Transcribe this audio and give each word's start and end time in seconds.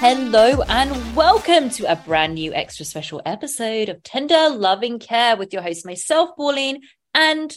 Hello 0.00 0.62
and 0.62 1.14
welcome 1.14 1.68
to 1.68 1.84
a 1.84 1.94
brand 1.94 2.36
new 2.36 2.54
extra 2.54 2.86
special 2.86 3.20
episode 3.26 3.90
of 3.90 4.02
Tender 4.02 4.48
Loving 4.48 4.98
Care 4.98 5.36
with 5.36 5.52
your 5.52 5.60
host, 5.60 5.84
myself, 5.84 6.30
Pauline, 6.38 6.80
and 7.12 7.54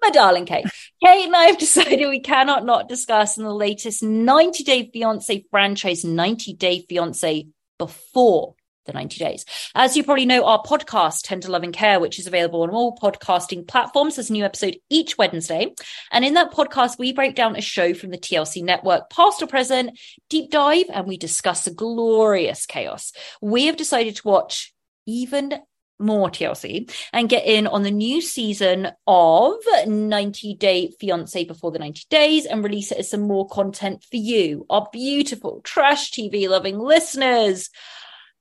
my 0.00 0.10
darling 0.10 0.46
Kate. 0.46 0.66
Kate 1.04 1.26
and 1.26 1.34
I 1.34 1.46
have 1.46 1.58
decided 1.58 2.08
we 2.08 2.20
cannot 2.20 2.64
not 2.64 2.88
discuss 2.88 3.36
in 3.36 3.42
the 3.42 3.52
latest 3.52 4.04
90 4.04 4.62
Day 4.62 4.88
Fiance 4.92 5.44
franchise, 5.50 6.04
90 6.04 6.52
Day 6.52 6.86
Fiance 6.88 7.48
before 7.76 8.54
the 8.86 8.92
90 8.92 9.18
days. 9.18 9.44
As 9.74 9.96
you 9.96 10.04
probably 10.04 10.26
know, 10.26 10.44
our 10.44 10.62
podcast, 10.62 11.22
Tender 11.24 11.48
Love 11.48 11.62
and 11.62 11.72
Care, 11.72 12.00
which 12.00 12.18
is 12.18 12.26
available 12.26 12.62
on 12.62 12.70
all 12.70 12.96
podcasting 12.96 13.66
platforms, 13.66 14.16
has 14.16 14.30
a 14.30 14.32
new 14.32 14.44
episode 14.44 14.78
each 14.88 15.18
Wednesday. 15.18 15.74
And 16.10 16.24
in 16.24 16.34
that 16.34 16.52
podcast, 16.52 16.98
we 16.98 17.12
break 17.12 17.34
down 17.34 17.56
a 17.56 17.60
show 17.60 17.94
from 17.94 18.10
the 18.10 18.18
TLC 18.18 18.62
network, 18.62 19.10
past 19.10 19.42
or 19.42 19.46
present, 19.46 19.98
deep 20.28 20.50
dive, 20.50 20.86
and 20.92 21.06
we 21.06 21.16
discuss 21.16 21.64
the 21.64 21.70
glorious 21.70 22.66
chaos. 22.66 23.12
We 23.40 23.66
have 23.66 23.76
decided 23.76 24.16
to 24.16 24.28
watch 24.28 24.74
even 25.06 25.60
more 25.98 26.30
TLC 26.30 26.90
and 27.12 27.28
get 27.28 27.46
in 27.46 27.66
on 27.66 27.82
the 27.82 27.90
new 27.90 28.20
season 28.20 28.88
of 29.06 29.54
90 29.86 30.54
Day 30.54 30.92
Fiance 31.00 31.44
Before 31.44 31.70
the 31.70 31.78
90 31.78 32.04
Days 32.10 32.46
and 32.46 32.62
release 32.62 32.92
it 32.92 32.98
as 32.98 33.10
some 33.10 33.22
more 33.22 33.48
content 33.48 34.04
for 34.10 34.16
you, 34.16 34.66
our 34.68 34.88
beautiful 34.92 35.60
trash 35.62 36.10
TV 36.12 36.48
loving 36.48 36.78
listeners. 36.78 37.70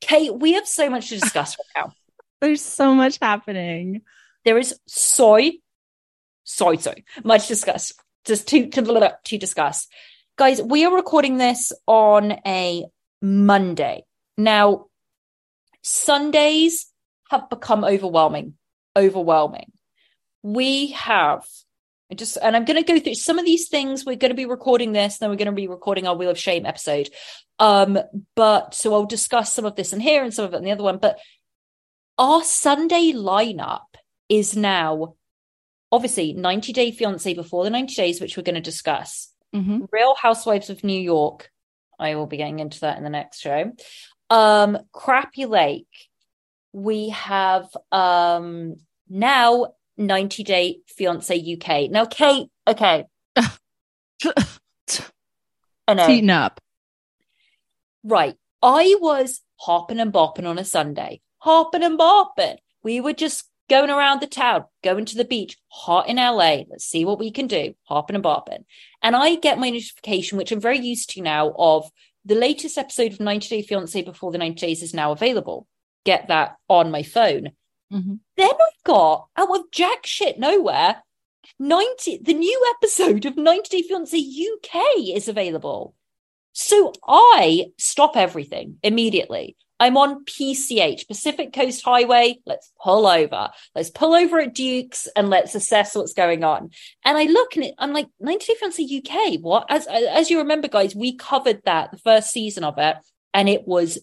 Kate, 0.05 0.33
we 0.33 0.53
have 0.53 0.67
so 0.67 0.87
much 0.87 1.09
to 1.09 1.19
discuss 1.19 1.57
right 1.57 1.83
now. 1.83 1.93
There's 2.41 2.61
so 2.61 2.93
much 2.93 3.17
happening. 3.19 4.01
There 4.43 4.59
is 4.59 4.79
so, 4.85 5.39
so, 6.43 6.75
so 6.75 6.93
much 7.23 7.43
to 7.43 7.47
discuss. 7.47 7.93
Just 8.23 8.47
to, 8.49 8.67
to, 8.67 9.17
to 9.23 9.37
discuss. 9.37 9.87
Guys, 10.37 10.61
we 10.61 10.85
are 10.85 10.95
recording 10.95 11.37
this 11.37 11.71
on 11.87 12.33
a 12.45 12.85
Monday. 13.19 14.03
Now, 14.37 14.85
Sundays 15.81 16.85
have 17.31 17.49
become 17.49 17.83
overwhelming, 17.83 18.53
overwhelming. 18.95 19.71
We 20.43 20.91
have 20.91 21.47
I 22.11 22.15
just, 22.15 22.37
and 22.41 22.55
I'm 22.55 22.65
going 22.65 22.83
to 22.83 22.93
go 22.93 22.99
through 22.99 23.15
some 23.15 23.39
of 23.39 23.45
these 23.45 23.67
things. 23.67 24.05
We're 24.05 24.15
going 24.15 24.29
to 24.29 24.35
be 24.35 24.45
recording 24.45 24.91
this, 24.91 25.17
then 25.17 25.29
we're 25.29 25.37
going 25.37 25.47
to 25.47 25.51
be 25.51 25.67
recording 25.67 26.07
our 26.07 26.15
Wheel 26.15 26.29
of 26.29 26.37
Shame 26.37 26.65
episode. 26.65 27.09
Um, 27.57 27.97
but 28.35 28.75
so 28.75 28.93
I'll 28.93 29.05
discuss 29.05 29.53
some 29.53 29.65
of 29.65 29.75
this 29.75 29.93
in 29.93 29.99
here 29.99 30.23
and 30.23 30.33
some 30.33 30.45
of 30.45 30.53
it 30.53 30.57
in 30.57 30.63
the 30.63 30.71
other 30.71 30.83
one. 30.83 30.99
But 30.99 31.17
our 32.17 32.43
Sunday 32.43 33.11
lineup 33.13 33.85
is 34.29 34.55
now 34.55 35.15
obviously 35.91 36.33
90 36.33 36.73
Day 36.73 36.91
Fiance 36.91 37.33
before 37.33 37.63
the 37.63 37.69
90 37.69 37.95
days, 37.95 38.21
which 38.21 38.37
we're 38.37 38.43
going 38.43 38.55
to 38.55 38.61
discuss. 38.61 39.31
Mhm. 39.53 39.87
Real 39.91 40.15
Housewives 40.15 40.69
of 40.69 40.83
New 40.83 40.99
York. 40.99 41.49
I 41.97 42.15
will 42.15 42.27
be 42.27 42.37
getting 42.37 42.59
into 42.59 42.81
that 42.81 42.97
in 42.97 43.03
the 43.03 43.09
next 43.09 43.39
show. 43.39 43.71
Um, 44.29 44.77
Crappy 44.91 45.45
Lake. 45.45 45.87
We 46.73 47.09
have 47.09 47.69
um 47.91 48.75
now 49.07 49.74
90 49.97 50.43
Day 50.43 50.79
Fiance 50.87 51.57
UK. 51.59 51.89
Now, 51.89 52.05
Kate, 52.05 52.47
okay. 52.67 53.05
I 55.87 55.93
know. 55.93 56.07
Heating 56.07 56.29
up. 56.29 56.59
Right. 58.03 58.35
I 58.61 58.95
was 58.99 59.41
hopping 59.57 59.99
and 59.99 60.11
bopping 60.11 60.47
on 60.47 60.57
a 60.57 60.65
Sunday, 60.65 61.21
hopping 61.39 61.83
and 61.83 61.99
bopping. 61.99 62.57
We 62.83 62.99
were 62.99 63.13
just 63.13 63.45
going 63.69 63.89
around 63.89 64.21
the 64.21 64.27
town, 64.27 64.65
going 64.83 65.05
to 65.05 65.17
the 65.17 65.25
beach, 65.25 65.57
hot 65.67 66.07
in 66.07 66.17
LA. 66.17 66.63
Let's 66.69 66.85
see 66.85 67.05
what 67.05 67.19
we 67.19 67.31
can 67.31 67.47
do, 67.47 67.73
hopping 67.83 68.15
and 68.15 68.23
bopping. 68.23 68.65
And 69.01 69.15
I 69.15 69.35
get 69.35 69.59
my 69.59 69.69
notification, 69.69 70.37
which 70.37 70.51
I'm 70.51 70.59
very 70.59 70.79
used 70.79 71.11
to 71.11 71.21
now, 71.21 71.53
of 71.57 71.89
the 72.23 72.35
latest 72.35 72.77
episode 72.77 73.13
of 73.13 73.19
90 73.19 73.49
Day 73.49 73.61
Fiance 73.61 74.01
Before 74.01 74.31
the 74.31 74.37
90 74.37 74.59
Days 74.59 74.81
is 74.81 74.93
now 74.93 75.11
available. 75.11 75.67
Get 76.05 76.27
that 76.27 76.57
on 76.67 76.91
my 76.91 77.03
phone. 77.03 77.51
Mhm. 77.91 78.19
Then 78.37 78.51
I 78.51 78.69
got 78.83 79.27
out 79.37 79.55
of 79.55 79.71
jack 79.71 80.05
shit 80.05 80.39
nowhere. 80.39 81.03
90 81.59 82.17
the 82.17 82.33
new 82.33 82.73
episode 82.75 83.25
of 83.25 83.37
90 83.37 83.69
Day 83.69 83.87
Fiance 83.87 84.17
UK 84.17 85.13
is 85.15 85.27
available. 85.27 85.93
So 86.53 86.93
I 87.07 87.67
stop 87.77 88.15
everything 88.17 88.79
immediately. 88.81 89.55
I'm 89.79 89.97
on 89.97 90.23
PCH, 90.23 91.05
Pacific 91.05 91.51
Coast 91.51 91.83
Highway. 91.83 92.39
Let's 92.45 92.71
pull 92.81 93.05
over. 93.05 93.49
Let's 93.75 93.89
pull 93.89 94.13
over 94.15 94.39
at 94.39 94.55
Duke's 94.55 95.07
and 95.17 95.29
let's 95.29 95.53
assess 95.53 95.95
what's 95.95 96.13
going 96.13 96.45
on. 96.45 96.69
And 97.03 97.17
I 97.17 97.25
look 97.25 97.57
and 97.57 97.73
I'm 97.77 97.91
like, 97.91 98.07
90 98.19 98.45
Day 98.45 98.55
Fiance 98.57 98.83
UK. 98.83 99.37
What? 99.41 99.65
As 99.69 99.85
as 99.87 100.29
you 100.29 100.39
remember, 100.39 100.69
guys, 100.69 100.95
we 100.95 101.15
covered 101.15 101.61
that 101.65 101.91
the 101.91 101.97
first 101.97 102.31
season 102.31 102.63
of 102.63 102.77
it, 102.77 102.95
and 103.33 103.49
it 103.49 103.67
was 103.67 103.99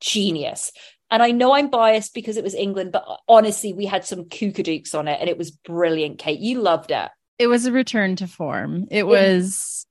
genius. 0.00 0.72
And 1.10 1.22
I 1.22 1.32
know 1.32 1.52
I'm 1.54 1.70
biased 1.70 2.14
because 2.14 2.36
it 2.36 2.44
was 2.44 2.54
England, 2.54 2.92
but 2.92 3.04
honestly, 3.28 3.72
we 3.72 3.86
had 3.86 4.04
some 4.04 4.24
kookadooks 4.24 4.94
on 4.94 5.08
it, 5.08 5.18
and 5.20 5.28
it 5.28 5.38
was 5.38 5.50
brilliant. 5.50 6.18
Kate, 6.18 6.38
you 6.38 6.60
loved 6.60 6.90
it. 6.90 7.10
It 7.38 7.48
was 7.48 7.66
a 7.66 7.72
return 7.72 8.16
to 8.16 8.26
form. 8.26 8.86
It 8.90 9.06
was 9.06 9.86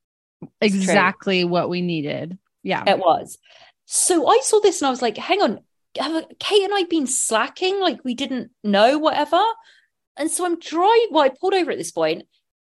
exactly 0.62 1.44
what 1.44 1.70
we 1.70 1.82
needed. 1.82 2.38
Yeah. 2.64 2.84
It 2.88 3.00
was. 3.00 3.38
So 3.86 4.28
I 4.28 4.40
saw 4.44 4.60
this 4.60 4.82
and 4.82 4.88
I 4.88 4.92
was 4.92 5.02
like, 5.02 5.18
hang 5.18 5.42
on, 5.42 5.60
have 5.98 6.26
Kate 6.40 6.64
and 6.64 6.74
I 6.74 6.84
been 6.84 7.08
slacking? 7.08 7.82
Like 7.82 8.00
we 8.04 8.14
didn't 8.14 8.52
know, 8.64 9.00
whatever. 9.00 9.42
And 10.16 10.30
so 10.30 10.46
I'm 10.46 10.60
driving. 10.60 11.08
Well, 11.12 11.24
I 11.24 11.30
pulled 11.30 11.56
over 11.56 11.72
at 11.72 11.78
this 11.78 11.92
point. 11.92 12.24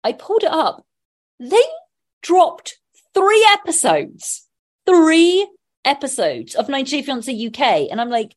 I 0.03 0.11
pulled 0.11 0.43
it 0.43 0.51
up. 0.51 0.85
They 1.39 1.63
dropped 2.21 2.77
three 3.13 3.47
episodes, 3.53 4.47
three 4.85 5.47
episodes 5.85 6.55
of 6.55 6.69
90 6.69 6.91
Day 6.91 7.01
Fiance 7.03 7.47
UK. 7.47 7.89
And 7.91 7.99
I'm 8.01 8.09
like, 8.09 8.35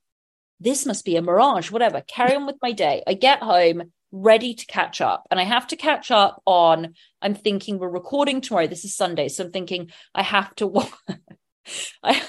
this 0.61 0.85
must 0.87 1.05
be 1.05 1.17
a 1.17 1.23
mirage, 1.23 1.71
whatever. 1.71 2.03
Carry 2.03 2.35
on 2.35 2.47
with 2.47 2.57
my 2.63 2.73
day. 2.73 3.03
I 3.07 3.15
get 3.15 3.43
home. 3.43 3.91
ready 4.13 4.55
to 4.55 4.67
catch 4.67 5.01
up. 5.01 5.27
And 5.31 5.39
I 5.39 5.45
have 5.45 5.69
to 5.69 5.77
catch 5.77 6.11
up 6.11 6.43
on, 6.45 6.95
I'm 7.23 7.35
thinking 7.35 7.79
we're 7.79 7.89
recording 7.89 8.41
tomorrow. 8.41 8.67
This 8.67 8.85
is 8.85 8.97
Sunday. 8.97 9.29
So 9.29 9.45
I'm 9.45 9.53
thinking 9.53 9.91
I 10.15 10.23
have 10.23 10.55
to 10.57 10.67
watch. 10.67 10.91
I, 12.03 12.21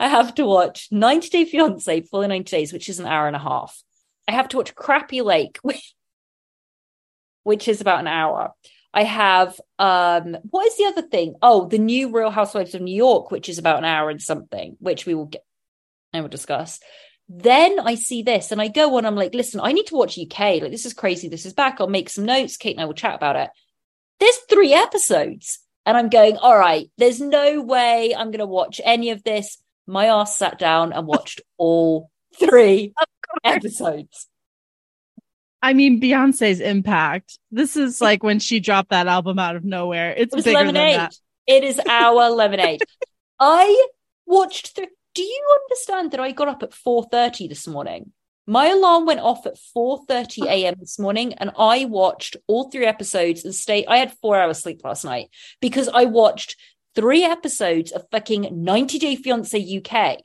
I 0.00 0.08
have 0.08 0.34
to 0.36 0.46
watch 0.46 0.88
90 0.90 1.28
Day 1.28 1.44
Fiance, 1.44 2.00
fully 2.02 2.28
90 2.28 2.50
days, 2.56 2.72
which 2.72 2.88
is 2.88 3.00
an 3.00 3.06
hour 3.06 3.26
and 3.26 3.36
a 3.36 3.40
half. 3.40 3.82
I 4.26 4.32
have 4.32 4.48
to 4.48 4.56
watch 4.56 4.74
Crappy 4.74 5.20
Lake, 5.20 5.58
which, 5.62 5.94
which 7.42 7.68
is 7.68 7.80
about 7.80 8.00
an 8.00 8.06
hour. 8.08 8.52
I 8.94 9.02
have 9.02 9.60
um 9.78 10.36
what 10.50 10.66
is 10.66 10.76
the 10.76 10.84
other 10.86 11.02
thing? 11.02 11.34
Oh, 11.42 11.68
the 11.68 11.78
new 11.78 12.10
Real 12.10 12.30
Housewives 12.30 12.74
of 12.74 12.80
New 12.80 12.94
York, 12.94 13.30
which 13.30 13.48
is 13.48 13.58
about 13.58 13.78
an 13.78 13.84
hour 13.84 14.08
and 14.08 14.22
something, 14.22 14.76
which 14.80 15.04
we 15.04 15.14
will 15.14 15.26
get 15.26 15.44
I 16.14 16.20
will 16.20 16.28
discuss. 16.28 16.80
Then 17.28 17.80
I 17.80 17.94
see 17.96 18.22
this 18.22 18.52
and 18.52 18.60
I 18.60 18.68
go 18.68 18.96
on, 18.96 19.06
I'm 19.06 19.16
like, 19.16 19.34
listen, 19.34 19.60
I 19.62 19.72
need 19.72 19.86
to 19.86 19.96
watch 19.96 20.18
UK. 20.18 20.38
Like, 20.60 20.70
this 20.70 20.86
is 20.86 20.92
crazy. 20.92 21.28
This 21.28 21.46
is 21.46 21.54
back. 21.54 21.80
I'll 21.80 21.88
make 21.88 22.08
some 22.08 22.24
notes. 22.24 22.56
Kate 22.56 22.76
and 22.76 22.82
I 22.82 22.84
will 22.84 22.94
chat 22.94 23.14
about 23.14 23.36
it. 23.36 23.50
There's 24.20 24.36
three 24.48 24.72
episodes. 24.74 25.58
And 25.86 25.96
I'm 25.96 26.08
going, 26.08 26.36
all 26.38 26.56
right, 26.56 26.90
there's 26.96 27.20
no 27.20 27.60
way 27.60 28.14
I'm 28.14 28.28
going 28.28 28.38
to 28.38 28.46
watch 28.46 28.80
any 28.84 29.10
of 29.10 29.22
this. 29.22 29.58
My 29.86 30.06
ass 30.06 30.38
sat 30.38 30.58
down 30.58 30.92
and 30.92 31.06
watched 31.06 31.42
all 31.58 32.10
three 32.38 32.94
episodes. 33.44 34.28
I 35.64 35.72
mean, 35.72 35.98
Beyonce's 35.98 36.60
impact. 36.60 37.38
This 37.50 37.74
is 37.74 38.02
like 38.02 38.22
when 38.22 38.38
she 38.38 38.60
dropped 38.60 38.90
that 38.90 39.06
album 39.06 39.38
out 39.38 39.56
of 39.56 39.64
nowhere. 39.64 40.10
It's 40.14 40.34
It 40.34 40.36
was 40.36 40.44
bigger 40.44 40.58
lemonade. 40.58 40.92
than 40.92 40.98
that. 40.98 41.16
It 41.46 41.64
is 41.64 41.80
our 41.88 42.28
lemonade. 42.28 42.82
I 43.40 43.86
watched 44.26 44.76
through. 44.76 44.88
Do 45.14 45.22
you 45.22 45.58
understand 45.62 46.10
that 46.10 46.20
I 46.20 46.32
got 46.32 46.48
up 46.48 46.62
at 46.62 46.72
4:30 46.72 47.48
this 47.48 47.66
morning? 47.66 48.12
My 48.46 48.66
alarm 48.66 49.06
went 49.06 49.20
off 49.20 49.46
at 49.46 49.56
4:30 49.74 50.44
a.m. 50.48 50.74
this 50.78 50.98
morning, 50.98 51.32
and 51.32 51.50
I 51.58 51.86
watched 51.86 52.36
all 52.46 52.70
three 52.70 52.84
episodes 52.84 53.42
and 53.46 53.54
stayed. 53.54 53.86
I 53.86 53.96
had 53.96 54.12
four 54.20 54.36
hours 54.36 54.58
sleep 54.58 54.82
last 54.84 55.02
night 55.02 55.30
because 55.62 55.88
I 55.88 56.04
watched 56.04 56.56
three 56.94 57.24
episodes 57.24 57.90
of 57.90 58.04
fucking 58.10 58.48
90 58.52 58.98
Day 58.98 59.16
Fiance 59.16 59.58
UK. 59.78 60.18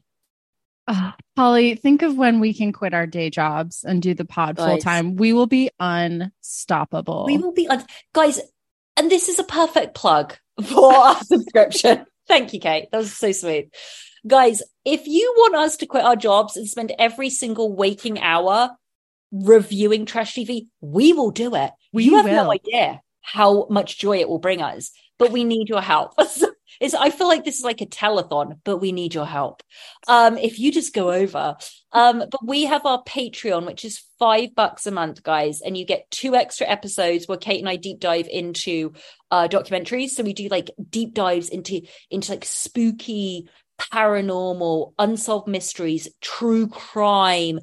Ah, 0.90 1.16
Holly, 1.38 1.76
think 1.76 2.02
of 2.02 2.18
when 2.18 2.42
we 2.42 2.54
can 2.54 2.74
quit 2.74 2.94
our 2.94 3.08
day 3.08 3.30
jobs 3.30 3.86
and 3.86 4.02
do 4.02 4.14
the 4.14 4.26
pod 4.26 4.58
Guys. 4.58 4.68
full 4.68 4.78
time. 4.80 5.16
We 5.16 5.32
will 5.32 5.48
be 5.48 5.70
unstoppable. 5.80 7.26
We 7.26 7.38
will 7.38 7.54
be 7.54 7.70
on, 7.70 7.86
guys, 8.14 8.42
and 8.98 9.10
this 9.10 9.30
is 9.30 9.40
a 9.40 9.46
perfect 9.46 9.96
plug 9.96 10.36
for 10.66 10.94
our 10.94 11.16
subscription. 11.24 12.06
Thank 12.28 12.54
you, 12.54 12.60
Kate. 12.60 12.90
That 12.92 12.98
was 12.98 13.14
so 13.14 13.32
sweet. 13.32 13.74
Guys, 14.28 14.62
if 14.84 15.08
you 15.08 15.34
want 15.38 15.56
us 15.56 15.78
to 15.78 15.86
quit 15.86 16.04
our 16.04 16.18
jobs 16.18 16.58
and 16.58 16.68
spend 16.68 16.92
every 17.00 17.30
single 17.30 17.74
waking 17.74 18.20
hour 18.20 18.72
reviewing 19.32 20.06
trash 20.06 20.36
TV, 20.36 20.68
we 20.82 21.14
will 21.14 21.32
do 21.32 21.56
it. 21.56 21.72
We 21.94 22.06
you 22.06 22.18
have 22.18 22.26
no 22.26 22.52
idea 22.52 23.02
how 23.22 23.68
much 23.70 23.98
joy 23.98 24.18
it 24.18 24.28
will 24.28 24.40
bring 24.40 24.62
us, 24.62 24.92
but 25.18 25.32
we 25.32 25.44
need 25.46 25.70
your 25.70 25.82
help. 25.82 26.14
It's, 26.80 26.94
I 26.94 27.10
feel 27.10 27.28
like 27.28 27.44
this 27.44 27.58
is 27.58 27.64
like 27.64 27.82
a 27.82 27.86
telethon, 27.86 28.60
but 28.64 28.78
we 28.78 28.92
need 28.92 29.14
your 29.14 29.26
help. 29.26 29.64
Um, 30.08 30.38
if 30.38 30.60
you 30.60 30.72
just 30.72 30.94
go 30.94 31.12
over, 31.12 31.58
um, 31.92 32.24
but 32.32 32.46
we 32.46 32.66
have 32.66 32.86
our 32.86 33.04
Patreon, 33.04 33.66
which 33.66 33.84
is 33.84 34.04
five 34.18 34.56
bucks 34.56 34.86
a 34.86 34.92
month, 34.92 35.24
guys, 35.24 35.62
and 35.62 35.76
you 35.78 35.86
get 35.86 36.10
two 36.12 36.36
extra 36.36 36.68
episodes 36.68 37.28
where 37.28 37.38
Kate 37.38 37.60
and 37.60 37.70
I 37.70 37.76
deep 37.76 38.00
dive 38.00 38.28
into 38.28 38.94
uh 39.32 39.48
documentaries. 39.48 40.10
So 40.10 40.24
we 40.24 40.34
do 40.34 40.48
like 40.50 40.72
deep 40.90 41.14
dives 41.14 41.50
into 41.50 41.82
into 42.10 42.32
like 42.32 42.46
spooky, 42.46 43.50
paranormal, 43.80 44.94
unsolved 45.00 45.48
mysteries, 45.48 46.08
true 46.22 46.68
crime, 46.68 47.60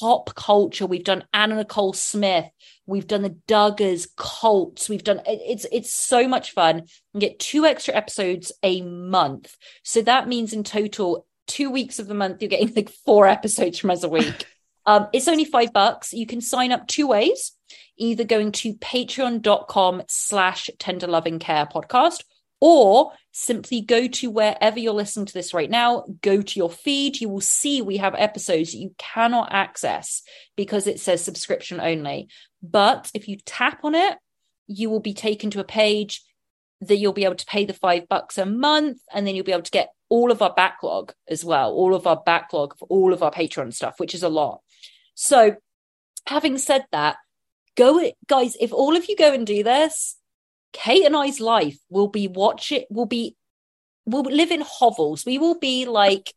pop 0.00 0.34
culture. 0.34 0.86
We've 0.86 1.04
done 1.04 1.24
Anna 1.32 1.56
Nicole 1.56 1.92
Smith. 1.92 2.46
We've 2.86 3.06
done 3.06 3.22
the 3.22 3.36
Duggars, 3.48 4.08
cults. 4.16 4.88
We've 4.88 5.02
done 5.02 5.20
it's 5.26 5.66
it's 5.72 5.94
so 5.94 6.28
much 6.28 6.52
fun. 6.52 6.84
You 7.12 7.20
get 7.20 7.38
two 7.38 7.66
extra 7.66 7.94
episodes 7.94 8.52
a 8.62 8.80
month. 8.82 9.56
So 9.82 10.02
that 10.02 10.28
means 10.28 10.52
in 10.52 10.62
total, 10.62 11.26
two 11.46 11.70
weeks 11.70 11.98
of 11.98 12.06
the 12.06 12.14
month, 12.14 12.40
you're 12.40 12.48
getting 12.48 12.72
like 12.74 12.90
four 12.90 13.26
episodes 13.26 13.78
from 13.78 13.90
us 13.90 14.02
a 14.02 14.08
week. 14.08 14.46
Um, 14.88 15.08
it's 15.12 15.26
only 15.26 15.44
five 15.44 15.72
bucks. 15.72 16.12
You 16.12 16.26
can 16.26 16.40
sign 16.40 16.70
up 16.70 16.86
two 16.86 17.08
ways, 17.08 17.50
either 17.96 18.22
going 18.22 18.52
to 18.52 18.74
patreon.com 18.74 20.02
slash 20.06 20.70
tender 20.78 21.08
loving 21.08 21.40
care 21.40 21.66
podcast 21.66 22.22
or 22.60 23.12
simply 23.32 23.82
go 23.82 24.06
to 24.06 24.30
wherever 24.30 24.78
you're 24.78 24.94
listening 24.94 25.26
to 25.26 25.34
this 25.34 25.52
right 25.52 25.68
now, 25.68 26.04
go 26.22 26.40
to 26.40 26.58
your 26.58 26.70
feed. 26.70 27.20
You 27.20 27.28
will 27.28 27.42
see 27.42 27.82
we 27.82 27.98
have 27.98 28.14
episodes 28.14 28.72
that 28.72 28.78
you 28.78 28.94
cannot 28.96 29.52
access 29.52 30.22
because 30.56 30.86
it 30.86 30.98
says 30.98 31.22
subscription 31.22 31.80
only. 31.80 32.28
But 32.70 33.10
if 33.14 33.28
you 33.28 33.36
tap 33.44 33.84
on 33.84 33.94
it, 33.94 34.18
you 34.66 34.90
will 34.90 35.00
be 35.00 35.14
taken 35.14 35.50
to 35.50 35.60
a 35.60 35.64
page 35.64 36.22
that 36.80 36.96
you'll 36.96 37.12
be 37.12 37.24
able 37.24 37.36
to 37.36 37.46
pay 37.46 37.64
the 37.64 37.72
five 37.72 38.08
bucks 38.08 38.38
a 38.38 38.46
month, 38.46 38.98
and 39.12 39.26
then 39.26 39.34
you'll 39.34 39.44
be 39.44 39.52
able 39.52 39.62
to 39.62 39.70
get 39.70 39.90
all 40.08 40.30
of 40.30 40.42
our 40.42 40.52
backlog 40.52 41.12
as 41.28 41.44
well, 41.44 41.72
all 41.72 41.94
of 41.94 42.06
our 42.06 42.22
backlog 42.24 42.76
for 42.78 42.86
all 42.88 43.12
of 43.12 43.22
our 43.22 43.30
Patreon 43.30 43.72
stuff, 43.72 43.98
which 43.98 44.14
is 44.14 44.22
a 44.22 44.28
lot. 44.28 44.60
So, 45.14 45.56
having 46.26 46.58
said 46.58 46.84
that, 46.92 47.16
go 47.76 48.10
guys, 48.26 48.56
if 48.60 48.72
all 48.72 48.96
of 48.96 49.08
you 49.08 49.16
go 49.16 49.32
and 49.32 49.46
do 49.46 49.62
this, 49.62 50.16
Kate 50.72 51.06
and 51.06 51.16
I's 51.16 51.40
life 51.40 51.78
will 51.88 52.08
be 52.08 52.28
watch 52.28 52.72
it 52.72 52.86
will 52.90 53.06
be 53.06 53.36
we'll 54.04 54.22
live 54.22 54.50
in 54.50 54.62
hovels. 54.64 55.24
We 55.24 55.38
will 55.38 55.58
be 55.58 55.86
like 55.86 56.32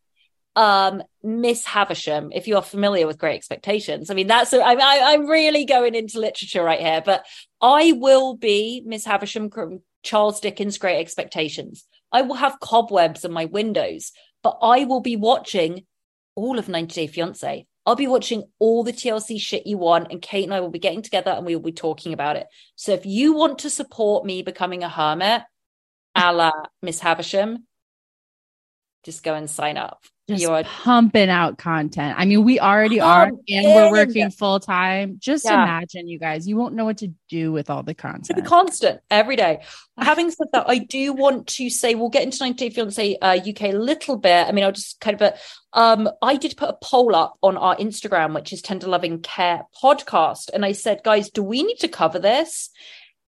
um 0.56 1.02
Miss 1.22 1.64
Havisham, 1.64 2.30
if 2.32 2.48
you're 2.48 2.62
familiar 2.62 3.06
with 3.06 3.18
Great 3.18 3.36
Expectations. 3.36 4.10
I 4.10 4.14
mean, 4.14 4.26
that's 4.26 4.52
I, 4.52 4.74
I, 4.74 5.12
I'm 5.12 5.26
really 5.26 5.64
going 5.64 5.94
into 5.94 6.18
literature 6.18 6.62
right 6.62 6.80
here, 6.80 7.02
but 7.04 7.24
I 7.60 7.92
will 7.92 8.36
be 8.36 8.82
Miss 8.84 9.04
Havisham 9.04 9.50
from 9.50 9.82
Charles 10.02 10.40
Dickens' 10.40 10.78
Great 10.78 10.98
Expectations. 10.98 11.86
I 12.12 12.22
will 12.22 12.36
have 12.36 12.60
cobwebs 12.60 13.24
on 13.24 13.32
my 13.32 13.44
windows, 13.44 14.12
but 14.42 14.58
I 14.62 14.84
will 14.84 15.00
be 15.00 15.16
watching 15.16 15.84
all 16.34 16.58
of 16.58 16.68
90 16.68 16.94
Day 16.94 17.06
Fiance. 17.06 17.66
I'll 17.86 17.96
be 17.96 18.06
watching 18.06 18.44
all 18.58 18.84
the 18.84 18.92
TLC 18.92 19.40
shit 19.40 19.66
you 19.66 19.78
want, 19.78 20.10
and 20.10 20.20
Kate 20.20 20.44
and 20.44 20.54
I 20.54 20.60
will 20.60 20.70
be 20.70 20.78
getting 20.78 21.02
together 21.02 21.30
and 21.30 21.46
we 21.46 21.54
will 21.54 21.62
be 21.62 21.72
talking 21.72 22.12
about 22.12 22.36
it. 22.36 22.46
So 22.76 22.92
if 22.92 23.06
you 23.06 23.32
want 23.34 23.60
to 23.60 23.70
support 23.70 24.24
me 24.24 24.42
becoming 24.42 24.82
a 24.82 24.88
hermit, 24.88 25.42
a 26.14 26.32
la 26.32 26.52
Miss 26.82 27.00
Havisham, 27.00 27.66
just 29.04 29.22
go 29.22 29.34
and 29.34 29.48
sign 29.48 29.76
up. 29.76 30.04
Just 30.30 30.42
You're 30.42 30.64
pumping 30.64 31.28
out 31.28 31.58
content. 31.58 32.14
I 32.18 32.24
mean, 32.24 32.44
we 32.44 32.58
already 32.58 33.00
are, 33.00 33.26
and 33.26 33.38
we're 33.48 33.86
in. 33.86 33.92
working 33.92 34.30
full 34.30 34.58
time. 34.60 35.16
Just 35.18 35.44
Yeah. 35.44 35.62
imagine, 35.62 36.08
you 36.08 36.18
guys, 36.18 36.48
you 36.48 36.56
won't 36.56 36.74
know 36.74 36.84
what 36.84 36.98
to 36.98 37.12
do 37.28 37.52
with 37.52 37.68
all 37.70 37.82
the 37.82 37.92
to 37.92 37.96
be 37.96 38.00
content. 38.08 38.44
constant 38.46 39.00
every 39.10 39.36
day. 39.36 39.60
Having 39.98 40.30
said 40.30 40.46
that, 40.52 40.64
I 40.68 40.78
do 40.78 41.12
want 41.12 41.46
to 41.48 41.68
say 41.68 41.94
we'll 41.94 42.08
get 42.08 42.22
into 42.22 42.38
90 42.40 42.68
Day 42.68 42.74
Fiance 42.74 43.16
uh, 43.20 43.38
UK 43.46 43.62
a 43.64 43.72
little 43.72 44.16
bit. 44.16 44.46
I 44.48 44.52
mean, 44.52 44.64
I'll 44.64 44.72
just 44.72 44.98
kind 45.00 45.14
of, 45.14 45.18
but 45.18 45.38
um, 45.72 46.08
I 46.22 46.36
did 46.36 46.56
put 46.56 46.70
a 46.70 46.78
poll 46.82 47.14
up 47.14 47.36
on 47.42 47.56
our 47.56 47.76
Instagram, 47.76 48.34
which 48.34 48.52
is 48.52 48.62
Tender 48.62 48.86
Loving 48.88 49.20
Care 49.20 49.64
Podcast, 49.82 50.50
and 50.54 50.64
I 50.64 50.72
said, 50.72 51.02
guys, 51.04 51.28
do 51.30 51.42
we 51.42 51.62
need 51.62 51.78
to 51.80 51.88
cover 51.88 52.18
this? 52.18 52.70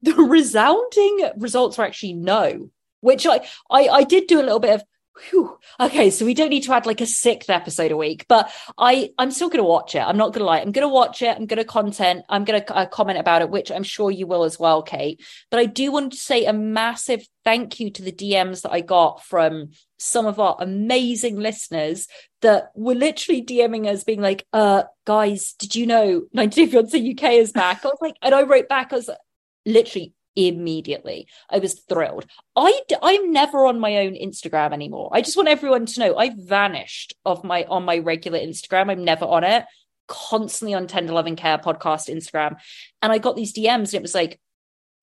The 0.03 0.15
resounding 0.61 1.31
results 1.37 1.77
were 1.79 1.85
actually 1.85 2.15
no, 2.15 2.71
which 3.01 3.27
I 3.27 3.41
I, 3.71 3.89
I 3.89 4.05
did 4.05 4.27
do 4.27 4.41
a 4.41 4.43
little 4.43 4.61
bit 4.61 4.75
of. 4.77 4.85
Whew. 5.19 5.59
Okay, 5.79 6.11
so 6.11 6.25
we 6.25 6.35
don't 6.35 6.51
need 6.51 6.63
to 6.63 6.73
add 6.73 6.87
like 6.87 7.01
a 7.01 7.07
sixth 7.07 7.51
episode 7.51 7.91
a 7.91 7.97
week, 7.97 8.27
but 8.29 8.51
I 8.79 9.11
I'm 9.19 9.33
still 9.33 9.49
going 9.49 9.63
to 9.63 9.69
watch 9.69 9.95
it. 9.95 10.01
I'm 10.01 10.17
not 10.17 10.33
going 10.33 10.41
to 10.41 10.47
lie. 10.47 10.61
I'm 10.61 10.73
going 10.73 10.87
to 10.87 10.93
watch 10.93 11.21
it. 11.21 11.37
I'm 11.37 11.47
going 11.47 11.59
to 11.59 11.65
content. 11.65 12.25
I'm 12.29 12.45
going 12.45 12.63
to 12.63 12.75
uh, 12.75 12.87
comment 12.87 13.19
about 13.19 13.43
it, 13.43 13.51
which 13.51 13.73
I'm 13.73 13.83
sure 13.83 14.11
you 14.11 14.27
will 14.27 14.45
as 14.45 14.59
well, 14.59 14.83
Kate. 14.83 15.21
But 15.51 15.61
I 15.61 15.67
do 15.67 15.91
want 15.91 16.13
to 16.13 16.19
say 16.19 16.45
a 16.45 16.53
massive 16.53 17.27
thank 17.45 17.81
you 17.81 17.91
to 17.91 18.03
the 18.03 18.13
DMs 18.13 18.63
that 18.63 18.73
I 18.73 18.81
got 18.81 19.25
from 19.25 19.71
some 19.99 20.27
of 20.27 20.39
our 20.39 20.57
amazing 20.61 21.37
listeners 21.37 22.07
that 22.41 22.71
were 22.75 22.95
literally 22.95 23.45
DMing 23.45 23.87
us, 23.87 24.05
being 24.05 24.23
like, 24.23 24.47
"Uh, 24.53 24.85
guys, 25.07 25.55
did 25.55 25.75
you 25.75 25.87
know 25.87 26.23
90 26.33 26.67
Day 26.67 26.71
Fiance 26.71 27.11
UK 27.11 27.23
is 27.33 27.53
back?" 27.53 27.85
I 27.85 27.89
was 27.89 27.99
like, 28.01 28.17
and 28.23 28.35
I 28.35 28.43
wrote 28.43 28.69
back, 28.69 28.93
I 28.93 28.97
was 28.97 29.09
like, 29.09 29.19
literally 29.67 30.15
immediately. 30.37 31.29
I 31.49 31.59
was 31.59 31.75
thrilled. 31.75 32.27
I 32.57 32.81
I'm 33.03 33.33
never 33.33 33.67
on 33.67 33.81
my 33.81 33.99
own 33.99 34.15
Instagram 34.15 34.73
anymore. 34.73 35.11
I 35.13 35.23
just 35.23 35.37
want 35.37 35.49
everyone 35.49 35.87
to 35.87 36.01
know 36.01 36.17
I've 36.17 36.37
vanished 36.37 37.15
of 37.25 37.45
my 37.45 37.65
on 37.65 37.85
my 37.85 37.99
regular 37.99 38.39
Instagram. 38.39 38.91
I'm 38.91 39.05
never 39.05 39.25
on 39.25 39.45
it. 39.45 39.65
Constantly 40.09 40.75
on 40.75 40.87
Tender 40.87 41.13
Loving 41.13 41.37
Care 41.37 41.59
podcast 41.59 42.13
Instagram, 42.13 42.57
and 43.01 43.13
I 43.13 43.19
got 43.19 43.37
these 43.37 43.53
DMs, 43.53 43.89
and 43.89 43.95
it 43.95 44.03
was 44.03 44.15
like. 44.15 44.41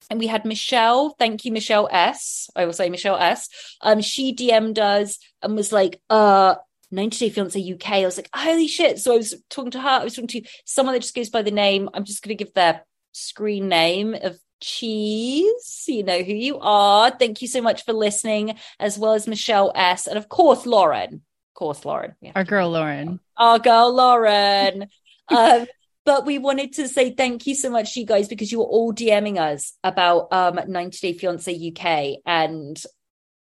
And 0.10 0.20
we 0.20 0.28
had 0.28 0.46
Michelle, 0.46 1.16
thank 1.20 1.44
you, 1.44 1.52
Michelle 1.52 1.90
S. 1.92 2.50
I 2.56 2.64
will 2.64 2.72
say 2.72 2.88
Michelle 2.88 3.18
S. 3.18 3.50
Um, 3.82 4.00
she 4.00 4.34
DM'd 4.34 4.80
us 4.80 5.18
and 5.42 5.54
was 5.54 5.74
like, 5.74 6.00
uh, 6.10 6.56
90 6.92 7.18
Day 7.18 7.30
Fiance 7.34 7.74
UK. 7.74 7.92
I 7.92 8.06
was 8.06 8.18
like, 8.18 8.30
holy 8.34 8.68
shit. 8.68 9.00
So 9.00 9.14
I 9.14 9.18
was 9.18 9.36
talking 9.50 9.72
to 9.72 9.82
her. 9.82 9.90
I 9.90 10.04
was 10.04 10.16
talking 10.16 10.28
to 10.30 10.44
someone 10.66 10.94
that 10.94 11.02
just 11.02 11.16
goes 11.16 11.30
by 11.30 11.42
the 11.42 11.52
name. 11.52 11.90
I'm 11.94 12.06
just 12.06 12.24
going 12.24 12.38
to 12.38 12.42
give 12.44 12.54
their 12.54 12.86
screen 13.12 13.68
name 13.68 14.14
of 14.14 14.40
Cheese. 14.62 15.86
You 15.88 16.04
know 16.04 16.22
who 16.24 16.34
you 16.34 16.60
are. 16.60 17.12
Thank 17.12 17.42
you 17.42 17.48
so 17.48 17.62
much 17.62 17.86
for 17.86 17.94
listening, 17.94 18.58
as 18.80 18.98
well 18.98 19.14
as 19.14 19.28
Michelle 19.28 19.72
S. 19.76 20.08
And 20.08 20.18
of 20.18 20.30
course, 20.30 20.66
Lauren. 20.66 21.14
Of 21.16 21.54
course, 21.54 21.86
Lauren. 21.86 22.16
Yeah. 22.22 22.34
Our 22.36 22.44
girl 22.44 22.70
Lauren. 22.70 23.20
Our 23.38 23.60
girl, 23.60 23.94
Lauren. 23.94 24.88
um, 25.30 25.68
but 26.06 26.26
we 26.26 26.38
wanted 26.38 26.74
to 26.74 26.88
say 26.88 27.14
thank 27.14 27.48
you 27.48 27.56
so 27.56 27.70
much 27.70 27.94
to 27.94 28.00
you 28.00 28.06
guys 28.06 28.30
because 28.30 28.52
you 28.52 28.60
were 28.60 28.66
all 28.66 28.94
DMing 28.94 29.38
us 29.38 29.74
about 29.84 30.32
um 30.32 30.60
90 30.68 31.00
Day 31.00 31.18
Fiance 31.18 31.54
UK 31.54 32.20
and 32.26 32.82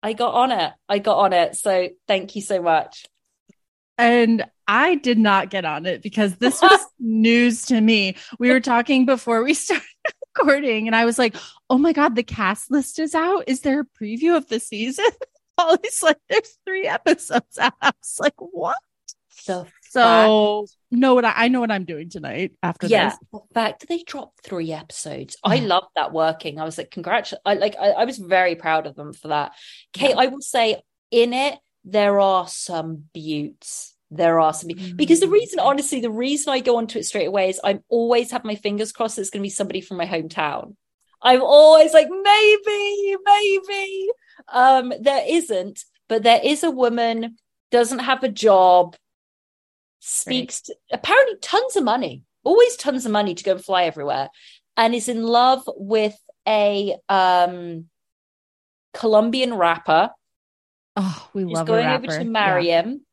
I 0.02 0.12
got 0.12 0.34
on 0.34 0.52
it. 0.52 0.72
I 0.88 0.98
got 0.98 1.18
on 1.18 1.32
it. 1.32 1.56
So 1.56 1.88
thank 2.06 2.36
you 2.36 2.42
so 2.42 2.62
much. 2.62 3.06
And 3.98 4.44
I 4.66 4.94
did 4.94 5.18
not 5.18 5.50
get 5.50 5.64
on 5.64 5.84
it 5.84 6.00
because 6.02 6.36
this 6.36 6.62
was 6.62 6.80
news 6.98 7.66
to 7.66 7.80
me. 7.80 8.16
We 8.38 8.50
were 8.50 8.60
talking 8.60 9.04
before 9.04 9.42
we 9.42 9.52
started 9.54 9.84
recording, 10.36 10.86
and 10.86 10.96
I 10.96 11.04
was 11.04 11.18
like, 11.18 11.34
oh 11.68 11.78
my 11.78 11.92
God, 11.92 12.16
the 12.16 12.22
cast 12.22 12.70
list 12.70 12.98
is 12.98 13.14
out. 13.14 13.44
Is 13.46 13.60
there 13.60 13.80
a 13.80 14.02
preview 14.02 14.36
of 14.36 14.48
the 14.48 14.60
season? 14.60 15.06
Holly's 15.58 16.02
like, 16.02 16.18
there's 16.28 16.58
three 16.64 16.86
episodes 16.86 17.58
out. 17.58 17.74
I 17.80 17.92
was 18.00 18.18
like, 18.18 18.34
what? 18.38 18.76
The 19.46 19.66
So 19.88 20.66
know 20.90 21.14
what 21.14 21.24
I, 21.24 21.32
I 21.36 21.48
know 21.48 21.60
what 21.60 21.70
I'm 21.70 21.84
doing 21.84 22.10
tonight 22.10 22.52
after 22.62 22.86
yeah, 22.86 23.10
this. 23.10 23.18
the 23.32 23.40
fact 23.54 23.88
they 23.88 24.02
dropped 24.02 24.44
three 24.44 24.72
episodes, 24.72 25.36
I 25.42 25.56
love 25.60 25.84
that 25.96 26.12
working. 26.12 26.58
I 26.58 26.64
was 26.64 26.78
like, 26.78 26.90
congratulations! 26.90 27.42
I 27.44 27.54
like, 27.54 27.76
I, 27.80 27.90
I 27.90 28.04
was 28.04 28.18
very 28.18 28.54
proud 28.54 28.86
of 28.86 28.96
them 28.96 29.12
for 29.12 29.28
that. 29.28 29.52
Kate, 29.92 30.14
I 30.16 30.26
will 30.26 30.42
say, 30.42 30.82
in 31.10 31.32
it 31.32 31.58
there 31.84 32.20
are 32.20 32.46
some 32.46 33.04
buttes. 33.14 33.94
There 34.10 34.40
are 34.40 34.52
some 34.52 34.68
be- 34.68 34.92
because 34.92 35.20
the 35.20 35.28
reason, 35.28 35.60
honestly, 35.60 36.00
the 36.00 36.10
reason 36.10 36.52
I 36.52 36.60
go 36.60 36.76
onto 36.76 36.98
it 36.98 37.04
straight 37.04 37.26
away 37.26 37.50
is 37.50 37.60
I'm 37.62 37.84
always 37.88 38.30
have 38.32 38.44
my 38.44 38.56
fingers 38.56 38.92
crossed. 38.92 39.18
It's 39.18 39.30
going 39.30 39.40
to 39.40 39.46
be 39.46 39.50
somebody 39.50 39.80
from 39.80 39.98
my 39.98 40.06
hometown. 40.06 40.74
I'm 41.22 41.42
always 41.42 41.92
like, 41.92 42.08
maybe, 42.10 43.16
maybe. 43.24 44.08
Um, 44.48 44.92
there 45.00 45.22
isn't, 45.28 45.84
but 46.08 46.22
there 46.22 46.40
is 46.42 46.64
a 46.64 46.70
woman 46.70 47.36
doesn't 47.70 48.00
have 48.00 48.24
a 48.24 48.28
job 48.28 48.96
speaks 50.00 50.62
to, 50.62 50.74
apparently 50.90 51.36
tons 51.40 51.76
of 51.76 51.84
money, 51.84 52.24
always 52.42 52.74
tons 52.76 53.04
of 53.06 53.12
money 53.12 53.34
to 53.34 53.44
go 53.44 53.52
and 53.52 53.64
fly 53.64 53.84
everywhere, 53.84 54.30
and 54.76 54.94
is 54.94 55.08
in 55.08 55.22
love 55.22 55.62
with 55.76 56.18
a 56.48 56.96
um 57.08 57.84
Colombian 58.94 59.54
rapper. 59.54 60.10
Oh, 60.96 61.28
we 61.34 61.42
She's 61.44 61.52
love 61.52 61.66
going 61.66 61.86
over 61.86 62.06
to 62.06 62.24
marry 62.24 62.68
Yeah. 62.68 62.82
him. 62.82 63.06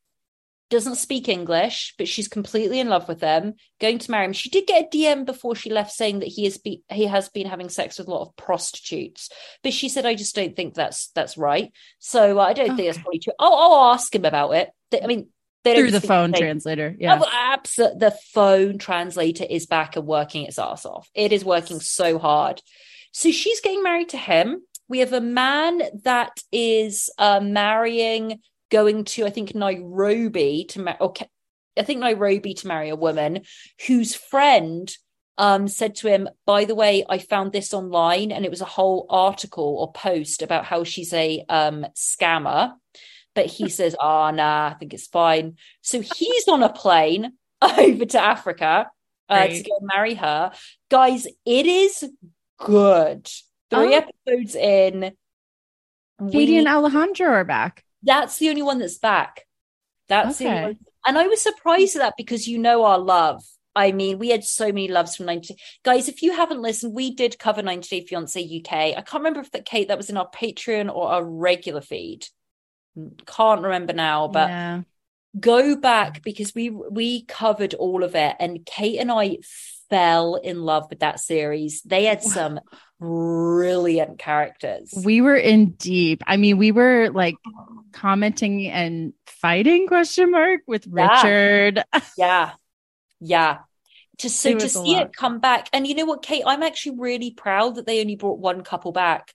Doesn't 0.70 0.96
speak 0.96 1.30
English, 1.30 1.96
but 1.98 2.10
she's 2.10 2.28
completely 2.28 2.80
in 2.80 2.90
love 2.90 3.08
with 3.08 3.22
him. 3.22 3.54
Going 3.80 4.00
to 4.00 4.12
marry 4.12 4.26
him. 4.26 4.34
She 4.34 4.50
did 4.50 4.68
get 4.68 4.86
a 4.86 4.98
DM 4.98 5.26
before 5.26 5.56
she 5.56 5.70
left 5.70 5.92
saying 5.92 6.20
that 6.20 6.28
he 6.28 6.44
has 6.44 6.58
be 6.58 6.84
he 6.92 7.06
has 7.06 7.30
been 7.30 7.48
having 7.48 7.70
sex 7.70 7.98
with 7.98 8.08
a 8.08 8.12
lot 8.12 8.28
of 8.28 8.36
prostitutes. 8.36 9.30
But 9.64 9.74
she 9.74 9.88
said, 9.88 10.06
"I 10.06 10.16
just 10.16 10.36
don't 10.36 10.56
think 10.56 10.74
that's 10.74 11.08
that's 11.10 11.38
right." 11.38 11.72
So 12.00 12.40
uh, 12.40 12.44
I 12.44 12.54
don't 12.54 12.76
think 12.76 12.90
that's 12.90 12.98
probably 12.98 13.20
true. 13.20 13.34
I'll, 13.40 13.54
I'll 13.54 13.94
ask 13.94 14.14
him 14.14 14.26
about 14.26 14.52
it. 14.52 14.70
I 15.02 15.08
mean, 15.08 15.30
through 15.64 15.92
the 15.92 16.02
phone 16.02 16.34
translator. 16.34 16.96
Yeah. 16.98 17.20
Oh, 17.22 17.28
absolutely. 17.32 18.00
The 18.00 18.18
phone 18.34 18.78
translator 18.78 19.46
is 19.50 19.66
back 19.66 19.96
and 19.96 20.06
working 20.06 20.46
its 20.46 20.60
ass 20.60 20.86
off. 20.86 21.10
It 21.14 21.34
is 21.34 21.44
working 21.44 21.80
so 21.80 22.20
hard. 22.20 22.62
So 23.12 23.32
she's 23.32 23.62
getting 23.62 23.84
married 23.84 24.10
to 24.10 24.18
him. 24.18 24.62
We 24.88 25.00
have 25.00 25.14
a 25.14 25.22
man 25.22 25.82
that 26.04 26.42
is 26.52 27.10
uh, 27.18 27.42
marrying, 27.42 28.40
going 28.70 29.06
to, 29.06 29.26
I 29.26 29.30
think, 29.30 29.56
Nairobi 29.56 30.66
to 30.70 30.82
marry, 30.82 30.98
okay, 31.02 31.28
I 31.78 31.84
think 31.84 32.00
Nairobi 32.00 32.54
to 32.56 32.68
marry 32.68 32.90
a 32.90 32.96
woman 32.96 33.42
whose 33.88 34.16
friend 34.16 34.96
um, 35.38 35.68
said 35.68 35.96
to 35.96 36.08
him, 36.08 36.28
by 36.46 36.66
the 36.66 36.74
way, 36.76 37.06
I 37.08 37.20
found 37.20 37.52
this 37.52 37.74
online 37.74 38.32
and 38.32 38.44
it 38.44 38.50
was 38.52 38.62
a 38.62 38.66
whole 38.66 39.06
article 39.10 39.78
or 39.80 39.92
post 39.92 40.42
about 40.42 40.66
how 40.66 40.84
she's 40.84 41.14
a 41.14 41.46
um, 41.48 41.86
scammer. 41.96 42.74
But 43.36 43.46
he 43.46 43.70
says, 43.78 43.96
oh, 44.02 44.32
nah, 44.32 44.70
I 44.70 44.74
think 44.80 44.94
it's 44.94 45.08
fine. 45.08 45.58
So 45.82 46.02
he's 46.02 46.48
on 46.48 46.64
a 46.64 46.74
plane 46.74 47.34
over 47.62 48.06
to 48.06 48.20
Africa 48.20 48.90
uh, 49.30 49.48
to 49.48 49.64
go 49.64 49.78
marry 49.82 50.16
her. 50.16 50.52
Guys, 50.90 51.28
it 51.46 51.66
is 51.68 52.10
good. 52.58 53.28
Three 53.70 53.94
Oh. 53.96 54.04
episodes 54.28 54.56
in. 54.56 55.12
Katie 56.32 56.54
we- 56.54 56.58
and 56.58 56.68
Alejandro 56.68 57.28
are 57.28 57.44
back. 57.44 57.84
That's 58.08 58.38
the 58.40 58.50
only 58.50 58.64
one 58.64 58.80
that's 58.80 58.98
back. 58.98 59.46
That's 60.08 60.40
the 60.40 60.46
only 60.48 60.58
Okay. 60.58 60.66
one. 60.68 60.78
And 61.06 61.18
I 61.18 61.28
was 61.28 61.42
surprised 61.42 61.96
at 61.96 62.00
that 62.00 62.16
because 62.18 62.48
you 62.48 62.58
know 62.58 62.84
our 62.86 62.98
love. 62.98 63.44
I 63.76 63.92
mean, 63.92 64.18
we 64.18 64.30
had 64.30 64.44
so 64.44 64.68
many 64.68 64.88
loves 64.88 65.16
from 65.16 65.28
90 65.28 65.56
guys. 65.84 66.10
If 66.10 66.24
you 66.24 66.34
haven't 66.36 66.62
listened, 66.62 66.96
we 66.96 67.14
did 67.14 67.38
cover 67.38 67.62
90 67.62 67.88
Day 67.88 68.06
Fiance 68.08 68.42
UK. 68.42 68.74
I 68.98 69.02
can't 69.02 69.22
remember 69.22 69.42
if 69.42 69.52
that 69.52 69.66
Kate 69.66 69.90
that 69.90 69.98
was 69.98 70.10
in 70.10 70.18
our 70.18 70.30
Patreon 70.32 70.92
or 70.92 71.10
our 71.10 71.24
regular 71.24 71.82
feed. 71.82 72.26
Can't 73.28 73.62
remember 73.62 73.94
now, 73.94 74.28
but 74.28 74.50
yeah. 74.50 74.82
go 75.40 75.76
back 75.76 76.24
because 76.24 76.56
we 76.56 76.72
we 76.72 77.26
covered 77.26 77.76
all 77.76 78.04
of 78.04 78.16
it 78.16 78.36
and 78.40 78.66
Kate 78.66 78.98
and 78.98 79.12
I 79.12 79.38
fell 79.90 80.36
in 80.36 80.64
love 80.64 80.88
with 80.90 81.02
that 81.02 81.20
series. 81.20 81.82
They 81.84 82.06
had 82.06 82.24
some 82.38 82.60
brilliant 83.00 84.20
characters. 84.20 84.94
we 85.06 85.22
were 85.22 85.36
in 85.36 85.72
deep. 85.72 86.24
I 86.28 86.38
mean, 86.38 86.58
we 86.58 86.72
were 86.72 87.10
like 87.10 87.36
commenting 87.94 88.68
and 88.68 89.14
fighting 89.26 89.88
question 89.88 90.32
mark 90.32 90.62
with 90.68 90.88
Yeah. 90.88 91.22
Richard. 91.22 91.84
Yeah. 92.18 92.52
Yeah. 93.20 93.58
To 94.20 94.30
so 94.30 94.58
to 94.58 94.68
see 94.70 94.94
lot. 94.94 95.08
it 95.08 95.16
come 95.16 95.40
back. 95.40 95.70
And 95.74 95.86
you 95.86 95.94
know 95.96 96.06
what, 96.06 96.24
Kate, 96.24 96.44
I'm 96.46 96.64
actually 96.64 96.98
really 96.98 97.32
proud 97.32 97.76
that 97.76 97.86
they 97.86 98.02
only 98.02 98.16
brought 98.16 98.40
one 98.40 98.62
couple 98.64 98.92
back. 98.92 99.34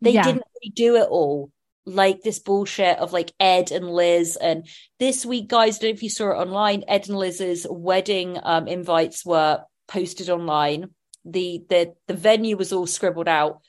They 0.00 0.10
Yeah. 0.12 0.24
didn't 0.24 0.42
really 0.60 0.72
do 0.74 0.96
it 0.96 1.08
all. 1.08 1.52
Like 1.86 2.20
this 2.22 2.38
bullshit 2.40 2.98
of 2.98 3.12
like 3.12 3.32
Ed 3.40 3.70
and 3.72 3.88
Liz. 3.88 4.36
And 4.36 4.66
this 4.98 5.24
week, 5.24 5.48
guys, 5.48 5.78
I 5.78 5.82
don't 5.82 5.90
know 5.90 5.94
if 5.94 6.02
you 6.02 6.10
saw 6.10 6.32
it 6.32 6.34
online, 6.42 6.84
Ed 6.88 7.08
and 7.08 7.16
Liz's 7.16 7.66
wedding 7.70 8.38
um 8.42 8.66
invites 8.68 9.24
were 9.24 9.62
posted 9.86 10.28
online. 10.28 10.90
The 11.24 11.62
the 11.68 11.94
the 12.06 12.14
venue 12.14 12.56
was 12.56 12.72
all 12.72 12.86
scribbled 12.86 13.28
out 13.28 13.60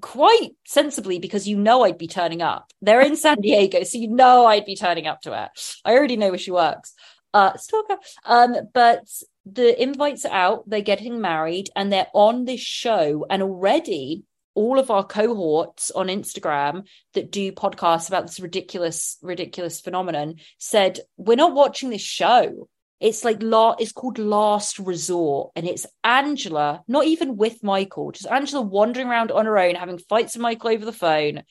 quite 0.00 0.52
sensibly 0.64 1.18
because 1.18 1.48
you 1.48 1.56
know 1.56 1.82
I'd 1.82 1.98
be 1.98 2.06
turning 2.06 2.42
up. 2.42 2.70
They're 2.80 3.00
in 3.00 3.16
San 3.16 3.40
Diego, 3.40 3.82
so 3.84 3.98
you 3.98 4.08
know 4.08 4.46
I'd 4.46 4.64
be 4.64 4.76
turning 4.76 5.06
up 5.06 5.22
to 5.22 5.44
it. 5.44 5.50
I 5.84 5.92
already 5.92 6.16
know 6.16 6.30
where 6.30 6.38
she 6.38 6.50
works. 6.50 6.94
Uh 7.32 7.56
stalker. 7.56 7.96
Um, 8.24 8.54
but 8.72 9.06
the 9.44 9.80
invites 9.80 10.24
are 10.24 10.32
out, 10.32 10.70
they're 10.70 10.80
getting 10.80 11.20
married, 11.20 11.68
and 11.76 11.92
they're 11.92 12.06
on 12.14 12.44
this 12.44 12.60
show, 12.60 13.26
and 13.28 13.42
already 13.42 14.24
all 14.54 14.78
of 14.78 14.90
our 14.90 15.04
cohorts 15.04 15.90
on 15.90 16.06
Instagram 16.06 16.86
that 17.12 17.30
do 17.30 17.52
podcasts 17.52 18.08
about 18.08 18.26
this 18.26 18.40
ridiculous, 18.40 19.18
ridiculous 19.20 19.80
phenomenon 19.80 20.36
said, 20.58 21.00
We're 21.16 21.36
not 21.36 21.54
watching 21.54 21.90
this 21.90 22.02
show. 22.02 22.68
It's 23.00 23.24
like 23.24 23.42
la- 23.42 23.76
it's 23.78 23.92
called 23.92 24.18
Last 24.18 24.78
Resort, 24.78 25.50
and 25.56 25.66
it's 25.66 25.86
Angela, 26.02 26.82
not 26.88 27.04
even 27.06 27.36
with 27.36 27.62
Michael, 27.62 28.12
just 28.12 28.26
Angela 28.30 28.62
wandering 28.62 29.08
around 29.08 29.30
on 29.30 29.46
her 29.46 29.58
own, 29.58 29.74
having 29.74 29.98
fights 29.98 30.34
with 30.34 30.42
Michael 30.42 30.70
over 30.70 30.84
the 30.84 30.92
phone. 30.92 31.42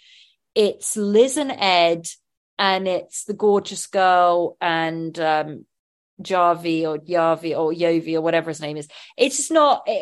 It's 0.56 0.96
Liz 0.98 1.38
and 1.38 1.52
Ed, 1.52 2.08
and 2.58 2.88
it's 2.88 3.26
the 3.26 3.34
gorgeous 3.34 3.88
girl 3.88 4.58
and 4.62 5.18
um 5.20 5.66
Javi 6.22 6.84
or 6.84 7.00
Yavi 7.00 7.58
or 7.58 7.74
Yovi 7.74 8.14
or 8.16 8.22
whatever 8.22 8.50
his 8.52 8.62
name 8.62 8.78
is. 8.78 8.88
It's 9.18 9.38
just 9.38 9.52
not. 9.52 9.84
eh, 9.88 10.00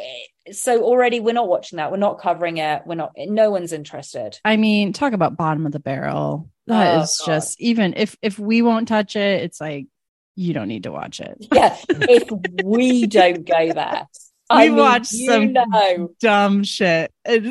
So 0.51 0.83
already 0.83 1.19
we're 1.19 1.33
not 1.33 1.47
watching 1.47 1.77
that. 1.77 1.89
We're 1.91 1.97
not 1.97 2.19
covering 2.19 2.57
it. 2.57 2.83
We're 2.85 2.95
not. 2.95 3.13
No 3.17 3.49
one's 3.49 3.71
interested. 3.73 4.37
I 4.43 4.57
mean, 4.57 4.93
talk 4.93 5.13
about 5.13 5.37
bottom 5.37 5.65
of 5.65 5.71
the 5.71 5.79
barrel. 5.79 6.49
That 6.67 6.95
Oh, 6.95 7.01
is 7.01 7.17
God. 7.19 7.25
just 7.33 7.59
even 7.61 7.93
if 7.97 8.15
if 8.21 8.37
we 8.37 8.61
won't 8.61 8.87
touch 8.87 9.15
it, 9.15 9.41
it's 9.43 9.59
like 9.61 9.87
you 10.35 10.53
don't 10.53 10.67
need 10.67 10.83
to 10.83 10.91
watch 10.91 11.19
it. 11.19 11.37
Yeah, 11.53 11.77
if 11.89 12.29
we 12.31 13.07
don't 13.07 13.45
go 13.45 13.73
there, 13.73 14.07
I 14.49 14.63
We 14.63 14.69
mean, 14.69 14.77
watched 14.79 15.07
some 15.07 15.53
know, 15.53 16.13
dumb 16.19 16.63
shit. 16.63 17.11
we, 17.27 17.41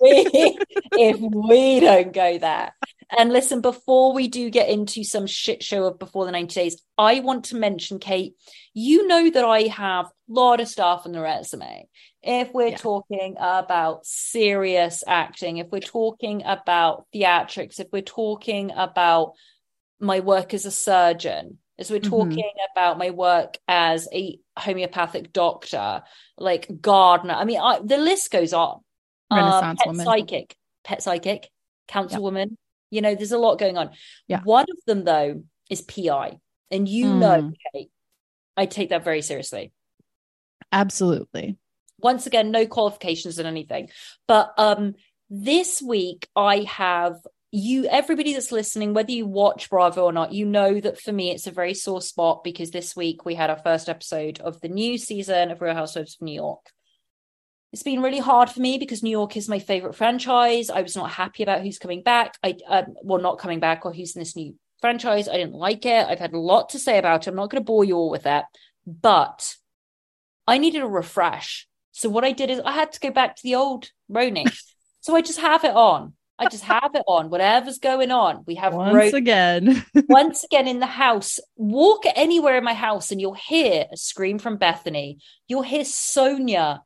if 0.96 1.18
we 1.20 1.80
don't 1.80 2.12
go 2.12 2.38
there. 2.38 2.74
And 3.18 3.32
listen, 3.32 3.60
before 3.60 4.12
we 4.14 4.28
do 4.28 4.50
get 4.50 4.68
into 4.68 5.02
some 5.02 5.26
shit 5.26 5.64
show 5.64 5.84
of 5.86 5.98
before 5.98 6.26
the 6.26 6.30
90 6.30 6.54
days, 6.54 6.80
I 6.96 7.18
want 7.20 7.46
to 7.46 7.56
mention, 7.56 7.98
Kate, 7.98 8.34
you 8.72 9.08
know 9.08 9.28
that 9.30 9.44
I 9.44 9.62
have 9.62 10.06
a 10.06 10.10
lot 10.28 10.60
of 10.60 10.68
stuff 10.68 11.02
on 11.06 11.12
the 11.12 11.20
resume. 11.20 11.88
If 12.22 12.52
we're 12.54 12.68
Yeah. 12.68 12.76
talking 12.76 13.34
about 13.40 14.06
serious 14.06 15.02
acting, 15.06 15.56
if 15.58 15.68
we're 15.72 15.80
talking 15.80 16.42
about 16.44 17.06
theatrics, 17.12 17.80
if 17.80 17.88
we're 17.92 18.02
talking 18.02 18.70
about 18.76 19.32
my 19.98 20.20
work 20.20 20.54
as 20.54 20.64
a 20.64 20.70
surgeon, 20.70 21.58
as 21.80 21.90
we're 21.90 21.98
Mhm. 21.98 22.10
talking 22.10 22.52
about 22.72 22.98
my 22.98 23.10
work 23.10 23.56
as 23.66 24.06
a 24.12 24.38
homeopathic 24.58 25.32
doctor, 25.32 26.02
like 26.36 26.80
gardener, 26.80 27.34
I 27.34 27.44
mean, 27.44 27.58
I, 27.58 27.80
the 27.82 27.96
list 27.96 28.30
goes 28.30 28.52
on. 28.52 28.84
Renaissance 29.32 29.80
pet 29.80 29.86
woman. 29.86 30.04
psychic, 30.04 30.56
pet 30.84 31.02
psychic, 31.02 31.50
councilwoman. 31.88 32.56
You 32.90 33.00
know, 33.00 33.14
there's 33.14 33.32
a 33.32 33.38
lot 33.38 33.58
going 33.58 33.78
on. 33.78 33.92
Yeah. 34.26 34.42
One 34.42 34.66
of 34.70 34.76
them, 34.86 35.04
though, 35.04 35.42
is 35.70 35.80
PI. 35.80 36.38
And 36.70 36.86
you 36.88 37.06
Mm. 37.12 37.18
know, 37.18 37.52
Kate, 37.72 37.90
I 38.56 38.66
take 38.66 38.90
that 38.90 39.04
very 39.04 39.22
seriously. 39.22 39.72
Absolutely. 40.72 41.56
Once 41.98 42.26
again, 42.26 42.50
no 42.50 42.66
qualifications 42.66 43.38
and 43.38 43.48
anything. 43.48 43.90
But 44.26 44.52
um 44.58 44.94
this 45.30 45.80
week 45.80 46.28
I 46.34 46.62
have 46.64 47.16
you 47.52 47.86
everybody 47.86 48.32
that's 48.32 48.52
listening 48.52 48.94
whether 48.94 49.10
you 49.10 49.26
watch 49.26 49.68
bravo 49.70 50.04
or 50.04 50.12
not 50.12 50.32
you 50.32 50.46
know 50.46 50.80
that 50.80 51.00
for 51.00 51.12
me 51.12 51.32
it's 51.32 51.48
a 51.48 51.50
very 51.50 51.74
sore 51.74 52.00
spot 52.00 52.44
because 52.44 52.70
this 52.70 52.94
week 52.94 53.24
we 53.24 53.34
had 53.34 53.50
our 53.50 53.58
first 53.58 53.88
episode 53.88 54.38
of 54.40 54.60
the 54.60 54.68
new 54.68 54.96
season 54.96 55.50
of 55.50 55.60
real 55.60 55.74
housewives 55.74 56.14
of 56.14 56.24
new 56.24 56.34
york. 56.34 56.64
It's 57.72 57.84
been 57.84 58.02
really 58.02 58.18
hard 58.18 58.50
for 58.50 58.60
me 58.60 58.78
because 58.78 59.02
new 59.02 59.10
york 59.10 59.36
is 59.36 59.48
my 59.48 59.58
favorite 59.58 59.94
franchise. 59.94 60.70
I 60.70 60.82
was 60.82 60.96
not 60.96 61.10
happy 61.10 61.42
about 61.42 61.62
who's 61.62 61.78
coming 61.78 62.02
back. 62.02 62.34
I 62.42 62.56
um, 62.68 62.94
well 63.02 63.20
not 63.20 63.38
coming 63.38 63.60
back 63.60 63.84
or 63.84 63.92
who's 63.92 64.14
in 64.14 64.20
this 64.20 64.36
new 64.36 64.54
franchise. 64.80 65.28
I 65.28 65.36
didn't 65.36 65.54
like 65.54 65.86
it. 65.86 66.06
I've 66.06 66.18
had 66.18 66.32
a 66.32 66.38
lot 66.38 66.70
to 66.70 66.78
say 66.78 66.98
about 66.98 67.26
it. 67.26 67.30
I'm 67.30 67.36
not 67.36 67.50
going 67.50 67.62
to 67.62 67.66
bore 67.66 67.84
you 67.84 67.96
all 67.96 68.10
with 68.10 68.24
that 68.24 68.46
but 68.86 69.56
i 70.46 70.58
needed 70.58 70.82
a 70.82 70.86
refresh. 70.86 71.68
So 71.92 72.08
what 72.08 72.24
i 72.24 72.32
did 72.32 72.50
is 72.50 72.60
i 72.64 72.72
had 72.72 72.92
to 72.92 73.00
go 73.00 73.10
back 73.10 73.36
to 73.36 73.42
the 73.42 73.54
old 73.54 73.90
RHONY 74.10 74.46
so 75.00 75.14
i 75.14 75.22
just 75.22 75.40
have 75.40 75.64
it 75.64 75.74
on 75.74 76.14
I 76.40 76.48
just 76.48 76.64
have 76.64 76.90
it 76.94 77.02
on, 77.06 77.28
whatever's 77.30 77.78
going 77.78 78.10
on. 78.10 78.44
We 78.46 78.54
have 78.56 78.72
Once 78.74 79.12
ro- 79.12 79.18
again. 79.18 79.84
once 80.08 80.42
again 80.42 80.66
in 80.66 80.80
the 80.80 80.86
house. 80.86 81.38
Walk 81.56 82.04
anywhere 82.16 82.56
in 82.56 82.64
my 82.64 82.74
house 82.74 83.12
and 83.12 83.20
you'll 83.20 83.34
hear 83.34 83.84
a 83.92 83.96
scream 83.96 84.38
from 84.38 84.56
Bethany. 84.56 85.18
You'll 85.48 85.62
hear 85.62 85.82
Sonja 85.84 86.80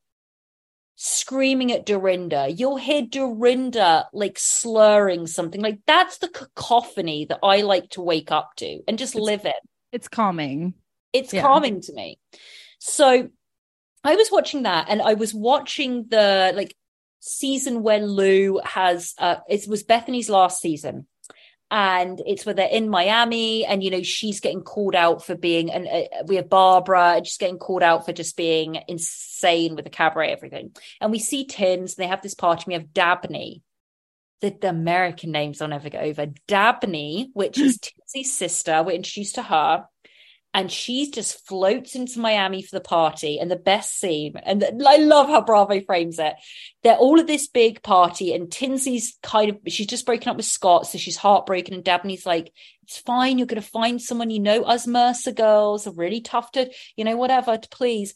screaming 0.96 1.72
at 1.72 1.86
Dorinda. 1.86 2.48
You'll 2.50 2.76
hear 2.76 3.02
Dorinda 3.02 4.06
like 4.12 4.38
slurring 4.38 5.26
something. 5.26 5.60
Like 5.60 5.80
that's 5.86 6.18
the 6.18 6.28
cacophony 6.28 7.26
that 7.26 7.38
I 7.42 7.62
like 7.62 7.90
to 7.90 8.02
wake 8.02 8.30
up 8.30 8.52
to 8.56 8.80
and 8.86 8.98
just 8.98 9.14
live 9.14 9.44
in. 9.44 9.52
it's 9.92 10.08
calming. 10.08 10.74
It's 11.12 11.32
Yeah. 11.32 11.42
calming 11.42 11.80
to 11.82 11.92
me. 11.92 12.18
So 12.80 13.28
I 14.02 14.16
was 14.16 14.30
watching 14.30 14.64
that 14.64 14.86
and 14.88 15.00
I 15.00 15.14
was 15.14 15.32
watching 15.32 16.06
the 16.08 16.52
like 16.54 16.74
season 17.24 17.82
where 17.82 18.00
Lou 18.00 18.60
has 18.64 19.14
uh 19.18 19.36
it 19.48 19.66
was 19.68 19.82
Bethany's 19.82 20.30
last 20.30 20.60
season. 20.60 21.06
And 21.70 22.22
it's 22.24 22.44
where 22.46 22.54
they're 22.54 22.68
in 22.68 22.88
Miami, 22.88 23.64
and 23.64 23.82
you 23.82 23.90
know 23.90 24.02
she's 24.02 24.38
getting 24.38 24.60
called 24.62 24.94
out 24.94 25.24
for 25.24 25.34
being, 25.34 25.72
and 25.72 25.88
uh, 25.88 26.22
we 26.26 26.36
have 26.36 26.48
Barbara, 26.48 27.14
and 27.16 27.26
she's 27.26 27.38
getting 27.38 27.58
called 27.58 27.82
out 27.82 28.04
for 28.04 28.12
just 28.12 28.36
being 28.36 28.78
insane 28.86 29.74
with 29.74 29.84
the 29.84 29.90
cabaret, 29.90 30.30
everything. 30.30 30.76
And 31.00 31.10
we 31.10 31.18
see 31.18 31.46
Tins, 31.46 31.96
and 31.96 32.04
they 32.04 32.08
have 32.08 32.22
this 32.22 32.34
party. 32.34 32.64
And 32.64 32.66
we 32.68 32.74
have 32.74 32.92
Dabney, 32.92 33.62
the, 34.40 34.50
the 34.60 34.68
American 34.68 35.32
names 35.32 35.60
I'll 35.60 35.68
never 35.68 35.88
get 35.88 36.04
over. 36.04 36.26
Dabney, 36.46 37.30
which 37.32 37.58
is 37.58 37.78
Tinsley's 37.82 38.36
sister, 38.36 38.82
we're 38.82 38.92
introduced 38.92 39.36
to 39.36 39.42
her 39.42 39.86
and 40.54 40.70
she 40.70 41.10
just 41.10 41.46
floats 41.46 41.96
into 41.96 42.20
Miami 42.20 42.62
for 42.62 42.76
the 42.76 42.80
party. 42.80 43.40
And 43.40 43.50
the 43.50 43.56
best 43.56 43.98
scene, 43.98 44.34
and 44.36 44.64
I 44.86 44.96
love 44.98 45.28
how 45.28 45.42
Bravo 45.42 45.80
frames 45.80 46.20
it. 46.20 46.34
They're 46.84 46.96
all 46.96 47.18
at 47.18 47.26
this 47.26 47.48
big 47.48 47.82
party, 47.82 48.32
and 48.32 48.50
Tinsley's 48.50 49.18
kind 49.22 49.50
of 49.50 49.58
she's 49.66 49.88
just 49.88 50.06
broken 50.06 50.28
up 50.28 50.36
with 50.36 50.46
Scott, 50.46 50.86
so 50.86 50.96
she's 50.96 51.16
heartbroken. 51.16 51.74
And 51.74 51.84
Dabney's 51.84 52.24
like, 52.24 52.52
"It's 52.84 52.98
fine, 52.98 53.36
you're 53.36 53.48
going 53.48 53.60
to 53.60 53.68
find 53.68 54.00
someone 54.00 54.30
you 54.30 54.40
know. 54.40 54.62
Us 54.62 54.86
Mercer 54.86 55.32
girls 55.32 55.88
are 55.88 55.92
really 55.92 56.20
tough 56.20 56.52
to, 56.52 56.70
you 56.96 57.04
know, 57.04 57.16
whatever 57.16 57.58
please." 57.70 58.14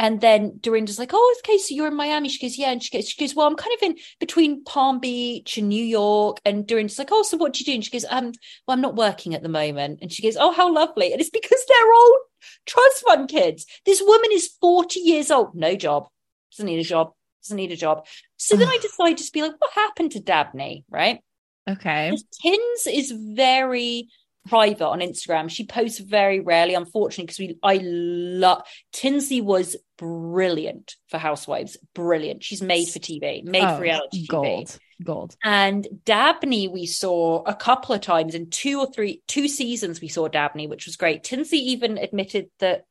And 0.00 0.22
then 0.22 0.58
Dorinda's 0.62 0.98
like, 0.98 1.10
"Oh, 1.12 1.36
okay, 1.40 1.58
so 1.58 1.74
you're 1.74 1.88
in 1.88 1.94
Miami." 1.94 2.30
She 2.30 2.44
goes, 2.44 2.56
"Yeah," 2.56 2.70
and 2.72 2.82
she 2.82 2.90
goes, 2.90 3.06
"She 3.06 3.20
goes, 3.20 3.34
well, 3.34 3.46
I'm 3.46 3.54
kind 3.54 3.76
of 3.76 3.82
in 3.82 3.96
between 4.18 4.64
Palm 4.64 4.98
Beach 4.98 5.58
and 5.58 5.68
New 5.68 5.84
York." 5.84 6.38
And 6.46 6.66
Dorinda's 6.66 6.98
like, 6.98 7.10
"Oh, 7.12 7.22
so 7.22 7.36
what 7.36 7.52
do 7.52 7.58
you 7.58 7.66
do?" 7.66 7.74
And 7.74 7.84
she 7.84 7.90
goes, 7.90 8.06
"Um, 8.08 8.32
well, 8.66 8.74
I'm 8.74 8.80
not 8.80 8.96
working 8.96 9.34
at 9.34 9.42
the 9.42 9.50
moment." 9.50 9.98
And 10.00 10.10
she 10.10 10.22
goes, 10.22 10.38
"Oh, 10.40 10.52
how 10.52 10.72
lovely!" 10.72 11.12
And 11.12 11.20
it's 11.20 11.28
because 11.28 11.62
they're 11.68 11.92
all 11.92 12.18
trust 12.64 13.04
fund 13.06 13.28
kids. 13.28 13.66
This 13.84 14.00
woman 14.00 14.30
is 14.32 14.48
40 14.62 15.00
years 15.00 15.30
old, 15.30 15.54
no 15.54 15.76
job, 15.76 16.08
doesn't 16.50 16.64
need 16.64 16.80
a 16.80 16.82
job, 16.82 17.12
doesn't 17.42 17.58
need 17.58 17.72
a 17.72 17.76
job. 17.76 18.06
So 18.38 18.56
then 18.56 18.68
I 18.68 18.78
decided 18.82 19.18
to 19.18 19.32
be 19.32 19.42
like, 19.42 19.60
"What 19.60 19.72
happened 19.72 20.12
to 20.12 20.20
Dabney?" 20.20 20.86
Right? 20.88 21.20
Okay. 21.68 22.16
Tins 22.40 22.86
is 22.86 23.12
very 23.12 24.08
private 24.48 24.86
on 24.86 25.00
Instagram. 25.00 25.50
She 25.50 25.64
posts 25.66 25.98
very 26.00 26.40
rarely, 26.40 26.74
unfortunately, 26.74 27.26
because 27.26 27.38
we 27.38 27.58
I 27.62 27.80
love 27.82 28.62
Tinsley 28.92 29.40
was 29.40 29.76
brilliant 29.98 30.96
for 31.08 31.18
Housewives. 31.18 31.76
Brilliant. 31.94 32.42
She's 32.42 32.62
made 32.62 32.88
for 32.88 32.98
TV, 32.98 33.44
made 33.44 33.64
Oh, 33.64 33.76
for 33.76 33.82
reality 33.82 34.24
TV. 34.24 34.28
gold. 34.28 34.78
Gold. 35.02 35.36
And 35.42 35.86
Dabney, 36.04 36.68
we 36.68 36.86
saw 36.86 37.42
a 37.44 37.54
couple 37.54 37.94
of 37.94 38.00
times 38.02 38.34
in 38.34 38.50
two 38.50 38.78
or 38.80 38.90
three, 38.92 39.22
two 39.26 39.48
seasons, 39.48 40.00
we 40.00 40.08
saw 40.08 40.28
Dabney, 40.28 40.66
which 40.66 40.84
was 40.86 40.96
great. 40.96 41.24
Tinsley 41.24 41.58
even 41.58 41.96
admitted 41.96 42.50
that 42.58 42.84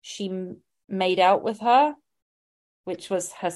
she 0.00 0.30
made 0.88 1.18
out 1.20 1.42
with 1.42 1.60
her, 1.60 1.94
which 2.84 3.10
was 3.10 3.32
her 3.32 3.50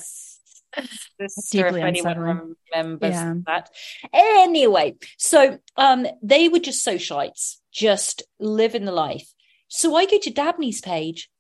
sister, 1.28 1.66
if 1.68 1.74
anyone 1.76 2.12
unsettling. 2.16 2.54
remembers 2.72 3.14
Yeah. 3.14 3.35
that. 3.46 3.70
Anyway, 4.12 4.96
so 5.18 5.59
um, 5.76 6.06
they 6.22 6.48
were 6.48 6.59
just 6.59 6.87
socialites, 6.87 7.56
just 7.72 8.22
living 8.38 8.85
the 8.85 8.92
life. 8.92 9.33
So 9.68 9.94
I 9.94 10.06
go 10.06 10.18
to 10.18 10.30
Dabney's 10.30 10.80
page 10.80 11.30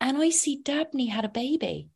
and 0.00 0.18
I 0.18 0.30
see 0.30 0.60
Dabney 0.62 1.06
had 1.06 1.24
a 1.24 1.28
baby. 1.28 1.88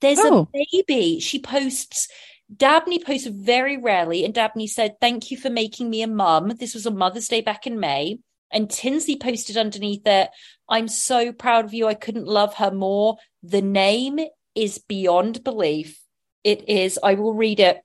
There's 0.00 0.18
Oh. 0.20 0.48
a 0.52 0.66
baby. 0.82 1.20
She 1.20 1.40
posts, 1.40 2.08
Dabney 2.54 2.98
posts 3.02 3.26
very 3.26 3.76
rarely, 3.76 4.24
and 4.24 4.32
Dabney 4.32 4.66
said, 4.68 5.00
Thank 5.00 5.30
you 5.30 5.36
for 5.36 5.50
making 5.50 5.90
me 5.90 6.02
a 6.02 6.06
mum. 6.06 6.48
This 6.58 6.74
was 6.74 6.86
on 6.86 6.96
Mother's 6.96 7.28
Day 7.28 7.40
back 7.40 7.66
in 7.66 7.80
May. 7.80 8.18
And 8.50 8.70
Tinsley 8.70 9.16
posted 9.16 9.58
underneath 9.58 10.06
it, 10.06 10.30
I'm 10.70 10.88
so 10.88 11.32
proud 11.32 11.66
of 11.66 11.74
you. 11.74 11.86
I 11.86 11.92
couldn't 11.94 12.26
love 12.26 12.54
her 12.54 12.70
more. 12.70 13.18
The 13.42 13.60
name 13.60 14.18
is 14.54 14.78
beyond 14.78 15.44
belief. 15.44 16.00
It 16.44 16.68
is, 16.68 16.98
I 17.02 17.14
will 17.14 17.34
read 17.34 17.60
it. 17.60 17.80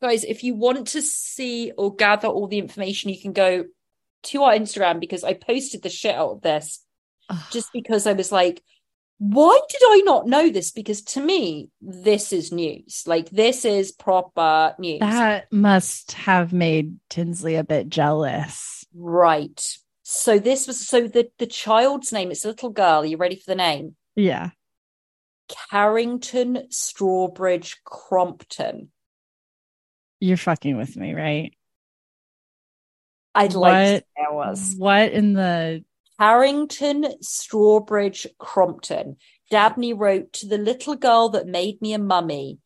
Guys, 0.00 0.24
if 0.24 0.44
you 0.44 0.54
want 0.54 0.88
to 0.88 1.02
see 1.02 1.72
or 1.76 1.94
gather 1.94 2.28
all 2.28 2.46
the 2.46 2.58
information, 2.58 3.10
you 3.10 3.20
can 3.20 3.32
go 3.32 3.64
to 4.24 4.42
our 4.42 4.52
Instagram 4.52 5.00
because 5.00 5.24
I 5.24 5.34
posted 5.34 5.82
the 5.82 5.88
shit 5.88 6.14
out 6.14 6.30
of 6.30 6.42
this 6.42 6.84
just 7.50 7.72
because 7.72 8.06
I 8.06 8.12
was 8.12 8.32
like, 8.32 8.62
why 9.18 9.60
did 9.68 9.80
I 9.84 10.02
not 10.04 10.28
know 10.28 10.48
this? 10.48 10.70
Because 10.70 11.02
to 11.02 11.20
me, 11.20 11.70
this 11.80 12.32
is 12.32 12.52
news. 12.52 13.02
Like, 13.06 13.28
this 13.30 13.64
is 13.64 13.90
proper 13.90 14.74
news. 14.78 15.00
That 15.00 15.52
must 15.52 16.12
have 16.12 16.52
made 16.52 16.98
Tinsley 17.10 17.56
a 17.56 17.64
bit 17.64 17.88
jealous. 17.88 18.84
Right. 18.94 19.76
So, 20.04 20.38
this 20.38 20.66
was 20.66 20.86
so 20.86 21.08
the, 21.08 21.30
the 21.38 21.46
child's 21.46 22.12
name, 22.12 22.30
it's 22.30 22.44
a 22.44 22.48
little 22.48 22.70
girl. 22.70 23.02
Are 23.02 23.06
you 23.06 23.16
ready 23.16 23.36
for 23.36 23.50
the 23.50 23.56
name? 23.56 23.96
Yeah. 24.14 24.50
Carrington 25.48 26.68
Strawbridge 26.70 27.76
Crompton. 27.84 28.90
You're 30.20 30.36
fucking 30.36 30.76
with 30.76 30.96
me, 30.96 31.14
right? 31.14 31.52
I'd 33.34 33.54
like 33.54 33.72
to 33.86 33.92
What- 33.92 34.02
say 34.02 34.26
I 34.28 34.32
was. 34.32 34.74
What 34.76 35.12
in 35.12 35.32
the 35.34 35.84
Carrington 36.18 37.04
Strawbridge 37.22 38.26
Crompton. 38.38 39.16
Dabney 39.50 39.92
wrote 39.92 40.32
to 40.34 40.46
the 40.48 40.58
little 40.58 40.96
girl 40.96 41.28
that 41.30 41.46
made 41.46 41.80
me 41.80 41.92
a 41.94 41.98
mummy. 41.98 42.58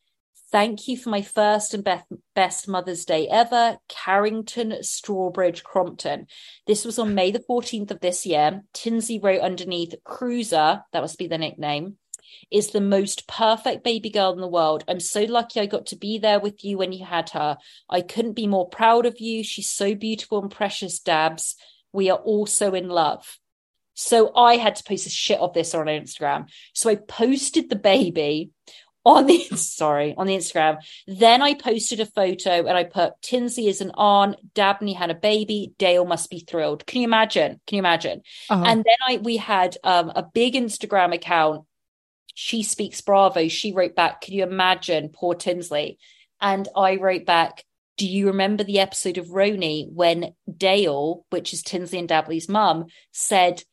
Thank 0.51 0.89
you 0.89 0.97
for 0.99 1.11
my 1.11 1.23
first 1.23 1.73
and 1.75 1.85
best, 1.85 2.07
best 2.35 2.67
Mother's 2.69 3.05
Day 3.05 3.29
ever, 3.29 3.79
Carrington 3.89 4.71
Strawbridge 4.83 5.63
Crompton. 5.63 6.27
This 6.67 6.85
was 6.85 6.99
on 6.99 7.15
May 7.15 7.31
the 7.31 7.41
14th 7.41 7.91
of 7.91 8.01
this 8.01 8.27
year. 8.27 8.63
Tinsley 8.73 9.19
wrote 9.19 9.41
underneath 9.41 9.95
Cruiser, 10.05 10.83
that 10.93 11.01
must 11.01 11.19
be 11.19 11.27
the 11.27 11.39
nickname, 11.39 11.99
is 12.51 12.71
the 12.71 12.81
most 12.81 13.27
perfect 13.27 13.85
baby 13.85 14.11
girl 14.11 14.33
in 14.33 14.41
the 14.41 14.49
world. 14.49 14.85
I'm 14.89 15.01
so 15.01 15.23
lucky 15.23 15.61
I 15.61 15.67
got 15.67 15.87
to 15.87 15.97
be 15.97 16.19
there 16.19 16.41
with 16.41 16.65
you 16.65 16.79
when 16.79 16.93
you 16.93 17.05
had 17.05 17.31
her. 17.31 17.59
I 17.89 18.01
couldn't 18.01 18.35
be 18.35 18.47
more 18.47 18.69
proud 18.69 19.07
of 19.07 19.21
you. 19.21 19.43
She's 19.45 19.69
so 19.69 19.95
beautiful 19.95 20.41
and 20.43 20.51
precious, 20.51 20.99
Dabs. 21.01 21.57
We 21.93 22.11
are 22.11 22.19
also 22.19 22.75
in 22.75 22.89
love. 22.89 23.39
So 23.95 24.35
I 24.35 24.57
had 24.57 24.77
to 24.77 24.85
post 24.85 25.07
a 25.07 25.11
shit 25.11 25.39
of 25.39 25.53
this 25.53 25.75
on 25.75 25.87
Instagram. 25.87 26.49
So 26.73 26.91
I 26.91 26.97
posted 26.97 27.69
the 27.69 27.77
baby 27.77 28.51
on 29.05 29.27
the 29.27 29.39
sorry 29.57 30.15
on 30.17 30.27
the 30.27 30.37
Instagram. 30.37 30.79
Then 31.07 31.43
I 31.43 31.55
posted 31.55 32.01
a 32.01 32.07
photo 32.07 32.67
and 32.67 32.77
I 32.77 32.85
put 32.85 33.21
Tinsley 33.23 33.69
is 33.69 33.81
an 33.81 33.93
aunt, 33.95 34.37
Dabney 34.55 34.93
had 34.93 35.11
a 35.11 35.15
baby, 35.15 35.73
Dale 35.79 36.05
must 36.05 36.31
be 36.31 36.41
thrilled. 36.41 36.87
Can 36.87 37.01
you 37.01 37.07
imagine? 37.07 37.61
Can 37.67 37.77
you 37.77 37.81
imagine? 37.81 38.23
oh, 38.51 38.63
And 38.63 38.85
then 38.85 38.97
I 39.07 39.17
we 39.19 39.37
had 39.37 39.77
um, 39.85 40.13
a 40.15 40.23
big 40.23 40.55
Instagram 40.55 41.15
account. 41.15 41.67
She 42.35 42.63
speaks 42.63 43.01
Bravo. 43.01 43.49
She 43.49 43.73
wrote 43.73 43.95
back, 43.95 44.21
"Can 44.23 44.35
you 44.35 44.43
imagine 44.43 45.11
poor 45.11 45.35
Tinsley?" 45.35 45.99
And 46.41 46.69
I 46.75 46.97
wrote 46.97 47.27
back, 47.27 47.65
"Do 47.97 48.07
you 48.07 48.27
remember 48.29 48.65
the 48.65 48.81
episode 48.81 49.19
of 49.19 49.29
RHONY 49.29 49.89
when 49.93 50.35
Dale, 50.57 51.25
which 51.31 51.53
is 51.53 51.63
Tinsley 51.63 51.99
and 51.99 52.09
Dabney's 52.09 52.49
mum, 52.49 52.87
said, 53.13 53.65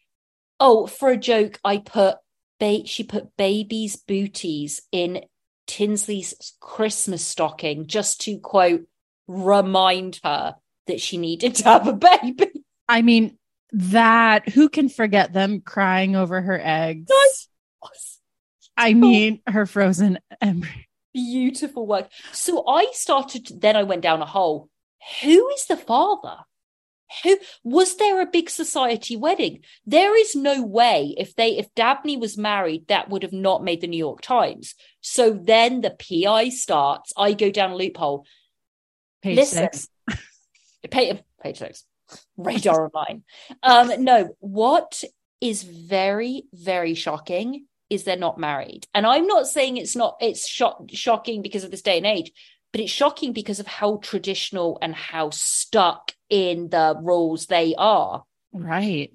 "Oh, 0.60 0.88
for 0.88 1.10
a 1.10 1.18
joke, 1.18 1.60
I 1.64 1.78
put 1.78 2.18
ba- 2.60 2.86
she 2.86 3.04
put 3.04 3.38
baby's 3.38 3.96
booties 3.96 4.82
in 4.92 5.26
Tinsley's 5.68 6.56
Christmas 6.60 7.26
stocking 7.26 7.88
just 7.88 8.22
to 8.22 8.40
quote 8.40 8.88
remind 9.28 10.20
her 10.24 10.56
that 10.88 11.00
she 11.00 11.18
needed 11.18 11.56
to 11.56 11.64
have 11.64 11.88
a 11.88 11.94
baby." 11.94 12.64
I 12.88 13.02
mean, 13.04 13.38
that 13.72 14.50
who 14.50 14.68
can 14.68 14.90
forget 14.90 15.32
them 15.32 15.62
crying 15.62 16.16
over 16.16 16.42
her 16.42 16.60
eggs? 16.62 17.10
I 18.80 18.94
mean, 18.94 19.42
her 19.46 19.66
frozen 19.66 20.20
embryo. 20.42 20.74
beautiful 21.14 21.86
work. 21.86 22.10
So 22.32 22.68
I 22.68 22.88
started, 22.94 23.50
then 23.62 23.76
I 23.76 23.84
went 23.84 24.02
down 24.02 24.22
a 24.22 24.26
hole. 24.26 24.70
Who 25.22 25.50
is 25.50 25.66
the 25.66 25.78
father? 25.78 26.38
Who 27.24 27.38
was 27.64 27.98
there 27.98 28.22
a 28.22 28.28
big 28.28 28.50
society 28.50 29.16
wedding? 29.16 29.62
There 29.86 30.16
is 30.16 30.36
no 30.36 30.62
way 30.62 31.16
if 31.18 31.36
they 31.36 31.58
if 31.58 31.74
Dabney 31.74 32.18
was 32.18 32.38
married, 32.38 32.88
that 32.88 33.10
would 33.10 33.24
have 33.24 33.34
not 33.34 33.64
made 33.64 33.82
the 33.82 33.88
New 33.88 33.98
York 33.98 34.22
Times. 34.22 34.76
So 35.02 35.32
then 35.34 35.82
the 35.82 35.90
PI 35.90 36.50
starts. 36.50 37.12
I 37.18 37.34
go 37.34 37.50
down 37.50 37.72
a 37.72 37.76
loophole. 37.76 38.26
Page 39.24 39.38
Listen. 39.38 39.70
six. 39.72 39.88
Page, 40.92 41.18
page 41.42 41.58
six. 41.58 41.84
Radar 42.38 42.90
online. 42.94 43.24
Um, 43.64 44.04
no, 44.04 44.36
what 44.40 45.04
is 45.42 45.64
very, 45.64 46.44
very 46.54 46.94
shocking 46.94 47.66
is 47.90 48.04
they're 48.04 48.18
not 48.18 48.38
married. 48.38 48.88
And 48.94 49.06
I'm 49.06 49.28
not 49.28 49.48
saying 49.48 49.78
it's 49.78 49.96
not 49.96 50.18
it's 50.22 50.48
sho- 50.48 50.86
shocking 50.90 51.42
because 51.42 51.64
of 51.64 51.72
this 51.72 51.82
day 51.82 51.98
and 51.98 52.06
age, 52.06 52.32
but 52.72 52.82
it's 52.82 52.92
shocking 52.92 53.34
because 53.34 53.60
of 53.60 53.68
how 53.68 53.98
traditional 53.98 54.78
and 54.82 54.94
how 54.94 55.32
stuck 55.32 56.14
in 56.30 56.70
the 56.70 56.96
rules 57.02 57.48
they 57.48 57.76
are. 57.78 58.24
Right. 58.54 59.12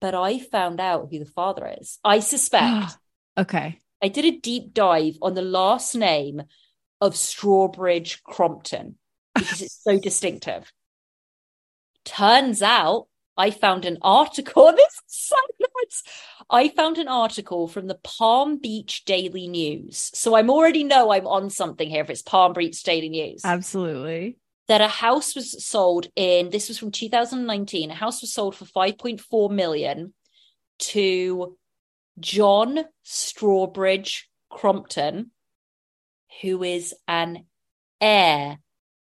But 0.00 0.14
I 0.14 0.38
found 0.38 0.80
out 0.80 1.08
who 1.10 1.18
the 1.18 1.24
father 1.24 1.74
is. 1.80 1.98
I 2.04 2.20
suspect. 2.20 2.96
okay. 3.38 3.78
I 4.02 4.08
did 4.08 4.24
a 4.24 4.38
deep 4.38 4.74
dive 4.74 5.16
on 5.22 5.34
the 5.34 5.42
last 5.42 5.94
name 5.94 6.42
of 7.00 7.14
Strawbridge 7.14 8.22
Crompton 8.22 8.96
because 9.34 9.62
it's 9.62 9.82
so 9.82 9.98
distinctive. 9.98 10.70
Turns 12.04 12.62
out 12.62 13.06
I 13.36 13.50
found 13.50 13.84
an 13.84 13.98
article. 14.02 14.72
This 14.76 14.92
is 14.94 15.02
so 15.06 15.36
nuts. 15.60 16.02
I 16.50 16.68
found 16.68 16.98
an 16.98 17.08
article 17.08 17.68
from 17.68 17.86
the 17.86 17.98
Palm 18.02 18.58
Beach 18.58 19.04
Daily 19.04 19.48
News. 19.48 20.10
So 20.14 20.36
I'm 20.36 20.50
already 20.50 20.84
know 20.84 21.12
I'm 21.12 21.26
on 21.26 21.50
something 21.50 21.88
here 21.88 22.02
if 22.02 22.10
it's 22.10 22.22
Palm 22.22 22.52
Beach 22.52 22.82
Daily 22.82 23.08
News. 23.08 23.42
Absolutely. 23.44 24.38
that 24.68 24.80
a 24.80 24.88
house 24.88 25.34
was 25.34 25.64
sold 25.64 26.08
in 26.16 26.50
this 26.50 26.68
was 26.68 26.78
from 26.78 26.90
2019. 26.90 27.90
A 27.90 27.94
house 27.94 28.20
was 28.20 28.32
sold 28.32 28.56
for 28.56 28.64
5.4 28.64 29.50
million 29.50 30.14
to 30.78 31.56
John 32.18 32.84
Strawbridge 33.04 34.24
Crompton, 34.50 35.30
who 36.40 36.62
is 36.62 36.94
an 37.08 37.46
heir 38.00 38.58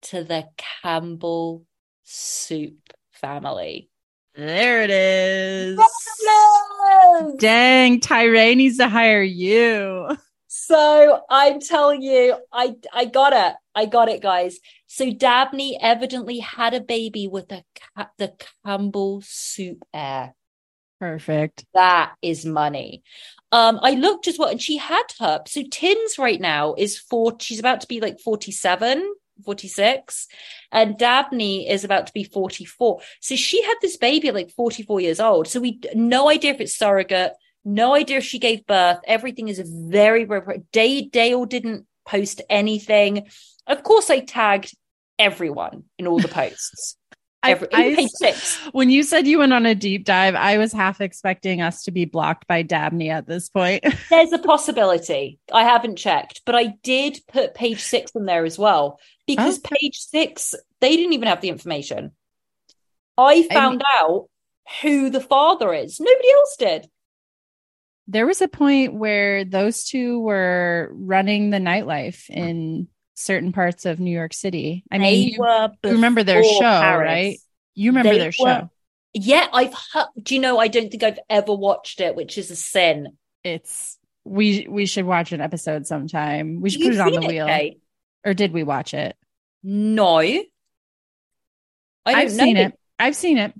to 0.03 0.25
the 0.25 0.49
Campbell 0.83 1.65
soup 2.05 2.93
family. 3.12 3.89
There 4.37 4.83
it 4.83 4.90
is. 4.90 5.79
Yes! 5.79 7.33
Dang, 7.38 8.01
Tyree 8.01 8.55
needs 8.55 8.77
to 8.77 8.88
hire 8.88 9.22
you. 9.22 10.16
So 10.49 11.20
I'm 11.31 11.61
telling 11.61 12.03
you, 12.03 12.37
I 12.53 12.77
I 12.92 13.07
got 13.07 13.33
it. 13.33 13.57
I 13.75 13.87
got 13.87 14.09
it, 14.09 14.20
guys. 14.20 14.59
So 14.87 15.11
Dabney 15.11 15.79
evidently 15.81 16.38
had 16.38 16.75
a 16.75 16.81
baby 16.81 17.29
with 17.29 17.49
the 17.49 17.62
Ca- 17.96 18.11
the 18.18 18.35
Campbell 18.64 19.22
soup 19.25 19.85
heir. 19.94 20.35
Perfect. 21.01 21.64
That 21.75 22.14
is 22.22 22.44
money. 22.44 23.03
Um, 23.53 23.79
I 23.83 23.92
looked 23.92 24.29
as 24.29 24.38
well, 24.38 24.49
and 24.49 24.61
she 24.61 24.77
had 24.77 25.05
her. 25.20 25.42
So 25.46 25.62
Tins 25.70 26.18
right 26.18 26.40
now 26.40 26.75
is 26.75 26.99
four. 26.99 27.37
She's 27.38 27.61
about 27.61 27.81
to 27.83 27.87
be 27.87 28.01
like 28.01 28.18
47, 28.20 29.14
46, 29.44 30.27
and 30.72 30.99
Dabney 30.99 31.68
is 31.68 31.85
about 31.85 32.07
to 32.07 32.12
be 32.12 32.25
44. 32.25 33.01
So 33.20 33.37
she 33.37 33.62
had 33.62 33.77
this 33.83 33.96
baby 33.96 34.29
at 34.29 34.35
like 34.35 34.51
44 34.51 35.01
years 35.01 35.20
old. 35.20 35.49
So 35.49 35.61
we 35.61 35.81
no 35.94 36.29
idea 36.29 36.53
if 36.53 36.61
it's 36.61 36.77
surrogate, 36.77 37.33
no 37.64 37.94
idea 37.94 38.18
if 38.18 38.25
she 38.25 38.38
gave 38.38 38.66
birth. 38.66 38.99
Everything 39.07 39.49
is 39.49 39.61
very, 39.61 40.25
very. 40.25 40.62
Day 40.72 41.03
Dale 41.03 41.44
didn't 41.44 41.87
post 42.07 42.40
anything. 42.49 43.27
Of 43.66 43.83
course, 43.83 44.11
I 44.11 44.20
tagged 44.20 44.75
everyone 45.18 45.85
in 45.99 46.07
all 46.07 46.18
the 46.18 46.29
posts. 46.29 46.96
I- 47.42 47.51
Every, 47.53 47.68
I- 47.72 47.83
even 47.85 47.96
page 47.96 48.11
six. 48.11 48.57
When 48.72 48.90
you 48.90 49.03
said 49.03 49.27
you 49.27 49.38
went 49.38 49.53
on 49.53 49.66
a 49.66 49.75
deep 49.75 50.05
dive, 50.05 50.35
I 50.35 50.59
was 50.59 50.72
half 50.72 51.01
expecting 51.01 51.61
us 51.61 51.85
to 51.85 51.90
be 51.92 52.05
blocked 52.05 52.46
by 52.49 52.62
Dabney 52.62 53.11
at 53.11 53.27
this 53.27 53.49
point. 53.49 53.85
There's 54.11 54.33
a 54.33 54.38
possibility. 54.38 55.38
I 55.53 55.62
haven't 55.62 55.96
checked, 55.96 56.42
but 56.44 56.55
I 56.55 56.75
did 56.83 57.20
put 57.33 57.55
page 57.55 57.81
six 57.81 58.12
in 58.16 58.25
there 58.27 58.44
as 58.44 58.59
well 58.59 58.99
because 59.27 59.59
Okay. 59.59 59.77
page 59.81 59.96
six, 59.99 60.55
they 60.81 60.96
didn't 60.96 61.12
even 61.12 61.29
have 61.29 61.40
the 61.40 61.49
information. 61.51 62.12
I 63.18 63.44
found 63.49 63.83
out 63.99 64.29
who 64.83 65.11
the 65.11 65.20
father 65.20 65.72
is. 65.72 66.01
Nobody 66.01 66.31
else 66.33 66.57
did. 66.59 66.88
there 68.09 68.27
was 68.27 68.40
a 68.42 68.49
point 68.49 68.94
where 68.94 69.44
those 69.44 69.85
two 69.85 70.20
were 70.20 70.90
running 70.92 71.51
the 71.51 71.59
nightlife 71.59 72.29
in 72.31 72.87
certain 73.16 73.52
parts 73.52 73.87
of 73.87 73.98
New 73.98 74.12
York 74.12 74.33
City. 74.33 74.85
I 74.92 74.98
mean, 74.98 75.31
you, 75.31 75.44
you 75.83 75.90
remember 75.90 76.22
their 76.22 76.44
show, 76.44 76.61
Paris. 76.61 77.07
right? 77.09 77.38
You 77.74 77.90
remember 77.90 78.12
They 78.12 78.18
their 78.18 78.26
were- 78.29 78.33
show. 78.33 78.70
Yeah, 79.18 79.46
I've 79.50 79.74
heard, 79.94 80.09
do 80.22 80.35
you 80.35 80.40
know, 80.42 80.59
I 80.59 80.68
don't 80.68 80.90
think 80.90 81.02
I've 81.02 81.18
ever 81.31 81.55
watched 81.55 82.02
it, 82.02 82.14
which 82.14 82.37
is 82.37 82.50
a 82.50 82.57
sin. 82.57 83.16
It's 83.42 83.96
we 84.24 84.66
we 84.68 84.85
should 84.85 85.07
watch 85.07 85.33
an 85.33 85.40
episode 85.40 85.87
sometime. 85.87 86.61
We 86.61 86.68
should 86.68 86.81
You've 86.83 86.98
put 86.98 87.09
it 87.09 87.14
on 87.14 87.20
the 87.22 87.26
wheel. 87.26 87.46
Kate? 87.46 87.81
Or 88.26 88.35
did 88.35 88.52
we 88.52 88.62
watch 88.62 88.92
it? 88.92 89.16
No. 89.62 90.18
I 90.18 90.44
I've 92.05 92.31
know. 92.33 92.44
seen 92.44 92.57
it. 92.59 92.79
I've 92.98 93.16
seen 93.16 93.38
it. 93.38 93.55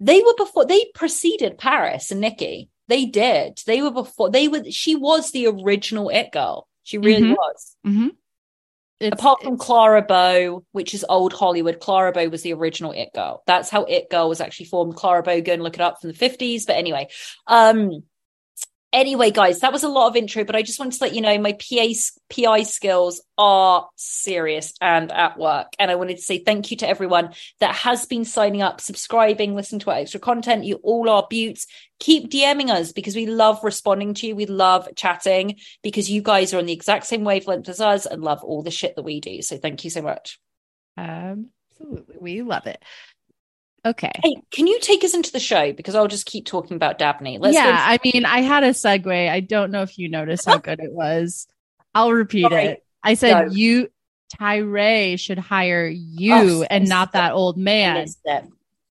They 0.00 0.20
were 0.20 0.34
before 0.36 0.66
they 0.66 0.84
preceded 0.94 1.58
Paris 1.58 2.10
and 2.10 2.20
Nicky. 2.20 2.68
They 2.88 3.06
did. 3.06 3.58
They 3.66 3.80
were 3.80 3.92
before 3.92 4.30
they 4.30 4.48
were 4.48 4.64
she 4.70 4.96
was 4.96 5.30
the 5.30 5.46
original 5.46 6.08
it 6.10 6.30
girl. 6.32 6.68
She 6.82 6.98
really 6.98 7.22
Mhm. 7.30 7.36
was. 7.36 7.76
Mm-hmm. 7.86 8.08
Apart 9.12 9.42
from 9.42 9.58
Clara 9.58 10.02
Bow, 10.02 10.64
which 10.70 10.94
is 10.94 11.04
old 11.08 11.32
Hollywood, 11.32 11.80
Clara 11.80 12.12
Bow 12.12 12.28
was 12.28 12.42
the 12.42 12.52
original 12.52 12.92
It 12.92 13.08
Girl. 13.12 13.42
That's 13.46 13.68
how 13.68 13.82
It 13.84 14.08
Girl 14.10 14.28
was 14.28 14.40
actually 14.40 14.66
formed. 14.66 14.94
Clara 14.94 15.24
Bow, 15.24 15.40
go 15.40 15.54
and 15.54 15.62
look 15.62 15.74
it 15.74 15.80
up 15.80 16.00
from 16.00 16.10
the 16.12 16.16
50s. 16.16 16.66
But 16.66 16.76
anyway, 16.76 17.08
um, 17.48 18.04
anyway, 18.92 19.30
guys, 19.30 19.60
that 19.60 19.72
was 19.72 19.82
a 19.82 19.88
lot 19.88 20.08
of 20.08 20.16
intro, 20.16 20.44
but 20.44 20.56
I 20.56 20.62
just 20.62 20.78
wanted 20.78 20.98
to 20.98 21.04
let 21.04 21.14
you 21.14 21.20
know 21.20 21.38
my 21.38 21.52
PA, 21.52 21.86
PI 22.30 22.62
skills 22.64 23.22
are 23.38 23.88
serious 23.96 24.74
and 24.80 25.10
at 25.10 25.38
work. 25.38 25.68
And 25.78 25.90
I 25.90 25.94
wanted 25.94 26.16
to 26.16 26.22
say 26.22 26.38
thank 26.38 26.70
you 26.70 26.76
to 26.78 26.88
everyone 26.88 27.32
that 27.60 27.74
has 27.74 28.06
been 28.06 28.24
signing 28.24 28.62
up, 28.62 28.80
subscribing, 28.80 29.54
listening 29.54 29.80
to 29.80 29.90
our 29.90 29.98
extra 29.98 30.20
content. 30.20 30.64
You 30.64 30.76
all 30.76 31.08
are 31.08 31.26
buttes. 31.30 31.66
Keep 32.00 32.30
DMing 32.30 32.70
us 32.70 32.92
because 32.92 33.14
we 33.14 33.26
love 33.26 33.62
responding 33.62 34.14
to 34.14 34.26
you. 34.26 34.36
We 34.36 34.46
love 34.46 34.88
chatting 34.96 35.58
because 35.82 36.10
you 36.10 36.20
guys 36.20 36.52
are 36.52 36.58
on 36.58 36.66
the 36.66 36.72
exact 36.72 37.06
same 37.06 37.24
wavelength 37.24 37.68
as 37.68 37.80
us 37.80 38.06
and 38.06 38.22
love 38.22 38.42
all 38.42 38.62
the 38.62 38.70
shit 38.70 38.96
that 38.96 39.02
we 39.02 39.20
do. 39.20 39.42
So 39.42 39.56
thank 39.56 39.84
you 39.84 39.90
so 39.90 40.02
much. 40.02 40.38
Um, 40.96 41.50
absolutely 41.72 42.16
we 42.20 42.42
love 42.42 42.66
it. 42.66 42.82
Okay. 43.84 44.12
Hey, 44.22 44.36
can 44.52 44.66
you 44.68 44.78
take 44.80 45.02
us 45.02 45.14
into 45.14 45.32
the 45.32 45.40
show? 45.40 45.72
Because 45.72 45.94
I'll 45.94 46.06
just 46.08 46.26
keep 46.26 46.46
talking 46.46 46.76
about 46.76 46.98
Dabney. 46.98 47.38
Let's 47.38 47.54
yeah. 47.56 47.76
I 47.84 47.98
mean, 48.04 48.24
I 48.24 48.40
had 48.40 48.62
a 48.62 48.70
segue. 48.70 49.28
I 49.28 49.40
don't 49.40 49.72
know 49.72 49.82
if 49.82 49.98
you 49.98 50.08
noticed 50.08 50.46
how 50.46 50.58
good 50.58 50.78
it 50.80 50.92
was. 50.92 51.48
I'll 51.94 52.12
repeat 52.12 52.42
Sorry. 52.42 52.64
it. 52.66 52.84
I 53.02 53.14
said 53.14 53.48
Go. 53.48 53.52
you 53.54 53.88
Tyree 54.38 55.16
should 55.16 55.38
hire 55.38 55.86
you 55.86 56.34
Oh, 56.34 56.66
and 56.70 56.88
not 56.88 57.12
that 57.12 57.32
old 57.32 57.58
I 57.58 57.62
man. 57.62 58.00
missed. 58.02 58.20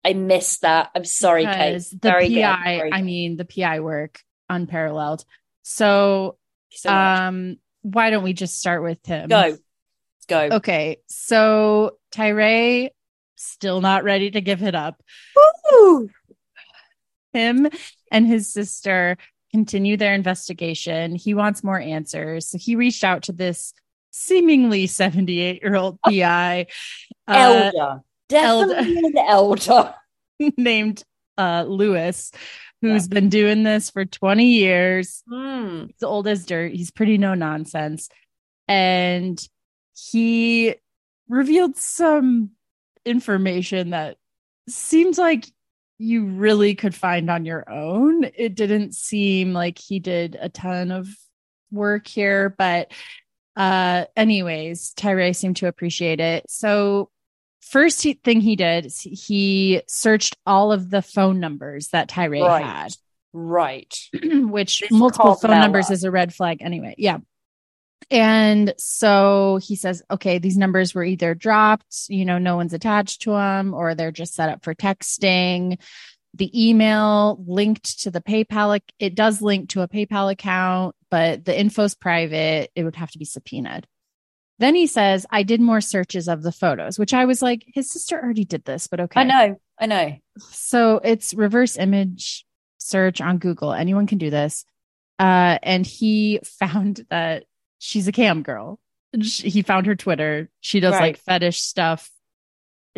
I 0.03 0.13
missed 0.13 0.61
that. 0.61 0.91
I'm 0.93 1.05
sorry, 1.05 1.45
Kate. 1.45 1.81
The 1.91 1.97
Very 2.01 2.29
good. 2.29 2.41
PI, 2.41 2.77
Very 2.77 2.93
I 2.93 3.01
mean, 3.01 3.37
the 3.37 3.45
PI 3.45 3.79
work 3.79 4.19
unparalleled. 4.49 5.23
So, 5.63 6.37
so 6.69 6.93
um, 6.93 7.57
why 7.81 8.09
don't 8.09 8.23
we 8.23 8.33
just 8.33 8.59
start 8.59 8.83
with 8.83 9.05
him? 9.05 9.29
go. 9.29 9.57
Go. 10.27 10.49
Okay. 10.53 10.97
So 11.07 11.97
Tyree 12.11 12.91
still 13.43 13.81
not 13.81 14.03
ready 14.03 14.31
to 14.31 14.41
give 14.41 14.63
it 14.63 14.75
up. 14.75 15.01
Woo! 15.71 16.09
him 17.33 17.69
and 18.11 18.27
his 18.27 18.51
sister 18.51 19.17
continue 19.51 19.97
their 19.97 20.13
investigation. 20.13 21.15
He 21.15 21.33
wants 21.33 21.63
more 21.63 21.79
answers. 21.79 22.47
So 22.47 22.57
he 22.57 22.75
reached 22.75 23.03
out 23.03 23.23
to 23.23 23.31
this 23.31 23.73
seemingly 24.11 24.87
78 24.87 25.61
year 25.61 25.75
old 25.75 25.99
PI 26.01 26.67
uh, 27.27 27.71
Elder. 27.73 28.01
Definitely 28.29 28.97
an 28.97 29.17
elder. 29.17 29.93
named 30.57 31.03
uh, 31.37 31.65
Lewis, 31.67 32.31
who's 32.81 33.07
been 33.07 33.29
doing 33.29 33.63
this 33.63 33.91
for 33.91 34.05
20 34.05 34.45
years. 34.45 35.23
Hmm. 35.29 35.85
He's 35.87 36.03
old 36.03 36.27
as 36.27 36.45
dirt. 36.45 36.73
He's 36.73 36.89
pretty 36.89 37.17
no 37.17 37.35
nonsense. 37.35 38.09
And 38.67 39.39
he 39.93 40.75
revealed 41.29 41.77
some 41.77 42.51
information 43.05 43.91
that 43.91 44.17
seems 44.69 45.17
like 45.17 45.45
you 45.97 46.25
really 46.25 46.75
could 46.75 46.95
find 46.95 47.29
on 47.29 47.45
your 47.45 47.69
own. 47.71 48.23
It 48.35 48.55
didn't 48.55 48.95
seem 48.95 49.53
like 49.53 49.77
he 49.77 49.99
did 49.99 50.37
a 50.39 50.49
ton 50.49 50.91
of 50.91 51.07
work 51.71 52.07
here, 52.07 52.53
but 52.57 52.91
uh 53.55 54.05
anyways, 54.15 54.93
Tyree 54.95 55.33
seemed 55.33 55.57
to 55.57 55.67
appreciate 55.67 56.19
it. 56.19 56.45
So 56.49 57.09
first 57.61 58.01
he, 58.01 58.13
thing 58.13 58.41
he 58.41 58.55
did 58.55 58.87
is 58.87 58.99
he 59.01 59.81
searched 59.87 60.37
all 60.45 60.71
of 60.71 60.89
the 60.89 61.01
phone 61.01 61.39
numbers 61.39 61.89
that 61.89 62.09
Tyree 62.09 62.41
Right. 62.41 62.63
had 62.65 62.95
Right. 63.33 63.97
which 64.23 64.83
multiple 64.91 65.35
phone 65.35 65.59
numbers 65.59 65.89
is 65.91 66.03
a 66.03 66.11
red 66.11 66.33
flag 66.33 66.61
anyway. 66.61 66.95
Yeah. 66.97 67.19
And 68.09 68.73
so 68.77 69.59
he 69.61 69.75
says, 69.75 70.03
okay, 70.09 70.37
these 70.37 70.57
numbers 70.57 70.93
were 70.93 71.03
either 71.03 71.33
dropped, 71.35 72.09
you 72.09 72.25
know, 72.25 72.37
no 72.37 72.55
one's 72.55 72.73
attached 72.73 73.21
to 73.23 73.31
them, 73.31 73.73
or 73.73 73.95
they're 73.95 74.11
just 74.11 74.33
set 74.33 74.49
up 74.49 74.63
for 74.63 74.73
texting. 74.73 75.77
The 76.33 76.69
email 76.69 77.43
linked 77.45 78.01
to 78.01 78.11
the 78.11 78.21
PayPal, 78.21 78.79
it 78.99 79.15
does 79.15 79.41
link 79.41 79.69
to 79.69 79.81
a 79.81 79.87
PayPal 79.87 80.31
account, 80.31 80.95
but 81.09 81.45
the 81.45 81.57
info's 81.57 81.93
private. 81.93 82.71
It 82.75 82.83
would 82.83 82.95
have 82.95 83.11
to 83.11 83.19
be 83.19 83.25
subpoenaed. 83.25 83.85
Then 84.59 84.75
he 84.75 84.87
says, 84.87 85.25
I 85.31 85.43
did 85.43 85.59
more 85.59 85.81
searches 85.81 86.27
of 86.27 86.43
the 86.43 86.51
photos, 86.51 86.99
which 86.99 87.15
I 87.15 87.25
was 87.25 87.41
like, 87.41 87.65
his 87.73 87.91
sister 87.91 88.21
already 88.21 88.45
did 88.45 88.63
this, 88.63 88.87
but 88.87 88.99
okay. 88.99 89.21
I 89.21 89.23
know, 89.23 89.59
I 89.79 89.85
know. 89.87 90.17
So 90.37 91.01
it's 91.03 91.33
reverse 91.33 91.77
image 91.77 92.45
search 92.77 93.21
on 93.21 93.39
Google. 93.39 93.73
Anyone 93.73 94.05
can 94.05 94.19
do 94.19 94.29
this. 94.29 94.63
Uh, 95.17 95.57
and 95.63 95.85
he 95.85 96.39
found 96.59 97.05
that 97.09 97.45
she's 97.81 98.07
a 98.07 98.11
cam 98.11 98.43
girl. 98.43 98.79
Sh- 99.21 99.41
He 99.41 99.61
found 99.63 99.87
her 99.87 99.95
Twitter. 99.95 100.49
She 100.61 100.79
does 100.79 100.93
Right. 100.93 101.01
like 101.01 101.17
fetish 101.17 101.59
stuff. 101.61 102.09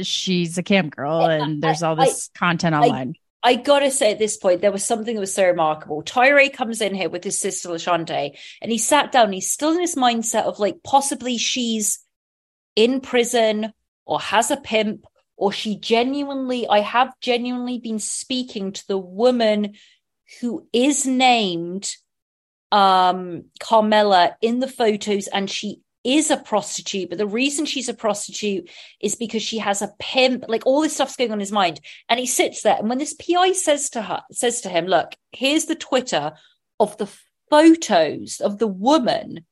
She's 0.01 0.57
a 0.57 0.63
cam 0.63 0.89
girl, 0.89 1.21
and 1.25 1.61
there's 1.63 1.81
all 1.83 1.99
I- 1.99 2.05
this 2.05 2.29
content 2.35 2.75
online. 2.75 3.15
I 3.45 3.55
gotta 3.55 3.91
say 3.91 4.11
at 4.11 4.19
this 4.19 4.37
point, 4.37 4.61
there 4.61 4.71
was 4.71 4.83
something 4.85 5.15
that 5.15 5.19
was 5.19 5.33
so 5.33 5.45
remarkable. 5.45 6.01
Tyree 6.01 6.49
comes 6.49 6.81
in 6.81 6.95
here 6.95 7.09
with 7.09 7.23
his 7.23 7.39
sister 7.39 7.69
Lashante, 7.69 8.37
and 8.61 8.71
he 8.71 8.77
sat 8.77 9.11
down. 9.11 9.33
He's 9.33 9.51
still 9.51 9.71
in 9.71 9.77
this 9.77 9.95
mindset 9.95 10.43
of 10.43 10.59
like 10.59 10.81
possibly 10.83 11.37
she's 11.37 11.99
in 12.75 13.01
prison 13.01 13.73
or 14.05 14.19
has 14.19 14.49
a 14.49 14.57
pimp, 14.57 15.05
or 15.35 15.51
she 15.51 15.75
genuinely, 15.77 16.67
I 16.67 16.79
have 16.79 17.13
genuinely 17.21 17.79
been 17.79 17.99
speaking 17.99 18.71
to 18.73 18.87
the 18.87 18.97
woman 18.97 19.75
who 20.39 20.67
is 20.73 21.05
named 21.05 21.95
um 22.73 23.45
Carmela 23.59 24.35
in 24.41 24.59
the 24.59 24.67
photos, 24.67 25.27
and 25.27 25.49
she 25.49 25.79
is 26.03 26.31
a 26.31 26.37
prostitute. 26.37 27.09
But 27.09 27.19
the 27.19 27.27
reason 27.27 27.65
she's 27.65 27.87
a 27.87 27.93
prostitute 27.93 28.69
is 28.99 29.15
because 29.15 29.43
she 29.43 29.59
has 29.59 29.81
a 29.81 29.93
pimp. 29.99 30.45
Like 30.47 30.65
all 30.65 30.81
this 30.81 30.95
stuff's 30.95 31.15
going 31.15 31.31
on 31.31 31.35
in 31.35 31.39
his 31.39 31.51
mind. 31.51 31.79
And 32.09 32.19
he 32.19 32.25
sits 32.25 32.63
there, 32.63 32.75
and 32.77 32.89
when 32.89 32.97
this 32.97 33.13
PI 33.13 33.53
says 33.53 33.91
to 33.91 34.01
her, 34.01 34.23
says 34.31 34.61
to 34.61 34.69
him, 34.69 34.87
"Look, 34.87 35.13
here's 35.31 35.65
the 35.65 35.75
Twitter 35.75 36.33
of 36.79 36.97
the 36.97 37.07
photos 37.49 38.41
of 38.41 38.57
the 38.57 38.67
woman 38.67 39.45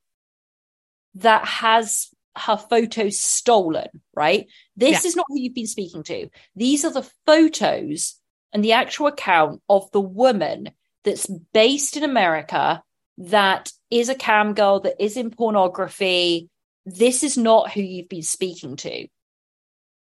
that 1.15 1.45
has 1.45 2.09
her 2.35 2.57
photos 2.57 3.19
stolen." 3.19 4.01
Right? 4.15 4.47
This 4.75 5.03
Yeah. 5.03 5.09
is 5.09 5.15
not 5.15 5.27
who 5.29 5.39
you've 5.39 5.53
been 5.53 5.67
speaking 5.67 6.03
to. 6.03 6.29
These 6.55 6.83
are 6.85 6.91
the 6.91 7.09
photos 7.27 8.15
and 8.51 8.63
the 8.63 8.73
actual 8.73 9.07
account 9.07 9.61
of 9.69 9.91
the 9.91 10.01
woman 10.01 10.71
that's 11.03 11.27
based 11.53 11.97
in 11.97 12.03
America 12.03 12.83
that 13.17 13.71
is 13.89 14.09
a 14.09 14.15
cam 14.15 14.53
girl 14.53 14.79
that 14.81 15.01
is 15.03 15.17
in 15.17 15.29
pornography. 15.31 16.49
This 16.85 17.23
is 17.23 17.37
not 17.37 17.71
who 17.71 17.81
you've 17.81 18.09
been 18.09 18.23
speaking 18.23 18.75
to. 18.77 19.07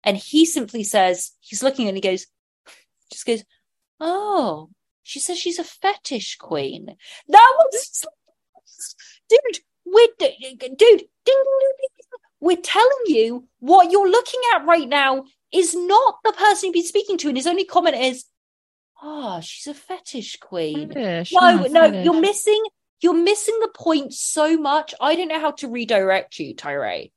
And 0.04 0.16
he 0.16 0.46
simply 0.46 0.82
says, 0.84 1.32
he's 1.40 1.62
looking 1.62 1.88
and 1.88 1.96
he 1.96 2.00
goes, 2.00 2.26
just 3.10 3.26
goes, 3.26 3.44
Oh, 4.00 4.70
she 5.04 5.20
says 5.20 5.38
she's 5.38 5.58
a 5.58 5.64
fetish 5.64 6.36
queen. 6.36 6.96
That 7.28 7.52
was, 7.58 8.04
dude, 9.28 9.58
we're, 9.84 10.06
dude, 10.18 10.78
ding, 11.24 11.38
we're 12.40 12.56
telling 12.56 13.04
you 13.06 13.46
what 13.60 13.90
you're 13.92 14.10
looking 14.10 14.40
at 14.54 14.64
right 14.66 14.88
now 14.88 15.24
is 15.52 15.74
not 15.76 16.16
the 16.24 16.32
person 16.32 16.66
you've 16.68 16.74
been 16.74 16.82
speaking 16.84 17.18
to. 17.18 17.28
And 17.28 17.36
his 17.36 17.46
only 17.46 17.64
comment 17.64 17.96
is, 17.96 18.24
Oh, 19.04 19.40
she's 19.40 19.66
a 19.66 19.74
fetish 19.74 20.38
queen. 20.38 20.88
Fetish. 20.92 21.32
No, 21.32 21.40
Oh, 21.42 21.66
no, 21.68 21.80
fetish. 21.82 22.04
you're 22.04 22.20
missing. 22.20 22.62
You're 23.02 23.14
missing 23.14 23.58
the 23.60 23.68
point 23.68 24.14
so 24.14 24.56
much. 24.56 24.94
I 25.00 25.16
don't 25.16 25.28
know 25.28 25.40
how 25.40 25.50
to 25.52 25.68
redirect 25.68 26.38
you, 26.38 26.54
Tyree. 26.54 27.12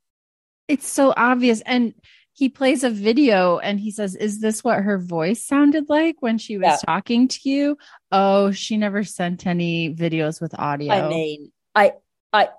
It's 0.67 0.87
so 0.87 1.13
obvious. 1.15 1.61
And 1.61 1.93
he 2.33 2.49
plays 2.49 2.83
a 2.83 2.89
video 2.89 3.59
and 3.59 3.79
he 3.79 3.91
says, 3.91 4.15
Is 4.15 4.41
this 4.41 4.63
what 4.63 4.83
her 4.83 4.97
voice 4.97 5.45
sounded 5.45 5.87
like 5.87 6.15
when 6.19 6.37
she 6.37 6.57
was 6.57 6.65
Yeah. 6.65 6.77
talking 6.77 7.27
to 7.29 7.39
you? 7.49 7.77
Oh, 8.11 8.51
she 8.51 8.77
never 8.77 9.03
sent 9.03 9.45
any 9.45 9.93
videos 9.93 10.41
with 10.41 10.57
audio. 10.57 10.91
I 10.93 11.07
mean, 11.07 11.51
I, 11.75 11.93
I, 12.33 12.49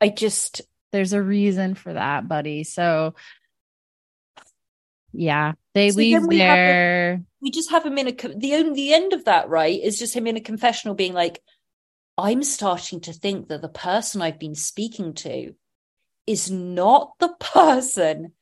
I 0.00 0.08
just 0.08 0.62
There's 0.92 1.12
a 1.12 1.22
reason 1.22 1.76
for 1.76 1.92
that, 1.92 2.28
buddy. 2.28 2.64
So, 2.64 3.14
yeah, 5.12 5.52
they 5.72 5.90
So 5.90 5.98
leave 5.98 6.26
we 6.26 6.38
there. 6.38 7.22
we 7.40 7.50
just 7.50 7.70
have 7.70 7.86
him 7.86 7.96
in 7.96 8.08
a 8.08 8.12
the 8.12 8.54
only 8.54 8.74
the 8.74 8.92
end 8.92 9.12
of 9.12 9.24
that 9.26 9.48
right 9.48 9.80
is 9.80 9.98
just 9.98 10.14
him 10.14 10.26
in 10.26 10.36
a 10.36 10.40
confessional 10.40 10.94
being 10.94 11.14
like, 11.14 11.40
I'm 12.18 12.42
starting 12.42 13.00
to 13.02 13.12
think 13.12 13.48
that 13.48 13.62
the 13.62 13.68
person 13.68 14.22
I've 14.22 14.38
been 14.38 14.54
speaking 14.54 15.14
to 15.14 15.54
is 16.26 16.50
not 16.50 17.12
the 17.18 17.34
person 17.40 18.32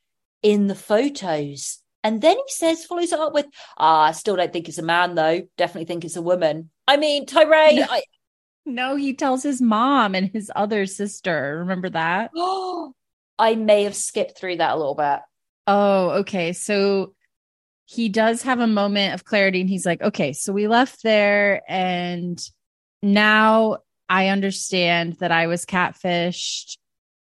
in 0.42 0.66
the 0.66 0.74
photos. 0.74 1.80
And 2.02 2.20
then 2.20 2.36
he 2.36 2.52
says, 2.52 2.84
follows 2.84 3.12
it 3.12 3.18
up 3.18 3.32
with, 3.32 3.46
ah, 3.78 4.04
I 4.04 4.12
still 4.12 4.36
don't 4.36 4.52
think 4.52 4.68
it's 4.68 4.78
a 4.78 4.82
man 4.82 5.14
though. 5.14 5.42
Definitely 5.56 5.86
think 5.86 6.04
it's 6.04 6.16
a 6.16 6.22
woman. 6.22 6.70
I 6.86 6.98
mean, 6.98 7.24
Tyree, 7.24 7.82
I, 7.82 8.02
No, 8.66 8.96
he 8.96 9.14
tells 9.14 9.42
his 9.42 9.60
mom 9.60 10.14
and 10.14 10.30
his 10.32 10.50
other 10.54 10.86
sister. 10.86 11.58
Remember 11.60 11.90
that? 11.90 12.30
I 13.38 13.56
may 13.56 13.84
have 13.84 13.96
skipped 13.96 14.38
through 14.38 14.56
that 14.56 14.74
a 14.74 14.76
little 14.76 14.94
bit. 14.94 15.20
Oh, 15.66 16.10
okay. 16.20 16.52
So 16.52 17.14
he 17.84 18.08
does 18.08 18.42
have 18.42 18.60
a 18.60 18.66
moment 18.66 19.14
of 19.14 19.24
clarity 19.24 19.60
and 19.60 19.68
he's 19.68 19.84
like, 19.84 20.00
okay, 20.00 20.32
so 20.32 20.52
we 20.52 20.68
left 20.68 21.02
there 21.02 21.62
and 21.68 22.40
now 23.04 23.78
I 24.08 24.28
understand 24.28 25.14
that 25.20 25.32
I 25.32 25.46
was 25.46 25.64
catfished. 25.64 26.76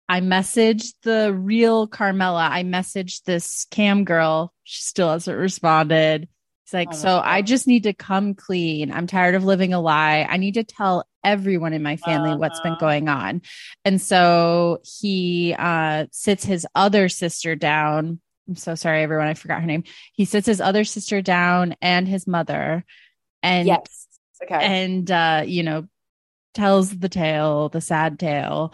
I 0.09 0.19
messaged 0.21 0.93
the 1.03 1.33
real 1.33 1.87
Carmela. 1.87 2.49
I 2.51 2.63
messaged 2.63 3.23
this 3.23 3.65
cam 3.71 4.03
girl. 4.03 4.53
She 4.63 4.81
still 4.81 5.09
hasn't 5.11 5.37
responded. 5.37 6.27
He's 6.65 6.73
like, 6.73 6.89
Oh 6.91 6.95
so 6.95 7.21
I 7.23 7.41
just 7.41 7.65
need 7.67 7.83
to 7.83 7.93
come 7.93 8.33
clean. 8.33 8.91
I'm 8.91 9.07
tired 9.07 9.35
of 9.35 9.43
living 9.45 9.73
a 9.73 9.79
lie. 9.79 10.27
I 10.29 10.37
need 10.37 10.55
to 10.55 10.63
tell 10.63 11.05
everyone 11.23 11.73
in 11.73 11.83
my 11.83 11.95
family 11.97 12.35
what's 12.35 12.59
been 12.61 12.73
Uh-huh. 12.73 12.79
going 12.79 13.07
on. 13.07 13.41
And 13.85 14.01
so 14.01 14.79
he 14.99 15.55
uh, 15.57 16.07
sits 16.11 16.43
his 16.43 16.67
other 16.75 17.07
sister 17.09 17.55
down. 17.55 18.19
I'm 18.49 18.55
so 18.55 18.75
sorry, 18.75 19.03
everyone. 19.03 19.27
I 19.27 19.33
forgot 19.35 19.61
her 19.61 19.67
name. 19.67 19.83
He 20.13 20.25
sits 20.25 20.47
his 20.47 20.59
other 20.59 20.83
sister 20.83 21.21
down 21.21 21.75
and 21.81 22.07
his 22.07 22.27
mother, 22.27 22.83
and 23.43 23.67
yes. 23.67 24.07
Okay. 24.43 24.55
and 24.59 25.09
uh, 25.09 25.43
you 25.45 25.63
know, 25.63 25.87
tells 26.53 26.97
the 26.97 27.09
tale, 27.09 27.69
the 27.69 27.81
sad 27.81 28.19
tale, 28.19 28.73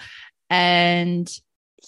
and 0.49 1.29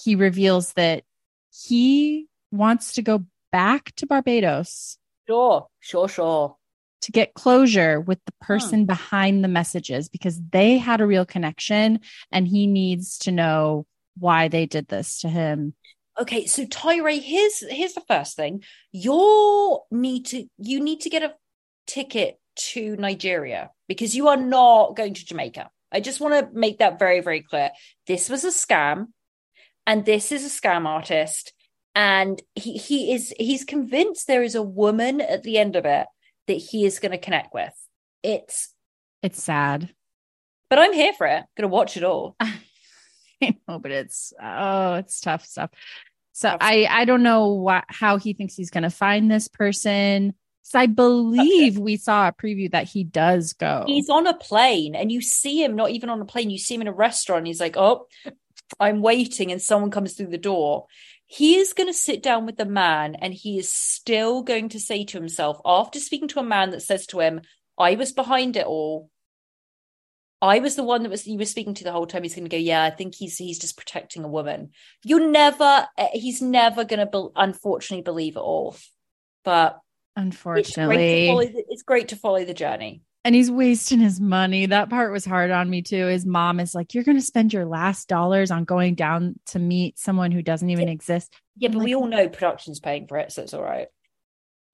he 0.03 0.15
reveals 0.15 0.73
that 0.73 1.03
he 1.51 2.27
wants 2.51 2.93
to 2.93 3.01
go 3.01 3.25
back 3.51 3.93
to 3.95 4.05
Barbados 4.05 4.97
sure. 5.29 5.67
Sure. 5.79 6.07
Sure. 6.07 6.55
to 7.01 7.11
get 7.11 7.33
closure 7.33 8.01
with 8.01 8.19
the 8.25 8.33
person 8.41 8.85
behind 8.85 9.43
the 9.43 9.47
messages 9.47 10.09
because 10.09 10.39
they 10.51 10.77
had 10.77 11.01
a 11.01 11.07
real 11.07 11.25
connection 11.25 11.99
and 12.31 12.47
he 12.47 12.67
needs 12.67 13.19
to 13.19 13.31
know 13.31 13.85
why 14.17 14.47
they 14.47 14.65
did 14.65 14.87
this 14.87 15.21
to 15.21 15.29
him. 15.29 15.73
Okay, 16.19 16.45
so 16.47 16.65
Tyree, 16.65 17.19
here's 17.19 17.59
here's 17.69 17.93
the 17.93 18.03
first 18.07 18.35
thing. 18.35 18.63
You 18.91 19.79
need 19.91 20.25
to 20.27 20.47
you 20.57 20.81
need 20.81 21.01
to 21.01 21.09
get 21.09 21.23
a 21.23 21.35
ticket 21.87 22.39
to 22.71 22.95
Nigeria 22.97 23.71
because 23.87 24.15
you 24.15 24.27
are 24.27 24.37
not 24.37 24.95
going 24.95 25.13
to 25.13 25.25
Jamaica. 25.25 25.69
I 25.91 25.99
just 26.01 26.19
want 26.19 26.33
to 26.35 26.57
make 26.57 26.79
that 26.79 26.99
very, 26.99 27.21
very 27.21 27.41
clear. 27.41 27.71
This 28.05 28.29
was 28.29 28.43
a 28.43 28.49
scam, 28.49 29.07
and 29.87 30.05
this 30.05 30.31
is 30.31 30.45
a 30.45 30.49
scam 30.61 30.85
artist, 30.85 31.53
and 31.95 32.41
he 32.55 32.73
he 32.77 33.13
is 33.13 33.33
he's 33.39 33.63
convinced 33.65 34.27
there 34.27 34.43
is 34.43 34.55
a 34.55 34.61
woman 34.61 35.19
at 35.21 35.43
the 35.43 35.57
end 35.57 35.75
of 35.75 35.85
it 35.85 36.05
that 36.47 36.53
he 36.57 36.85
is 36.85 36.99
going 36.99 37.11
to 37.11 37.17
connect 37.17 37.53
with. 37.53 37.73
It's 38.21 38.73
It's 39.23 39.41
sad. 39.41 39.89
but 40.69 40.77
I'm 40.79 40.93
here 40.93 41.13
for 41.13 41.25
it. 41.25 41.43
gonna 41.57 41.67
watch 41.69 41.97
it 41.97 42.03
all. 42.03 42.35
I 43.41 43.55
know, 43.67 43.79
but 43.79 43.91
it's 43.91 44.33
oh, 44.41 44.95
it's 44.95 45.21
tough 45.21 45.45
stuff. 45.45 45.71
So 46.33 46.55
I 46.59 46.85
I 46.89 47.05
don't 47.05 47.23
know 47.23 47.53
what 47.53 47.85
how 47.87 48.17
he 48.17 48.33
thinks 48.33 48.55
he's 48.55 48.69
going 48.69 48.83
to 48.83 48.89
find 48.89 49.29
this 49.31 49.47
person. 49.47 50.33
I 50.75 50.85
believe 50.85 51.77
we 51.77 51.97
saw 51.97 52.27
a 52.27 52.31
preview 52.31 52.71
that 52.71 52.87
he 52.87 53.03
does 53.03 53.53
go. 53.53 53.83
He's 53.87 54.09
on 54.09 54.27
a 54.27 54.33
plane 54.33 54.95
and 54.95 55.11
you 55.11 55.21
see 55.21 55.63
him 55.63 55.75
not 55.75 55.91
even 55.91 56.09
on 56.09 56.21
a 56.21 56.25
plane, 56.25 56.49
you 56.49 56.57
see 56.59 56.75
him 56.75 56.81
in 56.81 56.87
a 56.87 56.93
restaurant. 56.93 57.47
He's 57.47 57.59
like, 57.61 57.75
Oh, 57.77 58.07
I'm 58.79 59.01
waiting, 59.01 59.51
and 59.51 59.61
someone 59.61 59.89
comes 59.89 60.13
through 60.13 60.27
the 60.27 60.37
door. 60.37 60.85
He 61.25 61.55
is 61.57 61.73
going 61.73 61.87
to 61.87 61.93
sit 61.93 62.21
down 62.23 62.45
with 62.45 62.57
the 62.57 62.65
man 62.65 63.15
and 63.15 63.33
he 63.33 63.57
is 63.59 63.71
still 63.71 64.41
going 64.41 64.69
to 64.69 64.79
say 64.79 65.05
to 65.05 65.17
himself, 65.17 65.59
after 65.65 65.99
speaking 65.99 66.27
to 66.29 66.39
a 66.39 66.43
man 66.43 66.71
that 66.71 66.81
says 66.81 67.05
to 67.07 67.19
him, 67.19 67.41
I 67.77 67.95
was 67.95 68.11
behind 68.11 68.55
it 68.57 68.65
all. 68.65 69.09
I 70.41 70.59
was 70.59 70.75
the 70.75 70.83
one 70.83 71.03
that 71.03 71.09
was 71.09 71.27
you 71.27 71.37
were 71.37 71.45
speaking 71.45 71.73
to 71.75 71.83
the 71.83 71.91
whole 71.91 72.07
time. 72.07 72.23
He's 72.23 72.33
going 72.33 72.45
to 72.45 72.49
go, 72.49 72.57
yeah. 72.57 72.83
I 72.83 72.89
think 72.91 73.13
he's 73.13 73.37
he's 73.37 73.59
just 73.59 73.77
protecting 73.77 74.23
a 74.23 74.27
woman. 74.29 74.71
You're 75.03 75.29
never. 75.29 75.85
eh, 75.97 76.07
He's 76.13 76.41
never 76.41 76.83
going 76.85 76.99
to, 76.99 77.05
be, 77.05 77.27
unfortunately, 77.35 78.03
believe 78.03 78.35
it 78.37 78.39
all. 78.39 78.75
But 79.43 79.79
it's 80.17 80.35
great, 80.43 80.65
Unfortunately, 80.75 81.47
the, 81.47 81.63
it's 81.69 81.83
great 81.83 82.09
to 82.09 82.15
follow 82.15 82.43
the 82.43 82.53
journey. 82.53 83.01
and 83.25 83.35
he's 83.35 83.51
wasting 83.51 83.99
his 83.99 84.19
money. 84.19 84.65
That 84.65 84.89
part 84.89 85.11
was 85.11 85.25
hard 85.25 85.51
on 85.51 85.69
me 85.69 85.81
too. 85.81 86.07
His 86.07 86.25
mom 86.25 86.59
is 86.59 86.73
like, 86.75 86.93
You're 86.93 87.03
going 87.03 87.17
to 87.17 87.23
spend 87.25 87.53
your 87.53 87.65
last 87.65 88.07
dollars 88.07 88.51
on 88.51 88.63
going 88.65 88.95
down 88.95 89.35
to 89.47 89.59
meet 89.59 89.99
someone 89.99 90.31
who 90.31 90.41
doesn't 90.41 90.69
even 90.69 90.89
exist. 90.89 91.33
Yeah, 91.57 91.69
I'm 91.69 91.73
but 91.75 91.83
we 91.83 91.95
all 91.95 92.07
know 92.07 92.27
production's 92.29 92.79
paying 92.79 93.07
for 93.07 93.17
it, 93.17 93.31
so 93.31 93.43
it's 93.43 93.53
all 93.53 93.63
right. 93.63 93.87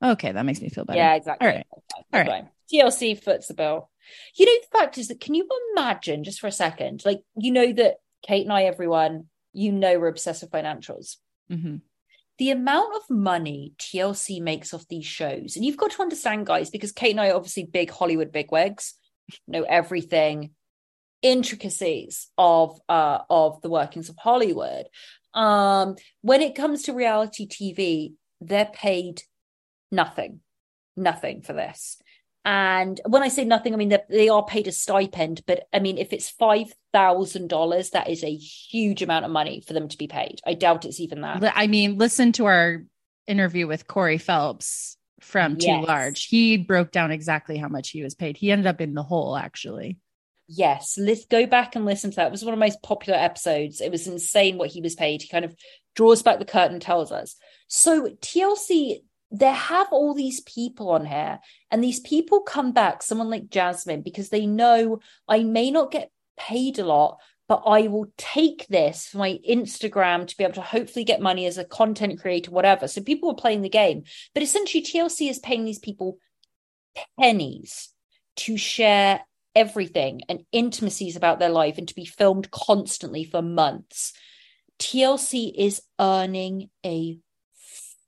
Okay, 0.03 0.31
that 0.31 0.45
makes 0.45 0.61
me 0.61 0.69
feel 0.69 0.85
better. 0.85 0.97
Yeah, 0.99 1.15
exactly. 1.15 1.47
All 1.47 1.53
right. 1.55 1.65
All 2.13 2.23
right. 2.23 2.45
TLC 2.71 3.21
foots 3.21 3.47
the 3.47 3.53
bill. 3.53 3.89
You 4.35 4.45
know, 4.45 4.51
the 4.61 4.77
fact 4.79 4.97
is 4.97 5.07
that 5.07 5.19
can 5.19 5.33
you 5.33 5.47
imagine 5.73 6.23
just 6.23 6.39
for 6.39 6.47
a 6.47 6.51
second, 6.51 7.03
like 7.05 7.21
you 7.37 7.51
know 7.51 7.71
that 7.73 7.95
Kate 8.27 8.43
and 8.43 8.53
I, 8.53 8.63
everyone, 8.63 9.25
you 9.53 9.71
know, 9.71 9.97
we're 9.99 10.07
obsessed 10.07 10.41
with 10.43 10.51
financials. 10.51 11.17
Mhm. 11.51 11.81
The 12.37 12.51
amount 12.51 12.95
of 12.95 13.09
money 13.09 13.73
TLC 13.79 14.41
makes 14.41 14.73
off 14.73 14.87
these 14.87 15.05
shows, 15.05 15.55
and 15.55 15.63
you've 15.63 15.77
got 15.77 15.91
to 15.91 16.01
understand, 16.01 16.45
guys, 16.45 16.69
because 16.69 16.91
Kate 16.91 17.11
and 17.11 17.21
I 17.21 17.29
are 17.29 17.35
obviously 17.35 17.63
big 17.63 17.89
Hollywood 17.89 18.31
bigwigs, 18.31 18.93
know 19.47 19.63
everything, 19.63 20.51
intricacies 21.21 22.29
of 22.37 22.79
uh 22.87 23.19
of 23.29 23.61
the 23.61 23.69
workings 23.69 24.09
of 24.09 24.17
Hollywood. 24.17 24.87
Um, 25.33 25.95
when 26.21 26.41
it 26.41 26.55
comes 26.55 26.83
to 26.83 26.93
reality 26.93 27.47
TV, 27.47 28.13
they're 28.41 28.69
paid 28.71 29.21
nothing, 29.91 30.41
nothing 30.95 31.41
for 31.41 31.53
this. 31.53 31.97
And 32.45 33.01
when 33.07 33.23
I 33.23 33.29
say 33.29 33.43
nothing, 33.43 33.73
I 33.73 33.77
mean 33.77 33.89
they 33.89 33.99
they 34.07 34.29
are 34.29 34.45
paid 34.45 34.67
a 34.67 34.71
stipend, 34.71 35.41
but 35.47 35.67
I 35.73 35.79
mean 35.79 35.97
if 35.97 36.13
it's 36.13 36.29
five 36.29 36.71
thousand 36.93 37.49
dollars, 37.49 37.89
that 37.89 38.07
is 38.07 38.23
a 38.23 38.35
huge 38.35 39.01
amount 39.01 39.25
of 39.25 39.31
money 39.31 39.61
for 39.61 39.73
them 39.73 39.87
to 39.89 39.97
be 39.97 40.07
paid. 40.07 40.39
I 40.45 40.53
doubt 40.53 40.85
it's 40.85 40.99
even 40.99 41.21
that. 41.21 41.53
I 41.55 41.65
mean, 41.67 41.97
listen 41.97 42.31
to 42.33 42.45
our 42.45 42.85
interview 43.27 43.65
with 43.65 43.87
Corey 43.87 44.19
Phelps 44.19 44.95
from 45.21 45.57
Too 45.57 45.67
Yes. 45.67 45.87
Large. 45.87 46.27
He 46.27 46.57
broke 46.57 46.91
down 46.91 47.11
exactly 47.11 47.57
how 47.57 47.67
much 47.67 47.89
he 47.89 48.03
was 48.03 48.13
paid. 48.13 48.37
He 48.37 48.51
ended 48.51 48.67
up 48.67 48.79
in 48.79 48.93
the 48.93 49.03
hole, 49.03 49.35
actually. 49.35 49.97
Yes, 50.47 50.99
let's 50.99 51.25
go 51.25 51.47
back 51.47 51.75
and 51.75 51.85
listen 51.85 52.11
to 52.11 52.17
that. 52.17 52.27
It 52.27 52.31
was 52.31 52.45
one 52.45 52.53
of 52.53 52.59
the 52.59 52.65
most 52.65 52.83
popular 52.83 53.17
episodes. 53.17 53.81
It 53.81 53.91
was 53.91 54.05
insane 54.05 54.59
what 54.59 54.69
he 54.69 54.81
was 54.81 54.93
paid. 54.93 55.23
He 55.23 55.27
kind 55.27 55.43
of 55.45 55.55
draws 55.95 56.21
back 56.21 56.37
the 56.37 56.45
curtain, 56.45 56.79
tells 56.79 57.11
us. 57.11 57.35
So 57.67 58.09
TLC, 58.21 58.99
they 59.31 59.51
have 59.51 59.87
all 59.91 60.13
these 60.13 60.41
people 60.41 60.91
on 60.91 61.05
here, 61.05 61.39
and 61.71 61.83
these 61.83 61.99
people 61.99 62.41
come 62.41 62.71
back, 62.71 63.01
someone 63.01 63.29
like 63.29 63.49
Jasmine, 63.49 64.01
because 64.01 64.29
they 64.29 64.45
know 64.45 64.99
I 65.27 65.43
may 65.43 65.71
not 65.71 65.91
get 65.91 66.11
paid 66.37 66.79
a 66.79 66.85
lot, 66.85 67.19
but 67.47 67.63
I 67.65 67.87
will 67.87 68.11
take 68.17 68.67
this 68.67 69.07
for 69.07 69.19
my 69.19 69.39
Instagram 69.47 70.27
to 70.27 70.37
be 70.37 70.43
able 70.43 70.55
to 70.55 70.61
hopefully 70.61 71.05
get 71.05 71.21
money 71.21 71.45
as 71.45 71.57
a 71.57 71.65
content 71.65 72.19
creator, 72.19 72.51
whatever. 72.51 72.87
So 72.87 73.01
people 73.01 73.29
are 73.29 73.35
playing 73.35 73.61
the 73.61 73.69
game. 73.69 74.03
But 74.33 74.43
essentially, 74.43 74.83
TLC 74.83 75.29
is 75.29 75.39
paying 75.39 75.65
these 75.65 75.79
people 75.79 76.17
pennies 77.19 77.89
to 78.37 78.57
share 78.57 79.21
everything 79.55 80.21
and 80.27 80.43
intimacies 80.51 81.15
about 81.15 81.39
their 81.39 81.49
life 81.49 81.77
and 81.77 81.87
to 81.87 81.95
be 81.95 82.05
filmed 82.05 82.51
constantly 82.51 83.23
for 83.23 83.41
months. 83.41 84.13
TLC 84.79 85.53
is 85.55 85.81
earning 85.99 86.69
a 86.85 87.17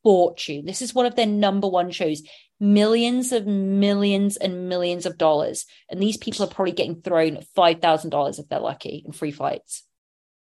fortune. 0.08 0.64
This 0.66 0.82
is 0.82 0.94
one 0.96 1.06
of 1.06 1.18
their 1.18 1.26
number 1.26 1.68
one 1.68 1.92
shows. 1.92 2.22
Millions 2.62 3.34
of 3.34 3.46
millions 3.46 4.38
and 4.38 4.70
millions 4.70 5.06
of 5.06 5.18
dollars. 5.18 5.66
And 5.90 6.02
these 6.02 6.16
people 6.16 6.46
are 6.46 6.50
probably 6.50 6.72
getting 6.72 7.02
thrown 7.02 7.40
$5,000 7.58 8.40
if 8.40 8.48
they're 8.48 8.62
lucky 8.62 9.04
in 9.06 9.12
free 9.12 9.32
flights. 9.34 9.84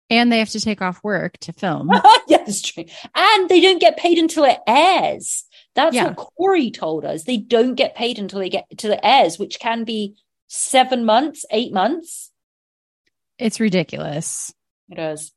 And 0.08 0.32
they 0.32 0.38
have 0.38 0.52
to 0.52 0.60
take 0.60 0.84
off 0.84 1.04
work 1.04 1.40
to 1.40 1.52
film. 1.52 1.90
yeah, 2.28 2.38
that's 2.38 2.62
true. 2.62 2.86
And 3.16 3.50
they 3.50 3.60
don't 3.60 3.82
get 3.82 3.98
paid 3.98 4.20
until 4.20 4.44
it 4.44 4.60
airs. 4.68 5.46
That's 5.74 5.96
Yeah. 5.96 6.10
what 6.10 6.18
Corey 6.18 6.70
told 6.70 7.04
us. 7.04 7.24
They 7.24 7.38
don't 7.38 7.74
get 7.74 7.96
paid 7.96 8.20
until 8.20 8.42
they 8.42 8.50
get 8.50 8.66
to 8.78 8.88
the 8.88 9.04
airs, 9.04 9.40
which 9.40 9.60
can 9.60 9.84
be 9.84 10.14
seven 10.48 11.06
months, 11.06 11.44
eight 11.50 11.74
months. 11.74 12.32
It's 13.40 13.60
ridiculous. 13.60 14.54
It 14.92 15.00
is. 15.00 15.32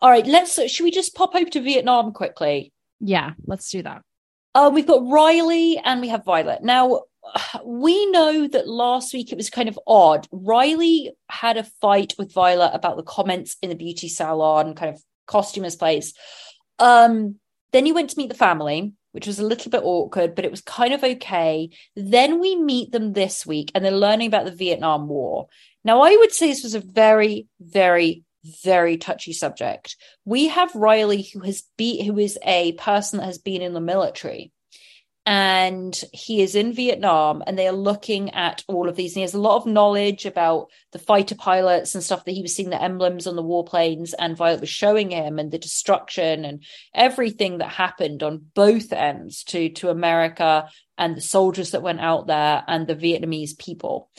All 0.00 0.10
right, 0.10 0.26
let's 0.26 0.54
should 0.70 0.84
we 0.84 0.92
just 0.92 1.16
pop 1.16 1.34
over 1.34 1.50
to 1.50 1.60
Vietnam 1.60 2.12
quickly? 2.12 2.72
Yeah, 3.00 3.32
let's 3.46 3.70
do 3.70 3.82
that. 3.82 4.02
Uh, 4.54 4.70
we've 4.72 4.86
got 4.86 5.08
Riley 5.08 5.78
and 5.78 6.00
we 6.00 6.08
have 6.08 6.24
Violet. 6.24 6.62
Now, 6.62 7.02
we 7.64 8.06
know 8.10 8.48
that 8.48 8.68
last 8.68 9.12
week 9.12 9.30
it 9.30 9.36
was 9.36 9.50
kind 9.50 9.68
of 9.68 9.78
odd. 9.86 10.26
Riley 10.32 11.12
had 11.28 11.56
a 11.56 11.64
fight 11.80 12.14
with 12.18 12.32
Violet 12.32 12.70
about 12.74 12.96
the 12.96 13.02
comments 13.02 13.56
in 13.62 13.68
the 13.68 13.76
beauty 13.76 14.08
salon, 14.08 14.74
kind 14.74 14.94
of 14.94 15.02
costumer's 15.26 15.76
place. 15.76 16.14
Um, 16.78 17.36
then 17.72 17.86
he 17.86 17.92
went 17.92 18.10
to 18.10 18.18
meet 18.18 18.30
the 18.30 18.34
family, 18.34 18.94
which 19.12 19.26
was 19.26 19.38
a 19.38 19.46
little 19.46 19.70
bit 19.70 19.82
awkward, 19.84 20.34
but 20.34 20.44
it 20.44 20.50
was 20.50 20.60
kind 20.60 20.94
of 20.94 21.04
okay. 21.04 21.70
Then 21.94 22.40
we 22.40 22.56
meet 22.56 22.92
them 22.92 23.12
this 23.12 23.44
week 23.44 23.70
and 23.74 23.84
they're 23.84 23.92
learning 23.92 24.28
about 24.28 24.44
the 24.44 24.50
Vietnam 24.50 25.08
War. 25.08 25.48
Now, 25.84 26.00
I 26.00 26.16
would 26.16 26.32
say 26.32 26.48
this 26.48 26.62
was 26.62 26.74
a 26.74 26.80
very, 26.80 27.46
very, 27.60 28.24
very 28.62 28.96
touchy 28.96 29.32
subject. 29.32 29.96
We 30.24 30.48
have 30.48 30.74
Riley, 30.74 31.22
who 31.22 31.40
has 31.40 31.64
be 31.76 32.04
who 32.04 32.18
is 32.18 32.38
a 32.44 32.72
person 32.72 33.18
that 33.18 33.26
has 33.26 33.38
been 33.38 33.62
in 33.62 33.74
the 33.74 33.80
military, 33.80 34.52
and 35.26 35.94
he 36.12 36.40
is 36.40 36.54
in 36.54 36.72
Vietnam, 36.72 37.42
and 37.46 37.58
they 37.58 37.68
are 37.68 37.72
looking 37.72 38.30
at 38.30 38.64
all 38.66 38.88
of 38.88 38.96
these. 38.96 39.12
And 39.12 39.16
he 39.16 39.22
has 39.22 39.34
a 39.34 39.40
lot 39.40 39.56
of 39.56 39.66
knowledge 39.66 40.24
about 40.24 40.68
the 40.92 40.98
fighter 40.98 41.34
pilots 41.34 41.94
and 41.94 42.02
stuff 42.02 42.24
that 42.24 42.32
he 42.32 42.40
was 42.40 42.54
seeing 42.54 42.70
the 42.70 42.82
emblems 42.82 43.26
on 43.26 43.36
the 43.36 43.42
warplanes, 43.42 44.14
and 44.18 44.36
Violet 44.36 44.60
was 44.60 44.70
showing 44.70 45.10
him, 45.10 45.38
and 45.38 45.50
the 45.50 45.58
destruction 45.58 46.44
and 46.44 46.64
everything 46.94 47.58
that 47.58 47.68
happened 47.68 48.22
on 48.22 48.46
both 48.54 48.92
ends 48.92 49.44
to 49.44 49.68
to 49.70 49.90
America 49.90 50.68
and 50.96 51.16
the 51.16 51.20
soldiers 51.20 51.72
that 51.72 51.82
went 51.82 52.00
out 52.00 52.26
there 52.26 52.64
and 52.66 52.86
the 52.86 52.96
Vietnamese 52.96 53.58
people, 53.58 54.10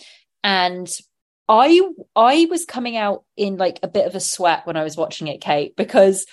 and 0.44 0.88
I 1.50 1.82
I 2.16 2.48
was 2.50 2.64
coming 2.66 2.96
out 2.96 3.26
in 3.36 3.58
like 3.58 3.80
a 3.82 3.88
bit 3.88 4.06
of 4.06 4.14
a 4.14 4.20
sweat 4.20 4.68
when 4.68 4.78
I 4.78 4.84
was 4.84 4.96
watching 4.96 5.28
it, 5.28 5.42
Kate, 5.42 5.76
because 5.76 6.28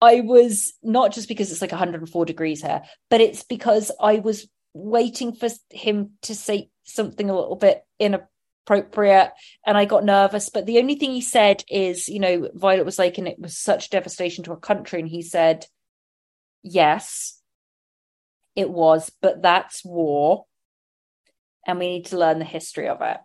I 0.00 0.20
was 0.20 0.72
not 0.82 1.12
just 1.12 1.28
because 1.28 1.50
it's 1.50 1.60
like 1.60 1.72
104 1.72 2.24
degrees 2.24 2.62
here, 2.62 2.82
but 3.10 3.20
it's 3.20 3.42
because 3.42 3.90
I 4.00 4.20
was 4.20 4.48
waiting 4.72 5.32
for 5.32 5.48
him 5.70 6.12
to 6.22 6.34
say 6.34 6.70
something 6.84 7.28
a 7.28 7.36
little 7.36 7.56
bit 7.56 7.84
inappropriate 7.98 9.32
and 9.66 9.76
I 9.76 9.84
got 9.84 10.04
nervous. 10.04 10.48
But 10.48 10.66
the 10.66 10.78
only 10.78 10.94
thing 10.94 11.12
he 11.12 11.20
said 11.20 11.64
is, 11.68 12.08
you 12.08 12.20
know, 12.20 12.50
Violet 12.54 12.84
was 12.84 12.98
like, 12.98 13.18
and 13.18 13.28
it 13.28 13.38
was 13.38 13.58
such 13.58 13.90
devastation 13.90 14.44
to 14.44 14.52
a 14.52 14.56
country. 14.56 15.00
And 15.00 15.08
he 15.08 15.22
said, 15.22 15.66
yes, 16.62 17.40
it 18.56 18.70
was, 18.70 19.10
but 19.20 19.42
that's 19.42 19.84
war. 19.84 20.46
And 21.66 21.78
we 21.78 21.88
need 21.88 22.06
to 22.06 22.18
learn 22.18 22.38
the 22.38 22.44
history 22.44 22.88
of 22.88 23.02
it. 23.02 23.18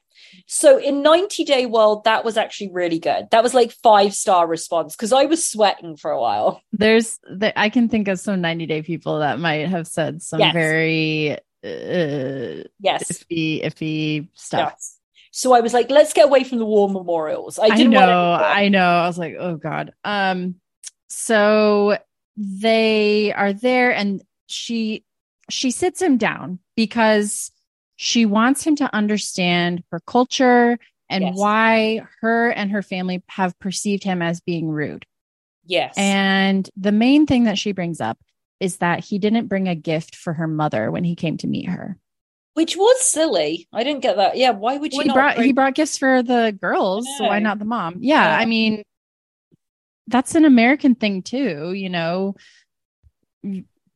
So 0.45 0.77
in 0.77 1.01
90 1.01 1.43
Day 1.43 1.65
World, 1.65 2.03
that 2.05 2.23
was 2.25 2.37
actually 2.37 2.71
really 2.71 2.99
good. 2.99 3.27
That 3.31 3.43
was 3.43 3.53
like 3.53 3.71
five 3.71 4.13
star 4.13 4.47
response 4.47 4.95
because 4.95 5.13
I 5.13 5.25
was 5.25 5.45
sweating 5.45 5.95
for 5.97 6.11
a 6.11 6.19
while. 6.21 6.61
There's 6.71 7.19
that 7.31 7.53
I 7.57 7.69
can 7.69 7.89
think 7.89 8.07
of 8.07 8.19
some 8.19 8.41
90 8.41 8.65
day 8.65 8.81
people 8.81 9.19
that 9.19 9.39
might 9.39 9.67
have 9.67 9.87
said 9.87 10.21
some 10.21 10.39
Yes. 10.39 10.53
very 10.53 11.31
uh, 11.63 12.63
Yes. 12.79 13.03
iffy, 13.11 13.63
iffy 13.65 14.27
stuff. 14.33 14.73
Yes. 14.73 14.99
So 15.31 15.53
I 15.53 15.59
was 15.61 15.73
like, 15.73 15.89
let's 15.91 16.13
get 16.13 16.25
away 16.25 16.43
from 16.43 16.57
the 16.57 16.65
war 16.65 16.89
memorials. 16.89 17.59
I 17.59 17.65
I, 17.65 17.69
didn't 17.77 17.91
know, 17.91 17.99
want 17.99 18.41
I 18.43 18.69
know. 18.69 18.87
I 18.87 19.07
was 19.07 19.17
like, 19.19 19.35
oh 19.37 19.55
God. 19.55 19.93
Um, 20.03 20.55
so 21.09 21.97
they 22.37 23.33
are 23.33 23.53
there 23.53 23.93
and 23.93 24.23
she 24.47 25.03
she 25.49 25.71
sits 25.71 26.01
him 26.01 26.17
down 26.17 26.59
because 26.75 27.51
she 27.97 28.25
wants 28.25 28.63
him 28.63 28.75
to 28.77 28.95
understand 28.95 29.83
her 29.91 29.99
culture 29.99 30.79
and 31.09 31.23
Yes. 31.23 31.35
why 31.35 32.01
her 32.21 32.49
and 32.49 32.71
her 32.71 32.81
family 32.81 33.23
have 33.29 33.57
perceived 33.59 34.03
him 34.03 34.21
as 34.21 34.39
being 34.39 34.69
rude. 34.69 35.05
Yes. 35.65 35.93
And 35.97 36.69
the 36.77 36.91
main 36.91 37.25
thing 37.25 37.43
that 37.45 37.57
she 37.57 37.71
brings 37.73 37.99
up 37.99 38.17
is 38.59 38.77
that 38.77 39.03
he 39.03 39.19
didn't 39.19 39.47
bring 39.47 39.67
a 39.67 39.75
gift 39.75 40.15
for 40.15 40.33
her 40.33 40.47
mother 40.47 40.89
when 40.91 41.03
he 41.03 41.15
came 41.15 41.37
to 41.37 41.47
meet 41.47 41.67
her. 41.69 41.97
Which 42.53 42.75
was 42.75 43.01
silly. 43.01 43.67
I 43.71 43.83
didn't 43.83 44.01
get 44.01 44.15
that. 44.15 44.35
Yeah, 44.37 44.51
why 44.51 44.77
would 44.77 44.91
you 44.93 44.97
Well, 44.97 45.07
he 45.07 45.13
brought 45.13 45.37
he 45.39 45.53
brought 45.53 45.75
gifts 45.75 45.97
for 45.97 46.23
the 46.23 46.57
girls, 46.59 47.07
so 47.17 47.25
why 47.25 47.39
not 47.39 47.59
the 47.59 47.65
mom? 47.65 47.97
Yeah, 47.99 48.23
Yeah. 48.31 48.37
I 48.37 48.45
mean 48.45 48.83
that's 50.07 50.35
an 50.35 50.45
American 50.45 50.95
thing 50.95 51.21
too, 51.21 51.73
you 51.73 51.89
know, 51.89 52.35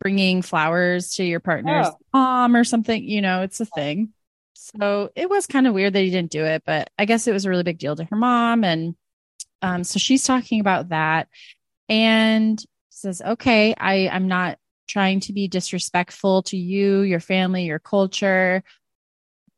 bringing 0.02 0.42
flowers 0.42 1.16
to 1.16 1.24
your 1.24 1.40
partner's 1.40 1.88
Yeah. 1.88 1.94
mom 2.14 2.56
or 2.56 2.64
something, 2.64 3.04
you 3.04 3.22
know, 3.22 3.42
it's 3.44 3.60
a 3.60 3.66
thing. 3.66 4.14
So 4.54 5.10
it 5.16 5.30
was 5.30 5.48
kind 5.48 5.68
of 5.68 5.74
weird 5.74 5.94
that 5.94 6.02
he 6.02 6.12
didn't 6.12 6.32
do 6.32 6.44
it, 6.46 6.64
but 6.66 6.90
I 6.98 7.06
guess 7.06 7.28
it 7.28 7.34
was 7.34 7.46
a 7.46 7.50
really 7.50 7.64
big 7.64 7.78
deal 7.80 7.96
to 7.96 8.06
her 8.06 8.16
mom 8.16 8.64
and 8.64 8.96
um 9.62 9.84
so 9.84 10.00
she's 10.00 10.24
talking 10.24 10.60
about 10.60 10.90
that 10.90 11.28
and 11.90 12.64
says, 12.90 13.22
"Okay, 13.22 13.74
I 13.78 14.10
I'm 14.10 14.28
not 14.28 14.58
trying 14.88 15.22
to 15.22 15.34
be 15.34 15.48
disrespectful 15.48 16.44
to 16.44 16.58
you, 16.58 17.02
your 17.02 17.20
family, 17.20 17.66
your 17.66 17.80
culture, 17.80 18.64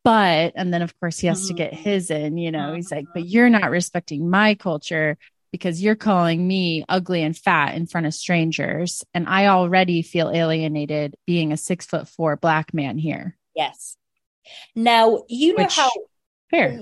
but 0.04 0.52
and 0.56 0.72
then 0.72 0.82
of 0.82 0.98
course 1.00 1.18
he 1.18 1.26
has 1.26 1.46
to 1.46 1.54
get 1.54 1.72
his 1.74 2.10
in 2.10 2.36
you 2.36 2.50
know 2.52 2.74
he's 2.74 2.90
like 2.90 3.08
but 3.12 3.24
you're 3.24 3.50
not 3.50 3.70
respecting 3.70 4.28
my 4.28 4.54
culture 4.54 5.16
because 5.54 5.80
you're 5.80 5.94
calling 5.94 6.44
me 6.48 6.84
ugly 6.88 7.22
and 7.22 7.38
fat 7.38 7.76
in 7.76 7.86
front 7.86 8.08
of 8.08 8.12
strangers 8.12 9.04
and 9.14 9.28
i 9.28 9.46
already 9.46 10.02
feel 10.02 10.32
alienated 10.34 11.14
being 11.28 11.52
a 11.52 11.56
six 11.56 11.86
foot 11.86 12.08
four 12.08 12.34
black 12.36 12.74
man 12.74 12.98
here 12.98 13.36
Yes. 13.54 13.96
Now, 14.74 15.22
you 15.28 15.54
know 15.56 15.62
Which- 15.62 15.76
how 15.76 15.88
Fair. 16.50 16.80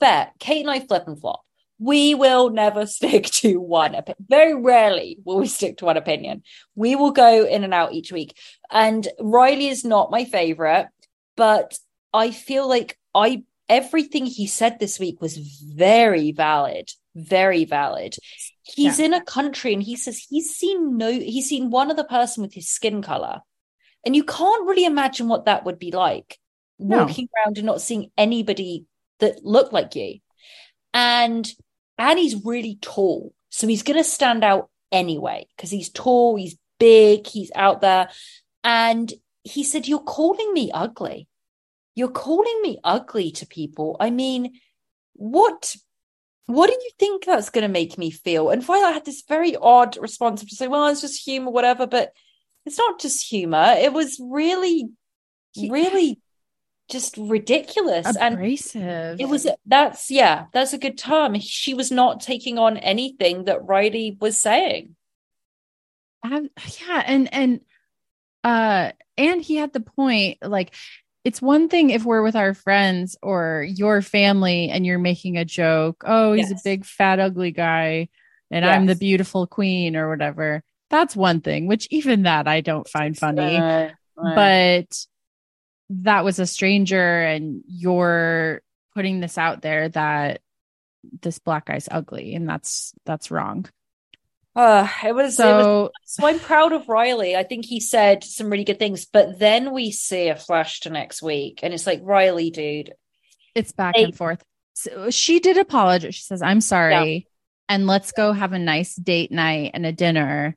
fair. 0.00 0.32
Kate 0.38 0.62
and 0.62 0.70
I 0.70 0.80
flip 0.80 1.04
and 1.06 1.20
flop. 1.20 1.42
We 1.78 2.14
will 2.14 2.48
never 2.50 2.86
stick 2.96 3.26
to 3.42 3.60
one 3.60 3.94
opinion. 3.94 4.24
Very 4.26 4.54
rarely 4.54 5.18
will 5.24 5.38
we 5.38 5.46
stick 5.48 5.76
to 5.78 5.84
one 5.84 5.98
opinion. 5.98 6.42
We 6.74 6.96
will 6.96 7.10
go 7.12 7.44
in 7.44 7.62
and 7.62 7.74
out 7.74 7.92
each 7.92 8.10
week. 8.10 8.36
And 8.70 9.06
Riley 9.20 9.68
is 9.68 9.84
not 9.84 10.10
my 10.10 10.24
favorite, 10.24 10.88
but 11.36 11.78
I 12.14 12.30
feel 12.30 12.66
like 12.68 12.98
I 13.14 13.44
everything 13.68 14.24
he 14.24 14.46
said 14.46 14.78
this 14.80 14.98
week 14.98 15.20
was 15.20 15.36
very 15.36 16.32
valid, 16.32 16.90
very 17.14 17.64
valid. 17.64 18.16
He's 18.62 18.98
Yeah. 18.98 19.06
in 19.06 19.14
a 19.14 19.24
country 19.24 19.72
and 19.72 19.82
he 19.82 19.96
says 19.96 20.26
he's 20.28 20.54
seen 20.54 20.96
no 20.96 21.10
he's 21.10 21.48
seen 21.48 21.70
one 21.70 21.90
other 21.90 22.04
person 22.04 22.42
with 22.42 22.54
his 22.54 22.68
skin 22.68 23.02
color. 23.02 23.40
And 24.04 24.14
you 24.14 24.24
can't 24.24 24.66
really 24.66 24.84
imagine 24.84 25.28
what 25.28 25.46
that 25.46 25.64
would 25.64 25.78
be 25.78 25.90
like 25.90 26.38
No. 26.78 26.98
walking 27.04 27.28
around 27.36 27.56
and 27.58 27.66
not 27.66 27.80
seeing 27.80 28.10
anybody 28.16 28.86
that 29.18 29.44
looked 29.44 29.72
like 29.72 29.94
you. 29.96 30.18
And 30.94 31.50
and 31.98 32.18
he's 32.18 32.44
really 32.44 32.78
tall. 32.80 33.34
So 33.50 33.66
he's 33.66 33.82
going 33.82 33.96
to 33.98 34.04
stand 34.04 34.44
out 34.44 34.70
anyway 34.92 35.46
because 35.56 35.70
he's 35.70 35.88
tall, 35.90 36.36
he's 36.36 36.56
big, 36.78 37.26
he's 37.26 37.50
out 37.54 37.80
there. 37.80 38.08
And 38.62 39.12
he 39.42 39.64
said, 39.64 39.88
You're 39.88 39.98
calling 40.00 40.52
me 40.52 40.70
ugly. 40.72 41.26
You're 41.94 42.10
calling 42.10 42.60
me 42.62 42.78
ugly 42.84 43.32
to 43.32 43.46
people. 43.46 43.96
I 43.98 44.10
mean, 44.10 44.60
what 45.14 45.74
what 46.48 46.68
do 46.68 46.72
you 46.72 46.90
think 46.98 47.26
that's 47.26 47.50
going 47.50 47.62
to 47.62 47.68
make 47.68 47.98
me 47.98 48.10
feel? 48.10 48.48
And 48.48 48.64
Violet 48.64 48.94
had 48.94 49.04
this 49.04 49.22
very 49.28 49.54
odd 49.54 49.98
response 49.98 50.42
to 50.42 50.56
say, 50.56 50.66
Well, 50.66 50.86
it's 50.86 51.02
just 51.02 51.22
humor, 51.22 51.50
whatever. 51.50 51.86
But 51.86 52.12
it's 52.64 52.78
not 52.78 52.98
just 52.98 53.28
humor. 53.28 53.74
It 53.76 53.92
was 53.92 54.18
really, 54.18 54.88
really 55.68 56.20
just 56.90 57.18
ridiculous. 57.18 58.16
And 58.16 58.36
Abrasive. 58.36 59.20
it 59.20 59.28
was 59.28 59.46
that's 59.66 60.10
yeah, 60.10 60.46
that's 60.54 60.72
a 60.72 60.78
good 60.78 60.96
term. 60.96 61.38
She 61.38 61.74
was 61.74 61.90
not 61.90 62.20
taking 62.20 62.58
on 62.58 62.78
anything 62.78 63.44
that 63.44 63.66
Riley 63.66 64.16
was 64.18 64.40
saying. 64.40 64.96
Ab- 66.24 66.48
yeah 66.80 67.02
and 67.06 67.32
and 67.32 67.60
uh 68.42 68.90
and 69.16 69.42
he 69.42 69.56
had 69.56 69.72
the 69.74 69.80
point 69.80 70.38
like 70.42 70.74
it's 71.28 71.42
one 71.42 71.68
thing 71.68 71.90
if 71.90 72.04
we're 72.06 72.22
with 72.22 72.34
our 72.36 72.54
friends 72.54 73.16
or 73.22 73.62
your 73.68 74.00
family 74.00 74.70
and 74.70 74.86
you're 74.86 74.98
making 74.98 75.36
a 75.36 75.44
joke 75.44 76.02
oh 76.06 76.32
he's 76.32 76.50
Yes. 76.50 76.60
a 76.60 76.64
big 76.64 76.84
fat 76.86 77.20
ugly 77.20 77.50
guy 77.52 78.08
and 78.50 78.64
i'm 78.64 78.86
the 78.86 78.94
beautiful 78.96 79.46
queen 79.46 79.94
or 79.94 80.08
whatever. 80.08 80.62
That's 80.90 81.14
one 81.14 81.42
thing 81.42 81.66
which 81.66 81.86
even 81.90 82.22
that 82.22 82.48
i 82.48 82.62
don't 82.62 82.88
find 82.88 83.16
funny. 83.16 83.56
Uh, 83.58 83.90
uh, 84.16 84.34
but 84.34 85.06
that 85.90 86.24
was 86.24 86.38
a 86.38 86.46
stranger 86.46 87.22
and 87.22 87.62
you're 87.66 88.62
putting 88.94 89.20
this 89.20 89.36
out 89.38 89.60
there 89.62 89.88
that 89.90 90.40
this 91.22 91.38
black 91.38 91.66
guy's 91.66 91.88
ugly 91.90 92.34
and 92.34 92.48
that's 92.48 92.92
that's 93.04 93.30
wrong 93.30 93.66
uh, 94.58 94.88
it 95.04 95.14
was 95.14 95.38
it 95.38 95.44
was 95.44 95.64
so 95.64 95.90
so 96.04 96.26
I'm 96.26 96.40
proud 96.40 96.72
of 96.72 96.88
Riley. 96.88 97.36
I 97.36 97.44
think 97.44 97.64
he 97.64 97.78
said 97.78 98.24
some 98.24 98.50
really 98.50 98.64
good 98.64 98.80
things, 98.80 99.06
but 99.06 99.38
then 99.38 99.72
we 99.72 99.92
see 99.92 100.28
a 100.28 100.36
flash 100.36 100.80
to 100.80 100.90
next 100.90 101.22
week, 101.22 101.60
and 101.62 101.72
it's 101.72 101.86
like 101.86 102.00
Riley, 102.02 102.50
dude. 102.50 102.92
it's 103.54 103.70
back 103.70 103.94
and 103.96 104.16
forth. 104.16 104.42
So 104.74 105.10
she 105.10 105.38
did 105.38 105.58
apologize. 105.58 106.16
She 106.16 106.22
says, 106.22 106.42
I'm 106.42 106.60
sorry. 106.60 107.28
And 107.68 107.86
let's 107.86 108.10
go 108.10 108.32
have 108.32 108.52
a 108.52 108.58
nice 108.58 108.96
date 108.96 109.30
night 109.30 109.72
and 109.74 109.86
a 109.86 109.92
dinner. 109.92 110.56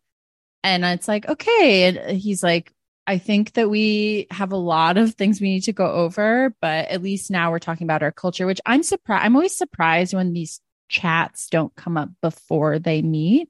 And 0.63 0.83
it's 0.83 1.07
like, 1.07 1.27
okay. 1.27 1.83
And 1.85 2.17
he's 2.17 2.41
like, 2.41 2.71
I 3.05 3.19
think 3.19 3.53
that 3.53 3.69
we 3.69 4.25
have 4.31 4.51
a 4.51 4.57
lot 4.57 4.97
of 4.97 5.13
things 5.13 5.41
we 5.41 5.49
need 5.49 5.63
to 5.63 5.73
go 5.73 5.91
over, 5.91 6.55
but 6.59 6.87
at 6.87 7.03
least 7.03 7.29
now 7.29 7.51
we're 7.51 7.59
talking 7.59 7.85
about 7.85 8.03
our 8.03 8.11
culture, 8.11 8.47
which 8.47 8.61
I'm 8.65 8.83
surprised. 8.83 9.25
I'm 9.25 9.35
always 9.35 9.57
surprised 9.57 10.13
when 10.13 10.33
these 10.33 10.59
chats 10.87 11.49
don't 11.49 11.75
come 11.75 11.97
up 11.97 12.09
before 12.21 12.79
they 12.79 13.01
meet. 13.01 13.49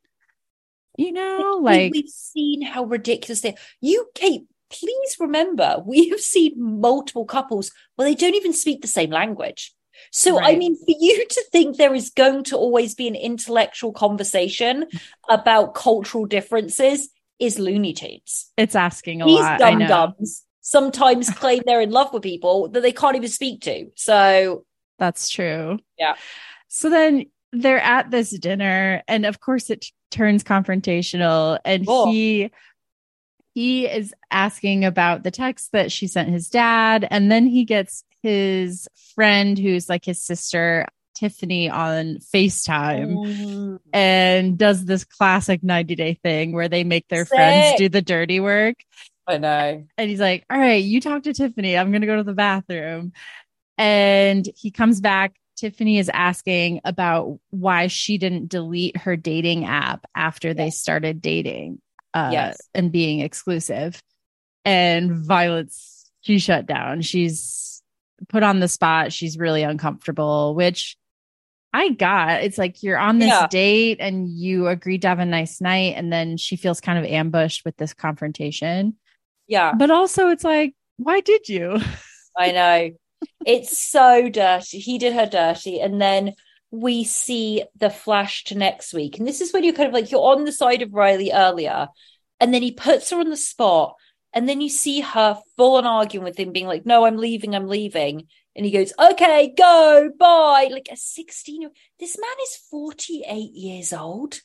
You 1.01 1.11
know, 1.13 1.59
like 1.61 1.91
we've 1.91 2.09
seen 2.09 2.61
how 2.61 2.83
ridiculous 2.83 3.41
they 3.41 3.49
are. 3.49 3.57
You, 3.79 4.07
Kate, 4.13 4.43
please 4.69 5.17
remember 5.19 5.81
we 5.85 6.09
have 6.09 6.21
seen 6.21 6.53
multiple 6.57 7.25
couples 7.25 7.71
where 7.95 8.07
they 8.07 8.15
don't 8.15 8.35
even 8.35 8.53
speak 8.53 8.81
the 8.81 8.87
same 8.87 9.09
language. 9.09 9.73
So, 10.11 10.39
I 10.39 10.55
mean, 10.55 10.75
for 10.75 10.95
you 10.99 11.27
to 11.27 11.45
think 11.51 11.77
there 11.77 11.93
is 11.93 12.09
going 12.09 12.45
to 12.45 12.57
always 12.57 12.95
be 12.95 13.07
an 13.07 13.15
intellectual 13.15 13.93
conversation 13.93 14.85
about 15.29 15.75
cultural 15.75 16.25
differences 16.25 17.09
is 17.39 17.59
Looney 17.59 17.93
Tunes. 17.93 18.51
it's 18.57 18.75
asking 18.75 19.21
a 19.21 19.25
These 19.25 19.39
lot. 19.39 19.59
Dumb 19.59 19.79
dumbs 19.79 20.43
sometimes 20.61 21.29
claim 21.31 21.61
they're 21.65 21.81
in 21.81 21.91
love 21.91 22.13
with 22.13 22.23
people 22.23 22.69
that 22.69 22.81
they 22.81 22.91
can't 22.91 23.15
even 23.15 23.29
speak 23.29 23.61
to. 23.61 23.91
So, 23.95 24.65
That's 24.97 25.29
true. 25.29 25.79
Yeah. 25.97 26.15
So 26.67 26.89
then 26.89 27.25
they're 27.51 27.81
at 27.81 28.09
this 28.09 28.29
dinner, 28.29 29.03
and 29.07 29.25
of 29.25 29.39
course 29.39 29.69
it 29.69 29.85
turns 30.11 30.43
confrontational, 30.43 31.59
and 31.65 31.85
Cool. 31.85 32.11
he 32.11 32.51
he 33.53 33.85
is 33.85 34.13
asking 34.31 34.85
about 34.85 35.23
the 35.23 35.31
text 35.31 35.71
that 35.73 35.91
she 35.91 36.07
sent 36.07 36.29
his 36.29 36.49
dad, 36.49 37.07
and 37.09 37.31
then 37.31 37.47
he 37.47 37.65
gets 37.65 38.03
his 38.21 38.87
friend 39.15 39.57
who's 39.57 39.89
like 39.89 40.05
his 40.05 40.21
sister 40.21 40.87
Tiffany 41.15 41.69
on 41.69 42.17
FaceTime 42.33 43.17
Mm, 43.17 43.79
and 43.93 44.57
does 44.57 44.85
this 44.85 45.03
classic 45.03 45.61
90 45.63 45.95
day 45.95 46.13
thing 46.23 46.53
where 46.53 46.69
they 46.69 46.83
make 46.83 47.07
their 47.09 47.25
friends 47.25 47.73
do 47.77 47.89
the 47.89 48.01
dirty 48.01 48.39
work. 48.39 48.75
I 49.27 49.37
know. 49.37 49.85
And 49.97 50.09
he's 50.09 50.19
like, 50.19 50.45
All 50.49 50.57
right, 50.57 50.83
you 50.83 50.99
talk 51.01 51.23
to 51.23 51.33
Tiffany. 51.33 51.77
I'm 51.77 51.91
going 51.91 52.01
to 52.01 52.07
go 52.07 52.15
to 52.15 52.23
the 52.23 52.33
bathroom. 52.33 53.13
And 53.77 54.47
he 54.55 54.71
comes 54.71 55.01
back. 55.01 55.35
Tiffany 55.57 55.97
is 55.99 56.09
asking 56.09 56.81
about 56.83 57.39
why 57.49 57.87
she 57.87 58.17
didn't 58.17 58.49
delete 58.49 58.97
her 58.97 59.15
dating 59.15 59.65
app 59.65 60.05
after 60.15 60.53
they 60.53 60.69
started 60.69 61.21
dating 61.21 61.79
uh, 62.13 62.29
Yes. 62.31 62.59
and 62.73 62.91
being 62.91 63.19
exclusive. 63.19 64.01
And 64.65 65.11
Violet's, 65.25 66.09
she 66.21 66.39
shut 66.39 66.65
down. 66.65 67.01
She's 67.01 67.81
put 68.29 68.43
on 68.43 68.59
the 68.59 68.67
spot. 68.67 69.11
She's 69.13 69.37
really 69.37 69.63
uncomfortable, 69.63 70.55
which 70.55 70.97
I 71.73 71.89
got. 71.89 72.43
It's 72.43 72.57
like 72.57 72.83
you're 72.83 72.97
on 72.97 73.19
this 73.19 73.29
Yeah. 73.29 73.47
date 73.47 73.97
and 73.99 74.27
you 74.29 74.67
agreed 74.67 75.03
to 75.03 75.07
have 75.07 75.19
a 75.19 75.25
nice 75.25 75.61
night. 75.61 75.95
And 75.95 76.11
then 76.11 76.37
she 76.37 76.55
feels 76.55 76.81
kind 76.81 76.99
of 76.99 77.05
ambushed 77.05 77.65
with 77.65 77.77
this 77.77 77.93
confrontation. 77.93 78.95
Yeah. 79.47 79.73
But 79.77 79.89
also, 79.91 80.29
it's 80.29 80.43
like, 80.43 80.75
why 80.97 81.21
did 81.21 81.47
you? 81.49 81.79
I 82.37 82.51
know. 82.51 82.91
It's 83.45 83.77
so 83.77 84.29
dirty. 84.29 84.79
He 84.79 84.97
did 84.97 85.13
her 85.13 85.25
dirty. 85.25 85.79
And 85.79 86.01
then 86.01 86.33
we 86.71 87.03
see 87.03 87.63
the 87.75 87.89
flash 87.89 88.43
to 88.45 88.57
next 88.57 88.93
week. 88.93 89.17
And 89.17 89.27
this 89.27 89.41
is 89.41 89.51
when 89.51 89.63
you're 89.63 89.73
kind 89.73 89.87
of 89.87 89.93
like, 89.93 90.11
you're 90.11 90.21
on 90.21 90.45
the 90.45 90.51
side 90.51 90.81
of 90.81 90.93
Riley 90.93 91.31
earlier. 91.31 91.87
And 92.39 92.53
then 92.53 92.61
he 92.61 92.71
puts 92.71 93.09
her 93.11 93.19
on 93.19 93.29
the 93.29 93.37
spot. 93.37 93.95
And 94.33 94.47
then 94.47 94.61
you 94.61 94.69
see 94.69 95.01
her 95.01 95.39
full 95.57 95.75
on 95.75 95.85
arguing 95.85 96.23
with 96.23 96.39
him, 96.39 96.53
being 96.53 96.67
like, 96.67 96.85
no, 96.85 97.05
I'm 97.05 97.17
leaving, 97.17 97.53
I'm 97.53 97.67
leaving. 97.67 98.27
And 98.55 98.65
he 98.65 98.71
goes, 98.71 98.93
okay, 98.97 99.53
go, 99.57 100.09
bye. 100.17 100.69
Like 100.71 100.87
a 100.91 100.95
16 100.95 101.61
year. 101.61 101.71
This 101.99 102.17
man 102.17 102.31
is 102.43 102.67
48 102.69 103.51
years 103.53 103.91
old. 103.91 104.39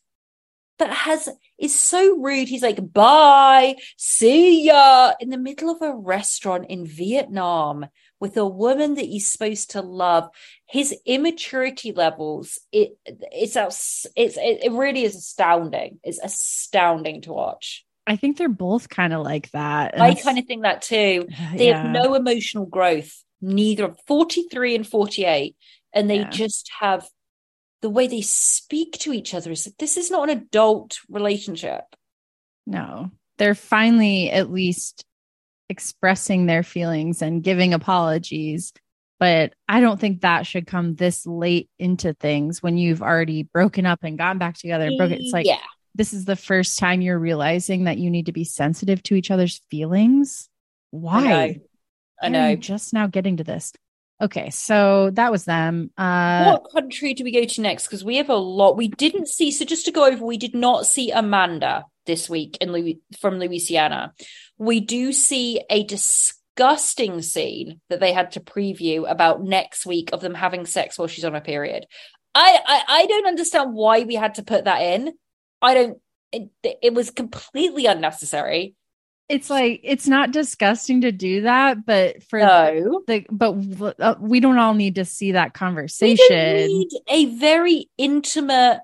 That 0.78 0.90
has 0.92 1.28
is 1.58 1.78
so 1.78 2.18
rude. 2.18 2.48
He's 2.48 2.62
like, 2.62 2.92
bye, 2.92 3.76
see 3.96 4.66
ya 4.66 5.12
in 5.20 5.30
the 5.30 5.38
middle 5.38 5.70
of 5.70 5.80
a 5.80 5.96
restaurant 5.96 6.66
in 6.68 6.86
Vietnam 6.86 7.86
with 8.20 8.36
a 8.36 8.46
woman 8.46 8.94
that 8.94 9.04
he's 9.04 9.28
supposed 9.28 9.70
to 9.72 9.82
love. 9.82 10.28
His 10.66 10.94
immaturity 11.04 11.92
levels, 11.92 12.58
it 12.72 12.98
it's 13.04 13.56
it's 14.16 14.36
it, 14.40 14.72
really 14.72 15.04
is 15.04 15.14
astounding. 15.14 16.00
It's 16.02 16.20
astounding 16.22 17.22
to 17.22 17.32
watch. 17.32 17.84
I 18.06 18.16
think 18.16 18.36
they're 18.38 18.48
both 18.48 18.88
kind 18.88 19.12
of 19.12 19.22
like 19.22 19.50
that. 19.50 19.94
And 19.94 20.02
I 20.02 20.14
kind 20.14 20.38
of 20.38 20.46
think 20.46 20.62
that 20.62 20.82
too. 20.82 21.26
They 21.56 21.68
yeah. 21.68 21.82
have 21.82 21.92
no 21.92 22.14
emotional 22.14 22.66
growth, 22.66 23.12
neither 23.40 23.86
of 23.86 23.98
43 24.06 24.76
and 24.76 24.86
48. 24.86 25.56
And 25.92 26.08
they 26.08 26.20
Yeah. 26.20 26.30
just 26.30 26.70
have 26.80 27.08
the 27.82 27.90
way 27.90 28.06
they 28.06 28.22
speak 28.22 28.92
to 29.00 29.12
each 29.12 29.34
other 29.34 29.50
is 29.50 29.72
this 29.78 29.96
is 29.96 30.10
not 30.10 30.30
an 30.30 30.38
adult 30.38 30.98
relationship. 31.08 31.84
No, 32.66 33.10
they're 33.38 33.54
finally 33.54 34.30
at 34.30 34.50
least 34.50 35.04
expressing 35.68 36.46
their 36.46 36.62
feelings 36.62 37.22
and 37.22 37.42
giving 37.42 37.74
apologies. 37.74 38.72
But 39.18 39.54
I 39.68 39.80
don't 39.80 39.98
think 39.98 40.20
that 40.20 40.46
should 40.46 40.66
come 40.66 40.94
this 40.94 41.26
late 41.26 41.70
into 41.78 42.12
things 42.14 42.62
when 42.62 42.76
you've 42.76 43.02
already 43.02 43.44
broken 43.44 43.86
up 43.86 44.00
and 44.02 44.18
gotten 44.18 44.38
back 44.38 44.56
together. 44.58 44.86
and 44.86 44.98
Broken. 44.98 45.18
It's 45.20 45.32
like 45.32 45.46
yeah, 45.46 45.58
this 45.94 46.12
is 46.12 46.26
the 46.26 46.36
first 46.36 46.78
time 46.78 47.00
you're 47.00 47.18
realizing 47.18 47.84
that 47.84 47.98
you 47.98 48.10
need 48.10 48.26
to 48.26 48.32
be 48.32 48.44
sensitive 48.44 49.02
to 49.04 49.14
each 49.14 49.30
other's 49.30 49.62
feelings. 49.70 50.48
Why? 50.90 51.60
I 52.22 52.28
Why 52.28 52.28
are 52.28 52.30
know. 52.30 52.48
you 52.50 52.56
just 52.56 52.92
now 52.92 53.06
getting 53.06 53.38
to 53.38 53.44
this. 53.44 53.72
Okay, 54.20 54.48
so 54.48 55.10
that 55.10 55.30
was 55.30 55.44
them. 55.44 55.90
Uh, 55.96 56.44
what 56.56 56.72
country 56.72 57.12
do 57.12 57.22
we 57.22 57.32
go 57.32 57.44
to 57.44 57.60
next? 57.60 57.86
Because 57.86 58.02
we 58.04 58.16
have 58.16 58.30
a 58.30 58.34
lot. 58.36 58.76
We 58.76 58.88
didn't 58.88 59.28
see. 59.28 59.50
So 59.50 59.64
just 59.66 59.84
to 59.86 59.92
go 59.92 60.06
over, 60.06 60.24
we 60.24 60.38
did 60.38 60.54
not 60.54 60.86
see 60.86 61.10
Amanda 61.10 61.84
this 62.06 62.30
week 62.30 62.56
in 62.60 62.72
Louis, 62.72 63.00
from 63.20 63.38
Louisiana. 63.38 64.14
We 64.58 64.80
do 64.80 65.12
see 65.12 65.62
a 65.70 65.84
disgusting 65.84 67.22
scene 67.22 67.80
that 67.90 68.00
they 68.00 68.12
had 68.12 68.32
to 68.32 68.40
preview 68.40 69.08
about 69.10 69.42
next 69.42 69.84
week 69.86 70.10
of 70.12 70.20
them 70.20 70.34
having 70.34 70.66
sex 70.66 70.98
while 70.98 71.08
she's 71.08 71.24
on 71.24 71.34
her 71.34 71.40
period. 71.40 71.86
I, 72.34 72.58
I, 72.66 72.82
I 73.02 73.06
don't 73.06 73.26
understand 73.26 73.74
why 73.74 74.02
we 74.02 74.14
had 74.14 74.34
to 74.34 74.42
put 74.42 74.64
that 74.64 74.80
in. 74.80 75.12
I 75.62 75.74
don't. 75.74 75.98
It, 76.32 76.50
it 76.82 76.94
was 76.94 77.10
completely 77.10 77.86
unnecessary. 77.86 78.74
It's 79.28 79.50
like 79.50 79.80
it's 79.82 80.06
not 80.06 80.30
disgusting 80.30 81.00
to 81.00 81.10
do 81.12 81.42
that, 81.42 81.84
but 81.84 82.22
for 82.24 82.38
No. 82.38 83.02
the 83.06 83.24
but 83.30 83.96
uh, 83.98 84.14
we 84.20 84.38
don't 84.40 84.58
all 84.58 84.74
need 84.74 84.96
to 84.96 85.04
see 85.04 85.32
that 85.32 85.48
We 85.48 85.50
conversation. 85.58 86.28
don't 86.28 86.66
need 86.68 86.88
a 87.08 87.24
very 87.36 87.88
intimate 87.98 88.80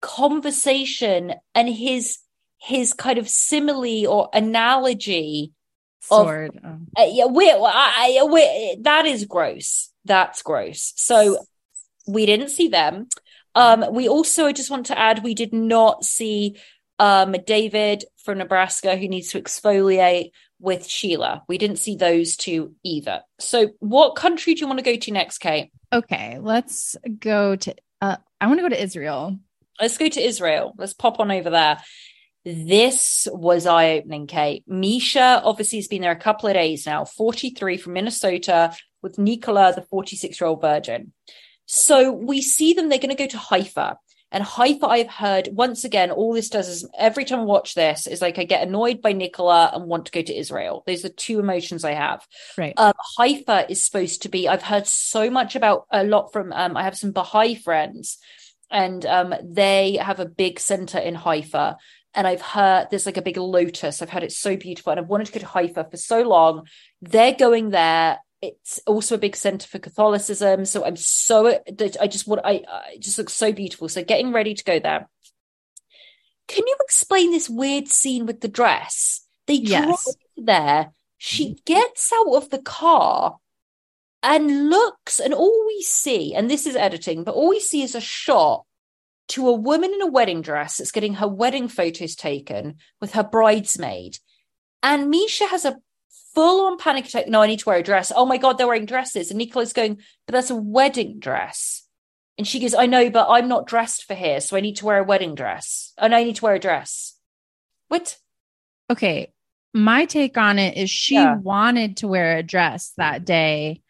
conversation 0.00 1.34
and 1.54 1.68
his 1.68 2.18
his 2.64 2.92
kind 2.92 3.18
of 3.18 3.28
simile 3.28 4.06
or 4.06 4.28
analogy 4.32 5.52
of- 6.10 6.24
Sword. 6.24 6.60
Oh. 6.64 6.78
Uh, 6.98 7.06
yeah, 7.10 7.26
we, 7.26 7.50
I, 7.50 8.18
I, 8.20 8.24
we, 8.24 8.78
that 8.82 9.06
is 9.06 9.24
gross. 9.24 9.90
That's 10.04 10.42
gross. 10.42 10.92
So 10.96 11.38
we 12.06 12.26
didn't 12.26 12.50
see 12.50 12.68
them. 12.68 13.08
Um, 13.54 13.84
we 13.92 14.08
also 14.08 14.46
I 14.46 14.52
just 14.52 14.70
want 14.70 14.86
to 14.86 14.98
add 14.98 15.22
we 15.22 15.34
did 15.34 15.52
not 15.52 16.04
see 16.04 16.56
um 16.98 17.32
David 17.46 18.04
from 18.16 18.38
Nebraska 18.38 18.96
who 18.96 19.08
needs 19.08 19.30
to 19.30 19.40
exfoliate 19.40 20.30
with 20.58 20.86
Sheila. 20.88 21.42
We 21.48 21.58
didn't 21.58 21.78
see 21.78 21.96
those 21.96 22.36
two 22.36 22.74
either. 22.82 23.22
So 23.38 23.70
what 23.78 24.16
country 24.16 24.54
do 24.54 24.60
you 24.60 24.66
want 24.66 24.78
to 24.78 24.84
go 24.84 24.96
to 24.96 25.10
next, 25.12 25.38
Kate? 25.38 25.70
Okay, 25.92 26.38
let's 26.40 26.96
go 27.20 27.54
to. 27.56 27.74
Uh, 28.00 28.16
I 28.40 28.46
want 28.46 28.58
to 28.58 28.62
go 28.62 28.68
to 28.70 28.82
Israel. 28.82 29.38
Let's 29.80 29.98
go 29.98 30.08
to 30.08 30.20
Israel. 30.20 30.74
Let's 30.76 30.94
pop 30.94 31.20
on 31.20 31.30
over 31.30 31.50
there. 31.50 31.78
This 32.44 33.26
was 33.32 33.66
eye 33.66 33.92
opening, 33.92 34.26
Kate. 34.26 34.64
Misha 34.66 35.40
obviously 35.42 35.78
has 35.78 35.88
been 35.88 36.02
there 36.02 36.12
a 36.12 36.16
couple 36.16 36.48
of 36.48 36.54
days 36.54 36.86
now, 36.86 37.04
43 37.04 37.78
from 37.78 37.94
Minnesota 37.94 38.74
with 39.02 39.18
Nicola, 39.18 39.72
the 39.74 39.82
46 39.82 40.40
year 40.40 40.48
old 40.48 40.60
virgin. 40.60 41.12
So 41.66 42.12
we 42.12 42.42
see 42.42 42.74
them, 42.74 42.88
they're 42.88 42.98
going 42.98 43.16
to 43.16 43.22
go 43.22 43.26
to 43.26 43.38
Haifa. 43.38 43.96
And 44.30 44.42
Haifa, 44.42 44.86
I've 44.86 45.10
heard 45.10 45.48
once 45.52 45.84
again, 45.84 46.10
all 46.10 46.34
this 46.34 46.48
does 46.48 46.68
is 46.68 46.88
every 46.98 47.24
time 47.24 47.38
I 47.38 47.44
watch 47.44 47.74
this, 47.74 48.08
is 48.08 48.20
like 48.20 48.38
I 48.38 48.44
get 48.44 48.66
annoyed 48.66 49.00
by 49.00 49.12
Nicola 49.12 49.70
and 49.72 49.86
want 49.86 50.06
to 50.06 50.12
go 50.12 50.22
to 50.22 50.36
Israel. 50.36 50.82
Those 50.86 51.04
are 51.04 51.10
two 51.10 51.38
emotions 51.38 51.84
I 51.84 51.92
have. 51.92 52.26
Right. 52.58 52.74
Um, 52.76 52.94
Haifa 53.16 53.70
is 53.70 53.84
supposed 53.84 54.22
to 54.22 54.28
be, 54.28 54.48
I've 54.48 54.62
heard 54.62 54.88
so 54.88 55.30
much 55.30 55.54
about 55.54 55.86
a 55.90 56.02
lot 56.02 56.32
from, 56.32 56.52
um, 56.52 56.76
I 56.76 56.82
have 56.82 56.96
some 56.96 57.12
Baha'i 57.12 57.54
friends 57.54 58.18
and 58.70 59.06
um, 59.06 59.34
they 59.44 59.98
have 60.02 60.18
a 60.18 60.26
big 60.26 60.58
center 60.58 60.98
in 60.98 61.14
Haifa. 61.14 61.78
And 62.14 62.26
I've 62.26 62.42
heard 62.42 62.88
there's 62.90 63.06
like 63.06 63.16
a 63.16 63.22
big 63.22 63.36
lotus. 63.36 64.00
I've 64.00 64.10
heard 64.10 64.22
it's 64.22 64.38
so 64.38 64.56
beautiful. 64.56 64.92
And 64.92 65.00
I've 65.00 65.08
wanted 65.08 65.26
to 65.26 65.32
go 65.32 65.40
to 65.40 65.46
Haifa 65.46 65.88
for 65.90 65.96
so 65.96 66.22
long. 66.22 66.66
They're 67.02 67.34
going 67.34 67.70
there. 67.70 68.18
It's 68.40 68.78
also 68.86 69.14
a 69.14 69.18
big 69.18 69.36
center 69.36 69.66
for 69.66 69.78
Catholicism. 69.78 70.64
So 70.64 70.84
I'm 70.84 70.96
so, 70.96 71.60
I 72.00 72.06
just 72.06 72.26
want, 72.26 72.42
I, 72.44 72.62
I 72.68 72.96
just 72.98 73.18
looks 73.18 73.32
so 73.32 73.52
beautiful. 73.52 73.88
So 73.88 74.04
getting 74.04 74.32
ready 74.32 74.54
to 74.54 74.64
go 74.64 74.78
there. 74.78 75.08
Can 76.46 76.64
you 76.66 76.76
explain 76.82 77.30
this 77.30 77.48
weird 77.48 77.88
scene 77.88 78.26
with 78.26 78.40
the 78.42 78.48
dress? 78.48 79.26
They 79.46 79.60
drive 79.60 79.88
Yes. 79.88 80.16
there. 80.36 80.92
She 81.16 81.46
mm-hmm. 81.46 81.54
gets 81.64 82.12
out 82.12 82.34
of 82.34 82.50
the 82.50 82.60
car 82.60 83.38
and 84.22 84.68
looks, 84.68 85.20
and 85.20 85.34
all 85.34 85.66
we 85.66 85.82
see, 85.82 86.34
and 86.34 86.50
this 86.50 86.66
is 86.66 86.76
editing, 86.76 87.24
but 87.24 87.34
all 87.34 87.48
we 87.48 87.60
see 87.60 87.82
is 87.82 87.94
a 87.94 88.00
shot 88.00 88.64
to 89.28 89.48
a 89.48 89.54
woman 89.54 89.92
in 89.92 90.02
a 90.02 90.06
wedding 90.06 90.42
dress 90.42 90.76
that's 90.76 90.92
getting 90.92 91.14
her 91.14 91.28
wedding 91.28 91.68
photos 91.68 92.14
taken 92.14 92.76
with 93.00 93.12
her 93.12 93.24
bridesmaid. 93.24 94.18
And 94.82 95.10
Misha 95.10 95.46
has 95.46 95.64
a 95.64 95.78
full 96.34 96.66
on 96.66 96.76
panic 96.78 97.06
attack. 97.06 97.28
No, 97.28 97.40
I 97.40 97.46
need 97.46 97.60
to 97.60 97.68
wear 97.68 97.78
a 97.78 97.82
dress. 97.82 98.12
Oh 98.14 98.26
my 98.26 98.36
God, 98.36 98.58
they're 98.58 98.66
wearing 98.66 98.86
dresses. 98.86 99.30
And 99.30 99.38
Nicola's 99.38 99.72
going, 99.72 99.96
but 100.26 100.32
that's 100.32 100.50
a 100.50 100.56
wedding 100.56 101.18
dress. 101.20 101.82
And 102.36 102.46
she 102.46 102.60
goes, 102.60 102.74
I 102.74 102.86
know, 102.86 103.08
but 103.10 103.28
I'm 103.30 103.48
not 103.48 103.66
dressed 103.66 104.04
for 104.04 104.14
here. 104.14 104.40
So 104.40 104.56
I 104.56 104.60
need 104.60 104.76
to 104.76 104.86
wear 104.86 104.98
a 104.98 105.04
wedding 105.04 105.34
dress. 105.34 105.92
Oh, 105.98 106.04
and 106.04 106.14
I 106.14 106.24
need 106.24 106.36
to 106.36 106.44
wear 106.44 106.54
a 106.54 106.60
dress. 106.60 107.16
What? 107.88 108.18
Okay. 108.90 109.32
My 109.72 110.04
take 110.04 110.36
on 110.36 110.58
it 110.58 110.76
is 110.76 110.90
she 110.90 111.14
Yeah. 111.14 111.36
wanted 111.36 111.98
to 111.98 112.08
wear 112.08 112.36
a 112.36 112.42
dress 112.42 112.92
that 112.96 113.24
day 113.24 113.82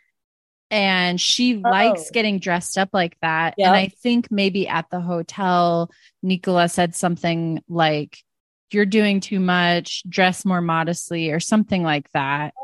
and 0.70 1.20
she 1.20 1.56
likes 1.56 2.02
Oh. 2.08 2.10
getting 2.12 2.38
dressed 2.38 2.78
up 2.78 2.90
like 2.92 3.16
that. 3.22 3.54
Yeah. 3.58 3.68
And 3.68 3.76
I 3.76 3.88
think 3.88 4.30
maybe 4.30 4.66
at 4.68 4.90
the 4.90 5.00
hotel, 5.00 5.90
Nicola 6.22 6.68
said 6.68 6.94
something 6.94 7.62
like, 7.68 8.18
You're 8.70 8.86
doing 8.86 9.20
too 9.20 9.38
much, 9.40 10.02
dress 10.08 10.44
more 10.44 10.60
modestly, 10.60 11.30
or 11.30 11.38
something 11.38 11.82
like 11.84 12.10
that. 12.12 12.54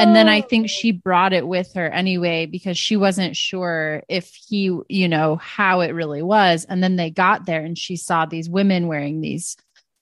And 0.00 0.16
then 0.16 0.28
I 0.28 0.40
think 0.40 0.70
she 0.70 0.92
brought 0.92 1.34
it 1.34 1.46
with 1.46 1.74
her 1.74 1.86
anyway 1.86 2.46
because 2.46 2.78
she 2.78 2.96
wasn't 2.96 3.36
sure 3.36 4.02
if 4.08 4.34
he, 4.48 4.74
you 4.88 5.08
know, 5.08 5.36
how 5.36 5.80
it 5.80 5.90
really 5.90 6.22
was. 6.22 6.64
And 6.64 6.82
then 6.82 6.96
they 6.96 7.10
got 7.10 7.44
there 7.44 7.62
and 7.62 7.76
she 7.76 7.96
saw 7.96 8.24
these 8.24 8.48
women 8.48 8.86
wearing 8.86 9.20
these 9.20 9.58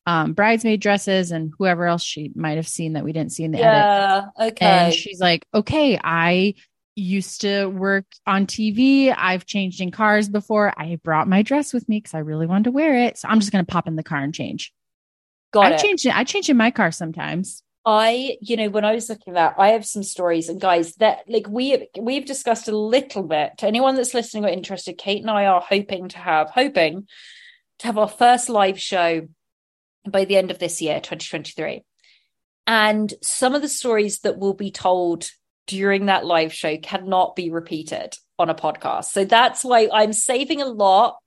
um, 0.06 0.34
bridesmaid 0.34 0.80
dresses 0.80 1.32
and 1.32 1.52
whoever 1.58 1.86
else 1.86 2.04
she 2.04 2.30
might 2.36 2.56
have 2.58 2.68
seen 2.68 2.92
that 2.92 3.02
we 3.04 3.12
didn't 3.12 3.32
see 3.32 3.42
in 3.42 3.50
the 3.50 3.58
edit. 3.58 4.30
Yeah. 4.38 4.46
Okay. 4.50 4.64
And 4.66 4.94
she's 4.94 5.18
like, 5.20 5.44
okay, 5.52 5.98
I 6.02 6.54
used 6.98 7.42
to 7.42 7.66
work 7.66 8.06
on 8.26 8.46
TV. 8.46 9.14
I've 9.16 9.46
changed 9.46 9.80
in 9.80 9.90
cars 9.90 10.28
before. 10.28 10.72
I 10.76 10.98
brought 11.02 11.28
my 11.28 11.42
dress 11.42 11.72
with 11.72 11.88
me 11.88 11.98
because 11.98 12.14
I 12.14 12.18
really 12.18 12.46
wanted 12.46 12.64
to 12.64 12.70
wear 12.72 12.94
it. 13.06 13.18
So 13.18 13.28
I'm 13.28 13.40
just 13.40 13.52
going 13.52 13.64
to 13.64 13.70
pop 13.70 13.86
in 13.86 13.96
the 13.96 14.02
car 14.02 14.18
and 14.18 14.34
change. 14.34 14.72
Got 15.52 15.72
I 15.72 15.74
it. 15.76 15.80
changed 15.80 16.06
it. 16.06 16.16
I 16.16 16.24
change 16.24 16.50
in 16.50 16.56
my 16.56 16.70
car 16.70 16.90
sometimes. 16.90 17.62
I, 17.86 18.36
you 18.42 18.56
know, 18.56 18.68
when 18.68 18.84
I 18.84 18.92
was 18.92 19.08
looking 19.08 19.34
at 19.34 19.34
that, 19.34 19.54
I 19.58 19.68
have 19.68 19.86
some 19.86 20.02
stories 20.02 20.50
and 20.50 20.60
guys 20.60 20.94
that 20.96 21.20
like 21.26 21.48
we 21.48 21.88
we've 21.98 22.26
discussed 22.26 22.68
a 22.68 22.76
little 22.76 23.22
bit. 23.22 23.52
To 23.58 23.66
anyone 23.66 23.94
that's 23.94 24.12
listening 24.12 24.44
or 24.44 24.48
interested, 24.48 24.98
Kate 24.98 25.22
and 25.22 25.30
I 25.30 25.46
are 25.46 25.60
hoping 25.60 26.08
to 26.08 26.18
have 26.18 26.50
hoping 26.50 27.06
to 27.78 27.86
have 27.86 27.96
our 27.96 28.08
first 28.08 28.50
live 28.50 28.78
show 28.78 29.28
by 30.06 30.26
the 30.26 30.36
end 30.36 30.50
of 30.50 30.58
this 30.58 30.82
year, 30.82 30.96
2023. 30.96 31.82
And 32.66 33.14
some 33.22 33.54
of 33.54 33.62
the 33.62 33.68
stories 33.68 34.18
that 34.20 34.38
will 34.38 34.52
be 34.52 34.70
told 34.70 35.30
during 35.68 36.06
that 36.06 36.26
live 36.26 36.52
show 36.52 36.76
cannot 36.78 37.36
be 37.36 37.50
repeated 37.50 38.16
on 38.40 38.50
a 38.50 38.54
podcast. 38.54 39.06
So 39.06 39.24
that's 39.24 39.62
why 39.62 39.88
I'm 39.92 40.12
saving 40.12 40.60
a 40.60 40.66
lot 40.66 41.18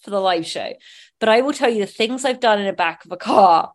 for 0.00 0.10
the 0.10 0.20
live 0.20 0.46
show. 0.46 0.72
But 1.20 1.28
I 1.28 1.42
will 1.42 1.52
tell 1.52 1.70
you 1.70 1.80
the 1.80 1.86
things 1.86 2.24
I've 2.24 2.40
done 2.40 2.58
in 2.58 2.66
the 2.66 2.72
back 2.72 3.04
of 3.04 3.12
a 3.12 3.16
car 3.16 3.72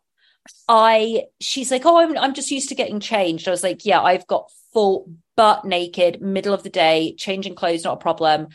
I 0.68 1.26
she's 1.40 1.72
like, 1.72 1.86
oh, 1.86 1.98
I'm 1.98 2.18
I'm 2.18 2.34
just 2.34 2.52
used 2.52 2.70
to 2.70 2.76
getting 2.76 3.00
changed. 3.00 3.48
I 3.48 3.52
was 3.52 3.64
like, 3.64 3.86
yeah, 3.86 4.02
I've 4.02 4.28
got 4.28 4.52
full 4.74 5.12
butt 5.36 5.66
naked, 5.66 6.22
middle 6.22 6.54
of 6.54 6.64
the 6.64 6.70
day, 6.70 7.16
changing 7.18 7.56
clothes, 7.56 7.84
not 7.84 7.96
a 7.96 8.02
problem. 8.02 8.48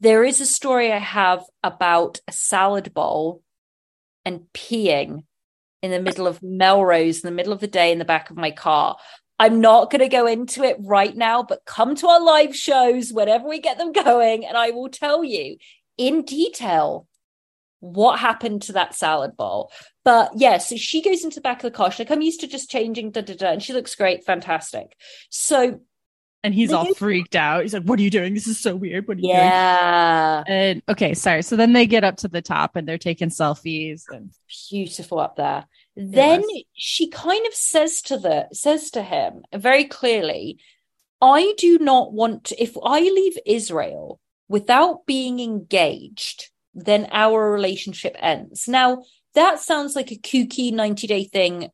There 0.00 0.24
is 0.24 0.40
a 0.40 0.46
story 0.46 0.92
I 0.92 0.98
have 0.98 1.44
about 1.62 2.20
a 2.28 2.32
salad 2.32 2.94
bowl 2.94 3.42
and 4.24 4.46
peeing 4.54 5.24
in 5.82 5.90
the 5.90 6.00
middle 6.00 6.26
of 6.26 6.42
Melrose 6.42 7.22
in 7.22 7.28
the 7.28 7.34
middle 7.34 7.52
of 7.52 7.60
the 7.60 7.66
day 7.66 7.92
in 7.92 7.98
the 7.98 8.04
back 8.04 8.30
of 8.30 8.36
my 8.36 8.50
car. 8.50 8.96
I'm 9.38 9.60
not 9.60 9.90
going 9.90 10.00
to 10.00 10.08
go 10.08 10.26
into 10.26 10.64
it 10.64 10.76
right 10.80 11.16
now, 11.16 11.42
but 11.42 11.64
come 11.64 11.94
to 11.96 12.08
our 12.08 12.20
live 12.20 12.56
shows 12.56 13.12
whenever 13.12 13.48
we 13.48 13.60
get 13.60 13.78
them 13.78 13.92
going, 14.04 14.44
and 14.44 14.56
I 14.56 14.70
will 14.70 14.88
tell 14.88 15.24
you 15.24 15.56
in 15.96 16.22
detail 16.22 17.06
what 17.80 18.18
happened 18.18 18.62
to 18.62 18.72
that 18.72 18.94
salad 18.94 19.36
bowl. 19.36 19.70
But 20.04 20.32
yeah, 20.34 20.58
so 20.58 20.76
she 20.76 21.02
goes 21.02 21.22
into 21.22 21.36
the 21.36 21.40
back 21.40 21.58
of 21.58 21.70
the 21.70 21.76
car. 21.76 21.90
She's 21.90 22.00
like, 22.00 22.10
I'm 22.10 22.22
used 22.22 22.40
to 22.40 22.48
just 22.48 22.70
changing, 22.70 23.12
da 23.12 23.20
da 23.20 23.34
da. 23.34 23.50
And 23.50 23.62
she 23.62 23.72
looks 23.72 23.94
great, 23.94 24.24
fantastic. 24.24 24.96
So 25.30 25.80
And 26.48 26.54
he's 26.54 26.72
all 26.72 26.94
freaked 26.94 27.36
out. 27.36 27.60
He's 27.60 27.74
like, 27.74 27.82
What 27.82 27.98
are 27.98 28.02
you 28.02 28.08
doing? 28.08 28.32
This 28.32 28.46
is 28.46 28.58
so 28.58 28.74
weird. 28.74 29.06
What 29.06 29.18
are 29.18 29.20
you 29.20 29.26
doing? 29.26 29.36
yeah, 29.36 30.44
And 30.46 30.82
okay, 30.88 31.12
sorry. 31.12 31.42
So 31.42 31.56
then 31.56 31.74
they 31.74 31.84
get 31.84 32.04
up 32.04 32.16
to 32.18 32.28
the 32.28 32.40
top 32.40 32.74
and 32.74 32.88
they're 32.88 32.96
taking 32.96 33.28
selfies. 33.28 34.04
And 34.08 34.30
beautiful 34.70 35.18
up 35.18 35.36
there. 35.36 35.66
Then 35.94 36.42
she 36.72 37.10
kind 37.10 37.46
of 37.46 37.52
says 37.52 38.00
to 38.02 38.16
the 38.16 38.48
says 38.50 38.90
to 38.92 39.02
him 39.02 39.42
very 39.54 39.84
clearly, 39.84 40.58
I 41.20 41.52
do 41.58 41.78
not 41.78 42.14
want 42.14 42.44
to, 42.44 42.62
if 42.62 42.78
I 42.82 43.00
leave 43.00 43.36
Israel 43.44 44.18
without 44.48 45.04
being 45.04 45.40
engaged, 45.40 46.48
then 46.72 47.08
our 47.12 47.52
relationship 47.52 48.16
ends. 48.18 48.66
Now, 48.66 49.02
that 49.34 49.60
sounds 49.60 49.94
like 49.94 50.10
a 50.12 50.16
kooky 50.16 50.72
90 50.72 51.06
day 51.06 51.24
thing 51.24 51.68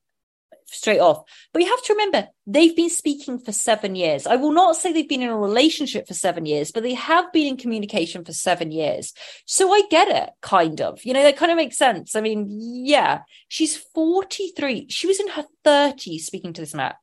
straight 0.75 1.01
off. 1.01 1.23
But 1.53 1.63
you 1.63 1.69
have 1.69 1.83
to 1.85 1.93
remember, 1.93 2.29
they've 2.47 2.77
been 2.77 2.91
speaking 2.91 3.39
for 3.39 3.53
seven 3.53 3.95
years. 3.95 4.27
I 4.27 4.37
will 4.37 4.53
not 4.53 4.77
say 4.77 4.93
they've 4.93 5.09
been 5.09 5.23
in 5.23 5.31
a 5.31 5.37
relationship 5.37 6.07
for 6.07 6.15
seven 6.15 6.47
years, 6.47 6.73
but 6.73 6.83
they 6.83 6.95
have 6.95 7.33
been 7.33 7.47
in 7.47 7.57
communication 7.57 8.25
for 8.25 8.33
seven 8.33 8.71
years. 8.71 9.13
So 9.47 9.73
I 9.73 9.83
get 9.91 10.09
it, 10.09 10.31
kind 10.41 10.81
of. 10.81 11.05
You 11.05 11.15
know, 11.15 11.23
that 11.23 11.37
kind 11.37 11.51
of 11.51 11.57
makes 11.57 11.77
sense. 11.77 12.17
I 12.17 12.21
mean, 12.21 12.47
yeah, 12.51 13.21
she's 13.49 13.77
43. 13.77 14.87
She 14.89 15.07
was 15.07 15.21
in 15.21 15.29
her 15.29 15.45
30s 15.65 16.21
speaking 16.21 16.53
to 16.53 16.63
this 16.63 16.75
man. 16.75 16.95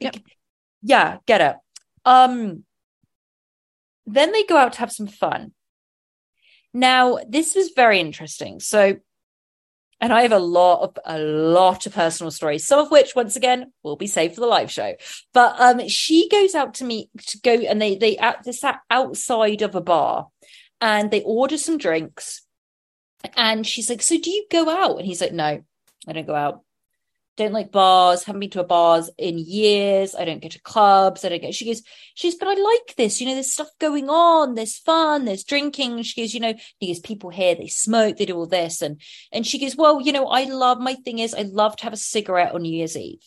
Yep. 0.00 0.16
Yeah, 0.82 1.18
get 1.26 1.40
it. 1.40 1.56
Um, 2.04 2.64
then 4.06 4.32
they 4.32 4.44
go 4.44 4.56
out 4.56 4.74
to 4.74 4.80
have 4.80 4.92
some 4.92 5.06
fun. 5.06 5.52
Now, 6.74 7.18
this 7.28 7.54
was 7.54 7.70
very 7.76 8.00
interesting. 8.00 8.60
So 8.60 8.96
And 10.02 10.12
I 10.12 10.22
have 10.22 10.32
a 10.32 10.38
lot 10.38 10.82
of 10.82 10.98
a 11.04 11.18
lot 11.18 11.86
of 11.86 11.94
personal 11.94 12.32
stories, 12.32 12.66
some 12.66 12.80
of 12.80 12.90
which, 12.90 13.14
once 13.14 13.36
again, 13.36 13.72
will 13.84 13.94
be 13.94 14.08
saved 14.08 14.34
for 14.34 14.40
the 14.40 14.48
live 14.48 14.68
show. 14.70 14.94
But 15.32 15.54
um, 15.60 15.88
she 15.88 16.28
goes 16.28 16.56
out 16.56 16.74
to 16.74 16.84
meet 16.84 17.08
to 17.28 17.38
go, 17.40 17.52
and 17.52 17.80
they 17.80 17.94
they 17.94 18.18
at 18.18 18.42
this 18.42 18.64
outside 18.90 19.62
of 19.62 19.76
a 19.76 19.80
bar, 19.80 20.26
and 20.80 21.10
they 21.12 21.22
order 21.22 21.56
some 21.56 21.78
drinks. 21.78 22.42
And 23.36 23.64
she's 23.64 23.88
like, 23.88 24.02
"So 24.02 24.18
do 24.18 24.28
you 24.28 24.44
go 24.50 24.68
out?" 24.68 24.98
And 24.98 25.06
he's 25.06 25.20
like, 25.20 25.32
"No, 25.32 25.62
I 26.08 26.12
don't 26.12 26.26
go 26.26 26.34
out 26.34 26.62
don't 27.36 27.52
like 27.52 27.72
bars, 27.72 28.24
haven't 28.24 28.40
been 28.40 28.50
to 28.50 28.60
a 28.60 28.64
bars 28.64 29.08
in 29.16 29.38
years. 29.38 30.14
I 30.14 30.24
don't 30.24 30.42
go 30.42 30.48
to 30.48 30.60
clubs. 30.62 31.24
I 31.24 31.30
don't 31.30 31.40
get. 31.40 31.54
She 31.54 31.64
goes, 31.64 31.82
she 32.14 32.28
goes, 32.28 32.38
but 32.38 32.48
I 32.48 32.54
like 32.54 32.94
this. 32.96 33.20
You 33.20 33.28
know, 33.28 33.34
there's 33.34 33.52
stuff 33.52 33.70
going 33.78 34.10
on. 34.10 34.54
There's 34.54 34.78
fun. 34.78 35.24
There's 35.24 35.44
drinking. 35.44 36.02
She 36.02 36.20
goes, 36.20 36.34
you 36.34 36.40
know, 36.40 36.54
because 36.78 37.00
people 37.00 37.30
here 37.30 37.54
they 37.54 37.68
smoke, 37.68 38.16
they 38.16 38.26
do 38.26 38.36
all 38.36 38.46
this, 38.46 38.82
and 38.82 39.00
and 39.32 39.46
she 39.46 39.58
goes, 39.58 39.76
well, 39.76 40.00
you 40.00 40.12
know, 40.12 40.26
I 40.26 40.44
love. 40.44 40.78
My 40.78 40.94
thing 40.94 41.18
is, 41.18 41.34
I 41.34 41.42
love 41.42 41.76
to 41.76 41.84
have 41.84 41.92
a 41.92 41.98
cigarette 41.98 42.54
on 42.54 42.62
New 42.62 42.76
Year's 42.76 42.96
Eve. 42.96 43.24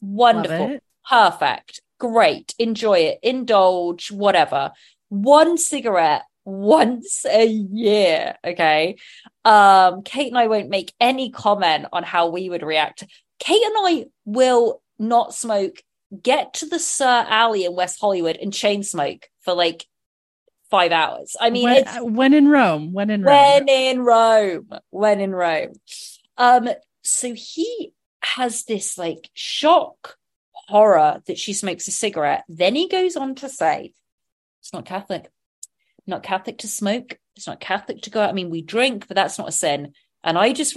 Wonderful, 0.00 0.78
perfect, 1.08 1.80
great, 1.98 2.54
enjoy 2.58 2.98
it, 3.00 3.18
indulge, 3.22 4.10
whatever. 4.10 4.72
One 5.08 5.58
cigarette 5.58 6.22
once 6.44 7.24
a 7.24 7.46
year 7.46 8.34
okay 8.44 8.96
um 9.44 10.02
kate 10.02 10.26
and 10.26 10.38
i 10.38 10.48
won't 10.48 10.68
make 10.68 10.92
any 11.00 11.30
comment 11.30 11.86
on 11.92 12.02
how 12.02 12.30
we 12.30 12.48
would 12.48 12.64
react 12.64 13.04
Kate 13.42 13.62
and 13.62 13.74
I 13.76 14.06
will 14.24 14.80
not 15.00 15.34
smoke, 15.34 15.82
get 16.22 16.54
to 16.54 16.66
the 16.66 16.78
Sir 16.78 17.26
Alley 17.28 17.64
in 17.64 17.74
West 17.74 18.00
Hollywood 18.00 18.36
and 18.36 18.52
chain 18.52 18.84
smoke 18.84 19.28
for 19.40 19.52
like 19.52 19.86
five 20.70 20.92
hours. 20.92 21.34
I 21.40 21.50
mean, 21.50 21.64
when, 21.64 21.88
uh, 21.88 22.04
when 22.04 22.34
in 22.34 22.46
Rome, 22.46 22.92
when 22.92 23.10
in 23.10 23.24
Rome, 23.24 23.34
when 23.34 23.68
in 23.68 24.00
Rome, 24.00 24.68
when 24.90 25.20
in 25.20 25.34
Rome. 25.34 25.72
Um, 26.38 26.68
so 27.02 27.34
he 27.34 27.92
has 28.22 28.62
this 28.62 28.96
like 28.96 29.28
shock 29.34 30.16
horror 30.68 31.20
that 31.26 31.36
she 31.36 31.52
smokes 31.52 31.88
a 31.88 31.90
cigarette. 31.90 32.44
Then 32.48 32.76
he 32.76 32.88
goes 32.88 33.16
on 33.16 33.34
to 33.36 33.48
say, 33.48 33.92
it's 34.60 34.72
not 34.72 34.84
Catholic, 34.84 35.28
not 36.06 36.22
Catholic 36.22 36.58
to 36.58 36.68
smoke. 36.68 37.18
It's 37.34 37.48
not 37.48 37.58
Catholic 37.58 38.02
to 38.02 38.10
go 38.10 38.20
out. 38.20 38.30
I 38.30 38.34
mean, 38.34 38.50
we 38.50 38.62
drink, 38.62 39.08
but 39.08 39.16
that's 39.16 39.38
not 39.38 39.48
a 39.48 39.52
sin. 39.52 39.94
And 40.22 40.38
I 40.38 40.52
just 40.52 40.76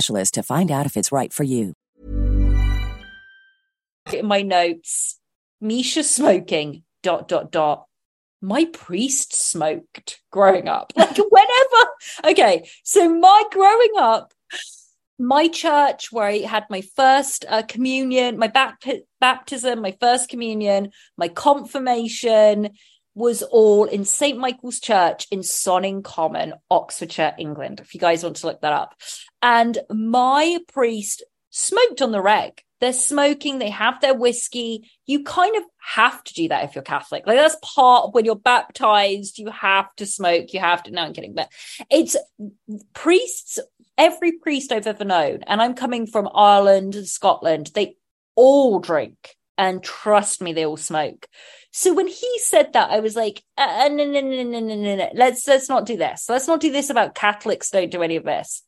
specialist 0.00 0.34
to 0.34 0.42
find 0.42 0.70
out 0.70 0.86
if 0.86 0.96
it's 0.96 1.12
right 1.12 1.32
for 1.32 1.44
you. 1.44 1.74
In 4.12 4.26
my 4.26 4.42
notes, 4.42 5.20
Misha 5.60 6.02
smoking, 6.02 6.84
dot, 7.02 7.28
dot, 7.28 7.52
dot. 7.52 7.86
My 8.40 8.64
priest 8.64 9.34
smoked 9.34 10.22
growing 10.32 10.68
up. 10.68 10.92
Like 10.96 11.18
whenever. 11.18 11.90
Okay. 12.24 12.68
So 12.82 13.08
my 13.14 13.44
growing 13.52 13.92
up, 13.98 14.32
my 15.18 15.48
church 15.48 16.10
where 16.10 16.28
I 16.28 16.38
had 16.38 16.64
my 16.70 16.80
first 16.80 17.44
uh, 17.46 17.62
communion, 17.68 18.38
my 18.38 18.48
bap- 18.48 18.82
baptism, 19.20 19.82
my 19.82 19.94
first 20.00 20.30
communion, 20.30 20.92
my 21.18 21.28
confirmation, 21.28 22.70
was 23.20 23.42
all 23.42 23.84
in 23.84 24.04
St. 24.04 24.38
Michael's 24.38 24.80
Church 24.80 25.28
in 25.30 25.42
Sonning 25.42 26.02
Common, 26.02 26.54
Oxfordshire, 26.70 27.34
England, 27.38 27.78
if 27.78 27.94
you 27.94 28.00
guys 28.00 28.24
want 28.24 28.36
to 28.36 28.46
look 28.46 28.62
that 28.62 28.72
up. 28.72 28.94
And 29.42 29.78
my 29.90 30.58
priest 30.72 31.22
smoked 31.50 32.02
on 32.02 32.12
the 32.12 32.22
reg. 32.22 32.62
They're 32.80 32.94
smoking, 32.94 33.58
they 33.58 33.68
have 33.68 34.00
their 34.00 34.14
whiskey. 34.14 34.90
You 35.04 35.22
kind 35.22 35.54
of 35.54 35.62
have 35.76 36.24
to 36.24 36.32
do 36.32 36.48
that 36.48 36.64
if 36.64 36.74
you're 36.74 36.82
Catholic. 36.82 37.26
Like 37.26 37.36
that's 37.36 37.56
part 37.62 38.06
of 38.06 38.14
when 38.14 38.24
you're 38.24 38.36
baptized, 38.36 39.38
you 39.38 39.50
have 39.50 39.94
to 39.96 40.06
smoke, 40.06 40.54
you 40.54 40.60
have 40.60 40.82
to. 40.84 40.90
No, 40.90 41.02
I'm 41.02 41.12
kidding, 41.12 41.34
but 41.34 41.50
it's 41.90 42.16
priests, 42.94 43.58
every 43.98 44.32
priest 44.32 44.72
I've 44.72 44.86
ever 44.86 45.04
known, 45.04 45.40
and 45.46 45.60
I'm 45.60 45.74
coming 45.74 46.06
from 46.06 46.30
Ireland 46.34 46.94
and 46.94 47.06
Scotland, 47.06 47.70
they 47.74 47.96
all 48.34 48.78
drink. 48.78 49.36
And 49.58 49.82
trust 49.82 50.40
me, 50.40 50.54
they 50.54 50.64
all 50.64 50.78
smoke. 50.78 51.26
So 51.72 51.94
when 51.94 52.08
he 52.08 52.38
said 52.38 52.72
that, 52.72 52.90
I 52.90 53.00
was 53.00 53.14
like, 53.14 53.42
uh, 53.56 53.88
no, 53.92 54.04
no, 54.04 54.20
no, 54.20 54.42
no, 54.42 54.60
no, 54.60 54.74
no, 54.74 54.96
no. 54.96 55.10
Let's 55.14 55.46
let's 55.46 55.68
not 55.68 55.86
do 55.86 55.96
this. 55.96 56.26
Let's 56.28 56.48
not 56.48 56.60
do 56.60 56.72
this 56.72 56.90
about 56.90 57.14
Catholics. 57.14 57.70
Don't 57.70 57.90
do 57.90 58.02
any 58.02 58.16
of 58.16 58.24
this 58.24 58.62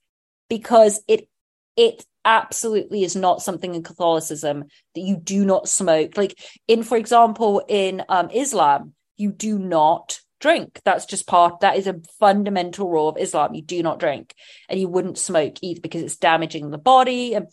because 0.48 1.02
it 1.08 1.28
it 1.76 2.04
absolutely 2.24 3.02
is 3.02 3.16
not 3.16 3.42
something 3.42 3.74
in 3.74 3.82
Catholicism 3.82 4.64
that 4.94 5.00
you 5.00 5.16
do 5.16 5.44
not 5.44 5.68
smoke. 5.68 6.16
Like 6.16 6.38
in, 6.68 6.84
for 6.84 6.96
example, 6.96 7.64
in 7.68 8.04
um, 8.08 8.30
Islam, 8.30 8.94
you 9.16 9.32
do 9.32 9.58
not 9.58 10.20
drink. 10.40 10.80
That's 10.84 11.06
just 11.06 11.26
part. 11.26 11.60
That 11.60 11.76
is 11.76 11.88
a 11.88 12.00
fundamental 12.20 12.88
rule 12.88 13.08
of 13.08 13.18
Islam. 13.18 13.54
You 13.54 13.62
do 13.62 13.82
not 13.82 13.98
drink, 13.98 14.34
and 14.68 14.78
you 14.78 14.88
wouldn't 14.88 15.18
smoke 15.18 15.56
either 15.60 15.80
because 15.80 16.02
it's 16.02 16.16
damaging 16.16 16.70
the 16.70 16.78
body. 16.78 17.34
And 17.34 17.48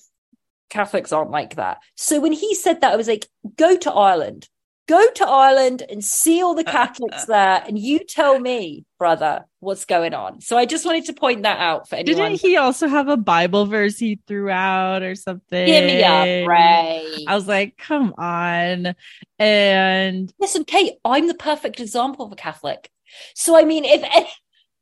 Catholics 0.70 1.12
aren't 1.12 1.32
like 1.32 1.56
that. 1.56 1.80
So 1.96 2.20
when 2.20 2.34
he 2.34 2.54
said 2.54 2.82
that, 2.82 2.94
I 2.94 2.98
was 2.98 3.08
like, 3.08 3.28
go 3.56 3.76
to 3.78 3.92
Ireland 3.92 4.48
go 4.90 5.08
to 5.12 5.28
Ireland 5.28 5.84
and 5.88 6.04
see 6.04 6.42
all 6.42 6.56
the 6.56 6.64
Catholics 6.64 7.26
there, 7.28 7.64
and 7.66 7.78
you 7.78 8.00
tell 8.00 8.40
me, 8.40 8.86
brother, 8.98 9.46
what's 9.60 9.86
going 9.86 10.16
on. 10.16 10.42
So 10.42 10.58
I 10.58 10.66
just 10.66 10.84
wanted 10.84 11.06
to 11.06 11.14
point 11.14 11.44
that 11.44 11.60
out 11.60 11.88
for 11.88 11.96
anyone. 11.96 12.32
Didn't 12.32 12.42
he 12.42 12.58
also 12.58 12.88
have 12.88 13.08
a 13.08 13.16
Bible 13.16 13.68
verse 13.68 14.00
he 14.00 14.20
threw 14.28 14.50
out 14.50 15.04
or 15.04 15.14
something? 15.14 15.66
Give 15.66 15.86
me 15.86 16.04
up, 16.04 16.48
Ray. 16.48 17.26
I 17.28 17.36
was 17.36 17.48
like, 17.48 17.78
come 17.78 18.16
on. 18.18 18.96
And 19.38 20.34
listen, 20.40 20.66
Kate, 20.66 20.96
I'm 21.06 21.28
the 21.28 21.36
perfect 21.36 21.80
example 21.80 22.26
of 22.26 22.32
a 22.32 22.36
Catholic. 22.36 22.90
So 23.36 23.56
I 23.56 23.66
mean, 23.66 23.86
if 23.86 24.04
any, 24.04 24.30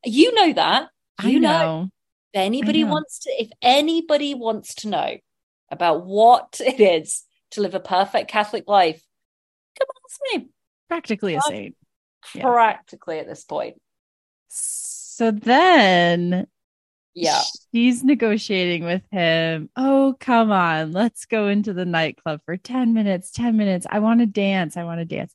you 0.06 0.34
know 0.34 0.54
that, 0.54 0.88
you 1.22 1.38
know. 1.38 1.58
know. 1.82 1.88
If 2.32 2.40
anybody 2.40 2.84
know. 2.84 2.92
wants 2.92 3.20
to, 3.20 3.30
if 3.30 3.50
anybody 3.60 4.34
wants 4.34 4.74
to 4.76 4.88
know 4.88 5.16
about 5.70 6.06
what 6.06 6.60
it 6.64 6.80
is 6.80 7.24
to 7.52 7.60
live 7.60 7.74
a 7.74 7.80
perfect 7.80 8.30
Catholic 8.30 8.64
life, 8.66 9.02
me. 10.32 10.48
Practically 10.88 11.34
a 11.34 11.40
saint. 11.42 11.76
Practically 12.32 13.16
yeah. 13.16 13.22
at 13.22 13.28
this 13.28 13.44
point. 13.44 13.76
So 14.48 15.30
then 15.30 16.46
yeah. 17.14 17.40
She's 17.74 18.04
negotiating 18.04 18.84
with 18.84 19.02
him. 19.10 19.70
Oh, 19.76 20.14
come 20.20 20.52
on. 20.52 20.92
Let's 20.92 21.26
go 21.26 21.48
into 21.48 21.72
the 21.72 21.84
nightclub 21.84 22.40
for 22.44 22.56
10 22.56 22.94
minutes. 22.94 23.32
10 23.32 23.56
minutes. 23.56 23.86
I 23.90 23.98
want 23.98 24.20
to 24.20 24.26
dance. 24.26 24.76
I 24.76 24.84
want 24.84 25.00
to 25.00 25.04
dance. 25.04 25.34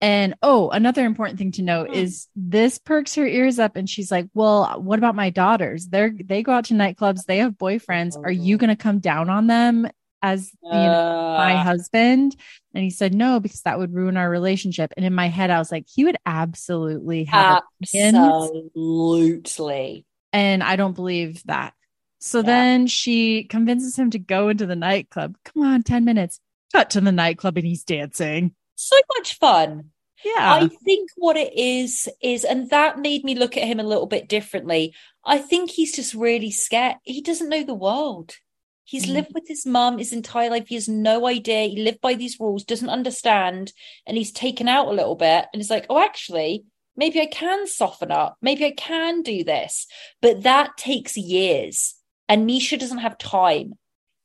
And 0.00 0.34
oh, 0.42 0.70
another 0.70 1.04
important 1.04 1.38
thing 1.38 1.52
to 1.52 1.62
note 1.62 1.88
Hmm. 1.88 1.94
is 1.94 2.28
this 2.34 2.78
perks 2.78 3.14
her 3.14 3.26
ears 3.26 3.58
up 3.58 3.76
and 3.76 3.88
she's 3.88 4.10
like, 4.10 4.28
Well, 4.34 4.80
what 4.80 4.98
about 4.98 5.14
my 5.14 5.30
daughters? 5.30 5.86
They're 5.86 6.12
they 6.12 6.42
go 6.42 6.52
out 6.52 6.64
to 6.66 6.74
nightclubs, 6.74 7.24
they 7.24 7.38
have 7.38 7.52
boyfriends. 7.52 8.16
Are 8.16 8.32
you 8.32 8.56
gonna 8.56 8.74
come 8.74 8.98
down 8.98 9.30
on 9.30 9.46
them 9.46 9.86
as 10.22 10.50
you 10.62 10.70
know, 10.70 11.34
my 11.36 11.56
husband? 11.56 12.36
And 12.74 12.84
he 12.84 12.90
said, 12.90 13.14
No, 13.14 13.40
because 13.40 13.62
that 13.62 13.78
would 13.78 13.92
ruin 13.92 14.16
our 14.16 14.30
relationship. 14.30 14.92
And 14.96 15.04
in 15.04 15.14
my 15.14 15.28
head, 15.28 15.50
I 15.50 15.58
was 15.58 15.72
like, 15.72 15.86
he 15.92 16.04
would 16.04 16.16
absolutely 16.24 17.24
have 17.24 17.62
absolutely. 17.82 20.06
And 20.32 20.62
I 20.62 20.76
don't 20.76 20.94
believe 20.94 21.42
that. 21.44 21.74
So 22.20 22.38
Yeah. 22.38 22.46
then 22.46 22.86
she 22.86 23.44
convinces 23.44 23.98
him 23.98 24.10
to 24.10 24.18
go 24.18 24.48
into 24.48 24.66
the 24.66 24.76
nightclub. 24.76 25.36
Come 25.44 25.64
on, 25.64 25.82
10 25.82 26.04
minutes. 26.04 26.40
Cut 26.72 26.90
to 26.90 27.00
the 27.00 27.12
nightclub 27.12 27.58
and 27.58 27.66
he's 27.66 27.84
dancing. 27.84 28.54
So 28.76 28.96
much 29.18 29.38
fun. 29.38 29.90
Yeah. 30.24 30.32
I 30.38 30.68
think 30.84 31.10
what 31.16 31.36
it 31.36 31.52
is 31.56 32.08
is, 32.22 32.44
and 32.44 32.70
that 32.70 32.98
made 32.98 33.24
me 33.24 33.34
look 33.34 33.56
at 33.56 33.64
him 33.64 33.80
a 33.80 33.84
little 33.84 34.06
bit 34.06 34.28
differently. 34.28 34.94
I 35.24 35.38
think 35.38 35.70
he's 35.70 35.94
just 35.94 36.14
really 36.14 36.52
scared. 36.52 36.96
He 37.02 37.20
doesn't 37.20 37.48
know 37.48 37.64
the 37.64 37.74
world. 37.74 38.36
He's 38.84 39.06
Mm. 39.06 39.12
lived 39.12 39.34
with 39.34 39.48
his 39.48 39.64
mum 39.64 39.98
his 39.98 40.12
entire 40.12 40.50
life. 40.50 40.68
He 40.68 40.74
has 40.74 40.88
no 40.88 41.26
idea. 41.26 41.68
He 41.68 41.82
lived 41.82 42.00
by 42.00 42.14
these 42.14 42.38
rules, 42.40 42.64
doesn't 42.64 42.88
understand, 42.88 43.72
and 44.06 44.16
he's 44.16 44.32
taken 44.32 44.68
out 44.68 44.88
a 44.88 44.92
little 44.92 45.14
bit. 45.14 45.46
And 45.52 45.60
he's 45.60 45.70
like, 45.70 45.86
oh, 45.88 45.98
actually, 45.98 46.64
maybe 46.96 47.20
I 47.20 47.26
can 47.26 47.66
soften 47.66 48.10
up. 48.10 48.36
Maybe 48.42 48.64
I 48.64 48.72
can 48.72 49.22
do 49.22 49.44
this. 49.44 49.86
But 50.20 50.42
that 50.42 50.76
takes 50.76 51.16
years. 51.16 51.94
And 52.28 52.46
Misha 52.46 52.76
doesn't 52.76 52.98
have 52.98 53.18
time 53.18 53.78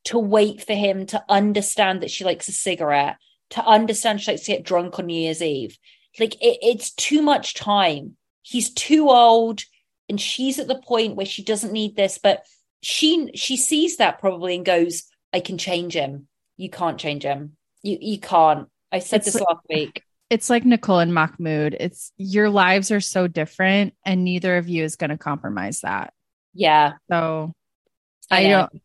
to 0.06 0.18
wait 0.18 0.66
for 0.66 0.74
him 0.74 1.06
to 1.08 1.24
understand 1.30 2.02
that 2.02 2.12
she 2.12 2.24
likes 2.24 2.48
a 2.48 2.54
cigarette, 2.54 3.18
to 3.52 3.64
understand 3.64 4.22
she 4.22 4.32
likes 4.32 4.46
to 4.46 4.54
get 4.54 4.64
drunk 4.64 4.98
on 4.98 5.06
New 5.06 5.20
Year's 5.20 5.42
Eve. 5.42 5.78
Like 6.20 6.36
it, 6.36 6.58
it's 6.62 6.92
too 6.92 7.22
much 7.22 7.54
time. 7.54 8.18
He's 8.42 8.74
too 8.74 9.10
old, 9.10 9.64
and 10.10 10.20
she's 10.20 10.58
at 10.58 10.68
the 10.68 10.82
point 10.82 11.16
where 11.16 11.26
she 11.26 11.44
doesn't 11.44 11.74
need 11.74 11.96
this, 11.96 12.18
but 12.18 12.44
she 12.82 13.32
she 13.36 13.58
sees 13.58 13.98
that 13.98 14.20
probably 14.20 14.56
and 14.56 14.66
goes, 14.66 15.04
I 15.34 15.40
can 15.40 15.58
change 15.58 15.94
him. 15.94 16.28
You 16.58 16.70
can't 16.70 16.98
change 16.98 17.24
him. 17.24 17.58
You 17.84 17.98
you 18.00 18.20
can't. 18.20 18.68
I 18.92 19.00
said 19.00 19.18
It's 19.18 19.26
this 19.28 19.36
like- 19.36 19.48
last 19.48 19.66
week. 19.70 20.04
it's 20.30 20.50
like 20.50 20.66
Nicole 20.66 21.00
and 21.00 21.14
Mahmoud. 21.14 21.76
It's 21.80 22.12
your 22.18 22.50
lives 22.50 22.92
are 22.92 23.02
so 23.02 23.28
different, 23.28 23.94
and 24.06 24.24
neither 24.24 24.58
of 24.58 24.68
you 24.70 24.84
is 24.84 24.96
going 24.96 25.10
to 25.10 25.18
compromise 25.18 25.82
that. 25.82 26.14
Yeah. 26.54 26.94
So 27.12 27.54
I 28.32 28.46
I, 28.46 28.50
don't. 28.50 28.82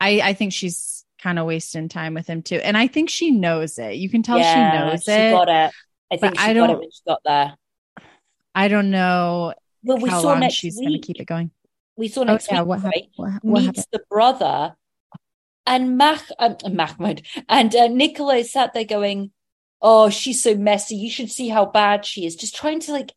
I 0.00 0.20
I 0.22 0.32
think 0.34 0.52
she's 0.52 1.04
kind 1.20 1.38
of 1.38 1.46
wasting 1.46 1.88
time 1.88 2.14
with 2.14 2.26
him 2.26 2.42
too, 2.42 2.56
and 2.56 2.76
I 2.76 2.86
think 2.88 3.08
she 3.10 3.30
knows 3.30 3.78
it. 3.78 3.94
You 3.96 4.08
can 4.10 4.22
tell 4.22 4.38
yeah, 4.38 4.72
she 4.72 4.78
knows 4.90 5.04
she 5.04 5.12
it. 5.12 5.30
got 5.32 5.48
it. 5.48 5.72
I 6.12 6.16
think 6.18 6.38
she 6.38 6.44
I 6.44 6.54
got 6.54 6.64
it 6.64 6.66
don't- 6.72 6.78
when 6.80 6.90
she 6.90 7.00
got 7.06 7.20
there. 7.24 7.54
I 8.54 8.68
don't 8.68 8.90
know 8.90 9.52
Well, 9.82 9.98
we 9.98 10.08
how 10.08 10.20
saw 10.22 10.28
long 10.28 10.40
next 10.40 10.54
she's 10.54 10.78
going 10.78 10.92
to 10.92 10.98
keep 10.98 11.20
it 11.20 11.26
going. 11.26 11.50
We 11.96 12.08
saw 12.08 12.24
Oh 12.24 12.24
next 12.24 12.48
yeah, 12.50 12.60
week, 12.60 12.68
what 12.68 12.82
right? 12.82 13.08
What, 13.16 13.32
what 13.44 13.62
meets 13.62 13.66
happened? 13.66 13.86
the 13.92 14.02
brother 14.10 14.76
and 15.66 15.98
Mach 15.98 16.22
um, 16.38 16.56
Mahmoud 16.70 17.22
and 17.48 17.74
uh, 17.74 17.88
Nicola 17.88 18.36
is 18.36 18.52
sat 18.52 18.72
there 18.74 18.84
going, 18.84 19.32
"Oh, 19.82 20.10
she's 20.10 20.42
so 20.42 20.54
messy. 20.54 20.96
You 20.96 21.10
should 21.10 21.30
see 21.30 21.48
how 21.48 21.66
bad 21.66 22.04
she 22.04 22.26
is." 22.26 22.36
Just 22.36 22.54
trying 22.54 22.80
to 22.80 22.92
like, 22.92 23.12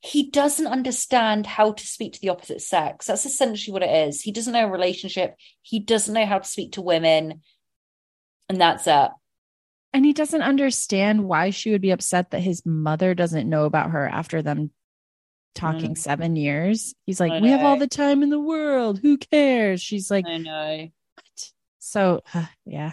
he 0.00 0.30
doesn't 0.30 0.66
understand 0.66 1.46
how 1.46 1.72
to 1.72 1.86
speak 1.86 2.12
to 2.12 2.20
the 2.20 2.28
opposite 2.28 2.60
sex. 2.60 3.06
That's 3.06 3.24
essentially 3.24 3.72
what 3.72 3.82
it 3.82 4.08
is. 4.08 4.20
He 4.20 4.32
doesn't 4.32 4.52
know 4.52 4.66
a 4.66 4.70
relationship. 4.70 5.36
He 5.62 5.78
doesn't 5.80 6.12
know 6.12 6.26
how 6.26 6.38
to 6.38 6.48
speak 6.48 6.72
to 6.72 6.82
women, 6.82 7.40
and 8.48 8.60
that's 8.60 8.86
it. 8.86 9.10
And 9.94 10.04
he 10.04 10.12
doesn't 10.12 10.42
understand 10.42 11.24
why 11.24 11.50
she 11.50 11.70
would 11.70 11.80
be 11.80 11.92
upset 11.92 12.32
that 12.32 12.40
his 12.40 12.66
mother 12.66 13.14
doesn't 13.14 13.48
know 13.48 13.64
about 13.64 13.92
her 13.92 14.08
after 14.08 14.42
them 14.42 14.72
talking 15.54 15.94
Mm. 15.94 15.98
seven 15.98 16.36
years. 16.36 16.94
He's 17.06 17.20
I 17.20 17.28
like, 17.28 17.42
We 17.42 17.50
have 17.50 17.62
all 17.62 17.76
the 17.76 17.86
time 17.86 18.22
in 18.22 18.30
the 18.30 18.40
world. 18.40 18.98
Who 19.00 19.16
cares? 19.18 19.80
She's 19.80 20.10
like, 20.10 20.26
I 20.26 20.38
know. 20.38 20.88
What? 21.14 21.50
So, 21.78 22.22
yeah, 22.66 22.92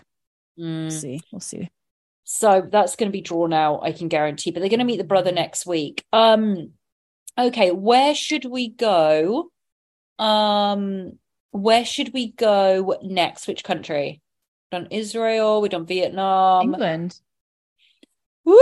Mm. 0.59 0.81
we'll 0.83 0.91
see. 0.91 1.21
We'll 1.31 1.39
see. 1.39 1.69
So 2.23 2.61
that's 2.71 2.95
going 2.95 3.09
to 3.09 3.11
be 3.11 3.21
drawn 3.21 3.51
out, 3.51 3.81
I 3.83 3.91
can 3.91 4.07
guarantee. 4.07 4.51
But 4.51 4.59
they're 4.61 4.69
going 4.69 4.79
to 4.79 4.85
meet 4.85 4.97
the 4.97 5.03
brother 5.03 5.31
next 5.31 5.65
week. 5.65 6.05
Um, 6.13 6.71
okay, 7.37 7.71
where 7.71 8.15
should 8.15 8.45
we 8.45 8.69
go? 8.69 9.51
Um, 10.17 11.19
where 11.51 11.83
should 11.83 12.13
we 12.13 12.31
go 12.31 12.97
next? 13.03 13.47
Which 13.47 13.63
country? 13.63 14.21
We've 14.71 14.81
done 14.81 14.91
Israel, 14.91 15.61
we've 15.61 15.71
done 15.71 15.85
Vietnam. 15.85 16.63
England. 16.73 17.19
Woo! 18.45 18.57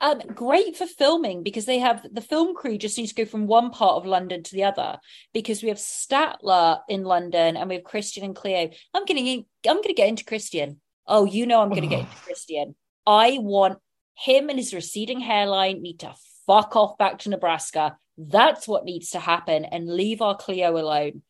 Um, 0.00 0.20
great 0.34 0.76
for 0.76 0.86
filming 0.86 1.42
because 1.42 1.64
they 1.64 1.78
have 1.78 2.06
the 2.12 2.20
film 2.20 2.54
crew 2.54 2.76
just 2.76 2.98
needs 2.98 3.12
to 3.12 3.24
go 3.24 3.28
from 3.28 3.46
one 3.46 3.70
part 3.70 3.96
of 3.96 4.06
London 4.06 4.42
to 4.42 4.54
the 4.54 4.64
other 4.64 4.98
because 5.32 5.62
we 5.62 5.68
have 5.68 5.78
Statler 5.78 6.80
in 6.88 7.04
London 7.04 7.56
and 7.56 7.68
we 7.68 7.76
have 7.76 7.84
Christian 7.84 8.24
and 8.24 8.36
Cleo. 8.36 8.70
I'm 8.92 9.04
gonna 9.04 9.20
I'm 9.20 9.82
gonna 9.82 9.94
get 9.94 10.08
into 10.08 10.24
Christian. 10.24 10.80
Oh, 11.06 11.24
you 11.24 11.46
know 11.46 11.62
I'm 11.62 11.70
gonna 11.70 11.86
get 11.86 12.00
into 12.00 12.16
Christian. 12.16 12.74
I 13.06 13.38
want 13.40 13.78
him 14.14 14.48
and 14.48 14.58
his 14.58 14.74
receding 14.74 15.20
hairline 15.20 15.82
need 15.82 16.00
to 16.00 16.14
fuck 16.46 16.76
off 16.76 16.98
back 16.98 17.20
to 17.20 17.30
Nebraska. 17.30 17.96
That's 18.16 18.68
what 18.68 18.84
needs 18.84 19.10
to 19.10 19.18
happen 19.18 19.64
and 19.64 19.88
leave 19.88 20.22
our 20.22 20.36
Cleo 20.36 20.76
alone. 20.76 21.22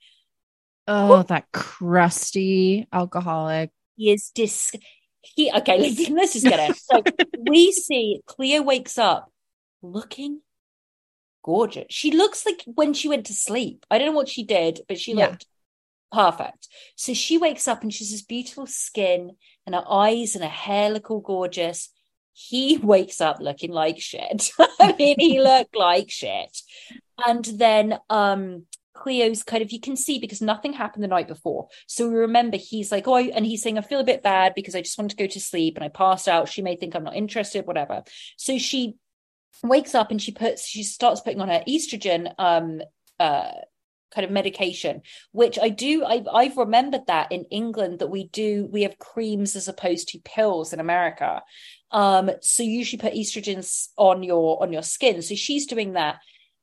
Oh, 0.87 1.23
that 1.23 1.51
crusty 1.53 2.87
alcoholic. 2.93 3.71
He 3.97 4.13
is 4.13 4.31
dis. 4.35 4.75
He 5.35 5.51
okay. 5.53 5.79
Let's, 5.79 6.09
let's 6.11 6.33
just 6.35 6.47
get 6.49 6.61
it. 6.61 6.77
So 6.77 7.03
we 7.37 7.73
see 7.73 8.21
Cleo 8.27 8.63
wakes 8.63 8.99
up 8.99 9.31
looking 9.83 10.41
gorgeous. 11.43 11.87
She 11.91 12.11
looks 12.11 12.47
like 12.47 12.63
when 12.67 12.95
she 12.95 13.09
went 13.09 13.27
to 13.27 13.35
sleep. 13.35 13.85
I 13.91 13.99
don't 13.99 14.09
know 14.09 14.13
what 14.17 14.29
she 14.29 14.45
did, 14.45 14.81
but 14.89 14.99
she 14.99 15.13
Yeah. 15.15 15.29
looked 15.29 15.47
perfect. 16.13 16.69
So 16.97 17.13
she 17.15 17.39
wakes 17.39 17.67
up 17.69 17.83
and 17.83 17.93
she's 17.93 18.11
this 18.11 18.23
beautiful 18.23 18.67
skin, 18.67 19.37
and 19.67 19.75
her 19.75 19.85
eyes 19.89 20.35
and 20.35 20.45
her 20.45 20.51
hair 20.51 20.91
look 20.91 21.11
all 21.11 21.21
gorgeous. 21.21 21.91
He 22.33 22.77
wakes 22.83 23.21
up 23.21 23.39
looking 23.41 23.71
like 23.73 24.01
shit. 24.01 24.51
I 24.81 24.95
mean, 24.99 25.17
he 25.19 25.41
looked 25.41 25.77
like 25.77 26.11
shit. 26.11 26.57
And 27.27 27.45
then 27.45 27.99
um 28.11 28.67
Cleo's 28.95 29.43
kind 29.43 29.63
of 29.63 29.73
you 29.73 29.81
can 29.81 29.97
see 29.97 30.19
because 30.19 30.41
nothing 30.41 30.73
happened 30.73 31.03
the 31.05 31.09
night 31.09 31.29
before. 31.29 31.69
So 31.87 32.09
we 32.09 32.15
remember 32.15 32.57
he's 32.57 32.93
like, 32.93 33.07
oh, 33.07 33.17
and 33.17 33.45
he's 33.45 33.63
saying, 33.63 33.77
I 33.77 33.83
feel 33.83 34.01
a 34.01 34.05
bit 34.05 34.23
bad 34.23 34.55
because 34.55 34.75
I 34.75 34.83
just 34.83 34.97
wanted 34.97 35.17
to 35.17 35.23
go 35.23 35.27
to 35.27 35.41
sleep 35.41 35.77
and 35.77 35.85
I 35.85 35.89
passed 35.89 36.29
out. 36.29 36.49
She 36.49 36.63
may 36.63 36.77
think 36.77 36.95
I'm 36.95 37.05
not 37.05 37.17
interested, 37.17 37.67
whatever. 37.67 38.05
So 38.37 38.57
she 38.57 38.97
wakes 39.63 39.95
up 39.95 40.11
and 40.11 40.21
she 40.21 40.33
puts 40.33 40.67
she 40.67 40.83
starts 40.83 41.21
putting 41.21 41.41
on 41.41 41.49
her 41.49 41.63
estrogen 41.69 42.33
um 42.39 42.81
uh 43.21 43.53
kind 44.13 44.25
of 44.25 44.31
medication 44.31 45.03
which 45.33 45.59
i 45.59 45.69
do 45.69 46.05
I've, 46.05 46.27
i've 46.33 46.57
remembered 46.57 47.07
that 47.07 47.33
in 47.33 47.45
england 47.51 47.99
that 47.99 48.09
we 48.09 48.29
do 48.29 48.69
we 48.71 48.83
have 48.83 48.99
creams 48.99 49.57
as 49.57 49.69
opposed 49.69 50.09
to 50.09 50.19
pills 50.21 50.73
in 50.73 50.81
america 50.81 51.43
um 51.91 52.31
so 52.41 52.63
you 52.63 52.71
usually 52.71 53.01
put 53.01 53.15
estrogens 53.15 53.89
on 53.97 54.23
your 54.23 54.63
on 54.63 54.73
your 54.73 54.83
skin 54.83 55.23
so 55.23 55.35
she's 55.35 55.67
doing 55.67 55.95
that 55.95 56.19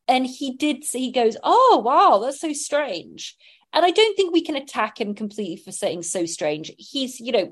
and 0.07 0.25
he 0.25 0.55
did 0.55 0.83
he 0.91 1.11
goes 1.11 1.37
oh 1.43 1.81
wow 1.83 2.19
that's 2.19 2.39
so 2.39 2.53
strange. 2.53 3.35
And 3.73 3.85
i 3.85 3.91
don't 3.91 4.15
think 4.15 4.33
we 4.33 4.43
can 4.43 4.55
attack 4.55 4.99
him 4.99 5.15
completely 5.15 5.57
for 5.57 5.71
saying 5.71 6.03
so 6.03 6.25
strange. 6.25 6.71
He's 6.77 7.19
you 7.19 7.31
know 7.31 7.51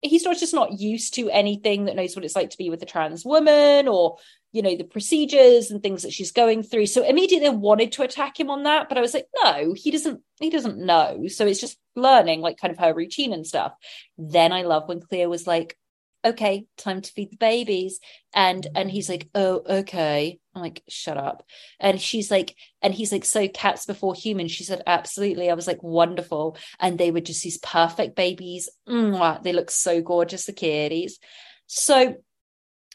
he's 0.00 0.24
not 0.24 0.38
just 0.38 0.54
not 0.54 0.78
used 0.78 1.14
to 1.14 1.28
anything 1.30 1.86
that 1.86 1.96
knows 1.96 2.14
what 2.14 2.24
it's 2.24 2.36
like 2.36 2.50
to 2.50 2.58
be 2.58 2.70
with 2.70 2.82
a 2.82 2.86
trans 2.86 3.24
woman 3.24 3.88
or 3.88 4.16
you 4.52 4.62
know 4.62 4.76
the 4.76 4.84
procedures 4.84 5.70
and 5.70 5.82
things 5.82 6.02
that 6.02 6.12
she's 6.12 6.32
going 6.32 6.62
through. 6.62 6.86
So 6.86 7.04
immediately 7.04 7.48
I 7.48 7.50
wanted 7.50 7.92
to 7.92 8.02
attack 8.02 8.38
him 8.38 8.50
on 8.50 8.62
that 8.64 8.88
but 8.88 8.98
i 8.98 9.00
was 9.00 9.14
like 9.14 9.26
no 9.42 9.74
he 9.74 9.90
doesn't 9.90 10.22
he 10.40 10.50
doesn't 10.50 10.78
know. 10.78 11.26
So 11.28 11.46
it's 11.46 11.60
just 11.60 11.78
learning 11.96 12.40
like 12.40 12.58
kind 12.58 12.72
of 12.72 12.78
her 12.78 12.94
routine 12.94 13.32
and 13.32 13.46
stuff. 13.46 13.72
Then 14.16 14.52
i 14.52 14.62
love 14.62 14.88
when 14.88 15.00
cleo 15.00 15.28
was 15.28 15.46
like 15.46 15.77
okay 16.24 16.66
time 16.76 17.00
to 17.00 17.12
feed 17.12 17.30
the 17.30 17.36
babies. 17.36 18.00
And 18.34 18.66
and 18.74 18.90
he's 18.90 19.08
like 19.08 19.28
oh 19.34 19.62
okay. 19.68 20.38
I'm 20.54 20.62
like 20.62 20.82
shut 20.88 21.16
up. 21.16 21.44
And 21.80 22.00
she's 22.00 22.30
like 22.30 22.54
and 22.82 22.94
he's 22.94 23.12
like 23.12 23.24
so 23.24 23.48
cats 23.48 23.86
before 23.86 24.14
humans. 24.14 24.52
She 24.52 24.64
said 24.64 24.82
absolutely. 24.86 25.50
I 25.50 25.54
was 25.54 25.66
like 25.66 25.82
wonderful. 25.82 26.56
And 26.80 26.98
they 26.98 27.10
were 27.10 27.20
just 27.20 27.42
these 27.42 27.58
perfect 27.58 28.16
babies. 28.16 28.68
Mwah. 28.88 29.42
they 29.42 29.52
look 29.52 29.70
so 29.70 30.00
gorgeous 30.00 30.46
the 30.46 30.52
kitties. 30.52 31.18
So 31.66 32.16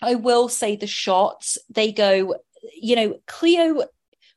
i 0.01 0.15
will 0.15 0.49
say 0.49 0.76
the 0.76 0.88
shots 0.88 1.57
they 1.69 1.91
go 1.91 2.36
you 2.76 2.95
know 2.95 3.15
cleo 3.28 3.84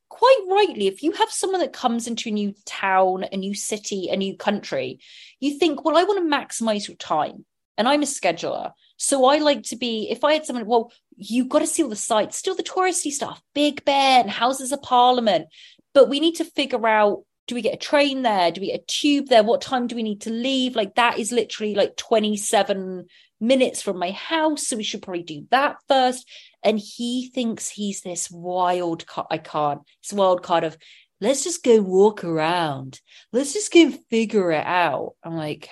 quite 0.09 0.41
rightly 0.49 0.87
if 0.87 1.03
you 1.03 1.13
have 1.13 1.31
someone 1.31 1.61
that 1.61 1.73
comes 1.73 2.07
into 2.07 2.29
a 2.29 2.33
new 2.33 2.55
town 2.65 3.25
a 3.33 3.37
new 3.37 3.55
city 3.55 4.09
a 4.09 4.17
new 4.17 4.37
country 4.37 4.99
you 5.41 5.59
think 5.59 5.85
well 5.85 5.97
i 5.97 6.05
want 6.05 6.19
to 6.19 6.37
maximize 6.37 6.89
your 6.89 6.97
time 6.97 7.45
and 7.79 7.89
I'm 7.89 8.03
a 8.03 8.07
scheduler. 8.07 8.73
So 8.97 9.27
I 9.27 9.39
like 9.39 9.65
to 9.65 9.77
be, 9.77 10.09
if 10.11 10.25
I 10.25 10.35
had 10.35 10.47
someone, 10.47 10.67
well, 10.67 10.93
you've 11.17 11.49
got 11.49 11.61
to 11.61 11.67
see 11.67 11.83
all 11.83 11.89
the 11.89 11.97
sites, 11.97 12.37
still 12.37 12.55
the 12.55 12.63
touristy 12.63 13.11
stuff, 13.11 13.43
Big 13.55 13.85
Ben, 13.85 14.29
Houses 14.29 14.73
of 14.73 14.83
Parliament. 14.83 15.49
But 15.95 16.09
we 16.09 16.21
need 16.21 16.37
to 16.37 16.45
figure 16.45 16.87
out 16.87 17.25
do 17.47 17.55
we 17.55 17.63
get 17.63 17.75
a 17.75 17.79
train 17.79 18.23
there? 18.23 18.51
Do 18.51 18.61
we 18.61 18.69
get 18.69 18.81
a 18.81 18.85
tube 18.87 19.29
there? 19.29 19.45
What 19.45 19.61
time 19.61 19.87
do 19.87 19.95
we 19.95 20.03
need 20.03 20.23
to 20.23 20.31
leave? 20.31 20.75
Like 20.75 20.97
that 20.97 21.19
is 21.19 21.31
literally 21.31 21.75
like 21.75 21.97
27 21.97 23.07
minutes 23.41 23.83
from 23.83 23.99
my 23.99 24.11
house. 24.11 24.67
So 24.67 24.77
we 24.77 24.83
should 24.83 25.03
probably 25.03 25.23
do 25.23 25.47
that 25.51 25.77
first. 25.89 26.29
And 26.63 26.79
he 26.79 27.31
thinks 27.33 27.69
he's 27.69 28.03
this 28.03 28.29
wild 28.31 29.07
card. 29.07 29.29
I 29.31 29.39
can't. 29.39 29.83
It's 30.03 30.13
wild 30.13 30.43
card 30.43 30.65
of 30.65 30.77
let's 31.21 31.45
just 31.45 31.63
go 31.63 31.81
walk 31.81 32.25
around. 32.25 33.01
Let's 33.33 33.53
just 33.53 33.73
go 33.73 33.93
figure 34.11 34.51
it 34.51 34.67
out. 34.67 35.15
I'm 35.23 35.37
like, 35.37 35.69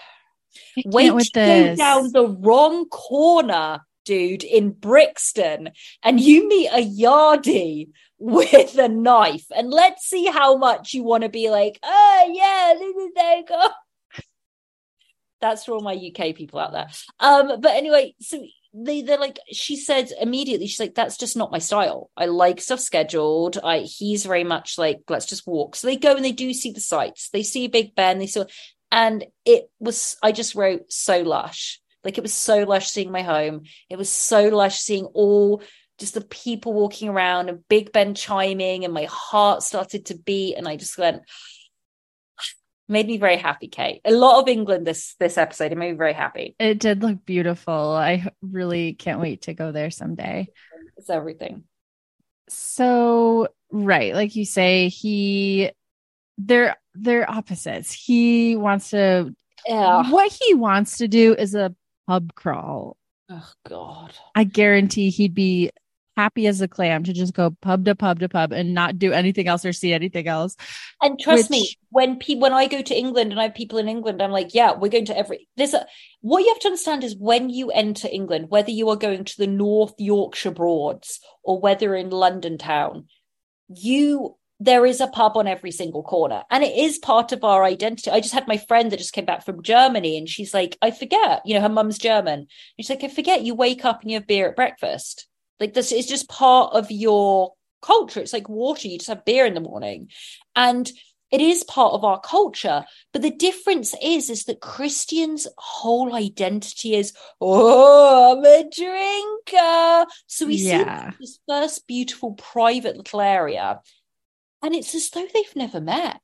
wait 0.85 1.15
with 1.15 1.33
go 1.33 1.45
this. 1.45 1.79
down 1.79 2.13
the 2.13 2.27
wrong 2.27 2.89
corner, 2.89 3.81
dude, 4.05 4.45
in 4.45 4.71
Brixton, 4.71 5.71
and 6.03 6.21
you 6.21 6.49
meet 6.49 6.69
a 6.69 6.85
yardie 6.85 7.89
with 8.19 8.79
a 8.79 8.89
knife, 8.89 9.47
and 9.55 9.71
let's 9.71 10.07
see 10.07 10.27
how 10.27 10.57
much 10.57 10.95
you 10.95 11.03
want 11.03 11.23
to 11.23 11.29
be 11.29 11.51
like, 11.51 11.79
oh 11.83 12.33
yeah, 12.33 12.75
this 12.79 12.97
is 12.97 13.13
there 13.15 13.37
you 13.39 13.45
go. 13.47 13.69
That's 15.41 15.65
for 15.65 15.73
all 15.73 15.81
my 15.81 15.95
UK 15.95 16.35
people 16.35 16.59
out 16.59 16.73
there. 16.73 16.89
Um, 17.21 17.61
but 17.61 17.77
anyway, 17.77 18.15
so 18.21 18.43
they 18.75 19.03
they're 19.03 19.19
like 19.19 19.39
she 19.53 19.77
said 19.77 20.11
immediately 20.21 20.67
she's 20.67 20.81
like 20.81 20.97
that's 20.97 21.17
just 21.17 21.37
not 21.37 21.53
my 21.53 21.59
style 21.59 22.11
i 22.17 22.27
like 22.27 22.61
stuff 22.61 22.81
scheduled 22.81 23.57
i 23.63 23.79
he's 23.79 24.27
very 24.27 24.43
much 24.43 24.77
like 24.79 25.01
let's 25.09 25.27
just 25.27 25.47
walk 25.47 25.77
so 25.77 25.87
they 25.87 25.97
go 25.97 26.17
and 26.17 26.25
they 26.25 26.33
do 26.33 26.53
see 26.53 26.73
the 26.73 26.81
sights 26.81 27.29
they 27.31 27.45
see 27.45 27.69
big 27.69 27.95
ben 27.95 28.19
they 28.19 28.27
saw 28.27 28.45
and 28.95 29.25
it 29.45 29.69
was 29.81 30.17
i 30.23 30.33
just 30.33 30.55
wrote 30.55 30.91
so 30.91 31.21
lush. 31.21 31.81
Like 32.05 32.17
it 32.19 32.23
was 32.23 32.35
so 32.35 32.65
lush 32.65 32.91
seeing 32.91 33.11
my 33.11 33.23
home. 33.23 33.63
It 33.91 33.97
was 33.97 34.11
so 34.11 34.49
lush 34.49 34.79
seeing 34.79 35.07
all 35.07 35.63
just 35.99 36.15
the 36.15 36.21
people 36.21 36.75
walking 36.75 37.09
around 37.09 37.49
and 37.49 37.67
big 37.69 37.93
ben 37.93 38.15
chiming 38.15 38.85
and 38.85 38.93
my 38.93 39.07
heart 39.11 39.63
started 39.63 40.07
to 40.07 40.19
beat. 40.19 40.55
And 40.57 40.69
i 40.69 40.77
just 40.77 40.97
went 40.99 41.23
made 42.89 43.07
me 43.07 43.17
very 43.17 43.37
happy 43.37 43.69
kate. 43.69 44.01
A 44.05 44.13
lot 44.13 44.41
of 44.41 44.49
england 44.49 44.87
this 44.87 45.17
this 45.19 45.39
episode. 45.39 45.73
It 45.73 45.79
made 45.79 45.93
me 45.93 45.99
very 45.99 46.13
happy. 46.13 46.55
It 46.59 46.79
did 46.79 47.03
look 47.03 47.25
beautiful. 47.25 47.73
I 47.73 48.27
really 48.43 48.95
can't 48.95 49.21
wait 49.21 49.43
to 49.43 49.55
go 49.55 49.73
there 49.73 49.91
someday. 49.91 50.49
it's 50.97 51.11
everything. 51.11 51.65
So, 52.51 53.49
right, 53.73 54.15
like 54.15 54.37
you 54.37 54.45
say, 54.45 54.89
he 54.89 55.71
they're 56.37 56.77
they're 56.95 57.31
opposites. 57.31 57.93
He 57.93 58.57
wants 58.57 58.91
to 58.91 59.35
yeah 59.67 60.11
what 60.11 60.33
he 60.33 60.55
wants 60.55 60.99
to 60.99 61.09
do 61.09 61.35
is 61.35 61.55
a 61.55 61.75
pub 62.07 62.35
crawl. 62.35 62.97
oh 63.31 63.51
god 63.67 64.15
I 64.35 64.45
guarantee 64.45 65.11
he'd 65.11 65.35
be 65.35 65.71
happy 66.17 66.47
as 66.47 66.61
a 66.61 66.69
clam 66.69 67.05
to 67.05 67.13
just 67.13 67.35
go 67.35 67.51
pub 67.61 67.85
to 67.85 67.95
pub 67.95 68.21
to 68.21 68.29
pub 68.29 68.53
and 68.53 68.75
not 68.75 68.99
do 68.99 69.13
anything 69.13 69.49
else 69.49 69.65
or 69.65 69.73
see 69.73 69.93
anything 69.93 70.29
else. 70.29 70.57
And 71.03 71.19
trust 71.19 71.51
me, 71.51 71.75
when 71.91 72.17
people 72.17 72.43
when 72.43 72.53
I 72.53 72.67
go 72.67 72.83
to 72.83 72.95
England 72.95 73.33
and 73.33 73.41
I 73.41 73.45
have 73.45 73.55
people 73.55 73.79
in 73.79 73.89
England, 73.89 74.23
I'm 74.23 74.31
like, 74.31 74.55
yeah, 74.55 74.73
we're 74.73 74.91
going 74.91 75.07
to 75.07 75.19
every. 75.19 75.49
There's 75.57 75.75
a 75.75 75.83
uh, 75.83 75.85
what 76.21 76.41
you 76.41 76.49
have 76.49 76.61
to 76.61 76.69
understand 76.69 77.05
is 77.05 77.17
when 77.17 77.51
you 77.51 77.71
enter 77.71 78.09
England, 78.11 78.51
whether 78.51 78.71
you 78.71 78.89
are 78.91 78.97
going 78.97 79.25
to 79.25 79.39
the 79.39 79.47
North 79.47 79.95
Yorkshire 79.99 80.53
Broads 80.53 81.21
or 81.43 81.61
whether 81.61 81.95
in 81.95 82.11
London 82.11 82.59
town, 82.59 83.09
you 83.69 84.37
there 84.61 84.87
is 84.87 85.01
a 85.01 85.09
pub 85.09 85.37
on 85.37 85.47
every 85.47 85.73
single 85.73 86.03
corner, 86.03 86.43
and 86.51 86.63
it 86.63 86.77
is 86.77 86.99
part 86.99 87.33
of 87.33 87.45
our 87.45 87.65
identity. 87.65 88.11
I 88.11 88.21
just 88.21 88.35
had 88.35 88.47
my 88.49 88.57
friend 88.57 88.91
that 88.91 88.99
just 88.99 89.13
came 89.13 89.25
back 89.25 89.45
from 89.45 89.63
Germany, 89.63 90.17
and 90.17 90.29
she's 90.29 90.55
like, 90.55 90.79
I 90.81 90.91
forget, 90.91 91.43
you 91.45 91.55
know, 91.55 91.61
her 91.61 91.69
mum's 91.69 91.99
German. 91.99 92.41
And 92.41 92.49
she's 92.79 92.91
like, 92.91 93.05
I 93.05 93.09
forget 93.09 93.43
you 93.43 93.55
wake 93.55 93.85
up 93.85 94.03
and 94.03 94.11
you 94.11 94.19
have 94.19 94.27
beer 94.27 94.49
at 94.49 94.57
breakfast. 94.57 95.27
Like 95.61 95.75
this 95.75 95.93
is 95.93 96.07
just 96.07 96.29
part 96.29 96.73
of 96.75 96.91
your 96.91 97.53
culture. 97.83 98.21
It's 98.21 98.33
like 98.33 98.49
water. 98.49 98.89
You 98.89 98.99
just 98.99 99.09
have 99.09 99.25
beer 99.25 99.47
in 99.47 99.55
the 99.55 99.61
morning. 99.61 100.09
And 100.57 100.91
it 101.31 101.41
is 101.41 101.65
part 101.65 101.95
of 101.95 102.05
our 102.05 102.21
culture. 102.21 102.85
But 103.13 103.23
the 103.23 103.31
difference 103.31 103.95
is, 104.03 104.31
is 104.31 104.45
that 104.45 104.61
Christian's 104.61 105.49
whole 105.59 106.15
identity 106.15 106.95
is, 106.95 107.13
oh, 107.41 108.37
I'm 108.37 108.45
a 108.45 108.71
drinker. 108.71 110.07
So 110.27 110.47
we 110.47 110.57
Yeah. 110.57 111.11
see 111.11 111.17
this 111.21 111.39
first 111.49 111.87
beautiful 111.87 112.33
private 112.33 112.97
little 112.97 113.21
area. 113.21 113.81
And 114.65 114.75
it's 114.75 114.95
as 114.95 115.11
though 115.11 115.27
they've 115.35 115.55
never 115.57 115.79
met. 115.79 116.21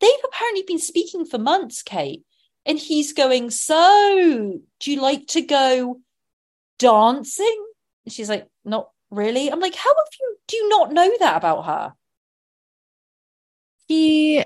They've 0.00 0.10
apparently 0.24 0.62
been 0.66 0.78
speaking 0.78 1.24
for 1.24 1.36
months, 1.36 1.82
Kate. 1.82 2.22
And 2.64 2.78
he's 2.78 3.12
going, 3.12 3.50
So, 3.50 4.60
do 4.78 4.92
you 4.92 5.02
like 5.02 5.26
to 5.28 5.42
go 5.42 6.00
dancing? 6.78 7.66
And 8.04 8.12
she's 8.12 8.28
like, 8.28 8.46
Not 8.64 8.88
really. 9.10 9.50
I'm 9.50 9.58
like, 9.58 9.74
How 9.74 9.90
have 9.90 10.06
you, 10.20 10.36
do 10.46 10.56
you 10.56 10.68
not 10.68 10.92
know 10.92 11.10
that 11.18 11.36
about 11.38 11.66
her? 11.66 11.92
He 13.88 14.44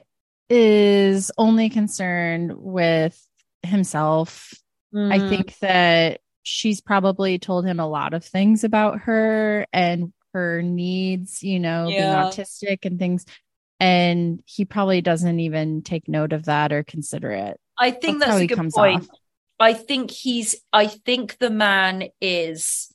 is 0.48 1.30
only 1.36 1.68
concerned 1.68 2.54
with 2.56 3.20
himself. 3.62 4.54
I 4.94 5.18
Mm. 5.18 5.28
think 5.28 5.58
that 5.58 6.20
she's 6.42 6.80
probably 6.80 7.38
told 7.38 7.66
him 7.66 7.80
a 7.80 7.88
lot 7.88 8.14
of 8.14 8.24
things 8.24 8.64
about 8.64 9.00
her 9.00 9.66
and 9.72 10.12
her 10.36 10.60
needs, 10.62 11.42
you 11.42 11.58
know, 11.58 11.88
Yeah. 11.88 12.28
being 12.30 12.46
autistic 12.46 12.84
and 12.84 12.98
things. 12.98 13.24
And 13.80 14.42
he 14.44 14.64
probably 14.66 15.00
doesn't 15.00 15.40
even 15.40 15.82
take 15.82 16.08
note 16.08 16.32
of 16.34 16.44
that 16.44 16.72
or 16.72 16.82
consider 16.82 17.30
it. 17.30 17.58
I 17.78 17.90
think 17.90 18.20
That's 18.20 18.32
that's, 18.32 18.42
a 18.42 18.46
good 18.46 18.72
point. 18.72 19.02
off. 19.02 19.08
I 19.58 19.72
think 19.72 20.10
he's 20.10 20.56
I 20.72 20.86
think 20.88 21.38
the 21.38 21.50
man 21.50 22.08
is 22.20 22.92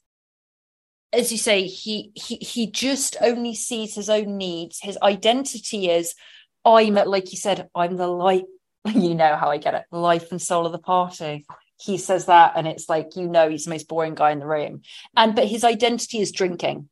as 1.14 1.32
you 1.32 1.38
say, 1.38 1.64
he 1.66 2.12
he 2.16 2.36
he 2.38 2.68
just 2.68 3.18
only 3.22 3.54
sees 3.56 3.96
his 3.96 4.10
own 4.10 4.38
needs. 4.38 4.80
His 4.80 4.98
identity 5.04 5.89
is 5.89 6.14
I'm 6.64 6.94
like 6.94 7.32
you 7.32 7.38
said, 7.38 7.70
I'm 7.76 7.98
the 7.98 8.08
light. 8.08 8.46
You 8.96 9.14
know 9.14 9.36
how 9.36 9.50
I 9.52 9.58
get 9.58 9.76
it, 9.76 9.84
life 9.92 10.32
and 10.32 10.42
soul 10.42 10.66
of 10.66 10.72
the 10.72 10.80
party. 10.80 11.46
He 11.80 11.98
says 11.98 12.26
that, 12.26 12.54
and 12.56 12.68
it's 12.68 12.88
like 12.89 13.16
you 13.16 13.28
know 13.28 13.50
he's 13.50 13.66
the 13.66 13.72
most 13.72 13.88
boring 13.88 14.16
guy 14.16 14.32
in 14.32 14.39
the 14.39 14.48
room. 14.48 14.82
And 15.16 15.36
but 15.36 15.48
his 15.48 15.64
identity 15.64 16.20
is 16.20 16.32
drinking. 16.32 16.89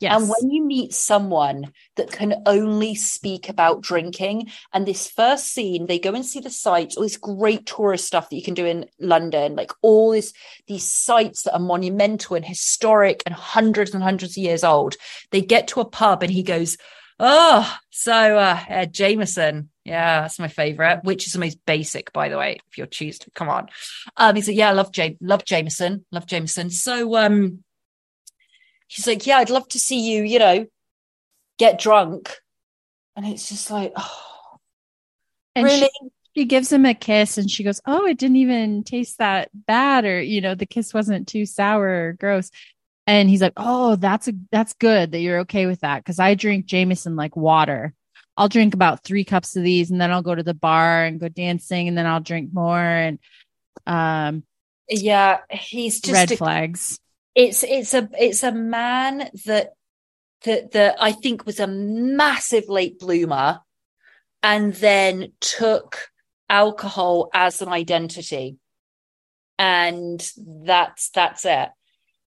Yes. 0.00 0.20
And 0.20 0.28
when 0.28 0.50
you 0.52 0.64
meet 0.64 0.94
someone 0.94 1.72
that 1.96 2.12
can 2.12 2.42
only 2.46 2.94
speak 2.94 3.48
about 3.48 3.80
drinking, 3.80 4.50
and 4.72 4.86
this 4.86 5.10
first 5.10 5.52
scene, 5.52 5.86
they 5.86 5.98
go 5.98 6.14
and 6.14 6.24
see 6.24 6.40
the 6.40 6.50
sites, 6.50 6.96
all 6.96 7.02
this 7.02 7.16
great 7.16 7.66
tourist 7.66 8.06
stuff 8.06 8.30
that 8.30 8.36
you 8.36 8.42
can 8.42 8.54
do 8.54 8.64
in 8.64 8.86
London, 9.00 9.56
like 9.56 9.72
all 9.82 10.12
this 10.12 10.32
these 10.68 10.88
sites 10.88 11.42
that 11.42 11.54
are 11.54 11.60
monumental 11.60 12.36
and 12.36 12.44
historic 12.44 13.22
and 13.26 13.34
hundreds 13.34 13.92
and 13.92 14.02
hundreds 14.02 14.36
of 14.36 14.42
years 14.42 14.62
old. 14.62 14.96
They 15.32 15.40
get 15.40 15.68
to 15.68 15.80
a 15.80 15.84
pub 15.84 16.22
and 16.22 16.30
he 16.30 16.44
goes, 16.44 16.76
Oh, 17.20 17.76
so 17.90 18.38
uh, 18.38 18.60
uh 18.70 18.86
Jameson. 18.86 19.70
Yeah, 19.84 20.20
that's 20.20 20.38
my 20.38 20.48
favorite, 20.48 21.00
which 21.02 21.26
is 21.26 21.32
the 21.32 21.40
most 21.40 21.58
basic, 21.66 22.12
by 22.12 22.28
the 22.28 22.38
way, 22.38 22.60
if 22.68 22.78
you're 22.78 22.86
choosing. 22.86 23.26
Come 23.34 23.48
on. 23.48 23.68
Um, 24.16 24.36
he's 24.36 24.46
like, 24.46 24.56
Yeah, 24.56 24.68
I 24.68 24.72
love 24.72 24.92
Jam 24.92 25.16
love 25.20 25.44
Jameson, 25.44 26.04
love 26.12 26.26
Jameson. 26.26 26.70
So 26.70 27.16
um 27.16 27.64
he's 28.88 29.06
like, 29.06 29.26
Yeah, 29.26 29.38
I'd 29.38 29.50
love 29.50 29.68
to 29.68 29.78
see 29.78 30.00
you, 30.00 30.24
you 30.24 30.38
know, 30.40 30.66
get 31.58 31.78
drunk. 31.78 32.34
And 33.14 33.26
it's 33.26 33.48
just 33.48 33.70
like, 33.70 33.92
oh, 33.96 34.56
and 35.54 35.64
really? 35.64 35.90
she, 36.02 36.08
she 36.36 36.44
gives 36.44 36.72
him 36.72 36.86
a 36.86 36.94
kiss 36.94 37.38
and 37.38 37.50
she 37.50 37.64
goes, 37.64 37.80
Oh, 37.86 38.06
it 38.06 38.18
didn't 38.18 38.36
even 38.36 38.82
taste 38.82 39.18
that 39.18 39.50
bad, 39.54 40.04
or 40.04 40.20
you 40.20 40.40
know, 40.40 40.54
the 40.54 40.66
kiss 40.66 40.92
wasn't 40.92 41.28
too 41.28 41.46
sour 41.46 42.08
or 42.08 42.12
gross. 42.18 42.50
And 43.06 43.28
he's 43.30 43.40
like, 43.40 43.54
Oh, 43.56 43.96
that's 43.96 44.28
a 44.28 44.32
that's 44.50 44.74
good 44.74 45.12
that 45.12 45.20
you're 45.20 45.40
okay 45.40 45.66
with 45.66 45.80
that. 45.80 46.04
Cause 46.04 46.18
I 46.18 46.34
drink 46.34 46.66
Jameson 46.66 47.16
like 47.16 47.36
water. 47.36 47.94
I'll 48.36 48.48
drink 48.48 48.72
about 48.72 49.02
three 49.02 49.24
cups 49.24 49.56
of 49.56 49.64
these 49.64 49.90
and 49.90 50.00
then 50.00 50.12
I'll 50.12 50.22
go 50.22 50.34
to 50.34 50.44
the 50.44 50.54
bar 50.54 51.04
and 51.04 51.18
go 51.18 51.28
dancing 51.28 51.88
and 51.88 51.98
then 51.98 52.06
I'll 52.06 52.20
drink 52.20 52.50
more 52.52 52.78
and 52.78 53.18
um 53.86 54.44
yeah, 54.88 55.40
he's 55.50 56.00
just 56.00 56.12
red 56.12 56.32
a- 56.32 56.36
flags. 56.36 57.00
It's 57.38 57.62
it's 57.62 57.94
a 57.94 58.08
it's 58.18 58.42
a 58.42 58.50
man 58.50 59.30
that 59.46 59.74
that 60.44 60.72
that 60.72 60.96
I 60.98 61.12
think 61.12 61.46
was 61.46 61.60
a 61.60 61.68
massive 61.68 62.68
late 62.68 62.98
bloomer 62.98 63.60
and 64.42 64.74
then 64.74 65.32
took 65.40 66.08
alcohol 66.50 67.30
as 67.32 67.62
an 67.62 67.68
identity. 67.68 68.56
And 69.56 70.20
that's 70.64 71.10
that's 71.10 71.44
it. 71.44 71.68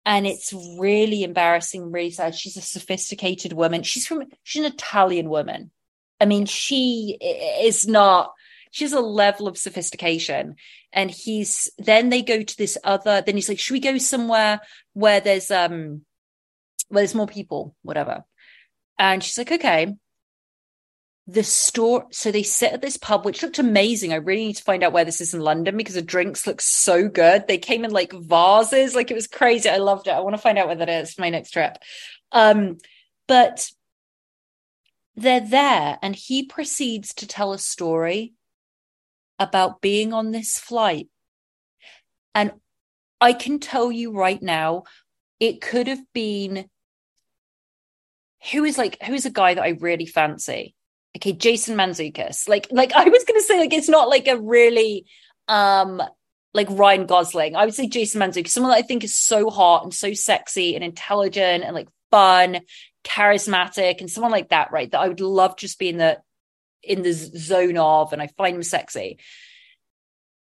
And 0.06 0.28
it's 0.28 0.54
really 0.78 1.24
embarrassing 1.24 1.94
really 1.94 2.12
sad. 2.12 2.36
She's 2.36 2.58
a 2.58 2.62
sophisticated 2.62 3.54
woman. 3.54 3.84
She's 3.84 4.06
from 4.06 4.24
she's 4.44 4.66
an 4.66 4.74
italian 4.74 5.30
woman. 5.30 5.72
I 6.20 6.26
mean 6.26 6.46
she 6.46 7.18
is 7.22 7.88
not 7.88 8.34
she's 8.72 8.94
a 8.94 9.00
level 9.00 9.48
of 9.48 9.58
sophistication. 9.58 10.56
And 10.92 11.12
he's 11.12 11.70
then 11.78 12.10
they 12.10 12.22
go 12.22 12.42
to 12.42 12.58
this 12.58 12.78
other 12.84 13.22
then 13.26 13.36
he's 13.36 13.50
like 13.50 13.60
should 13.60 13.74
we 13.74 13.80
go 13.80 13.98
somewhere 13.98 14.60
where 14.94 15.20
there's 15.20 15.52
um 15.52 16.02
where 16.90 17.02
there's 17.02 17.16
more 17.16 17.28
people 17.28 17.76
whatever? 17.82 18.24
And 18.98 19.24
she's 19.24 19.38
like 19.38 19.52
okay. 19.52 19.96
The 21.28 21.44
store 21.44 22.08
so 22.12 22.32
they 22.32 22.42
sit 22.42 22.74
at 22.74 22.82
this 22.82 22.98
pub 22.98 23.24
which 23.24 23.44
looked 23.44 23.60
amazing. 23.60 24.14
I 24.14 24.18
really 24.18 24.48
need 24.48 24.56
to 24.56 24.64
find 24.64 24.84
out 24.84 24.94
where 24.94 25.06
this 25.06 25.22
is 25.22 25.34
in 25.34 25.42
london 25.42 25.78
because 25.78 25.96
the 25.96 26.02
drinks 26.02 26.48
look 26.48 26.60
so 26.60 27.08
good. 27.08 27.48
They 27.48 27.60
came 27.60 27.86
in 27.86 27.92
like 27.92 28.14
vases. 28.14 28.96
Like 28.96 29.12
it 29.12 29.16
was 29.16 29.28
crazy. 29.28 29.70
I 29.70 29.78
loved 29.78 30.08
it. 30.08 30.12
I 30.12 30.22
want 30.22 30.36
to 30.36 30.42
find 30.42 30.58
out 30.58 30.68
where 30.68 30.76
that 30.78 30.90
is 30.90 31.14
for 31.14 31.22
my 31.22 31.30
next 31.30 31.52
trip. 31.52 31.78
Um 32.32 32.78
but 33.28 33.70
they're 35.16 35.40
there 35.40 36.00
and 36.02 36.16
he 36.16 36.46
proceeds 36.46 37.14
to 37.16 37.28
tell 37.28 37.54
a 37.54 37.60
story 37.60 38.34
about 39.40 39.82
being 39.82 40.14
on 40.14 40.32
this 40.32 40.58
flight 40.58 41.08
and 42.36 42.52
I 43.22 43.34
can 43.34 43.60
tell 43.60 43.92
you 43.92 44.14
right 44.14 44.42
now, 44.42 44.84
it 45.40 45.62
could 45.62 45.88
have 45.88 46.02
been 46.14 46.70
who 48.52 48.64
is 48.64 48.78
like 48.78 49.02
who 49.04 49.14
is 49.14 49.26
a 49.26 49.32
guy 49.32 49.54
that 49.54 49.64
I 49.64 49.70
really 49.70 50.06
fancy? 50.06 50.76
Okay, 51.18 51.34
Jason 51.34 51.76
Mantzoukas. 51.76 52.48
Like, 52.48 52.68
like 52.72 52.94
I 52.94 53.04
was 53.10 53.26
gonna 53.26 53.42
say, 53.42 53.60
like 53.60 53.74
it's 53.74 53.90
not 53.90 54.10
like 54.10 54.28
a 54.28 54.40
really 54.40 55.06
um 55.48 56.02
like 56.54 56.68
Ryan 56.70 57.06
Gosling. 57.06 57.56
I 57.56 57.66
would 57.66 57.74
say 57.74 57.88
Jason 57.88 58.22
Mantzoukas, 58.22 58.50
someone 58.50 58.72
that 58.72 58.78
I 58.78 58.84
think 58.84 59.04
is 59.04 59.16
so 59.16 59.50
hot 59.50 59.84
and 59.84 59.94
so 59.94 60.14
sexy 60.14 60.76
and 60.76 60.84
intelligent 60.84 61.64
and 61.64 61.76
like 61.76 61.90
fun, 62.12 62.62
charismatic, 63.04 64.00
and 64.00 64.10
someone 64.10 64.32
like 64.32 64.50
that, 64.50 64.72
right? 64.72 64.90
That 64.90 65.02
I 65.02 65.10
would 65.10 65.20
love 65.20 65.58
just 65.58 65.78
being 65.78 65.96
in 65.96 66.00
the 66.00 66.20
in 66.84 67.02
the 67.02 67.14
zone 67.14 67.78
of, 67.78 68.14
and 68.14 68.22
I 68.22 68.28
find 68.28 68.56
him 68.56 68.64
sexy. 68.64 69.20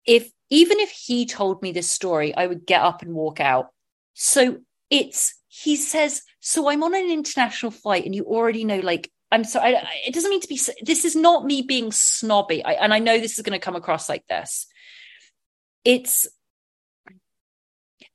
If 0.05 0.31
even 0.49 0.79
if 0.79 0.89
he 0.89 1.25
told 1.25 1.61
me 1.61 1.71
this 1.71 1.89
story, 1.89 2.35
I 2.35 2.47
would 2.47 2.65
get 2.65 2.81
up 2.81 3.01
and 3.01 3.13
walk 3.13 3.39
out. 3.39 3.67
So 4.13 4.57
it's 4.89 5.35
he 5.47 5.75
says, 5.75 6.21
so 6.39 6.69
I'm 6.69 6.83
on 6.83 6.95
an 6.95 7.11
international 7.11 7.71
flight, 7.71 8.05
and 8.05 8.15
you 8.15 8.25
already 8.25 8.63
know, 8.63 8.79
like 8.79 9.11
I'm 9.31 9.43
sorry, 9.43 9.75
I, 9.75 9.87
it 10.05 10.13
doesn't 10.13 10.29
mean 10.29 10.41
to 10.41 10.47
be. 10.47 10.59
This 10.81 11.05
is 11.05 11.15
not 11.15 11.45
me 11.45 11.61
being 11.61 11.91
snobby, 11.91 12.63
I, 12.63 12.73
and 12.73 12.93
I 12.93 12.99
know 12.99 13.19
this 13.19 13.37
is 13.37 13.43
going 13.43 13.59
to 13.59 13.63
come 13.63 13.75
across 13.75 14.09
like 14.09 14.25
this. 14.27 14.67
It's 15.83 16.27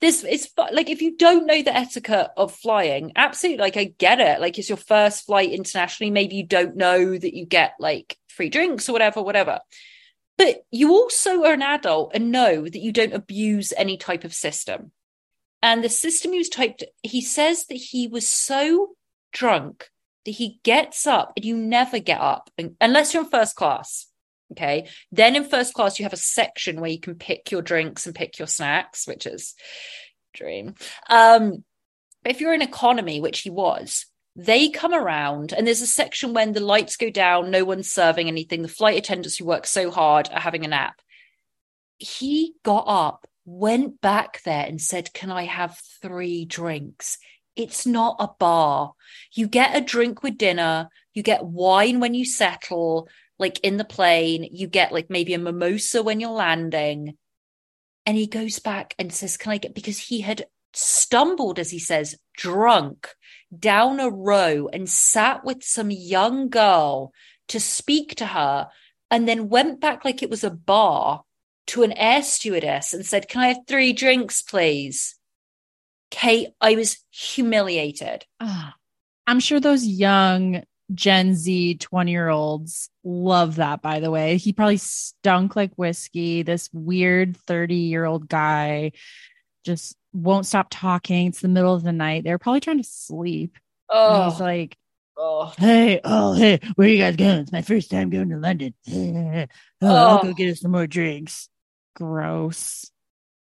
this. 0.00 0.24
It's 0.24 0.48
like 0.72 0.90
if 0.90 1.02
you 1.02 1.16
don't 1.16 1.46
know 1.46 1.62
the 1.62 1.76
etiquette 1.76 2.30
of 2.36 2.54
flying, 2.54 3.12
absolutely, 3.16 3.62
like 3.62 3.76
I 3.76 3.84
get 3.84 4.20
it. 4.20 4.40
Like 4.40 4.58
it's 4.58 4.68
your 4.68 4.76
first 4.76 5.26
flight 5.26 5.50
internationally. 5.50 6.10
Maybe 6.10 6.36
you 6.36 6.46
don't 6.46 6.76
know 6.76 7.16
that 7.16 7.36
you 7.36 7.46
get 7.46 7.74
like 7.78 8.16
free 8.28 8.48
drinks 8.48 8.88
or 8.88 8.92
whatever, 8.92 9.22
whatever. 9.22 9.60
But 10.38 10.64
you 10.70 10.92
also 10.92 11.44
are 11.44 11.54
an 11.54 11.62
adult 11.62 12.12
and 12.14 12.30
know 12.30 12.62
that 12.62 12.78
you 12.78 12.92
don't 12.92 13.14
abuse 13.14 13.72
any 13.76 13.96
type 13.96 14.24
of 14.24 14.34
system. 14.34 14.92
And 15.62 15.82
the 15.82 15.88
system 15.88 16.32
he 16.32 16.38
was 16.38 16.50
typed, 16.50 16.84
he 17.02 17.22
says 17.22 17.66
that 17.66 17.76
he 17.76 18.06
was 18.06 18.28
so 18.28 18.90
drunk 19.32 19.88
that 20.26 20.32
he 20.32 20.60
gets 20.62 21.06
up 21.06 21.32
and 21.36 21.44
you 21.44 21.56
never 21.56 21.98
get 21.98 22.20
up 22.20 22.50
unless 22.80 23.14
you're 23.14 23.22
in 23.22 23.30
first 23.30 23.56
class. 23.56 24.06
Okay. 24.52 24.88
Then 25.10 25.36
in 25.36 25.44
first 25.44 25.74
class, 25.74 25.98
you 25.98 26.04
have 26.04 26.12
a 26.12 26.18
section 26.18 26.80
where 26.80 26.90
you 26.90 27.00
can 27.00 27.16
pick 27.16 27.50
your 27.50 27.62
drinks 27.62 28.06
and 28.06 28.14
pick 28.14 28.38
your 28.38 28.48
snacks, 28.48 29.06
which 29.06 29.26
is 29.26 29.54
dream. 30.34 30.74
Um, 31.08 31.64
but 32.22 32.32
if 32.32 32.40
you're 32.40 32.54
in 32.54 32.62
economy, 32.62 33.20
which 33.20 33.40
he 33.40 33.50
was, 33.50 34.06
they 34.36 34.68
come 34.68 34.92
around 34.92 35.52
and 35.52 35.66
there's 35.66 35.80
a 35.80 35.86
section 35.86 36.34
when 36.34 36.52
the 36.52 36.60
lights 36.60 36.96
go 36.96 37.10
down, 37.10 37.50
no 37.50 37.64
one's 37.64 37.90
serving 37.90 38.28
anything. 38.28 38.62
The 38.62 38.68
flight 38.68 38.98
attendants 38.98 39.38
who 39.38 39.46
work 39.46 39.66
so 39.66 39.90
hard 39.90 40.28
are 40.30 40.40
having 40.40 40.64
a 40.64 40.68
nap. 40.68 41.00
He 41.98 42.52
got 42.62 42.84
up, 42.86 43.26
went 43.46 44.00
back 44.02 44.42
there 44.42 44.66
and 44.66 44.80
said, 44.80 45.14
Can 45.14 45.30
I 45.30 45.44
have 45.44 45.80
three 46.02 46.44
drinks? 46.44 47.16
It's 47.56 47.86
not 47.86 48.16
a 48.18 48.28
bar. 48.38 48.92
You 49.32 49.46
get 49.48 49.74
a 49.74 49.80
drink 49.80 50.22
with 50.22 50.36
dinner, 50.36 50.90
you 51.14 51.22
get 51.22 51.46
wine 51.46 52.00
when 52.00 52.12
you 52.12 52.26
settle, 52.26 53.08
like 53.38 53.60
in 53.60 53.76
the 53.76 53.84
plane, 53.84 54.48
you 54.50 54.66
get 54.66 54.92
like 54.92 55.10
maybe 55.10 55.34
a 55.34 55.38
mimosa 55.38 56.02
when 56.02 56.20
you're 56.20 56.30
landing. 56.30 57.16
And 58.04 58.16
he 58.16 58.26
goes 58.26 58.58
back 58.58 58.94
and 58.98 59.12
says, 59.12 59.36
Can 59.36 59.52
I 59.52 59.58
get 59.58 59.74
because 59.74 59.98
he 59.98 60.20
had 60.20 60.46
stumbled, 60.72 61.58
as 61.58 61.70
he 61.70 61.78
says, 61.78 62.16
drunk 62.36 63.08
down 63.56 64.00
a 64.00 64.10
row 64.10 64.68
and 64.72 64.88
sat 64.88 65.44
with 65.44 65.62
some 65.62 65.90
young 65.90 66.48
girl 66.48 67.12
to 67.48 67.60
speak 67.60 68.14
to 68.16 68.26
her 68.26 68.68
and 69.10 69.28
then 69.28 69.48
went 69.48 69.80
back 69.80 70.04
like 70.04 70.22
it 70.22 70.30
was 70.30 70.44
a 70.44 70.50
bar 70.50 71.22
to 71.68 71.82
an 71.82 71.92
air 71.92 72.22
stewardess 72.22 72.92
and 72.92 73.04
said, 73.04 73.28
Can 73.28 73.40
I 73.40 73.48
have 73.48 73.66
three 73.66 73.92
drinks, 73.92 74.42
please? 74.42 75.16
Kate, 76.10 76.50
I 76.60 76.76
was 76.76 76.98
humiliated. 77.10 78.24
Oh, 78.40 78.70
I'm 79.26 79.40
sure 79.40 79.58
those 79.58 79.84
young 79.84 80.62
Gen 80.94 81.34
Z 81.34 81.76
20 81.76 82.10
year 82.10 82.28
olds 82.28 82.90
love 83.04 83.56
that, 83.56 83.82
by 83.82 84.00
the 84.00 84.10
way. 84.10 84.36
He 84.36 84.52
probably 84.52 84.76
stunk 84.76 85.56
like 85.56 85.74
whiskey. 85.74 86.42
This 86.42 86.70
weird 86.72 87.36
30 87.36 87.74
year 87.74 88.04
old 88.04 88.28
guy 88.28 88.92
just 89.64 89.96
won't 90.12 90.46
stop 90.46 90.68
talking. 90.70 91.28
It's 91.28 91.40
the 91.40 91.48
middle 91.48 91.74
of 91.74 91.82
the 91.82 91.92
night. 91.92 92.24
They're 92.24 92.38
probably 92.38 92.60
trying 92.60 92.82
to 92.82 92.88
sleep. 92.88 93.58
Oh, 93.88 94.30
he's 94.30 94.40
like, 94.40 94.76
oh, 95.16 95.52
hey, 95.58 96.00
oh, 96.04 96.34
hey, 96.34 96.60
where 96.76 96.88
you 96.88 96.98
guys 96.98 97.16
going? 97.16 97.38
It's 97.40 97.52
my 97.52 97.62
first 97.62 97.90
time 97.90 98.10
going 98.10 98.30
to 98.30 98.36
London. 98.36 98.74
oh, 99.82 99.94
I'll 99.94 100.22
go 100.22 100.32
get 100.32 100.50
us 100.50 100.60
some 100.60 100.72
more 100.72 100.86
drinks. 100.86 101.48
Gross 101.94 102.90